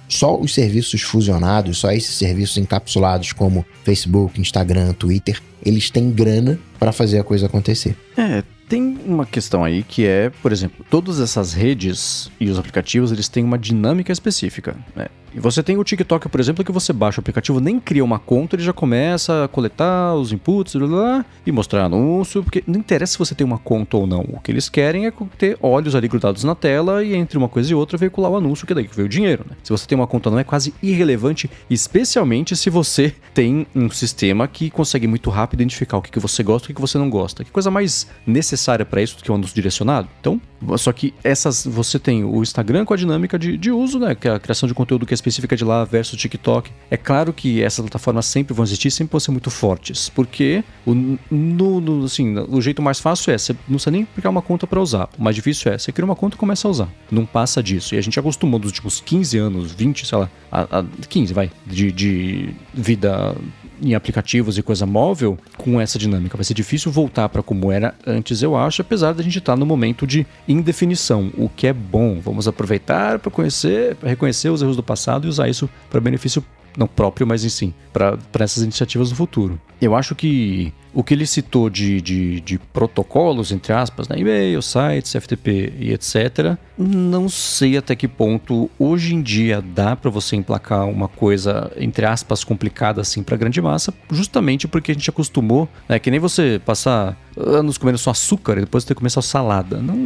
só 0.08 0.38
os 0.38 0.54
serviços 0.54 1.02
fusionados, 1.02 1.78
só 1.78 1.90
esses 1.90 2.14
serviços 2.14 2.58
encapsulados 2.58 3.32
como 3.32 3.64
Facebook, 3.84 4.40
Instagram, 4.40 4.92
Twitter, 4.92 5.40
eles 5.64 5.90
têm 5.90 6.10
grana 6.10 6.58
para 6.78 6.92
fazer 6.92 7.18
a 7.18 7.24
coisa 7.24 7.46
acontecer. 7.46 7.96
É, 8.16 8.42
tem 8.68 8.98
uma 9.06 9.26
questão 9.26 9.64
aí 9.64 9.82
que 9.82 10.06
é, 10.06 10.30
por 10.42 10.52
exemplo, 10.52 10.84
todas 10.90 11.20
essas 11.20 11.52
redes 11.52 12.30
e 12.40 12.48
os 12.48 12.58
aplicativos, 12.58 13.12
eles 13.12 13.28
têm 13.28 13.44
uma 13.44 13.58
dinâmica 13.58 14.12
específica. 14.12 14.76
Né? 14.94 15.06
E 15.34 15.40
você 15.40 15.62
tem 15.62 15.76
o 15.76 15.82
TikTok, 15.82 16.28
por 16.28 16.38
exemplo, 16.38 16.64
que 16.64 16.70
você 16.70 16.92
baixa 16.92 17.18
o 17.18 17.20
aplicativo, 17.20 17.58
nem 17.58 17.80
cria 17.80 18.04
uma 18.04 18.20
conta, 18.20 18.54
ele 18.54 18.62
já 18.62 18.72
começa 18.72 19.44
a 19.44 19.48
coletar 19.48 20.14
os 20.14 20.32
inputs 20.32 20.76
blá, 20.76 20.86
blá, 20.86 21.24
e 21.44 21.50
mostrar 21.50 21.84
anúncio, 21.84 22.42
porque 22.42 22.62
não 22.66 22.78
interessa 22.78 23.14
se 23.14 23.18
você 23.18 23.34
tem 23.34 23.44
uma 23.44 23.58
conta 23.58 23.96
ou 23.96 24.06
não. 24.06 24.20
O 24.20 24.40
que 24.40 24.52
eles 24.52 24.68
querem 24.68 25.06
é 25.06 25.12
ter 25.36 25.58
olhos 25.60 25.96
ali 25.96 26.06
grudados 26.06 26.44
na 26.44 26.54
tela 26.54 27.02
e 27.02 27.14
entre 27.14 27.36
uma 27.36 27.48
coisa 27.48 27.72
e 27.72 27.74
outra 27.74 27.98
veicular 27.98 28.30
o 28.30 28.36
anúncio, 28.36 28.64
que 28.64 28.72
é 28.72 28.76
daí 28.76 28.86
que 28.86 28.94
veio 28.94 29.06
o 29.06 29.08
dinheiro. 29.08 29.44
Né? 29.48 29.56
Se 29.62 29.70
você 29.70 29.86
tem 29.86 29.98
uma 29.98 30.06
conta 30.06 30.30
não 30.30 30.38
é 30.38 30.44
quase 30.44 30.72
irrelevante, 30.80 31.50
especialmente 31.68 32.54
se 32.54 32.70
você 32.70 33.12
tem 33.34 33.66
um 33.74 33.90
sistema 33.90 34.46
que 34.46 34.70
consegue 34.70 35.08
muito 35.08 35.30
rápido 35.30 35.60
identificar 35.60 35.96
o 35.96 36.02
que, 36.02 36.12
que 36.12 36.20
você 36.20 36.42
gosta 36.44 36.70
e 36.70 36.72
o 36.72 36.74
que, 36.74 36.80
você 36.80 36.96
não 36.96 37.10
gosta. 37.10 37.42
Que 37.42 37.50
coisa 37.50 37.70
mais 37.70 38.06
necessária 38.24 38.84
para 38.84 39.02
isso 39.02 39.16
do 39.16 39.24
que 39.24 39.32
o 39.32 39.34
anúncio 39.34 39.54
direcionado? 39.54 40.08
Então, 40.20 40.40
só 40.76 40.92
que 40.92 41.14
essas 41.22 41.66
você 41.66 41.98
tem 41.98 42.24
o 42.24 42.42
Instagram 42.42 42.84
com 42.84 42.94
a 42.94 42.96
dinâmica 42.96 43.38
de, 43.38 43.56
de 43.56 43.70
uso, 43.70 43.98
né? 43.98 44.14
Que 44.14 44.28
é 44.28 44.32
a 44.32 44.38
criação 44.38 44.68
de 44.68 44.74
conteúdo 44.74 45.06
que 45.06 45.12
é 45.12 45.16
específica 45.16 45.56
de 45.56 45.64
lá 45.64 45.84
versus 45.84 46.14
o 46.14 46.16
TikTok. 46.16 46.70
É 46.90 46.96
claro 46.96 47.32
que 47.32 47.62
essas 47.62 47.80
plataformas 47.80 48.26
sempre 48.26 48.54
vão 48.54 48.64
existir, 48.64 48.90
sempre 48.90 49.12
vão 49.12 49.20
ser 49.20 49.30
muito 49.30 49.50
fortes. 49.50 50.08
Porque 50.08 50.64
o, 50.86 50.94
no, 50.94 51.80
no, 51.80 52.04
assim, 52.04 52.36
o 52.48 52.60
jeito 52.60 52.82
mais 52.82 53.00
fácil 53.00 53.32
é, 53.32 53.38
você 53.38 53.52
não 53.52 53.74
precisa 53.74 53.90
nem 53.90 54.04
criar 54.04 54.30
uma 54.30 54.42
conta 54.42 54.66
para 54.66 54.80
usar. 54.80 55.08
O 55.18 55.22
mais 55.22 55.36
difícil 55.36 55.72
é, 55.72 55.78
você 55.78 55.92
cria 55.92 56.04
uma 56.04 56.16
conta 56.16 56.36
e 56.36 56.38
começa 56.38 56.66
a 56.68 56.70
usar. 56.70 56.88
Não 57.10 57.26
passa 57.26 57.62
disso. 57.62 57.94
E 57.94 57.98
a 57.98 58.00
gente 58.00 58.18
acostumou 58.18 58.58
nos 58.58 58.68
últimos 58.68 59.00
15 59.00 59.38
anos, 59.38 59.72
20, 59.72 60.06
sei 60.06 60.18
lá, 60.18 60.30
a, 60.50 60.80
a 60.80 60.84
15, 61.08 61.32
vai, 61.32 61.50
de, 61.66 61.90
de 61.92 62.54
vida 62.72 63.34
em 63.82 63.94
aplicativos 63.94 64.58
e 64.58 64.62
coisa 64.62 64.86
móvel 64.86 65.38
com 65.56 65.80
essa 65.80 65.98
dinâmica. 65.98 66.36
Vai 66.36 66.44
ser 66.44 66.54
difícil 66.54 66.90
voltar 66.90 67.28
para 67.28 67.42
como 67.42 67.70
era 67.70 67.94
antes, 68.06 68.42
eu 68.42 68.56
acho, 68.56 68.82
apesar 68.82 69.12
da 69.12 69.22
gente 69.22 69.38
estar 69.38 69.52
tá 69.52 69.56
no 69.56 69.66
momento 69.66 70.06
de 70.06 70.26
indefinição, 70.46 71.30
o 71.36 71.48
que 71.48 71.66
é 71.66 71.72
bom. 71.72 72.20
Vamos 72.20 72.48
aproveitar 72.48 73.18
para 73.18 73.30
conhecer, 73.30 73.96
para 73.96 74.08
reconhecer 74.08 74.48
os 74.48 74.62
erros 74.62 74.76
do 74.76 74.82
passado 74.82 75.26
e 75.26 75.28
usar 75.28 75.48
isso 75.48 75.68
para 75.90 76.00
benefício 76.00 76.44
não 76.76 76.86
próprio, 76.86 77.26
mas 77.26 77.40
sim, 77.52 77.72
para 77.92 78.18
essas 78.40 78.62
iniciativas 78.62 79.10
no 79.10 79.16
futuro. 79.16 79.60
Eu 79.80 79.94
acho 79.94 80.14
que 80.14 80.72
o 80.94 81.02
que 81.02 81.12
ele 81.12 81.26
citou 81.26 81.68
de, 81.68 82.00
de, 82.00 82.40
de 82.40 82.58
protocolos, 82.58 83.50
entre 83.50 83.72
aspas, 83.72 84.08
né? 84.08 84.16
e-mail, 84.18 84.62
sites, 84.62 85.12
FTP 85.12 85.72
e 85.78 85.92
etc., 85.92 86.56
não 86.78 87.28
sei 87.28 87.76
até 87.76 87.94
que 87.94 88.08
ponto 88.08 88.70
hoje 88.78 89.14
em 89.14 89.20
dia 89.20 89.60
dá 89.60 89.96
para 89.96 90.10
você 90.10 90.36
emplacar 90.36 90.88
uma 90.88 91.08
coisa, 91.08 91.70
entre 91.76 92.06
aspas, 92.06 92.44
complicada 92.44 93.00
assim 93.00 93.22
para 93.22 93.36
grande 93.36 93.60
massa, 93.60 93.92
justamente 94.10 94.68
porque 94.68 94.92
a 94.92 94.94
gente 94.94 95.10
acostumou, 95.10 95.68
né? 95.88 95.98
que 95.98 96.10
nem 96.10 96.20
você 96.20 96.60
passar 96.64 97.18
anos 97.36 97.76
comendo 97.76 97.98
só 97.98 98.10
açúcar 98.10 98.58
e 98.58 98.60
depois 98.60 98.84
ter 98.84 98.94
que 98.94 98.98
comer 98.98 99.10
só 99.10 99.20
salada. 99.20 99.78
Não, 99.78 99.96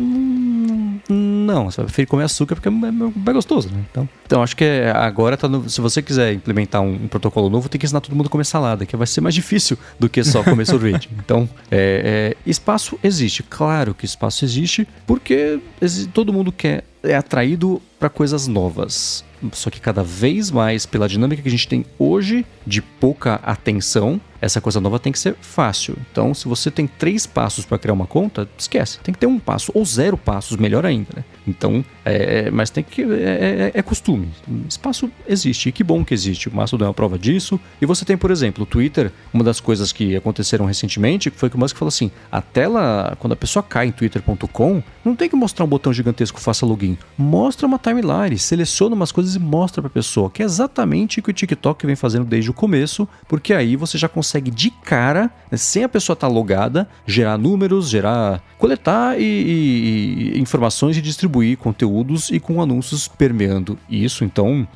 não, 1.49 1.71
você 1.71 1.79
vai 1.79 1.87
preferir 1.87 2.09
comer 2.09 2.25
açúcar 2.25 2.55
porque 2.55 2.69
é 2.69 2.71
mais 2.71 3.35
gostoso, 3.35 3.69
né? 3.71 3.85
Então, 3.91 4.09
então 4.27 4.43
acho 4.43 4.57
que 4.57 4.65
é, 4.65 4.91
agora 4.91 5.37
tá 5.37 5.49
no, 5.49 5.69
se 5.69 5.81
você 5.81 6.03
quiser 6.03 6.35
implementar 6.35 6.83
um, 6.83 6.93
um, 6.93 7.09
protocolo 7.09 7.49
novo, 7.49 7.69
tem 7.69 7.79
que 7.79 7.87
ensinar 7.87 8.01
todo 8.01 8.15
mundo 8.15 8.27
a 8.27 8.31
comer 8.31 8.45
salada, 8.45 8.85
que 8.85 8.97
vai 8.97 9.07
ser 9.07 9.21
mais 9.21 9.35
difícil 9.35 9.79
do 9.99 10.09
que 10.09 10.23
só 10.23 10.43
comer 10.45 10.67
sorvete. 10.67 11.09
Então, 11.19 11.49
é, 11.71 12.35
é, 12.37 12.51
espaço 12.51 12.99
existe, 13.03 13.43
claro 13.43 13.95
que 13.95 14.05
espaço 14.05 14.45
existe, 14.45 14.87
porque 15.07 15.59
todo 16.13 16.33
mundo 16.33 16.53
quer 16.53 16.85
é 17.03 17.15
atraído 17.15 17.81
para 17.99 18.09
coisas 18.09 18.47
novas. 18.47 19.25
Só 19.53 19.71
que 19.71 19.81
cada 19.81 20.03
vez 20.03 20.51
mais, 20.51 20.85
pela 20.85 21.09
dinâmica 21.09 21.43
que 21.43 21.49
a 21.49 21.51
gente 21.51 21.69
tem 21.69 21.87
hoje, 21.99 22.45
de 22.67 22.83
pouca 22.83 23.37
atenção, 23.37 24.21
essa 24.41 24.61
coisa 24.61 24.81
nova 24.81 24.99
tem 24.99 25.13
que 25.13 25.19
ser 25.19 25.35
fácil. 25.41 25.97
Então, 26.11 26.33
se 26.35 26.47
você 26.47 26.71
tem 26.71 26.87
três 26.87 27.27
passos 27.27 27.65
para 27.65 27.79
criar 27.79 27.95
uma 27.95 28.07
conta, 28.07 28.49
esquece. 28.57 28.99
Tem 29.01 29.13
que 29.13 29.19
ter 29.19 29.27
um 29.27 29.39
passo 29.39 29.73
ou 29.75 29.85
zero 29.85 30.17
passos, 30.17 30.57
melhor 30.57 30.87
ainda. 30.87 31.09
Né? 31.17 31.25
Então, 31.47 31.85
é, 32.05 32.51
mas 32.51 32.71
tem 32.71 32.85
que 32.85 33.03
é, 33.03 33.71
é, 33.75 33.79
é, 33.79 33.83
costume. 33.83 34.31
Espaço 34.69 35.11
existe 35.27 35.69
e 35.69 35.73
que 35.73 35.83
bom 35.83 36.05
que 36.05 36.15
existe. 36.15 36.49
O 36.49 36.55
Mastodon 36.55 36.85
é 36.85 36.89
uma 36.89 36.95
prova 36.95 37.19
disso. 37.19 37.59
E 37.81 37.87
você 37.87 38.05
tem, 38.05 38.17
por 38.17 38.31
exemplo, 38.31 38.65
o 38.65 38.67
Twitter. 38.67 39.13
Uma 39.33 39.45
das 39.45 39.61
coisas 39.61 39.93
que 39.93 40.17
aconteceram 40.17 40.67
recentemente 40.67 41.31
foi 41.31 41.51
que 41.51 41.57
o 41.57 41.59
Musk 41.59 41.77
falou 41.77 41.89
assim: 41.89 42.11
a 42.31 42.41
tela 42.41 43.17
quando 43.19 43.33
a 43.33 43.37
pessoa 43.37 43.63
cai 43.63 43.87
em 43.87 43.93
Twitter.com, 43.93 44.83
não 45.05 45.17
tem 45.17 45.29
que 45.29 45.37
mostrar 45.37 45.65
um 45.65 45.69
botão 45.69 45.93
gigantesco 45.93 46.41
faça 46.41 46.65
login. 46.65 46.97
Mostra 47.17 47.67
uma 47.67 47.79
timeline, 47.79 48.39
seleciona 48.39 48.95
umas 48.95 49.13
coisas 49.13 49.35
e 49.35 49.39
mostra 49.39 49.83
para 49.83 49.89
a 49.89 49.93
pessoa, 49.93 50.31
que 50.31 50.43
é 50.43 50.45
exatamente 50.45 51.21
o 51.21 51.23
que 51.23 51.31
o 51.31 51.33
TikTok 51.33 51.87
vem 51.87 51.97
fazendo 51.97 52.25
desde 52.25 52.51
o 52.51 52.55
começo, 52.55 53.09
porque 53.27 53.53
aí 53.53 53.77
você 53.77 53.99
já 53.99 54.09
consegue 54.09 54.28
de 54.53 54.71
cara, 54.71 55.31
né, 55.51 55.57
sem 55.57 55.85
a 55.85 55.89
pessoa 55.89 56.15
estar 56.15 56.29
tá 56.29 56.33
logada, 56.33 56.89
gerar 57.07 57.39
números, 57.39 57.89
gerar, 57.89 58.43
coletar 58.59 59.19
e, 59.19 59.23
e, 59.23 60.33
e 60.37 60.41
informações 60.41 60.97
e 60.97 61.03
distribuir 61.03 61.57
conteúdos 61.57 62.31
e 62.31 62.39
com 62.39 62.61
anúncios 62.61 63.09
permeando 63.09 63.79
isso. 63.89 64.25
Então, 64.25 64.67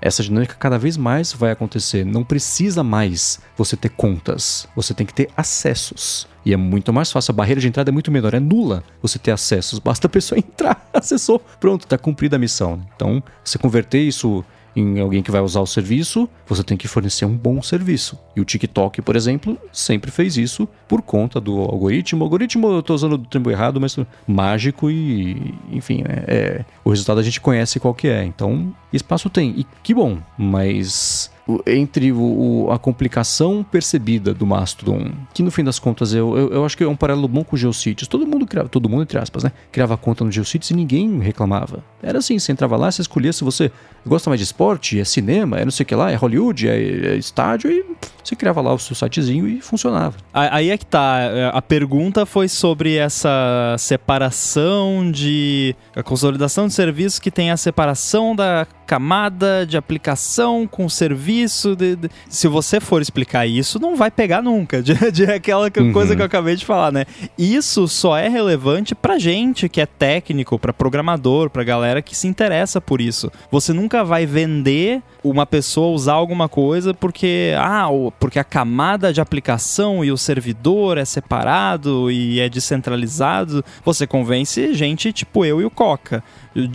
essa 0.00 0.22
dinâmica 0.22 0.54
cada 0.58 0.78
vez 0.78 0.96
mais 0.96 1.32
vai 1.32 1.50
acontecer. 1.50 2.04
Não 2.04 2.24
precisa 2.24 2.82
mais 2.82 3.40
você 3.56 3.76
ter 3.76 3.90
contas, 3.90 4.66
você 4.74 4.94
tem 4.94 5.06
que 5.06 5.14
ter 5.14 5.28
acessos. 5.36 6.26
E 6.44 6.54
é 6.54 6.56
muito 6.56 6.92
mais 6.92 7.12
fácil, 7.12 7.32
a 7.32 7.34
barreira 7.34 7.60
de 7.60 7.68
entrada 7.68 7.90
é 7.90 7.92
muito 7.92 8.10
menor, 8.10 8.32
é 8.32 8.40
nula 8.40 8.82
você 9.02 9.18
ter 9.18 9.30
acessos, 9.30 9.78
basta 9.78 10.06
a 10.06 10.10
pessoa 10.10 10.38
entrar, 10.40 10.88
acessou, 10.92 11.38
pronto, 11.60 11.84
está 11.84 11.98
cumprida 11.98 12.36
a 12.36 12.38
missão. 12.38 12.80
Então, 12.96 13.22
você 13.44 13.58
converter 13.58 14.00
isso 14.00 14.42
em 14.74 15.00
alguém 15.00 15.22
que 15.22 15.30
vai 15.30 15.40
usar 15.40 15.60
o 15.60 15.66
serviço, 15.66 16.28
você 16.46 16.62
tem 16.62 16.76
que 16.76 16.88
fornecer 16.88 17.24
um 17.24 17.36
bom 17.36 17.60
serviço. 17.62 18.18
E 18.36 18.40
o 18.40 18.44
TikTok, 18.44 19.02
por 19.02 19.16
exemplo, 19.16 19.58
sempre 19.72 20.10
fez 20.10 20.36
isso 20.36 20.68
por 20.88 21.02
conta 21.02 21.40
do 21.40 21.60
algoritmo. 21.60 22.22
O 22.22 22.24
algoritmo, 22.24 22.68
eu 22.68 22.80
estou 22.80 22.94
usando 22.94 23.14
o 23.14 23.18
termo 23.18 23.50
errado, 23.50 23.80
mas 23.80 23.96
mágico 24.26 24.90
e, 24.90 25.54
enfim, 25.70 26.04
é, 26.06 26.24
é, 26.26 26.64
o 26.84 26.90
resultado 26.90 27.20
a 27.20 27.22
gente 27.22 27.40
conhece 27.40 27.80
qual 27.80 27.94
que 27.94 28.08
é. 28.08 28.24
Então, 28.24 28.74
espaço 28.92 29.28
tem. 29.28 29.54
E 29.56 29.66
que 29.82 29.94
bom, 29.94 30.18
mas 30.38 31.30
entre 31.66 32.12
o, 32.12 32.18
o, 32.66 32.70
a 32.70 32.78
complicação 32.78 33.64
percebida 33.64 34.32
do 34.34 34.46
Mastodon, 34.46 35.12
que 35.32 35.42
no 35.42 35.50
fim 35.50 35.64
das 35.64 35.78
contas 35.78 36.12
eu, 36.12 36.36
eu, 36.36 36.52
eu, 36.52 36.64
acho 36.64 36.76
que 36.76 36.84
é 36.84 36.88
um 36.88 36.96
paralelo 36.96 37.28
bom 37.28 37.42
com 37.42 37.56
o 37.56 37.58
Geocities. 37.58 38.08
Todo 38.08 38.26
mundo 38.26 38.46
criava, 38.46 38.68
todo 38.68 38.88
mundo 38.88 39.02
entre 39.02 39.18
aspas, 39.18 39.44
né? 39.44 39.52
Criava 39.72 39.96
conta 39.96 40.24
no 40.24 40.30
Geocities 40.30 40.70
e 40.70 40.74
ninguém 40.74 41.18
reclamava. 41.20 41.82
Era 42.02 42.18
assim, 42.18 42.38
você 42.38 42.52
entrava 42.52 42.76
lá, 42.76 42.90
você 42.90 43.02
escolhia 43.02 43.32
se 43.32 43.44
você 43.44 43.70
gosta 44.06 44.30
mais 44.30 44.40
de 44.40 44.44
esporte, 44.44 44.98
é 44.98 45.04
cinema, 45.04 45.58
é 45.58 45.64
não 45.64 45.72
sei 45.72 45.84
o 45.84 45.86
que 45.86 45.94
lá, 45.94 46.10
é 46.10 46.14
Hollywood, 46.14 46.68
é, 46.68 47.12
é 47.12 47.16
estádio 47.16 47.70
e 47.70 47.84
você 48.22 48.36
criava 48.36 48.60
lá 48.60 48.72
o 48.72 48.78
seu 48.78 48.94
sitezinho 48.94 49.48
e 49.48 49.60
funcionava. 49.60 50.16
Aí 50.32 50.70
é 50.70 50.78
que 50.78 50.86
tá, 50.86 51.18
é, 51.20 51.50
a 51.52 51.62
pergunta 51.62 52.24
foi 52.24 52.48
sobre 52.48 52.96
essa 52.96 53.76
separação 53.78 55.10
de 55.10 55.74
a 55.94 56.02
consolidação 56.02 56.66
de 56.66 56.74
serviços 56.74 57.18
que 57.18 57.30
tem 57.30 57.50
a 57.50 57.56
separação 57.56 58.34
da 58.34 58.66
camada 58.86 59.64
de 59.66 59.76
aplicação 59.76 60.66
com 60.66 60.88
serviço. 60.88 61.39
De, 61.76 61.96
de, 61.96 62.10
se 62.28 62.48
você 62.48 62.80
for 62.80 63.00
explicar 63.00 63.46
isso, 63.46 63.78
não 63.78 63.96
vai 63.96 64.10
pegar 64.10 64.42
nunca. 64.42 64.82
De, 64.90 64.94
de 65.12 65.24
aquela 65.24 65.70
uhum. 65.78 65.92
coisa 65.92 66.16
que 66.16 66.22
eu 66.22 66.26
acabei 66.26 66.56
de 66.56 66.64
falar, 66.64 66.90
né? 66.90 67.04
Isso 67.38 67.86
só 67.86 68.16
é 68.16 68.28
relevante 68.28 68.94
pra 68.94 69.18
gente 69.18 69.68
que 69.68 69.80
é 69.80 69.86
técnico, 69.86 70.58
pra 70.58 70.72
programador, 70.72 71.48
pra 71.48 71.62
galera 71.62 72.02
que 72.02 72.16
se 72.16 72.26
interessa 72.26 72.80
por 72.80 73.00
isso. 73.00 73.30
Você 73.50 73.72
nunca 73.72 74.02
vai 74.02 74.26
vender 74.26 75.02
uma 75.22 75.46
pessoa 75.46 75.94
usar 75.94 76.14
alguma 76.14 76.48
coisa 76.48 76.94
porque, 76.94 77.54
ah, 77.58 77.88
porque 78.18 78.38
a 78.38 78.44
camada 78.44 79.12
de 79.12 79.20
aplicação 79.20 80.04
e 80.04 80.10
o 80.10 80.16
servidor 80.16 80.98
é 80.98 81.04
separado 81.04 82.10
e 82.10 82.40
é 82.40 82.48
descentralizado. 82.48 83.64
Você 83.84 84.06
convence 84.06 84.74
gente 84.74 85.12
tipo 85.12 85.44
eu 85.44 85.60
e 85.60 85.64
o 85.64 85.70
Coca. 85.70 86.22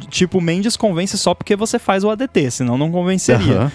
Tipo, 0.09 0.39
Mendes 0.39 0.77
convence 0.77 1.17
só 1.17 1.33
porque 1.33 1.55
você 1.55 1.77
faz 1.77 2.03
o 2.03 2.09
ADT, 2.09 2.51
senão 2.51 2.77
não 2.77 2.91
convenceria. 2.91 3.61
Uhum. 3.61 3.71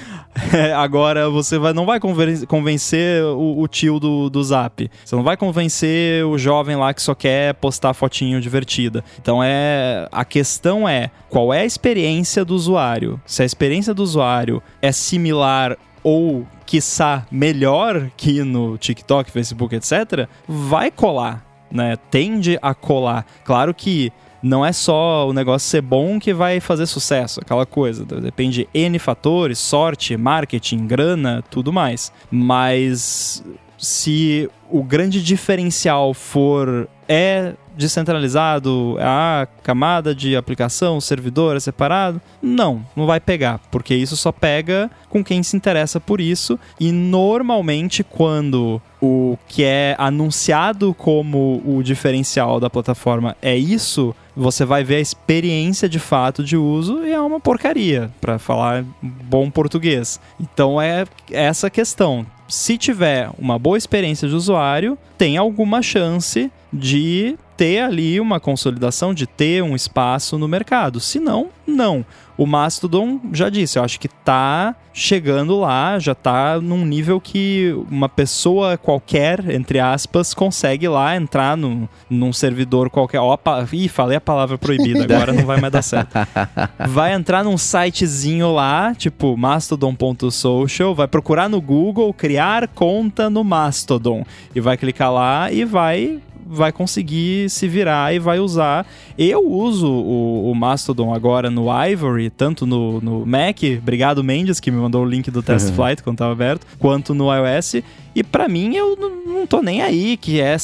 É, 0.59 0.73
agora, 0.75 1.29
você 1.29 1.59
vai, 1.59 1.73
não 1.73 1.85
vai 1.85 2.01
convencer 2.01 3.23
o, 3.25 3.61
o, 3.61 3.69
tio 3.69 4.01
do, 4.01 4.31
do 4.31 4.43
Zap. 4.43 4.91
Você 5.05 5.15
não 5.15 5.23
vai 5.23 5.37
convencer 5.37 6.25
o 6.25 6.39
jovem 6.39 6.77
lá 6.77 6.95
que 6.95 7.03
só 7.03 7.15
quer 7.15 7.55
postar 7.55 7.93
fotinho 7.93 8.41
divertida. 8.41 9.05
Então, 9.21 9.43
é 9.43 10.09
a 10.11 10.25
questão 10.25 10.89
é 10.89 11.11
qual 11.29 11.53
é 11.53 11.61
a 11.61 11.67
experiência 11.67 12.45
do 12.45 12.55
usuário. 12.55 13.21
Se 13.27 13.43
a 13.43 13.47
experiência 13.47 13.93
do 13.93 14.03
usuário 14.03 14.63
é 14.81 14.93
similar 14.93 15.77
ou 16.03 16.47
quiçá 16.65 17.27
melhor 17.31 18.11
que 18.17 18.43
no 18.43 18.79
TikTok, 18.79 19.31
Facebook, 19.31 19.75
etc., 19.75 20.29
vai 20.49 20.91
colar. 20.91 21.45
Né? 21.71 21.97
Tende 22.11 22.59
a 22.63 22.75
colar. 22.75 23.27
Claro 23.45 23.75
que 23.75 24.13
não 24.43 24.65
é 24.65 24.73
só 24.73 25.29
o 25.29 25.33
negócio 25.33 25.69
ser 25.69 25.83
bom 25.83 26.19
que 26.19 26.33
vai 26.33 26.61
fazer 26.61 26.87
sucesso, 26.87 27.41
aquela 27.41 27.67
coisa. 27.67 28.05
Depende 28.05 28.69
de 28.73 28.79
N 28.79 28.99
fatores, 28.99 29.59
sorte, 29.59 30.17
marketing, 30.17 30.87
grana, 30.87 31.45
tudo 31.51 31.73
mais. 31.73 32.13
Mas 32.31 33.45
se 33.77 34.49
o 34.71 34.83
grande 34.83 35.23
diferencial 35.23 36.15
for 36.15 36.89
é 37.09 37.55
descentralizado, 37.81 38.97
a 39.01 39.49
camada 39.63 40.15
de 40.15 40.37
aplicação, 40.37 41.01
servidor 41.01 41.57
é 41.57 41.61
separado, 41.61 42.21
não, 42.41 42.85
não 42.95 43.07
vai 43.07 43.19
pegar, 43.19 43.59
porque 43.71 43.95
isso 43.95 44.17
só 44.17 44.31
pega 44.31 44.91
com 45.09 45.25
quem 45.25 45.43
se 45.43 45.57
interessa 45.57 45.99
por 45.99 46.21
isso. 46.21 46.59
E 46.79 46.93
normalmente 46.93 48.05
quando 48.05 48.81
o 49.01 49.39
que 49.49 49.65
é 49.65 49.97
anunciado 49.99 50.93
como 50.95 51.63
o 51.65 51.83
diferencial 51.83 52.61
da 52.61 52.69
plataforma 52.69 53.35
é 53.41 53.57
isso, 53.57 54.15
você 54.37 54.65
vai 54.65 54.85
ver 54.85 54.97
a 54.97 55.01
experiência 55.01 55.89
de 55.89 55.99
fato 55.99 56.45
de 56.45 56.57
uso 56.57 57.05
e 57.05 57.13
é 57.13 57.21
uma 57.21 57.41
porcaria, 57.41 58.11
para 58.21 58.39
falar 58.39 58.85
bom 59.03 59.51
português. 59.51 60.21
Então 60.39 60.81
é 60.81 61.07
essa 61.31 61.71
questão. 61.71 62.27
Se 62.47 62.77
tiver 62.77 63.31
uma 63.39 63.59
boa 63.59 63.79
experiência 63.79 64.29
de 64.29 64.35
usuário, 64.35 64.99
tem 65.17 65.37
alguma 65.37 65.83
chance 65.83 66.51
de 66.73 67.37
ter 67.61 67.81
ali 67.81 68.19
uma 68.19 68.41
consolidação, 68.41 69.13
de 69.13 69.27
ter 69.27 69.63
um 69.63 69.77
espaço 69.77 70.39
no 70.39 70.49
mercado. 70.49 70.99
Se 70.99 71.21
não, 71.21 71.51
não. 71.67 72.07
O 72.39 72.47
Mastodon, 72.47 73.21
já 73.35 73.51
disse, 73.51 73.79
eu 73.79 73.85
acho 73.85 74.01
que 74.01 74.09
tá 74.09 74.75
chegando 74.95 75.61
lá, 75.61 75.99
já 75.99 76.15
tá 76.15 76.59
num 76.59 76.87
nível 76.87 77.21
que 77.21 77.75
uma 77.91 78.09
pessoa 78.09 78.79
qualquer, 78.79 79.51
entre 79.51 79.79
aspas, 79.79 80.33
consegue 80.33 80.89
lá 80.89 81.15
entrar 81.15 81.55
no, 81.55 81.87
num 82.09 82.33
servidor 82.33 82.89
qualquer. 82.89 83.21
Ó, 83.21 83.37
ih, 83.75 83.89
falei 83.89 84.17
a 84.17 84.23
palavra 84.23 84.57
proibida, 84.57 85.05
agora 85.05 85.31
não 85.31 85.45
vai 85.45 85.61
mais 85.61 85.71
dar 85.71 85.83
certo. 85.83 86.15
Vai 86.89 87.13
entrar 87.13 87.45
num 87.45 87.59
sitezinho 87.59 88.55
lá, 88.55 88.95
tipo 88.95 89.37
mastodon.social, 89.37 90.95
vai 90.95 91.07
procurar 91.07 91.47
no 91.47 91.61
Google, 91.61 92.15
criar 92.15 92.69
conta 92.69 93.29
no 93.29 93.45
Mastodon. 93.45 94.25
E 94.55 94.61
vai 94.61 94.79
clicar 94.79 95.13
lá 95.13 95.53
e 95.53 95.63
vai 95.67 96.21
vai 96.53 96.73
conseguir 96.73 97.49
se 97.51 97.69
virar 97.69 98.15
e 98.15 98.19
vai 98.19 98.39
usar. 98.39 98.87
Eu 99.19 99.47
uso 99.47 99.89
o, 99.89 100.51
o 100.51 100.55
Mastodon 100.55 101.13
agora 101.13 101.51
no 101.51 101.67
Ivory, 101.87 102.31
tanto 102.31 102.65
no, 102.67 103.01
no 103.01 103.27
Mac, 103.27 103.59
obrigado 103.79 104.25
Mendes, 104.25 104.61
que 104.61 104.71
me 104.71 104.79
mandou 104.79 105.05
o 105.05 105.09
link 105.09 105.31
do 105.31 105.43
Test 105.43 105.69
uhum. 105.69 105.75
Flight 105.75 106.03
quando 106.03 106.17
estava 106.17 106.33
aberto, 106.33 106.67
quanto 106.79 107.15
no 107.15 107.27
iOS. 107.35 107.83
E 108.15 108.25
para 108.25 108.49
mim, 108.49 108.75
eu 108.75 108.97
não 109.27 109.47
tô 109.47 109.63
nem 109.63 109.83
aí 109.83 110.17
que 110.17 110.41
é 110.41 110.57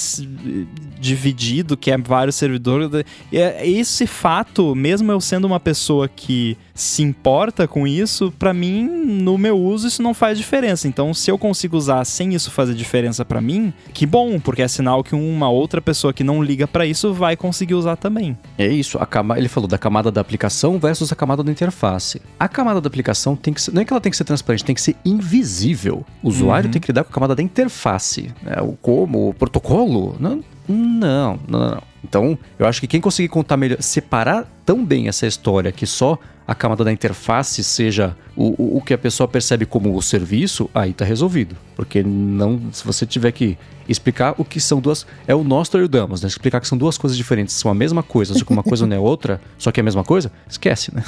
dividido, 1.07 1.77
que 1.77 1.91
é 1.91 1.97
vários 1.97 2.37
servidores. 2.37 3.05
É, 3.33 3.67
esse 3.67 4.07
fato, 4.07 4.75
mesmo 4.75 5.11
eu 5.11 5.21
sendo 5.21 5.47
uma 5.47 5.61
pessoa 5.61 6.09
que 6.09 6.57
se 6.75 7.03
importa 7.03 7.67
com 7.67 7.87
isso, 7.87 8.33
para 8.39 8.53
mim, 8.53 8.85
no 8.85 9.39
meu 9.39 9.59
uso, 9.59 9.89
isso 9.89 10.03
não 10.03 10.13
faz 10.13 10.37
diferença. 10.37 10.87
Então, 10.87 11.15
se 11.15 11.31
eu 11.31 11.39
consigo 11.39 11.77
usar 11.77 12.05
sem 12.05 12.35
isso 12.35 12.51
fazer 12.51 12.75
diferença 12.75 13.25
para 13.25 13.41
mim, 13.41 13.73
que 13.95 14.05
bom, 14.05 14.39
porque 14.39 14.63
é 14.63 14.69
sinal 14.69 15.03
que 15.03 15.15
uma 15.15 15.49
outra 15.49 15.81
pessoa 15.81 16.13
que 16.13 16.23
não 16.23 16.43
liga 16.43 16.67
para 16.67 16.85
isso 16.85 17.15
vai 17.15 17.37
conseguir 17.37 17.75
usar 17.75 17.97
também. 17.97 18.37
É 18.59 18.67
isso, 18.67 18.99
a 18.99 19.07
cama... 19.07 19.39
ele 19.39 19.49
falou 19.49 19.69
da 19.69 19.79
camada 19.79 20.11
da 20.11 20.21
aplicação 20.21 20.79
versus 20.79 21.11
a 21.13 21.17
camada 21.17 21.43
da 21.43 21.51
interface. 21.51 22.21
A 22.39 22.49
camada 22.49 22.81
da 22.81 22.89
aplicação 22.89 23.35
tem 23.35 23.55
que 23.55 23.63
ser... 23.63 23.73
não 23.73 23.81
é 23.81 23.85
que 23.85 23.93
ela 23.93 24.01
tem 24.01 24.11
que 24.11 24.17
ser 24.17 24.25
transparente, 24.25 24.65
tem 24.65 24.75
que 24.75 24.83
ser 24.83 24.97
invisível. 25.05 26.05
O 26.23 26.29
usuário 26.29 26.67
uhum. 26.67 26.73
tem 26.73 26.81
que 26.81 26.89
lidar 26.89 27.05
com 27.05 27.11
a 27.11 27.15
camada 27.15 27.35
da 27.35 27.43
interface, 27.43 28.31
né? 28.43 28.57
o 28.61 28.73
como, 28.73 29.31
o 29.31 29.35
protocolo. 29.35 30.17
Não, 30.21 30.43
não, 30.69 31.39
não, 31.49 31.71
não. 31.71 31.83
Então, 32.05 32.39
eu 32.59 32.67
acho 32.67 32.81
que 32.81 32.87
quem 32.87 33.01
conseguir 33.01 33.29
contar 33.29 33.57
melhor, 33.57 33.83
separar 33.83 34.47
tão 34.65 34.85
bem 34.85 35.09
essa 35.09 35.27
história 35.27 35.73
que 35.73 35.87
só 35.87 36.19
a 36.47 36.55
camada 36.55 36.85
da 36.85 36.93
interface 36.93 37.65
seja 37.65 38.17
o, 38.37 38.77
o, 38.77 38.81
que 38.81 38.95
a 38.95 38.99
pessoa 38.99 39.27
percebe 39.27 39.67
como 39.67 39.97
o 39.97 40.01
serviço, 40.01 40.71
aí 40.73 40.93
tá 40.93 41.05
resolvido. 41.05 41.57
Porque 41.75 42.05
não, 42.05 42.61
se 42.73 42.85
você 42.85 43.05
tiver 43.05 43.33
que 43.33 43.59
explicar 43.89 44.35
o 44.39 44.45
que 44.45 44.61
são 44.61 44.81
duas. 44.81 45.07
É 45.27 45.35
o 45.35 45.43
Nostra 45.43 45.81
e 45.81 45.85
o 45.85 45.89
Damos, 45.89 46.23
né? 46.23 46.29
Explicar 46.29 46.61
que 46.61 46.69
são 46.69 46.79
duas 46.79 46.99
coisas 46.99 47.17
diferentes, 47.17 47.55
são 47.55 47.71
a 47.71 47.75
mesma 47.75 48.03
coisa, 48.03 48.35
só 48.35 48.45
que 48.45 48.53
uma 48.53 48.63
coisa 48.63 48.87
não 48.87 48.97
é 48.97 49.01
outra, 49.01 49.41
só 49.59 49.71
que 49.73 49.81
é 49.81 49.83
a 49.83 49.85
mesma 49.85 50.05
coisa, 50.05 50.31
esquece, 50.49 50.95
né? 50.95 51.03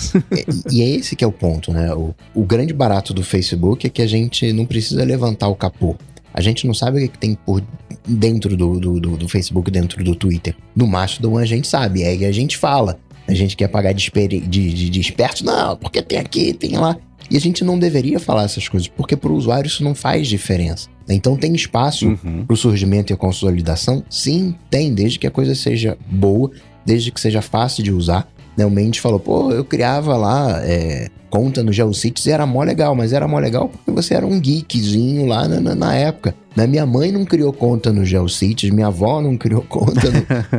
e, 0.71 0.77
e 0.79 0.83
é 0.83 0.89
esse 0.97 1.17
que 1.17 1.25
é 1.25 1.27
o 1.27 1.33
ponto, 1.33 1.73
né? 1.73 1.93
O, 1.95 2.15
o 2.35 2.45
grande 2.45 2.73
barato 2.73 3.13
do 3.13 3.23
Facebook 3.23 3.87
é 3.87 3.91
que 3.91 4.03
a 4.03 4.07
gente 4.07 4.53
não 4.53 4.65
precisa 4.67 5.05
levantar 5.05 5.49
o 5.49 5.55
capô 5.55 5.97
A 6.39 6.41
gente 6.41 6.69
não 6.69 6.73
sabe 6.73 7.05
o 7.05 7.09
que 7.09 7.19
tem 7.19 7.35
por 7.35 7.61
dentro 8.07 8.57
do, 8.57 8.79
do, 8.79 9.01
do, 9.01 9.17
do 9.17 9.29
Facebook, 9.29 9.73
dentro 9.73 10.05
do 10.05 10.15
Twitter. 10.15 10.55
No 10.75 10.87
Mastodon 10.87 11.37
a 11.37 11.45
gente 11.45 11.67
sabe, 11.67 12.05
aí 12.05 12.25
a 12.25 12.31
gente 12.31 12.57
fala. 12.57 12.97
A 13.27 13.35
gente 13.35 13.57
quer 13.57 13.67
pagar 13.67 13.93
de, 13.93 14.09
de, 14.09 14.41
de, 14.47 14.89
de 14.89 15.01
esperto, 15.01 15.45
não, 15.45 15.77
porque 15.77 16.01
tem 16.01 16.17
aqui, 16.17 16.53
tem 16.53 16.79
lá. 16.79 16.97
E 17.29 17.37
a 17.37 17.41
gente 17.41 17.65
não 17.65 17.77
deveria 17.77 18.21
falar 18.21 18.45
essas 18.45 18.69
coisas, 18.69 18.87
porque 18.87 19.17
para 19.17 19.33
o 19.33 19.35
usuário 19.35 19.67
isso 19.67 19.83
não 19.83 19.97
faz 19.97 20.29
diferença. 20.29 20.89
Então 21.09 21.37
tem 21.37 21.53
espaço 21.57 22.07
uhum. 22.07 22.47
para 22.47 22.55
o 22.55 22.57
surgimento 22.57 23.13
e 23.13 23.15
a 23.15 23.17
consolidação? 23.17 24.05
Sim, 24.09 24.55
tem, 24.71 24.95
desde 24.95 25.19
que 25.19 25.27
a 25.27 25.33
coisa 25.33 25.57
seja 25.57 25.99
boa, 26.09 26.53
desde 26.87 27.11
que 27.11 27.21
seja 27.21 27.43
fácil 27.43 27.83
de 27.83 27.91
usar. 27.91 28.31
Né, 28.59 28.67
o 28.67 28.71
Mendes 28.71 29.01
falou, 29.01 29.21
pô, 29.21 29.53
eu 29.53 29.65
criava 29.65 30.17
lá 30.17 30.61
é, 30.65 31.09
conta 31.31 31.63
no 31.63 31.73
GeoCities 31.73 32.27
e 32.27 32.33
era 32.33 32.45
mó 32.45 32.65
legal, 32.65 32.93
mas 32.93 33.13
era 33.13 33.29
mó 33.29 33.39
legal 33.39 33.69
porque 33.69 33.93
você 33.93 34.15
era 34.15 34.27
um 34.27 34.41
geekzinho 34.41 35.27
lá 35.27 35.47
na, 35.47 35.61
na, 35.61 35.75
na 35.77 35.95
época. 35.95 36.35
Né? 36.57 36.67
Minha 36.67 36.85
mãe 36.85 37.13
não 37.13 37.25
criou 37.25 37.53
conta 37.53 37.93
no 37.93 38.05
GeoCities, 38.05 38.73
minha 38.73 38.89
avó 38.89 39.23
não 39.23 39.37
criou 39.37 39.63
conta 39.63 40.11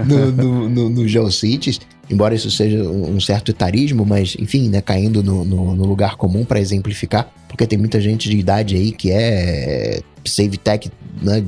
no, 0.08 0.32
no, 0.32 0.70
no, 0.70 0.90
no, 0.90 1.08
GeoCities, 1.10 1.82
embora 2.10 2.34
isso 2.34 2.50
seja 2.50 2.82
um 2.84 3.20
certo 3.20 3.52
etarismo, 3.52 4.06
mas 4.06 4.34
enfim, 4.40 4.70
né, 4.70 4.80
caindo 4.80 5.22
no, 5.22 5.44
no, 5.44 5.76
no 5.76 5.86
lugar 5.86 6.16
comum 6.16 6.46
para 6.46 6.62
exemplificar, 6.62 7.30
porque 7.50 7.68
tem 7.68 7.78
muita 7.78 8.00
gente 8.00 8.30
de 8.30 8.38
idade 8.38 8.78
aí 8.78 8.94
que 8.94 9.12
é 9.12 10.00
save 10.26 10.58
tech 10.58 10.90
né, 11.22 11.44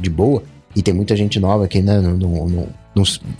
de 0.00 0.08
boa, 0.08 0.42
e 0.74 0.82
tem 0.82 0.94
muita 0.94 1.14
gente 1.14 1.38
nova 1.38 1.68
que 1.68 1.82
né, 1.82 2.00
não, 2.00 2.16
não, 2.16 2.48
não, 2.48 2.68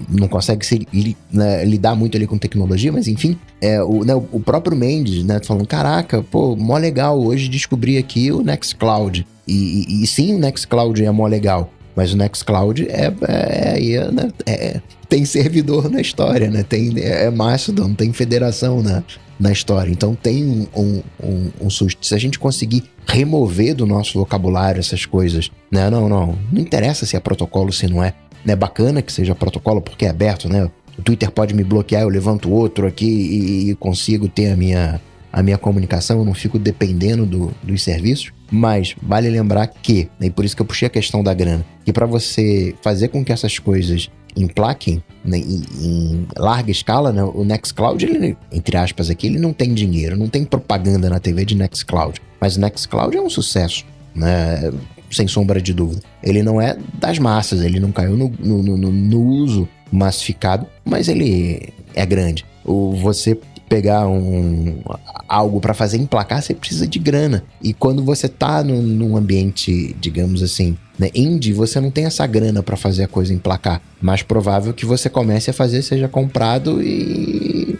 não 0.08 0.28
consegue 0.28 0.64
se, 0.64 0.86
né, 1.32 1.64
lidar 1.64 1.94
muito 1.94 2.16
ali 2.16 2.26
com 2.26 2.38
tecnologia, 2.38 2.92
mas 2.92 3.08
enfim, 3.08 3.36
é, 3.60 3.82
o, 3.82 4.04
né, 4.04 4.14
o 4.14 4.40
próprio 4.40 4.76
Mendes, 4.76 5.24
né, 5.24 5.40
falando, 5.44 5.66
caraca, 5.66 6.22
pô, 6.22 6.54
mó 6.56 6.78
legal, 6.78 7.20
hoje 7.20 7.48
descobri 7.48 7.98
aqui 7.98 8.30
o 8.30 8.42
Nextcloud. 8.42 9.26
E, 9.46 9.52
e, 9.88 10.04
e 10.04 10.06
sim, 10.06 10.34
o 10.34 10.38
Nextcloud 10.38 11.04
é 11.04 11.10
mó 11.10 11.26
legal, 11.26 11.72
mas 11.96 12.12
o 12.12 12.16
Nextcloud 12.16 12.86
é, 12.88 13.12
é, 13.28 13.92
é, 13.92 14.10
né, 14.12 14.30
é, 14.46 14.80
tem 15.10 15.24
servidor 15.24 15.90
na 15.90 16.00
história, 16.00 16.48
né? 16.48 16.62
Tem, 16.62 16.94
é, 16.98 17.24
é 17.24 17.30
Mastodon, 17.30 17.92
tem 17.92 18.12
federação 18.12 18.80
na, 18.80 19.02
na 19.38 19.50
história. 19.50 19.90
Então 19.90 20.14
tem 20.14 20.68
um, 20.74 21.02
um, 21.20 21.50
um, 21.62 21.68
susto. 21.68 22.06
Se 22.06 22.14
a 22.14 22.18
gente 22.18 22.38
conseguir 22.38 22.84
remover 23.06 23.74
do 23.74 23.84
nosso 23.84 24.18
vocabulário 24.18 24.78
essas 24.78 25.04
coisas, 25.04 25.50
né? 25.70 25.90
Não, 25.90 26.08
não. 26.08 26.38
Não 26.52 26.60
interessa 26.60 27.04
se 27.04 27.16
é 27.16 27.20
protocolo, 27.20 27.72
se 27.72 27.88
não 27.88 28.02
é. 28.02 28.14
É 28.46 28.56
bacana 28.56 29.02
que 29.02 29.12
seja 29.12 29.34
protocolo 29.34 29.80
porque 29.80 30.06
é 30.06 30.10
aberto, 30.10 30.48
né? 30.48 30.70
O 30.98 31.02
Twitter 31.02 31.30
pode 31.30 31.54
me 31.54 31.64
bloquear, 31.64 32.02
eu 32.02 32.08
levanto 32.08 32.50
outro 32.50 32.86
aqui 32.86 33.06
e, 33.06 33.70
e 33.70 33.74
consigo 33.74 34.28
ter 34.28 34.52
a 34.52 34.56
minha, 34.56 35.00
a 35.32 35.42
minha 35.42 35.56
comunicação, 35.56 36.18
eu 36.18 36.24
não 36.24 36.34
fico 36.34 36.58
dependendo 36.58 37.24
do, 37.24 37.52
dos 37.62 37.82
serviços. 37.82 38.32
Mas 38.50 38.96
vale 39.00 39.30
lembrar 39.30 39.68
que, 39.68 40.08
né, 40.18 40.26
e 40.26 40.30
por 40.30 40.44
isso 40.44 40.56
que 40.56 40.62
eu 40.62 40.66
puxei 40.66 40.86
a 40.86 40.90
questão 40.90 41.22
da 41.22 41.32
grana, 41.32 41.64
que 41.84 41.92
para 41.92 42.04
você 42.04 42.74
fazer 42.82 43.08
com 43.08 43.24
que 43.24 43.32
essas 43.32 43.58
coisas 43.58 44.10
emplaquem 44.36 45.02
né, 45.24 45.38
em, 45.38 45.62
em, 45.80 46.26
larga 46.36 46.70
escala, 46.70 47.12
né, 47.12 47.22
o 47.22 47.44
Nextcloud, 47.44 48.04
ele, 48.04 48.36
entre 48.52 48.76
aspas 48.76 49.08
aqui, 49.08 49.26
ele 49.26 49.38
não 49.38 49.52
tem 49.52 49.72
dinheiro, 49.72 50.16
não 50.16 50.28
tem 50.28 50.44
propaganda 50.44 51.08
na 51.08 51.20
TV 51.20 51.44
de 51.44 51.54
Nextcloud. 51.54 52.20
Mas 52.40 52.56
o 52.56 52.60
Nextcloud 52.60 53.16
é 53.16 53.20
um 53.20 53.30
sucesso, 53.30 53.84
né? 54.14 54.72
Sem 55.10 55.26
sombra 55.26 55.60
de 55.60 55.72
dúvida. 55.72 56.02
Ele 56.22 56.42
não 56.42 56.60
é 56.60 56.76
das 56.98 57.18
massas, 57.18 57.62
ele 57.62 57.80
não 57.80 57.92
caiu 57.92 58.16
no, 58.16 58.28
no, 58.38 58.62
no, 58.62 58.92
no 58.92 59.20
uso 59.20 59.68
massificado, 59.92 60.66
mas 60.84 61.08
ele 61.08 61.72
é 61.94 62.06
grande. 62.06 62.44
O, 62.64 62.92
você 62.92 63.36
pegar 63.70 64.08
um, 64.08 64.82
algo 65.28 65.60
para 65.60 65.72
fazer 65.72 65.96
emplacar, 65.96 66.42
você 66.42 66.52
precisa 66.52 66.88
de 66.88 66.98
grana. 66.98 67.44
E 67.62 67.72
quando 67.72 68.04
você 68.04 68.28
tá 68.28 68.64
num, 68.64 68.82
num 68.82 69.16
ambiente, 69.16 69.94
digamos 70.00 70.42
assim, 70.42 70.76
né, 70.98 71.08
indie, 71.14 71.52
você 71.52 71.80
não 71.80 71.90
tem 71.90 72.04
essa 72.04 72.26
grana 72.26 72.64
para 72.64 72.76
fazer 72.76 73.04
a 73.04 73.08
coisa 73.08 73.32
emplacar. 73.32 73.80
Mais 74.02 74.22
provável 74.22 74.74
que 74.74 74.84
você 74.84 75.08
comece 75.08 75.50
a 75.50 75.52
fazer 75.52 75.82
seja 75.82 76.08
comprado 76.08 76.82
e 76.82 77.78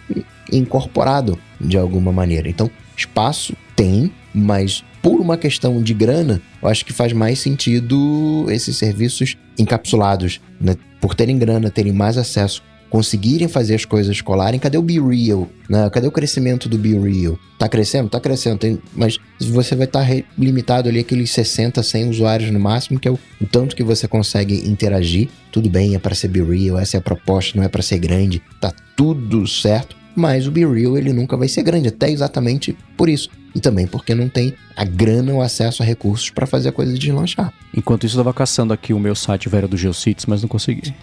incorporado 0.49 1.37
de 1.59 1.77
alguma 1.77 2.11
maneira. 2.11 2.49
Então, 2.49 2.71
espaço 2.95 3.53
tem, 3.75 4.11
mas 4.33 4.85
por 5.01 5.19
uma 5.19 5.37
questão 5.37 5.81
de 5.81 5.93
grana, 5.93 6.41
eu 6.61 6.67
acho 6.67 6.85
que 6.85 6.93
faz 6.93 7.11
mais 7.13 7.39
sentido 7.39 8.45
esses 8.49 8.77
serviços 8.77 9.35
encapsulados, 9.57 10.39
né? 10.59 10.75
Por 10.99 11.15
terem 11.15 11.37
grana, 11.37 11.71
terem 11.71 11.91
mais 11.91 12.17
acesso, 12.17 12.61
conseguirem 12.91 13.47
fazer 13.47 13.73
as 13.73 13.85
coisas 13.85 14.21
colarem. 14.21 14.59
Cadê 14.59 14.77
o 14.77 14.81
Be 14.81 14.99
Real? 14.99 15.49
Né? 15.67 15.89
Cadê 15.89 16.05
o 16.05 16.11
crescimento 16.11 16.69
do 16.69 16.77
Be 16.77 16.93
Real? 16.93 17.39
Tá 17.57 17.67
crescendo? 17.67 18.09
Tá 18.09 18.19
crescendo. 18.19 18.59
Tem, 18.59 18.79
mas 18.93 19.17
você 19.39 19.75
vai 19.75 19.85
estar 19.85 20.05
tá 20.05 20.23
limitado 20.37 20.89
ali 20.89 20.99
aqueles 20.99 21.31
60, 21.31 21.81
100 21.81 22.09
usuários 22.09 22.51
no 22.51 22.59
máximo, 22.59 22.99
que 22.99 23.07
é 23.07 23.11
o, 23.11 23.17
o 23.39 23.45
tanto 23.47 23.75
que 23.75 23.83
você 23.83 24.07
consegue 24.07 24.69
interagir. 24.69 25.29
Tudo 25.51 25.69
bem, 25.69 25.95
é 25.95 25.99
para 25.99 26.13
ser 26.13 26.27
Be 26.27 26.43
Real, 26.43 26.77
essa 26.77 26.97
é 26.97 26.99
a 26.99 27.01
proposta, 27.01 27.57
não 27.57 27.63
é 27.63 27.69
para 27.69 27.81
ser 27.81 27.97
grande. 27.97 28.41
Tá 28.59 28.71
tudo 28.95 29.47
certo 29.47 30.01
mas 30.15 30.47
o 30.47 30.51
Be 30.51 30.65
Real 30.65 30.97
ele 30.97 31.13
nunca 31.13 31.37
vai 31.37 31.47
ser 31.47 31.63
grande, 31.63 31.87
até 31.87 32.09
exatamente 32.09 32.75
por 32.97 33.09
isso. 33.09 33.29
E 33.53 33.59
também 33.59 33.85
porque 33.85 34.15
não 34.15 34.29
tem 34.29 34.53
a 34.75 34.85
grana 34.85 35.33
ou 35.33 35.41
acesso 35.41 35.83
a 35.83 35.85
recursos 35.85 36.29
para 36.29 36.47
fazer 36.47 36.69
a 36.69 36.71
coisa 36.71 36.93
deslanchar. 36.93 37.53
Enquanto 37.75 38.05
isso, 38.05 38.15
eu 38.15 38.21
estava 38.21 38.33
caçando 38.33 38.73
aqui 38.73 38.93
o 38.93 38.99
meu 38.99 39.15
site 39.15 39.49
velho 39.49 39.67
do 39.67 39.77
GeoCities, 39.77 40.25
mas 40.25 40.41
não 40.41 40.47
consegui. 40.49 40.93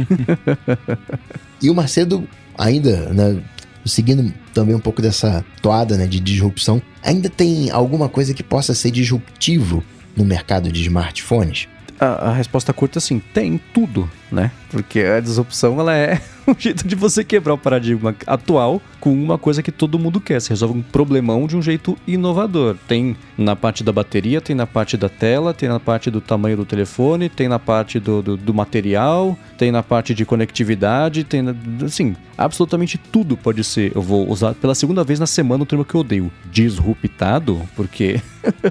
e 1.60 1.68
o 1.68 1.74
Macedo, 1.74 2.28
ainda, 2.56 3.12
né, 3.12 3.42
seguindo 3.84 4.32
também 4.54 4.74
um 4.74 4.80
pouco 4.80 5.02
dessa 5.02 5.44
toada 5.60 5.96
né, 5.96 6.06
de 6.06 6.20
disrupção, 6.20 6.80
ainda 7.02 7.28
tem 7.28 7.70
alguma 7.70 8.08
coisa 8.08 8.32
que 8.32 8.42
possa 8.42 8.74
ser 8.74 8.90
disruptivo 8.90 9.82
no 10.16 10.24
mercado 10.24 10.70
de 10.70 10.82
smartphones? 10.82 11.68
A, 11.98 12.30
a 12.30 12.32
resposta 12.32 12.72
curta 12.72 12.98
é 12.98 13.00
assim, 13.00 13.18
tem 13.18 13.60
tudo, 13.72 14.10
né? 14.30 14.50
Porque 14.70 15.00
a 15.00 15.20
disrupção 15.20 15.78
ela 15.80 15.96
é 15.96 16.20
um 16.46 16.54
jeito 16.58 16.86
de 16.86 16.94
você 16.94 17.24
quebrar 17.24 17.54
o 17.54 17.58
paradigma 17.58 18.14
atual 18.26 18.80
com 19.00 19.12
uma 19.12 19.38
coisa 19.38 19.62
que 19.62 19.72
todo 19.72 19.98
mundo 19.98 20.20
quer. 20.20 20.40
Você 20.40 20.50
resolve 20.50 20.78
um 20.78 20.82
problemão 20.82 21.46
de 21.46 21.56
um 21.56 21.62
jeito 21.62 21.96
inovador. 22.06 22.76
Tem 22.88 23.16
na 23.36 23.54
parte 23.54 23.84
da 23.84 23.92
bateria, 23.92 24.40
tem 24.40 24.54
na 24.54 24.66
parte 24.66 24.96
da 24.96 25.08
tela, 25.08 25.54
tem 25.54 25.68
na 25.68 25.80
parte 25.80 26.10
do 26.10 26.20
tamanho 26.20 26.56
do 26.56 26.64
telefone, 26.64 27.28
tem 27.28 27.48
na 27.48 27.58
parte 27.58 28.00
do, 28.00 28.22
do, 28.22 28.36
do 28.36 28.54
material, 28.54 29.38
tem 29.56 29.70
na 29.70 29.82
parte 29.82 30.14
de 30.14 30.24
conectividade, 30.24 31.24
tem 31.24 31.42
na, 31.42 31.54
assim, 31.84 32.16
absolutamente 32.36 32.98
tudo 32.98 33.36
pode 33.36 33.62
ser. 33.64 33.92
Eu 33.94 34.02
vou 34.02 34.28
usar 34.28 34.54
pela 34.54 34.74
segunda 34.74 35.04
vez 35.04 35.18
na 35.18 35.26
semana 35.26 35.62
o 35.62 35.66
termo 35.66 35.84
que 35.84 35.94
eu 35.94 36.00
odeio, 36.00 36.32
disruptado, 36.50 37.62
porque 37.74 38.20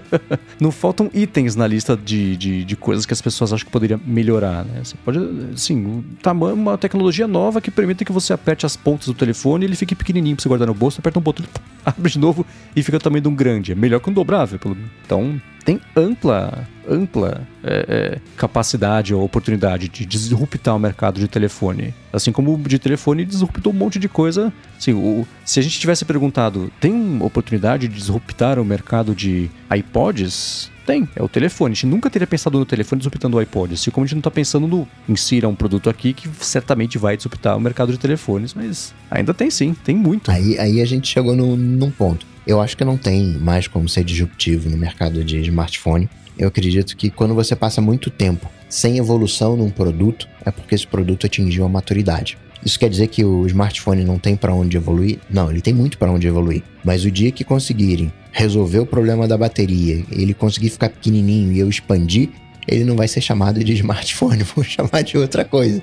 não 0.60 0.72
faltam 0.72 1.10
itens 1.14 1.56
na 1.56 1.68
lista 1.68 1.98
de, 1.98 2.36
de, 2.38 2.66
de, 2.66 2.76
coisas 2.76 3.06
que 3.06 3.14
as 3.14 3.22
pessoas 3.22 3.54
acham 3.54 3.66
que 3.66 3.72
poderia 3.72 4.00
melhorar, 4.06 4.66
né? 4.66 4.82
Você 4.84 4.96
pode, 5.04 5.20
assim, 5.54 6.04
tamanho, 6.22 6.56
uma 6.56 6.78
tecnologia 6.78 7.28
nova 7.28 7.62
que 7.62 7.72
permite 7.72 8.06
que 8.06 8.12
você 8.12 8.34
aperte 8.34 8.66
as 8.66 8.76
pontas 8.76 9.08
do 9.08 9.14
telefone 9.14 9.66
e 9.66 9.68
ele 9.68 9.76
fique 9.76 9.96
pequenininho 9.96 10.36
pra 10.36 10.44
você 10.44 10.50
guardar 10.50 10.68
no 10.68 10.74
bolso, 10.74 11.00
aperta 11.00 11.20
um 11.20 11.22
botão, 11.22 11.46
abre 11.86 12.12
de 12.12 12.20
novo 12.20 12.46
e 12.76 12.84
fica 12.84 13.00
tamanho 13.00 13.22
de 13.22 13.28
um 13.28 13.36
grande. 13.36 13.72
É 13.72 13.76
melhor 13.76 14.00
que 14.00 14.10
um 14.10 14.14
dobrável. 14.14 14.60
Então, 15.06 15.40
tem 15.66 15.82
ampla, 15.96 16.68
ampla 16.88 17.42
é, 17.64 17.86
é, 17.88 18.20
capacidade 18.38 19.16
ou 19.16 19.24
oportunidade 19.24 19.90
de 19.90 20.06
disruptar 20.06 20.76
o 20.76 20.80
mercado 20.80 21.20
de 21.20 21.28
telefone. 21.28 21.94
Assim 22.14 22.32
como 22.32 22.56
de 22.58 22.78
telefone 22.78 23.26
disruptou 23.26 23.74
um 23.74 23.76
monte 23.76 23.98
de 23.98 24.08
coisa. 24.08 24.54
Assim, 24.78 24.94
o, 24.94 25.26
se 25.44 25.60
a 25.60 25.64
gente 25.64 25.80
tivesse 25.80 26.06
perguntado, 26.06 26.72
tem 26.80 27.20
oportunidade 27.22 27.88
de 27.88 27.96
disruptar 27.96 28.60
o 28.60 28.64
mercado 28.64 29.16
de 29.16 29.50
iPods? 29.76 30.72
Tem, 30.86 31.08
é 31.16 31.24
o 31.24 31.28
telefone. 31.28 31.72
A 31.72 31.76
gente 31.76 31.88
nunca 31.88 32.10
teria 32.10 32.28
pensado 32.28 32.60
no 32.60 32.66
telefone 32.66 33.00
disruptando 33.00 33.38
o 33.38 33.40
iPod, 33.40 33.74
assim 33.74 33.90
como 33.90 34.04
a 34.04 34.08
gente 34.08 34.16
não 34.16 34.20
está 34.20 34.32
pensando 34.32 34.68
no 34.68 34.88
insira 35.10 35.50
um 35.50 35.56
produto 35.56 35.90
aqui 35.90 36.14
que 36.14 36.30
certamente 36.40 36.98
vai 36.98 37.18
disruptar 37.18 37.58
o 37.58 37.60
mercado 37.60 37.92
de 37.92 37.98
telefones, 37.98 38.54
mas 38.54 38.94
ainda 39.10 39.34
tem 39.34 39.50
sim, 39.50 39.74
tem 39.84 39.96
muito. 39.96 40.30
Aí, 40.30 40.60
aí 40.60 40.82
a 40.82 40.86
gente 40.86 41.08
chegou 41.08 41.36
no, 41.36 41.58
num 41.58 41.90
ponto. 41.90 42.26
Eu 42.46 42.62
acho 42.62 42.78
que 42.78 42.86
não 42.86 42.98
tem 42.98 43.34
mais 43.40 43.68
como 43.68 43.90
ser 43.90 44.04
disruptivo 44.04 44.70
no 44.70 44.78
mercado 44.78 45.24
de 45.24 45.40
smartphone. 45.42 46.08
Eu 46.38 46.50
acredito 46.50 46.96
que 46.96 47.10
quando 47.10 47.34
você 47.34 47.56
passa 47.56 47.82
muito 47.82 48.12
tempo 48.12 48.52
sem 48.70 48.98
evolução 48.98 49.56
num 49.56 49.70
produto, 49.70 50.28
é 50.46 50.52
porque 50.52 50.76
esse 50.76 50.86
produto 50.86 51.26
atingiu 51.26 51.66
a 51.66 51.70
maturidade. 51.70 52.38
Isso 52.66 52.80
quer 52.80 52.90
dizer 52.90 53.08
que 53.08 53.24
o 53.24 53.46
smartphone 53.46 54.04
não 54.04 54.18
tem 54.18 54.36
para 54.36 54.54
onde 54.54 54.76
evoluir? 54.76 55.20
Não, 55.30 55.52
ele 55.52 55.62
tem 55.62 55.74
muito 55.74 56.00
para 56.00 56.12
onde 56.12 56.28
evoluir. 56.28 56.64
Mas 56.84 57.06
o 57.06 57.12
dia 57.12 57.32
que 57.32 57.44
conseguirem 57.44 58.12
resolver 58.32 58.80
o 58.80 58.86
problema 58.88 59.28
da 59.28 59.38
bateria, 59.38 60.04
ele 60.12 60.34
conseguir 60.34 60.72
ficar 60.72 60.90
pequenininho 60.90 61.52
e 61.52 61.60
eu 61.60 61.70
expandir, 61.70 62.30
ele 62.68 62.84
não 62.84 62.96
vai 62.96 63.08
ser 63.08 63.22
chamado 63.22 63.64
de 63.64 63.74
smartphone, 63.76 64.42
vou 64.56 64.64
chamar 64.64 65.04
de 65.04 65.16
outra 65.16 65.46
coisa. 65.46 65.82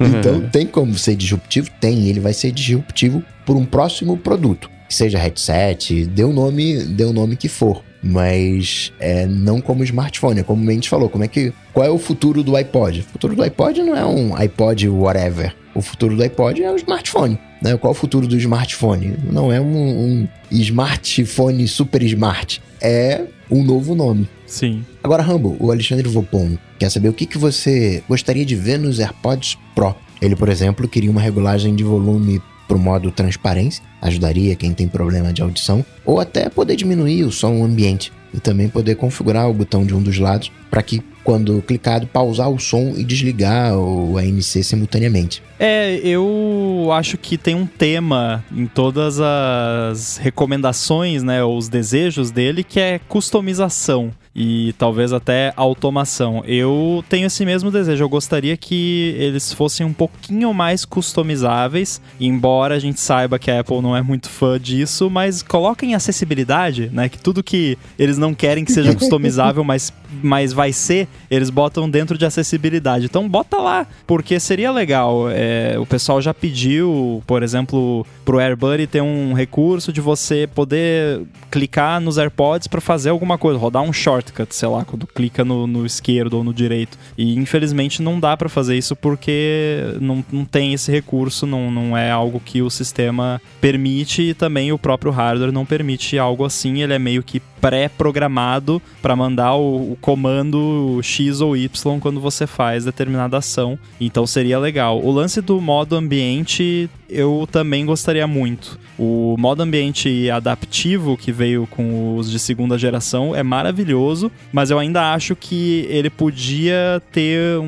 Então, 0.00 0.48
tem 0.50 0.66
como 0.66 0.98
ser 0.98 1.14
disruptivo? 1.14 1.70
Tem, 1.80 2.08
ele 2.08 2.18
vai 2.18 2.32
ser 2.32 2.50
disruptivo 2.50 3.22
por 3.46 3.56
um 3.56 3.64
próximo 3.64 4.16
produto. 4.16 4.68
Seja 4.88 5.18
headset, 5.18 6.06
dê 6.06 6.24
o 6.24 6.32
nome, 6.32 6.82
dê 6.84 7.04
o 7.04 7.12
nome 7.12 7.36
que 7.36 7.48
for 7.48 7.85
mas 8.06 8.92
é, 8.98 9.26
não 9.26 9.60
como 9.60 9.82
smartphone, 9.84 10.40
é 10.40 10.42
como 10.42 10.68
a 10.68 10.72
gente 10.72 10.88
falou, 10.88 11.08
como 11.08 11.24
é 11.24 11.28
que 11.28 11.52
qual 11.72 11.86
é 11.86 11.90
o 11.90 11.98
futuro 11.98 12.42
do 12.42 12.56
iPod? 12.56 13.00
O 13.00 13.02
futuro 13.02 13.34
do 13.34 13.42
iPod 13.42 13.82
não 13.82 13.96
é 13.96 14.04
um 14.04 14.34
iPod 14.34 14.88
whatever. 14.88 15.54
O 15.74 15.82
futuro 15.82 16.16
do 16.16 16.22
iPod 16.22 16.62
é 16.62 16.72
o 16.72 16.76
smartphone. 16.76 17.38
Né? 17.60 17.76
Qual 17.76 17.90
o 17.90 17.94
futuro 17.94 18.26
do 18.26 18.36
smartphone? 18.36 19.14
Não 19.30 19.52
é 19.52 19.60
um, 19.60 20.22
um 20.22 20.28
smartphone 20.50 21.68
super 21.68 22.02
smart. 22.02 22.62
É 22.80 23.24
um 23.50 23.62
novo 23.62 23.94
nome. 23.94 24.28
Sim. 24.46 24.84
Agora, 25.02 25.22
Rambo, 25.22 25.56
o 25.60 25.70
Alexandre 25.70 26.08
Vopon 26.08 26.56
quer 26.78 26.90
saber 26.90 27.08
o 27.08 27.12
que, 27.12 27.26
que 27.26 27.36
você 27.36 28.02
gostaria 28.08 28.44
de 28.44 28.54
ver 28.54 28.78
nos 28.78 29.00
AirPods 29.00 29.58
Pro. 29.74 29.94
Ele, 30.20 30.34
por 30.34 30.48
exemplo, 30.48 30.88
queria 30.88 31.10
uma 31.10 31.20
regulagem 31.20 31.74
de 31.74 31.84
volume 31.84 32.40
para 32.66 32.76
o 32.76 32.80
modo 32.80 33.10
transparência, 33.10 33.82
ajudaria 34.00 34.54
quem 34.54 34.72
tem 34.72 34.88
problema 34.88 35.32
de 35.32 35.42
audição, 35.42 35.84
ou 36.04 36.20
até 36.20 36.48
poder 36.48 36.76
diminuir 36.76 37.24
o 37.24 37.32
som 37.32 37.64
ambiente 37.64 38.12
e 38.34 38.40
também 38.40 38.68
poder 38.68 38.96
configurar 38.96 39.48
o 39.48 39.54
botão 39.54 39.84
de 39.84 39.94
um 39.94 40.02
dos 40.02 40.18
lados 40.18 40.50
para 40.70 40.82
que 40.82 41.02
quando 41.26 41.60
clicado, 41.62 42.06
pausar 42.06 42.48
o 42.48 42.56
som 42.56 42.94
e 42.96 43.02
desligar 43.02 43.76
o 43.76 44.16
ANC 44.16 44.62
simultaneamente. 44.62 45.42
É, 45.58 45.96
eu 46.04 46.88
acho 46.92 47.18
que 47.18 47.36
tem 47.36 47.52
um 47.52 47.66
tema 47.66 48.44
em 48.54 48.66
todas 48.66 49.18
as 49.18 50.18
recomendações, 50.18 51.24
né, 51.24 51.42
ou 51.42 51.58
os 51.58 51.68
desejos 51.68 52.30
dele, 52.30 52.62
que 52.62 52.78
é 52.78 53.00
customização 53.08 54.12
e 54.38 54.74
talvez 54.74 55.14
até 55.14 55.54
automação. 55.56 56.44
Eu 56.46 57.02
tenho 57.08 57.26
esse 57.26 57.42
mesmo 57.46 57.70
desejo. 57.70 58.04
Eu 58.04 58.08
gostaria 58.08 58.54
que 58.54 59.16
eles 59.18 59.50
fossem 59.50 59.86
um 59.86 59.94
pouquinho 59.94 60.52
mais 60.52 60.84
customizáveis, 60.84 62.02
embora 62.20 62.74
a 62.74 62.78
gente 62.78 63.00
saiba 63.00 63.38
que 63.38 63.50
a 63.50 63.60
Apple 63.60 63.80
não 63.80 63.96
é 63.96 64.02
muito 64.02 64.28
fã 64.28 64.60
disso, 64.60 65.08
mas 65.08 65.42
coloquem 65.42 65.94
acessibilidade, 65.94 66.90
né? 66.92 67.08
Que 67.08 67.16
tudo 67.18 67.42
que 67.42 67.78
eles 67.98 68.18
não 68.18 68.34
querem 68.34 68.62
que 68.62 68.72
seja 68.72 68.92
customizável, 68.94 69.64
mas, 69.64 69.90
mas 70.22 70.52
vai 70.52 70.70
ser, 70.70 71.08
eles 71.30 71.48
botam 71.48 71.88
dentro 71.88 72.18
de 72.18 72.26
acessibilidade. 72.26 73.06
Então 73.06 73.26
bota 73.26 73.56
lá, 73.56 73.86
porque 74.06 74.38
seria 74.38 74.70
legal. 74.70 75.30
É, 75.30 75.78
o 75.78 75.86
pessoal 75.86 76.20
já 76.20 76.34
pediu, 76.34 77.22
por 77.26 77.42
exemplo, 77.42 78.06
pro 78.22 78.38
AirBuddy 78.38 78.86
ter 78.86 79.00
um 79.00 79.32
recurso 79.32 79.90
de 79.90 80.02
você 80.02 80.46
poder 80.46 81.22
clicar 81.50 82.02
nos 82.02 82.18
AirPods 82.18 82.68
para 82.68 82.82
fazer 82.82 83.08
alguma 83.08 83.38
coisa, 83.38 83.58
rodar 83.58 83.82
um 83.82 83.94
shortcut, 84.26 84.54
sei 84.54 84.68
lá, 84.68 84.84
quando 84.84 85.06
clica 85.06 85.44
no, 85.44 85.66
no 85.66 85.86
esquerdo 85.86 86.34
ou 86.34 86.44
no 86.44 86.52
direito. 86.52 86.98
E 87.16 87.34
infelizmente 87.36 88.02
não 88.02 88.18
dá 88.18 88.36
para 88.36 88.48
fazer 88.48 88.76
isso 88.76 88.96
porque 88.96 89.96
não, 90.00 90.24
não 90.30 90.44
tem 90.44 90.72
esse 90.72 90.90
recurso, 90.90 91.46
não, 91.46 91.70
não 91.70 91.96
é 91.96 92.10
algo 92.10 92.40
que 92.40 92.62
o 92.62 92.70
sistema 92.70 93.40
permite 93.60 94.22
e 94.22 94.34
também 94.34 94.72
o 94.72 94.78
próprio 94.78 95.12
hardware 95.12 95.52
não 95.52 95.64
permite 95.64 96.18
algo 96.18 96.44
assim, 96.44 96.82
ele 96.82 96.92
é 96.92 96.98
meio 96.98 97.22
que 97.22 97.40
pré-programado 97.60 98.80
para 99.00 99.16
mandar 99.16 99.54
o, 99.54 99.92
o, 99.92 99.98
comando 100.00 101.00
X 101.02 101.40
ou 101.40 101.56
Y 101.56 102.00
quando 102.00 102.20
você 102.20 102.46
faz 102.46 102.84
determinada 102.84 103.38
ação. 103.38 103.78
Então 104.00 104.26
seria 104.26 104.58
legal. 104.58 105.00
O 105.02 105.10
lance 105.10 105.40
do 105.40 105.60
modo 105.60 105.96
ambiente 105.96 106.88
eu 107.08 107.48
também 107.50 107.86
gostaria 107.86 108.26
muito. 108.26 108.78
O 108.98 109.36
modo 109.38 109.62
ambiente 109.62 110.30
adaptivo 110.30 111.16
que 111.16 111.30
veio 111.30 111.66
com 111.66 112.16
os 112.16 112.30
de 112.30 112.38
segunda 112.38 112.78
geração 112.78 113.34
é 113.34 113.42
maravilhoso, 113.42 114.30
mas 114.52 114.70
eu 114.70 114.78
ainda 114.78 115.12
acho 115.12 115.36
que 115.36 115.86
ele 115.88 116.10
podia 116.10 117.02
ter 117.12 117.60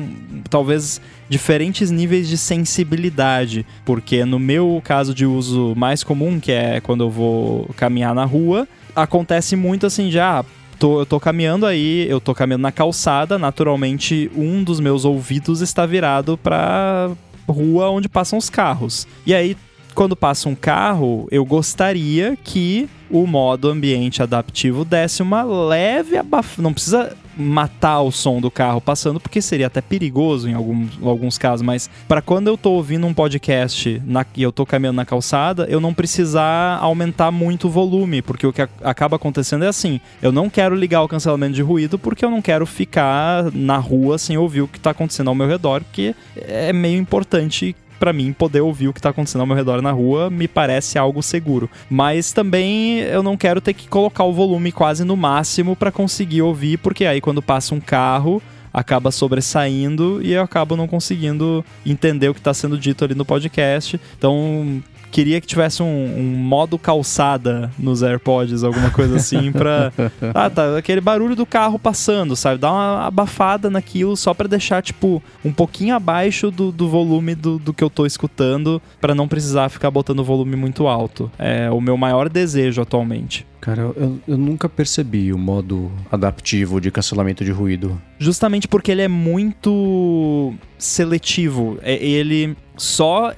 talvez 0.49 0.99
diferentes 1.29 1.91
níveis 1.91 2.27
de 2.27 2.37
sensibilidade, 2.37 3.65
porque 3.85 4.25
no 4.25 4.39
meu 4.39 4.81
caso 4.83 5.13
de 5.13 5.25
uso 5.25 5.73
mais 5.75 6.03
comum, 6.03 6.39
que 6.39 6.51
é 6.51 6.81
quando 6.81 7.03
eu 7.03 7.09
vou 7.09 7.69
caminhar 7.77 8.15
na 8.15 8.25
rua, 8.25 8.67
acontece 8.95 9.55
muito 9.55 9.85
assim 9.85 10.09
já. 10.11 10.39
Ah, 10.39 10.45
tô, 10.77 11.01
eu 11.01 11.05
tô 11.05 11.19
caminhando 11.19 11.65
aí, 11.65 12.07
eu 12.09 12.19
tô 12.21 12.33
caminhando 12.33 12.61
na 12.61 12.71
calçada, 12.71 13.37
naturalmente 13.37 14.31
um 14.35 14.63
dos 14.63 14.79
meus 14.79 15.05
ouvidos 15.05 15.61
está 15.61 15.85
virado 15.85 16.37
pra 16.37 17.11
rua 17.47 17.89
onde 17.89 18.07
passam 18.07 18.37
os 18.39 18.49
carros. 18.49 19.07
E 19.25 19.33
aí, 19.33 19.57
quando 19.93 20.15
passa 20.15 20.47
um 20.47 20.55
carro, 20.55 21.27
eu 21.31 21.43
gostaria 21.43 22.37
que 22.43 22.89
o 23.09 23.25
modo 23.25 23.69
ambiente 23.69 24.21
adaptivo 24.21 24.85
desse 24.85 25.21
uma 25.21 25.43
leve 25.43 26.15
abafada. 26.17 26.61
Não 26.61 26.73
precisa 26.73 27.15
matar 27.39 28.01
o 28.01 28.11
som 28.11 28.41
do 28.41 28.51
carro 28.51 28.81
passando, 28.81 29.19
porque 29.19 29.41
seria 29.41 29.67
até 29.67 29.81
perigoso 29.81 30.49
em 30.49 30.53
alguns, 30.53 30.91
alguns 31.01 31.37
casos, 31.37 31.65
mas 31.65 31.89
para 32.07 32.21
quando 32.21 32.47
eu 32.47 32.57
tô 32.57 32.71
ouvindo 32.71 33.07
um 33.07 33.13
podcast 33.13 34.01
na, 34.05 34.25
e 34.35 34.43
eu 34.43 34.51
tô 34.51 34.65
caminhando 34.65 34.97
na 34.97 35.05
calçada, 35.05 35.65
eu 35.69 35.79
não 35.79 35.93
precisar 35.93 36.77
aumentar 36.79 37.31
muito 37.31 37.67
o 37.67 37.69
volume, 37.69 38.21
porque 38.21 38.45
o 38.45 38.51
que 38.51 38.61
a, 38.61 38.69
acaba 38.83 39.15
acontecendo 39.15 39.63
é 39.63 39.67
assim, 39.67 39.99
eu 40.21 40.31
não 40.31 40.49
quero 40.49 40.75
ligar 40.75 41.01
o 41.01 41.07
cancelamento 41.07 41.53
de 41.53 41.61
ruído 41.61 41.97
porque 41.97 42.25
eu 42.25 42.29
não 42.29 42.41
quero 42.41 42.65
ficar 42.65 43.51
na 43.53 43.77
rua 43.77 44.17
sem 44.17 44.37
ouvir 44.37 44.61
o 44.61 44.67
que 44.67 44.79
tá 44.79 44.91
acontecendo 44.91 45.29
ao 45.29 45.35
meu 45.35 45.47
redor, 45.47 45.83
porque 45.83 46.13
é 46.35 46.73
meio 46.73 46.99
importante 46.99 47.75
para 47.99 48.13
mim 48.13 48.33
poder 48.33 48.61
ouvir 48.61 48.87
o 48.87 48.93
que 48.93 49.01
tá 49.01 49.09
acontecendo 49.09 49.41
ao 49.41 49.47
meu 49.47 49.55
redor 49.55 49.81
na 49.81 49.91
rua 49.91 50.29
me 50.29 50.47
parece 50.47 50.97
algo 50.97 51.21
seguro. 51.21 51.69
Mas 51.89 52.31
também 52.31 52.99
eu 52.99 53.21
não 53.21 53.35
quero 53.37 53.61
ter 53.61 53.73
que 53.73 53.87
colocar 53.87 54.23
o 54.23 54.33
volume 54.33 54.71
quase 54.71 55.03
no 55.03 55.17
máximo 55.17 55.75
para 55.75 55.91
conseguir 55.91 56.41
ouvir, 56.41 56.77
porque 56.77 57.05
aí 57.05 57.19
quando 57.19 57.41
passa 57.41 57.75
um 57.75 57.79
carro 57.79 58.41
acaba 58.73 59.11
sobressaindo 59.11 60.21
e 60.23 60.33
eu 60.33 60.41
acabo 60.41 60.75
não 60.75 60.87
conseguindo 60.87 61.65
entender 61.85 62.29
o 62.29 62.33
que 62.33 62.39
está 62.39 62.53
sendo 62.53 62.77
dito 62.77 63.03
ali 63.03 63.15
no 63.15 63.25
podcast. 63.25 63.99
Então, 64.17 64.81
queria 65.11 65.41
que 65.41 65.47
tivesse 65.47 65.81
um, 65.83 65.85
um, 65.85 66.37
modo 66.37 66.77
calçada 66.77 67.71
nos 67.77 68.03
AirPods, 68.03 68.63
alguma 68.63 68.91
coisa 68.91 69.17
assim, 69.17 69.51
pra. 69.53 69.91
Ah, 70.33 70.49
tá. 70.49 70.77
Aquele 70.77 71.01
barulho 71.01 71.35
do 71.35 71.45
carro 71.45 71.77
passando, 71.77 72.35
sabe? 72.35 72.59
Dar 72.59 72.71
uma 72.71 73.07
abafada 73.07 73.69
naquilo 73.69 74.15
só 74.15 74.33
pra 74.33 74.47
deixar, 74.47 74.81
tipo, 74.81 75.21
um 75.43 75.51
pouquinho 75.51 75.95
abaixo 75.95 76.51
do, 76.51 76.71
do 76.71 76.87
volume 76.87 77.35
do, 77.35 77.59
do 77.59 77.73
que 77.73 77.83
eu 77.83 77.89
tô 77.89 78.05
escutando, 78.05 78.81
para 79.01 79.15
não 79.15 79.27
precisar 79.27 79.69
ficar 79.69 79.91
botando 79.91 80.19
o 80.19 80.23
volume 80.23 80.55
muito 80.55 80.87
alto. 80.87 81.31
É 81.37 81.69
o 81.69 81.81
meu 81.81 81.97
maior 81.97 82.29
desejo 82.29 82.81
atualmente. 82.81 83.45
Cara, 83.59 83.81
eu, 83.81 84.19
eu, 84.25 84.37
nunca 84.37 84.69
percebi 84.69 85.33
o 85.33 85.37
modo 85.37 85.91
adaptivo 86.09 86.79
de 86.79 86.89
cancelamento 86.89 87.43
de 87.43 87.51
ruído. 87.51 88.01
Justamente 88.17 88.67
porque 88.67 88.89
ele 88.89 89.01
é 89.01 89.07
muito 89.07 90.53
seletivo. 90.77 91.77
É, 91.81 91.93
ele 91.95 92.55
só 92.77 93.33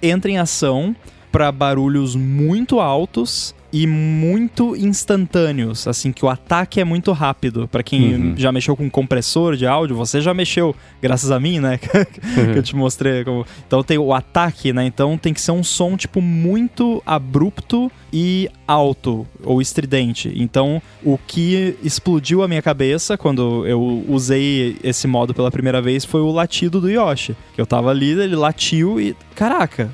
entra 0.00 0.30
em 0.30 0.38
ação 0.38 0.96
para 1.36 1.52
barulhos 1.52 2.16
muito 2.16 2.80
altos 2.80 3.54
e 3.72 3.86
muito 3.86 4.76
instantâneos, 4.76 5.86
assim 5.86 6.12
que 6.12 6.24
o 6.24 6.28
ataque 6.28 6.80
é 6.80 6.84
muito 6.84 7.12
rápido. 7.12 7.68
Para 7.68 7.82
quem 7.82 8.14
uhum. 8.14 8.34
já 8.36 8.52
mexeu 8.52 8.76
com 8.76 8.88
compressor 8.88 9.56
de 9.56 9.66
áudio, 9.66 9.96
você 9.96 10.20
já 10.20 10.32
mexeu, 10.32 10.74
graças 11.00 11.30
a 11.30 11.40
mim, 11.40 11.58
né? 11.58 11.78
que 11.82 12.58
eu 12.58 12.62
te 12.62 12.76
mostrei. 12.76 13.24
Como... 13.24 13.44
Então 13.66 13.82
tem 13.82 13.98
o 13.98 14.12
ataque, 14.14 14.72
né? 14.72 14.84
Então 14.86 15.18
tem 15.18 15.34
que 15.34 15.40
ser 15.40 15.52
um 15.52 15.64
som 15.64 15.96
tipo 15.96 16.20
muito 16.20 17.02
abrupto 17.04 17.90
e 18.12 18.48
alto 18.66 19.26
ou 19.42 19.60
estridente. 19.60 20.32
Então, 20.34 20.80
o 21.04 21.18
que 21.18 21.76
explodiu 21.82 22.42
a 22.42 22.48
minha 22.48 22.62
cabeça 22.62 23.16
quando 23.18 23.66
eu 23.66 24.04
usei 24.08 24.76
esse 24.82 25.06
modo 25.06 25.34
pela 25.34 25.50
primeira 25.50 25.82
vez 25.82 26.04
foi 26.04 26.20
o 26.20 26.30
latido 26.30 26.80
do 26.80 26.90
Yoshi. 26.90 27.36
Que 27.54 27.60
eu 27.60 27.66
tava 27.66 27.90
ali, 27.90 28.10
ele 28.10 28.36
latiu 28.36 29.00
e 29.00 29.14
caraca, 29.34 29.90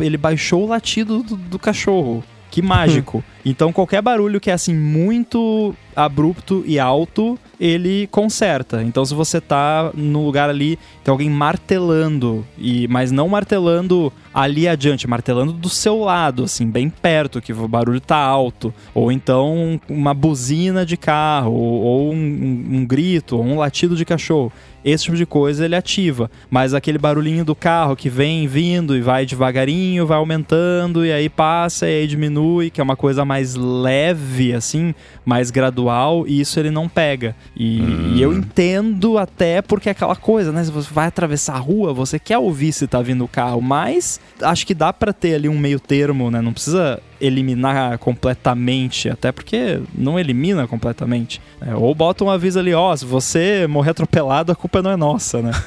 ele 0.00 0.16
baixou 0.16 0.64
o 0.64 0.68
latido 0.68 1.22
do, 1.22 1.36
do 1.36 1.58
cachorro. 1.58 2.24
Que 2.50 2.60
mágico. 2.62 3.22
então 3.44 3.72
qualquer 3.72 4.02
barulho 4.02 4.40
que 4.40 4.50
é 4.50 4.52
assim 4.52 4.74
muito 4.74 5.74
abrupto 5.94 6.64
e 6.66 6.78
alto, 6.78 7.38
ele 7.58 8.08
conserta. 8.10 8.82
Então 8.82 9.04
se 9.04 9.14
você 9.14 9.40
tá 9.40 9.90
no 9.94 10.24
lugar 10.24 10.48
ali, 10.48 10.78
tem 11.04 11.12
alguém 11.12 11.30
martelando 11.30 12.46
e 12.58 12.88
mas 12.88 13.10
não 13.10 13.28
martelando 13.28 14.12
ali 14.32 14.68
adiante, 14.68 15.08
martelando 15.08 15.52
do 15.52 15.68
seu 15.68 15.98
lado, 16.00 16.44
assim, 16.44 16.70
bem 16.70 16.88
perto, 16.88 17.40
que 17.40 17.52
o 17.52 17.68
barulho 17.68 18.00
tá 18.00 18.16
alto, 18.16 18.72
ou 18.94 19.10
então 19.10 19.80
uma 19.88 20.14
buzina 20.14 20.86
de 20.86 20.96
carro, 20.96 21.52
ou, 21.52 21.82
ou 21.82 22.12
um, 22.12 22.16
um, 22.16 22.76
um 22.76 22.86
grito, 22.86 23.36
ou 23.36 23.44
um 23.44 23.58
latido 23.58 23.96
de 23.96 24.04
cachorro 24.04 24.52
esse 24.84 25.04
tipo 25.04 25.16
de 25.16 25.26
coisa 25.26 25.64
ele 25.64 25.76
ativa. 25.76 26.30
Mas 26.48 26.74
aquele 26.74 26.98
barulhinho 26.98 27.44
do 27.44 27.54
carro 27.54 27.96
que 27.96 28.08
vem 28.08 28.46
vindo 28.46 28.96
e 28.96 29.00
vai 29.00 29.26
devagarinho, 29.26 30.06
vai 30.06 30.18
aumentando, 30.18 31.04
e 31.04 31.12
aí 31.12 31.28
passa 31.28 31.86
e 31.86 32.00
aí 32.00 32.06
diminui, 32.06 32.70
que 32.70 32.80
é 32.80 32.84
uma 32.84 32.96
coisa 32.96 33.24
mais 33.24 33.54
leve, 33.54 34.52
assim, 34.52 34.94
mais 35.24 35.50
gradual, 35.50 36.26
e 36.26 36.40
isso 36.40 36.58
ele 36.58 36.70
não 36.70 36.88
pega. 36.88 37.34
E, 37.56 37.80
hum. 37.80 38.12
e 38.14 38.22
eu 38.22 38.32
entendo 38.32 39.18
até 39.18 39.62
porque 39.62 39.88
é 39.88 39.92
aquela 39.92 40.16
coisa, 40.16 40.52
né? 40.52 40.64
Se 40.64 40.70
você 40.70 40.92
vai 40.92 41.06
atravessar 41.06 41.54
a 41.54 41.58
rua, 41.58 41.92
você 41.92 42.18
quer 42.18 42.38
ouvir 42.38 42.72
se 42.72 42.86
tá 42.86 43.02
vindo 43.02 43.24
o 43.24 43.28
carro, 43.28 43.60
mas 43.60 44.19
acho 44.42 44.66
que 44.66 44.74
dá 44.74 44.92
para 44.92 45.12
ter 45.12 45.34
ali 45.34 45.48
um 45.48 45.58
meio 45.58 45.78
termo, 45.78 46.30
né? 46.30 46.40
Não 46.40 46.52
precisa 46.52 47.00
eliminar 47.20 47.98
completamente, 47.98 49.08
até 49.08 49.30
porque 49.30 49.80
não 49.94 50.18
elimina 50.18 50.66
completamente. 50.66 51.40
É, 51.60 51.74
ou 51.74 51.94
bota 51.94 52.24
um 52.24 52.30
aviso 52.30 52.58
ali, 52.58 52.72
ó, 52.72 52.94
se 52.96 53.04
você 53.04 53.66
morrer 53.66 53.90
atropelado, 53.90 54.52
a 54.52 54.56
culpa 54.56 54.82
não 54.82 54.90
é 54.90 54.96
nossa, 54.96 55.42
né? 55.42 55.52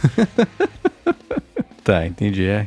Tá, 1.84 2.08
entendi. 2.08 2.46
É, 2.46 2.66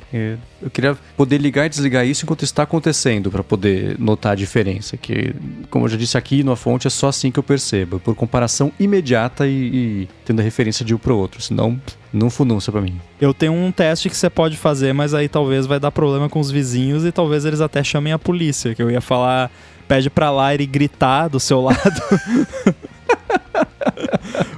eu 0.61 0.69
queria 0.69 0.95
poder 1.17 1.39
ligar 1.39 1.65
e 1.65 1.69
desligar 1.71 2.07
isso 2.07 2.25
enquanto 2.25 2.43
está 2.43 2.65
acontecendo, 2.65 3.31
para 3.31 3.43
poder 3.43 3.99
notar 3.99 4.33
a 4.33 4.35
diferença. 4.35 4.97
Que, 4.97 5.35
como 5.71 5.87
eu 5.87 5.89
já 5.89 5.97
disse 5.97 6.19
aqui 6.19 6.45
na 6.45 6.55
fonte, 6.55 6.87
é 6.87 6.91
só 6.91 7.09
assim 7.09 7.31
que 7.31 7.39
eu 7.39 7.43
percebo. 7.43 7.99
Por 7.99 8.15
comparação 8.15 8.71
imediata 8.79 9.47
e, 9.47 9.53
e 9.53 10.09
tendo 10.25 10.41
a 10.41 10.43
referência 10.43 10.85
de 10.85 10.95
um 10.95 10.99
para 10.99 11.15
o 11.15 11.17
outro. 11.17 11.41
Senão, 11.41 11.81
Não 12.17 12.31
funúncia 12.31 12.73
pra 12.73 12.81
mim. 12.81 12.99
Eu 13.21 13.35
tenho 13.35 13.53
um 13.53 13.71
teste 13.71 14.09
que 14.09 14.17
você 14.17 14.31
pode 14.31 14.57
fazer, 14.57 14.95
mas 14.95 15.13
aí 15.13 15.29
talvez 15.29 15.67
vai 15.67 15.79
dar 15.79 15.91
problema 15.93 16.31
com 16.31 16.41
os 16.41 16.51
vizinhos 16.51 17.05
e 17.05 17.13
talvez 17.13 17.45
eles 17.45 17.61
até 17.61 17.85
chamem 17.85 18.11
a 18.11 18.19
polícia, 18.19 18.75
que 18.75 18.83
eu 18.83 18.91
ia 18.91 19.03
falar, 19.03 19.51
pede 19.87 20.09
pra 20.09 20.31
lá 20.31 20.55
e 20.55 20.65
gritar 20.65 21.29
do 21.29 21.39
seu 21.39 21.61
lado. 21.61 22.03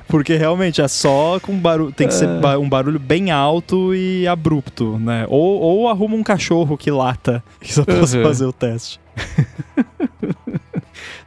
Porque 0.06 0.36
realmente 0.36 0.80
é 0.80 0.86
só 0.86 1.40
com 1.40 1.58
barulho. 1.58 1.90
Tem 1.90 2.06
que 2.06 2.14
ser 2.14 2.28
é. 2.28 2.56
um 2.56 2.68
barulho 2.68 3.00
bem 3.00 3.32
alto 3.32 3.92
e 3.92 4.28
abrupto, 4.28 4.96
né? 4.96 5.26
Ou, 5.28 5.60
ou 5.60 5.88
arruma 5.88 6.14
um 6.14 6.22
cachorro 6.22 6.78
que 6.78 6.92
lata 6.92 7.42
que 7.60 7.74
só 7.74 7.84
posso 7.84 8.18
uhum. 8.18 8.22
fazer 8.22 8.44
o 8.46 8.52
teste. 8.52 9.00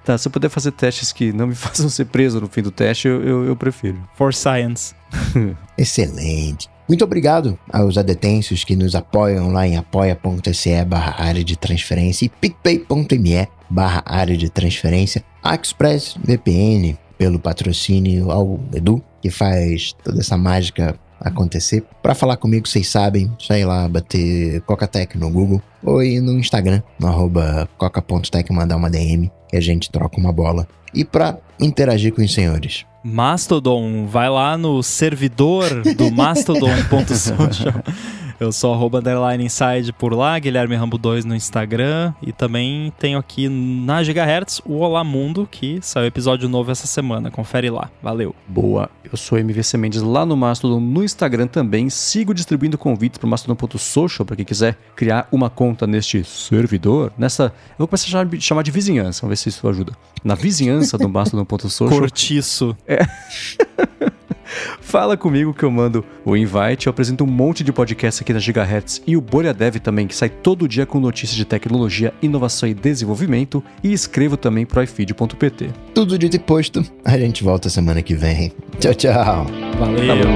tá, 0.04 0.18
se 0.18 0.28
eu 0.28 0.32
puder 0.32 0.50
fazer 0.50 0.72
testes 0.72 1.12
que 1.12 1.32
não 1.32 1.48
me 1.48 1.56
façam 1.56 1.90
ser 1.90 2.06
preso 2.06 2.40
no 2.42 2.48
fim 2.48 2.62
do 2.62 2.72
teste, 2.72 3.08
eu, 3.08 3.22
eu, 3.24 3.46
eu 3.46 3.56
prefiro. 3.56 3.98
For 4.16 4.34
science. 4.34 4.94
Excelente. 5.78 6.70
Muito 6.88 7.06
obrigado 7.06 7.58
aos 7.72 7.98
adetêncios 7.98 8.66
que 8.66 8.76
nos 8.76 8.96
apoiam 8.96 9.52
lá 9.52 9.66
em 9.66 9.78
apoia.se 9.78 10.84
barra 10.84 11.24
área 11.24 11.44
de 11.44 11.56
transferência 11.56 12.26
e 12.26 12.30
picpay.me 12.30 13.48
barra 13.70 14.04
área 14.06 14.36
de 14.36 14.50
transferência. 14.50 15.24
Express 15.46 16.16
VPN, 16.22 16.98
pelo 17.18 17.40
patrocínio 17.40 18.30
ao 18.30 18.60
Edu, 18.74 19.02
que 19.22 19.30
faz 19.30 19.94
toda 20.04 20.20
essa 20.20 20.38
mágica 20.38 21.00
acontecer. 21.22 21.84
Para 22.02 22.16
falar 22.16 22.38
comigo, 22.38 22.68
vocês 22.68 22.88
sabem, 22.88 23.32
sei 23.40 23.64
lá, 23.64 23.88
bater 23.88 24.62
Cocatec 24.62 25.18
no 25.18 25.30
Google 25.30 25.62
ou 25.84 26.04
ir 26.04 26.20
no 26.20 26.38
Instagram, 26.38 26.82
no 27.00 27.08
arroba 27.08 27.70
coca.tech, 27.78 28.52
mandar 28.52 28.76
uma 28.76 28.90
DM 28.90 29.32
e 29.54 29.58
a 29.58 29.62
gente 29.62 29.90
troca 29.92 30.20
uma 30.20 30.34
bola. 30.34 30.68
E 30.94 31.06
para 31.06 31.38
interagir 31.60 32.14
com 32.14 32.22
os 32.22 32.34
senhores. 32.34 32.86
Mastodon, 33.04 34.06
vai 34.06 34.30
lá 34.30 34.58
no 34.58 34.84
servidor 34.84 35.82
do 35.96 36.12
mastodon.social 36.14 37.84
Eu 38.42 38.52
sou 38.52 38.74
arroba 38.74 38.98
underline 38.98 39.46
inside 39.46 39.94
por 39.94 40.16
lá, 40.16 40.40
Guilherme 40.40 40.76
Rambo 40.76 40.98
2 40.98 41.26
no 41.26 41.36
Instagram. 41.36 42.12
E 42.24 42.32
também 42.32 42.92
tenho 42.98 43.20
aqui 43.20 43.48
na 43.48 44.02
Gigahertz 44.02 44.60
o 44.66 44.80
Olá 44.80 45.04
Mundo, 45.04 45.48
que 45.50 45.78
saiu 45.80 46.08
episódio 46.08 46.50
novo 46.50 46.72
essa 46.72 46.88
semana. 46.88 47.30
Confere 47.30 47.70
lá. 47.70 47.92
Valeu. 48.02 48.34
Boa. 48.48 48.90
Eu 49.04 49.16
sou 49.16 49.38
MVC 49.38 49.78
Mendes 49.78 50.02
lá 50.02 50.26
no 50.26 50.36
Mastodon, 50.36 50.80
no 50.80 51.04
Instagram 51.04 51.46
também. 51.46 51.88
Sigo 51.92 52.34
distribuindo 52.34 52.80
convites 52.80 53.20
para 53.20 53.28
o 53.28 53.30
Mastodon.social 53.30 54.26
para 54.26 54.36
quem 54.36 54.44
quiser 54.44 54.76
criar 54.96 55.28
uma 55.32 55.48
conta 55.48 55.86
neste 55.86 56.24
servidor. 56.24 57.14
Nessa. 57.20 57.44
Eu 57.44 57.86
vou 57.86 57.88
começar 57.88 58.08
a 58.08 58.40
chamar, 58.40 58.64
de 58.64 58.72
vizinhança, 58.72 59.22
vamos 59.22 59.34
ver 59.34 59.44
se 59.44 59.50
isso 59.50 59.68
ajuda. 59.68 59.94
Na 60.24 60.34
vizinhança 60.34 60.98
do 60.98 61.06
Mastodon.social. 61.14 61.88
Cortiço. 61.88 62.76
É. 62.88 63.06
Fala 64.80 65.16
comigo 65.18 65.54
que 65.54 65.64
eu 65.64 65.72
mando 65.72 66.04
o 66.26 66.36
invite. 66.36 66.88
Eu 66.88 66.92
apresento 66.92 67.24
um 67.24 67.28
monte 67.28 67.64
de 67.64 67.72
podcast 67.72 68.22
aqui 68.22 68.34
na 68.34 68.40
Gigahertz 68.40 69.02
e 69.06 69.16
o 69.16 69.22
Bolha 69.22 69.54
Dev 69.54 69.78
também, 69.78 70.08
que 70.08 70.16
sai 70.16 70.30
todo 70.30 70.68
dia 70.68 70.86
com 70.86 71.00
notícias 71.00 71.36
de 71.36 71.46
tecnologia, 71.46 72.14
inovação 72.22 72.68
e 72.68 72.74
desenvolvimento. 72.74 73.64
E 73.84 73.94
escrevo 73.94 74.38
também 74.38 74.66
pro 74.66 74.82
ifeed.pt. 74.84 75.70
Tudo 75.94 76.18
dito 76.18 76.36
e 76.36 76.40
posto. 76.40 76.84
A 77.04 77.18
gente 77.18 77.44
volta 77.44 77.70
semana 77.70 78.02
que 78.02 78.16
vem. 78.16 78.52
Tchau, 78.80 78.94
tchau. 78.94 79.46
Valeu. 79.80 80.08
Valeu. 80.08 80.30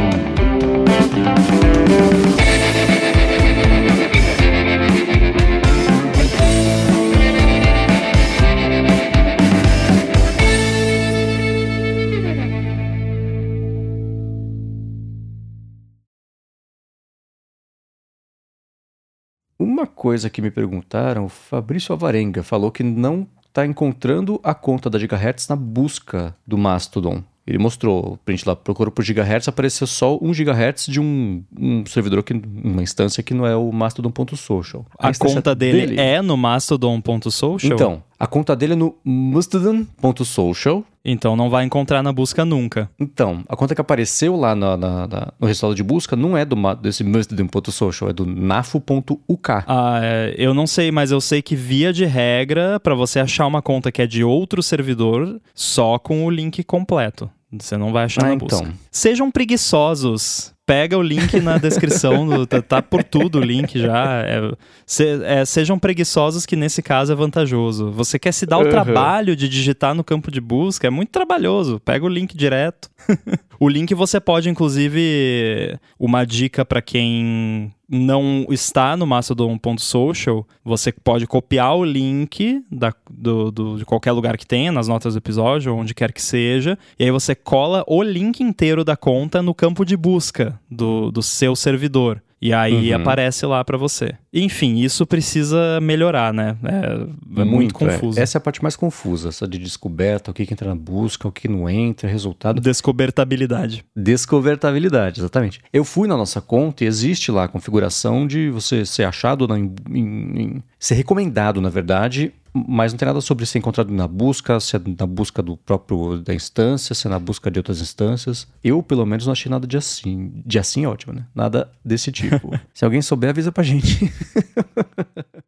Uma 19.86 19.92
coisa 19.94 20.32
que 20.32 20.42
me 20.42 20.50
perguntaram, 20.50 21.26
o 21.26 21.30
Fabrício 21.30 21.94
Alvarenga 21.94 22.42
falou 22.42 22.72
que 22.72 22.82
não 22.82 23.28
está 23.48 23.68
encontrando 23.68 24.40
a 24.44 24.56
conta 24.56 24.90
da 24.90 24.98
Gigahertz 24.98 25.48
na 25.48 25.56
busca 25.56 26.36
do 26.46 26.58
Mastodon. 26.58 27.22
Ele 27.46 27.60
mostrou 27.60 28.14
o 28.14 28.18
print 28.18 28.48
lá, 28.48 28.56
procurou 28.56 28.92
por 28.92 29.04
gigahertz, 29.04 29.48
apareceu 29.48 29.86
só 29.86 30.18
1 30.20 30.34
gigahertz 30.34 30.88
de 30.88 31.00
um, 31.00 31.44
um 31.56 31.86
servidor, 31.86 32.24
que, 32.24 32.34
uma 32.34 32.82
instância 32.82 33.22
que 33.22 33.36
não 33.36 33.46
é 33.46 33.56
o 33.56 33.72
mastodon.social. 33.72 34.84
A, 34.98 35.10
a 35.10 35.14
conta 35.14 35.54
dele, 35.54 35.86
dele, 35.86 36.02
é 36.02 36.24
no 36.24 36.36
mastodon.social? 36.36 37.58
Então, 37.72 38.04
a 38.20 38.28
conta 38.28 38.56
dele 38.56 38.74
é 38.74 38.76
no 38.76 38.96
mastodon.social. 39.04 40.84
Então 41.08 41.36
não 41.36 41.52
vai 41.52 41.64
encontrar 41.64 42.02
na 42.02 42.12
busca 42.12 42.44
nunca. 42.44 42.90
Então, 43.00 43.44
a 43.48 43.56
conta 43.56 43.76
que 43.76 43.82
apareceu 43.82 44.36
lá 44.36 44.56
na, 44.56 44.76
na, 44.76 45.08
na, 45.08 45.34
no 45.40 45.46
resultado 45.46 45.76
de 45.76 45.84
busca 45.84 46.16
não 46.16 46.36
é 46.36 46.44
do, 46.44 46.56
desse 46.82 47.04
mastodon.social, 47.04 48.10
é 48.10 48.14
do 48.14 48.26
nafo.uk. 48.26 49.50
Ah, 49.68 50.00
é, 50.02 50.34
eu 50.36 50.54
não 50.54 50.66
sei, 50.66 50.92
mas 50.92 51.12
eu 51.12 51.22
sei 51.22 51.44
que 51.44 51.56
via 51.56 51.94
de 51.94 52.06
regra, 52.06 52.80
para 52.80 52.96
você 52.96 53.20
achar 53.20 53.46
uma 53.46 53.62
conta 53.62 53.92
que 53.92 54.02
é 54.02 54.08
de 54.08 54.24
outro 54.24 54.64
servidor, 54.64 55.40
só 55.54 56.00
com 56.00 56.26
o 56.26 56.30
link 56.32 56.64
completo. 56.64 57.30
Você 57.62 57.78
não 57.78 57.92
vai 57.92 58.06
achar 58.06 58.26
ah, 58.26 58.30
na 58.30 58.36
busca. 58.36 58.58
Então. 58.58 58.74
Sejam 58.92 59.32
preguiçosos. 59.32 60.54
Pega 60.66 60.98
o 60.98 61.02
link 61.02 61.40
na 61.42 61.58
descrição, 61.60 62.28
do, 62.28 62.48
tá, 62.48 62.60
tá, 62.60 62.82
por 62.82 63.04
tudo 63.04 63.38
o 63.38 63.42
link 63.42 63.80
já. 63.80 64.24
É, 64.24 64.52
se, 64.84 65.24
é, 65.24 65.46
sejam 65.46 65.78
preguiçosos, 65.78 66.44
que 66.44 66.56
nesse 66.56 66.82
caso 66.82 67.12
é 67.12 67.16
vantajoso. 67.16 67.92
Você 67.92 68.18
quer 68.18 68.32
se 68.32 68.48
dar 68.48 68.58
o 68.58 68.64
uhum. 68.64 68.70
trabalho 68.70 69.36
de 69.36 69.48
digitar 69.48 69.94
no 69.94 70.04
campo 70.04 70.32
de 70.32 70.42
busca, 70.42 70.88
é 70.88 70.90
muito 70.90 71.10
trabalhoso. 71.10 71.80
Pega 71.80 72.04
o 72.04 72.10
link 72.10 72.36
direto. 72.36 72.90
o 73.60 73.70
link 73.70 73.94
você 73.94 74.20
pode, 74.20 74.50
inclusive, 74.50 75.78
uma 76.00 76.26
dica 76.26 76.66
para 76.66 76.82
quem 76.82 77.72
não 77.90 78.46
está 78.50 78.98
no 78.98 79.06
mastodon.social, 79.06 80.48
você 80.64 80.92
pode 80.92 81.28
copiar 81.28 81.76
o 81.76 81.86
link 81.86 82.64
da, 82.72 82.94
do, 83.10 83.52
do, 83.52 83.78
de 83.78 83.86
qualquer 83.86 84.12
lugar 84.12 84.38
que 84.38 84.46
tenha, 84.46 84.72
nas 84.72 84.88
notas 84.88 85.14
do 85.14 85.18
episódio, 85.18 85.76
onde 85.76 85.94
quer 85.94 86.12
que 86.12 86.22
seja, 86.22 86.78
e 87.00 87.04
aí 87.04 87.12
você 87.12 87.36
cola 87.36 87.84
o 87.88 88.02
link 88.02 88.42
inteiro 88.42 88.84
da 88.84 88.96
conta 88.96 89.42
no 89.42 89.54
campo 89.54 89.86
de 89.86 89.96
busca 89.96 90.60
do, 90.70 91.12
do 91.12 91.22
seu 91.22 91.56
servidor. 91.56 92.22
E 92.42 92.54
aí 92.54 92.94
uhum. 92.94 93.02
aparece 93.02 93.46
lá 93.46 93.64
para 93.64 93.78
você. 93.78 94.14
Enfim, 94.34 94.76
isso 94.80 95.06
precisa 95.06 95.80
melhorar, 95.82 96.34
né? 96.34 96.58
É, 96.64 97.42
é 97.42 97.46
muito, 97.46 97.50
muito, 97.50 97.88
é. 97.88 97.94
confuso. 97.94 98.20
É. 98.20 98.24
Essa 98.24 98.38
é 98.38 98.40
a 98.40 98.42
parte 98.42 98.62
mais 98.62 98.76
confusa, 98.76 99.30
essa 99.30 99.48
de 99.48 99.58
descoberta, 99.58 100.32
o 100.32 100.34
que, 100.34 100.46
que 100.46 100.54
entra 100.54 100.70
na 100.70 100.76
busca, 100.76 101.28
o 101.28 101.32
que 101.32 101.48
não 101.48 101.70
entra, 101.70 102.10
resultado. 102.10 102.60
Descobertabilidade. 102.62 103.86
Descobertabilidade, 103.96 105.22
exatamente. 105.22 105.62
Eu 105.72 105.86
fui 105.86 106.08
na 106.08 106.18
nossa 106.18 106.42
conta 106.42 106.84
e 106.84 106.88
existe 106.88 107.32
lá 107.32 107.46
a 107.46 107.48
configuração 107.48 108.28
de 108.28 108.50
você 108.50 108.86
ser 108.86 109.06
achado, 109.06 109.48
na, 109.48 109.58
em, 109.58 109.74
em, 109.90 110.64
ser 110.78 110.96
recomendado, 110.96 111.62
na 111.62 111.70
verdade, 111.70 112.34
mas 112.56 112.94
não 112.94 112.98
tem 112.98 113.06
nada 113.06 113.20
sobre 113.20 113.46
ser 113.46 113.60
encontrado 113.60 113.92
na 113.92 114.08
busca, 114.08 114.60
se 114.60 114.76
é 114.76 114.82
na 114.98 115.06
busca 115.06 115.44
do 115.44 115.58
próprio 115.58 116.20
da 116.20 116.34
instância, 116.34 116.96
se 116.96 117.06
é 117.06 117.10
na 117.10 117.20
busca 117.20 117.52
de 117.52 117.60
outras 117.60 117.82
instâncias. 117.82 118.48
Eu, 118.64 118.82
pelo 118.82 119.06
menos, 119.06 119.26
não 119.26 119.34
achei 119.34 119.50
nada 119.50 119.68
de 119.68 119.76
assim. 119.76 120.32
De 120.46 120.58
assim 120.58 120.86
ótimo, 120.86 121.14
né? 121.14 121.26
Nada 121.36 121.70
desse 121.84 122.12
tipo. 122.12 122.58
se 122.74 122.86
alguém 122.86 123.02
souber, 123.02 123.32
avisa 123.32 123.52
pra 123.52 123.64
gente. 123.64 124.12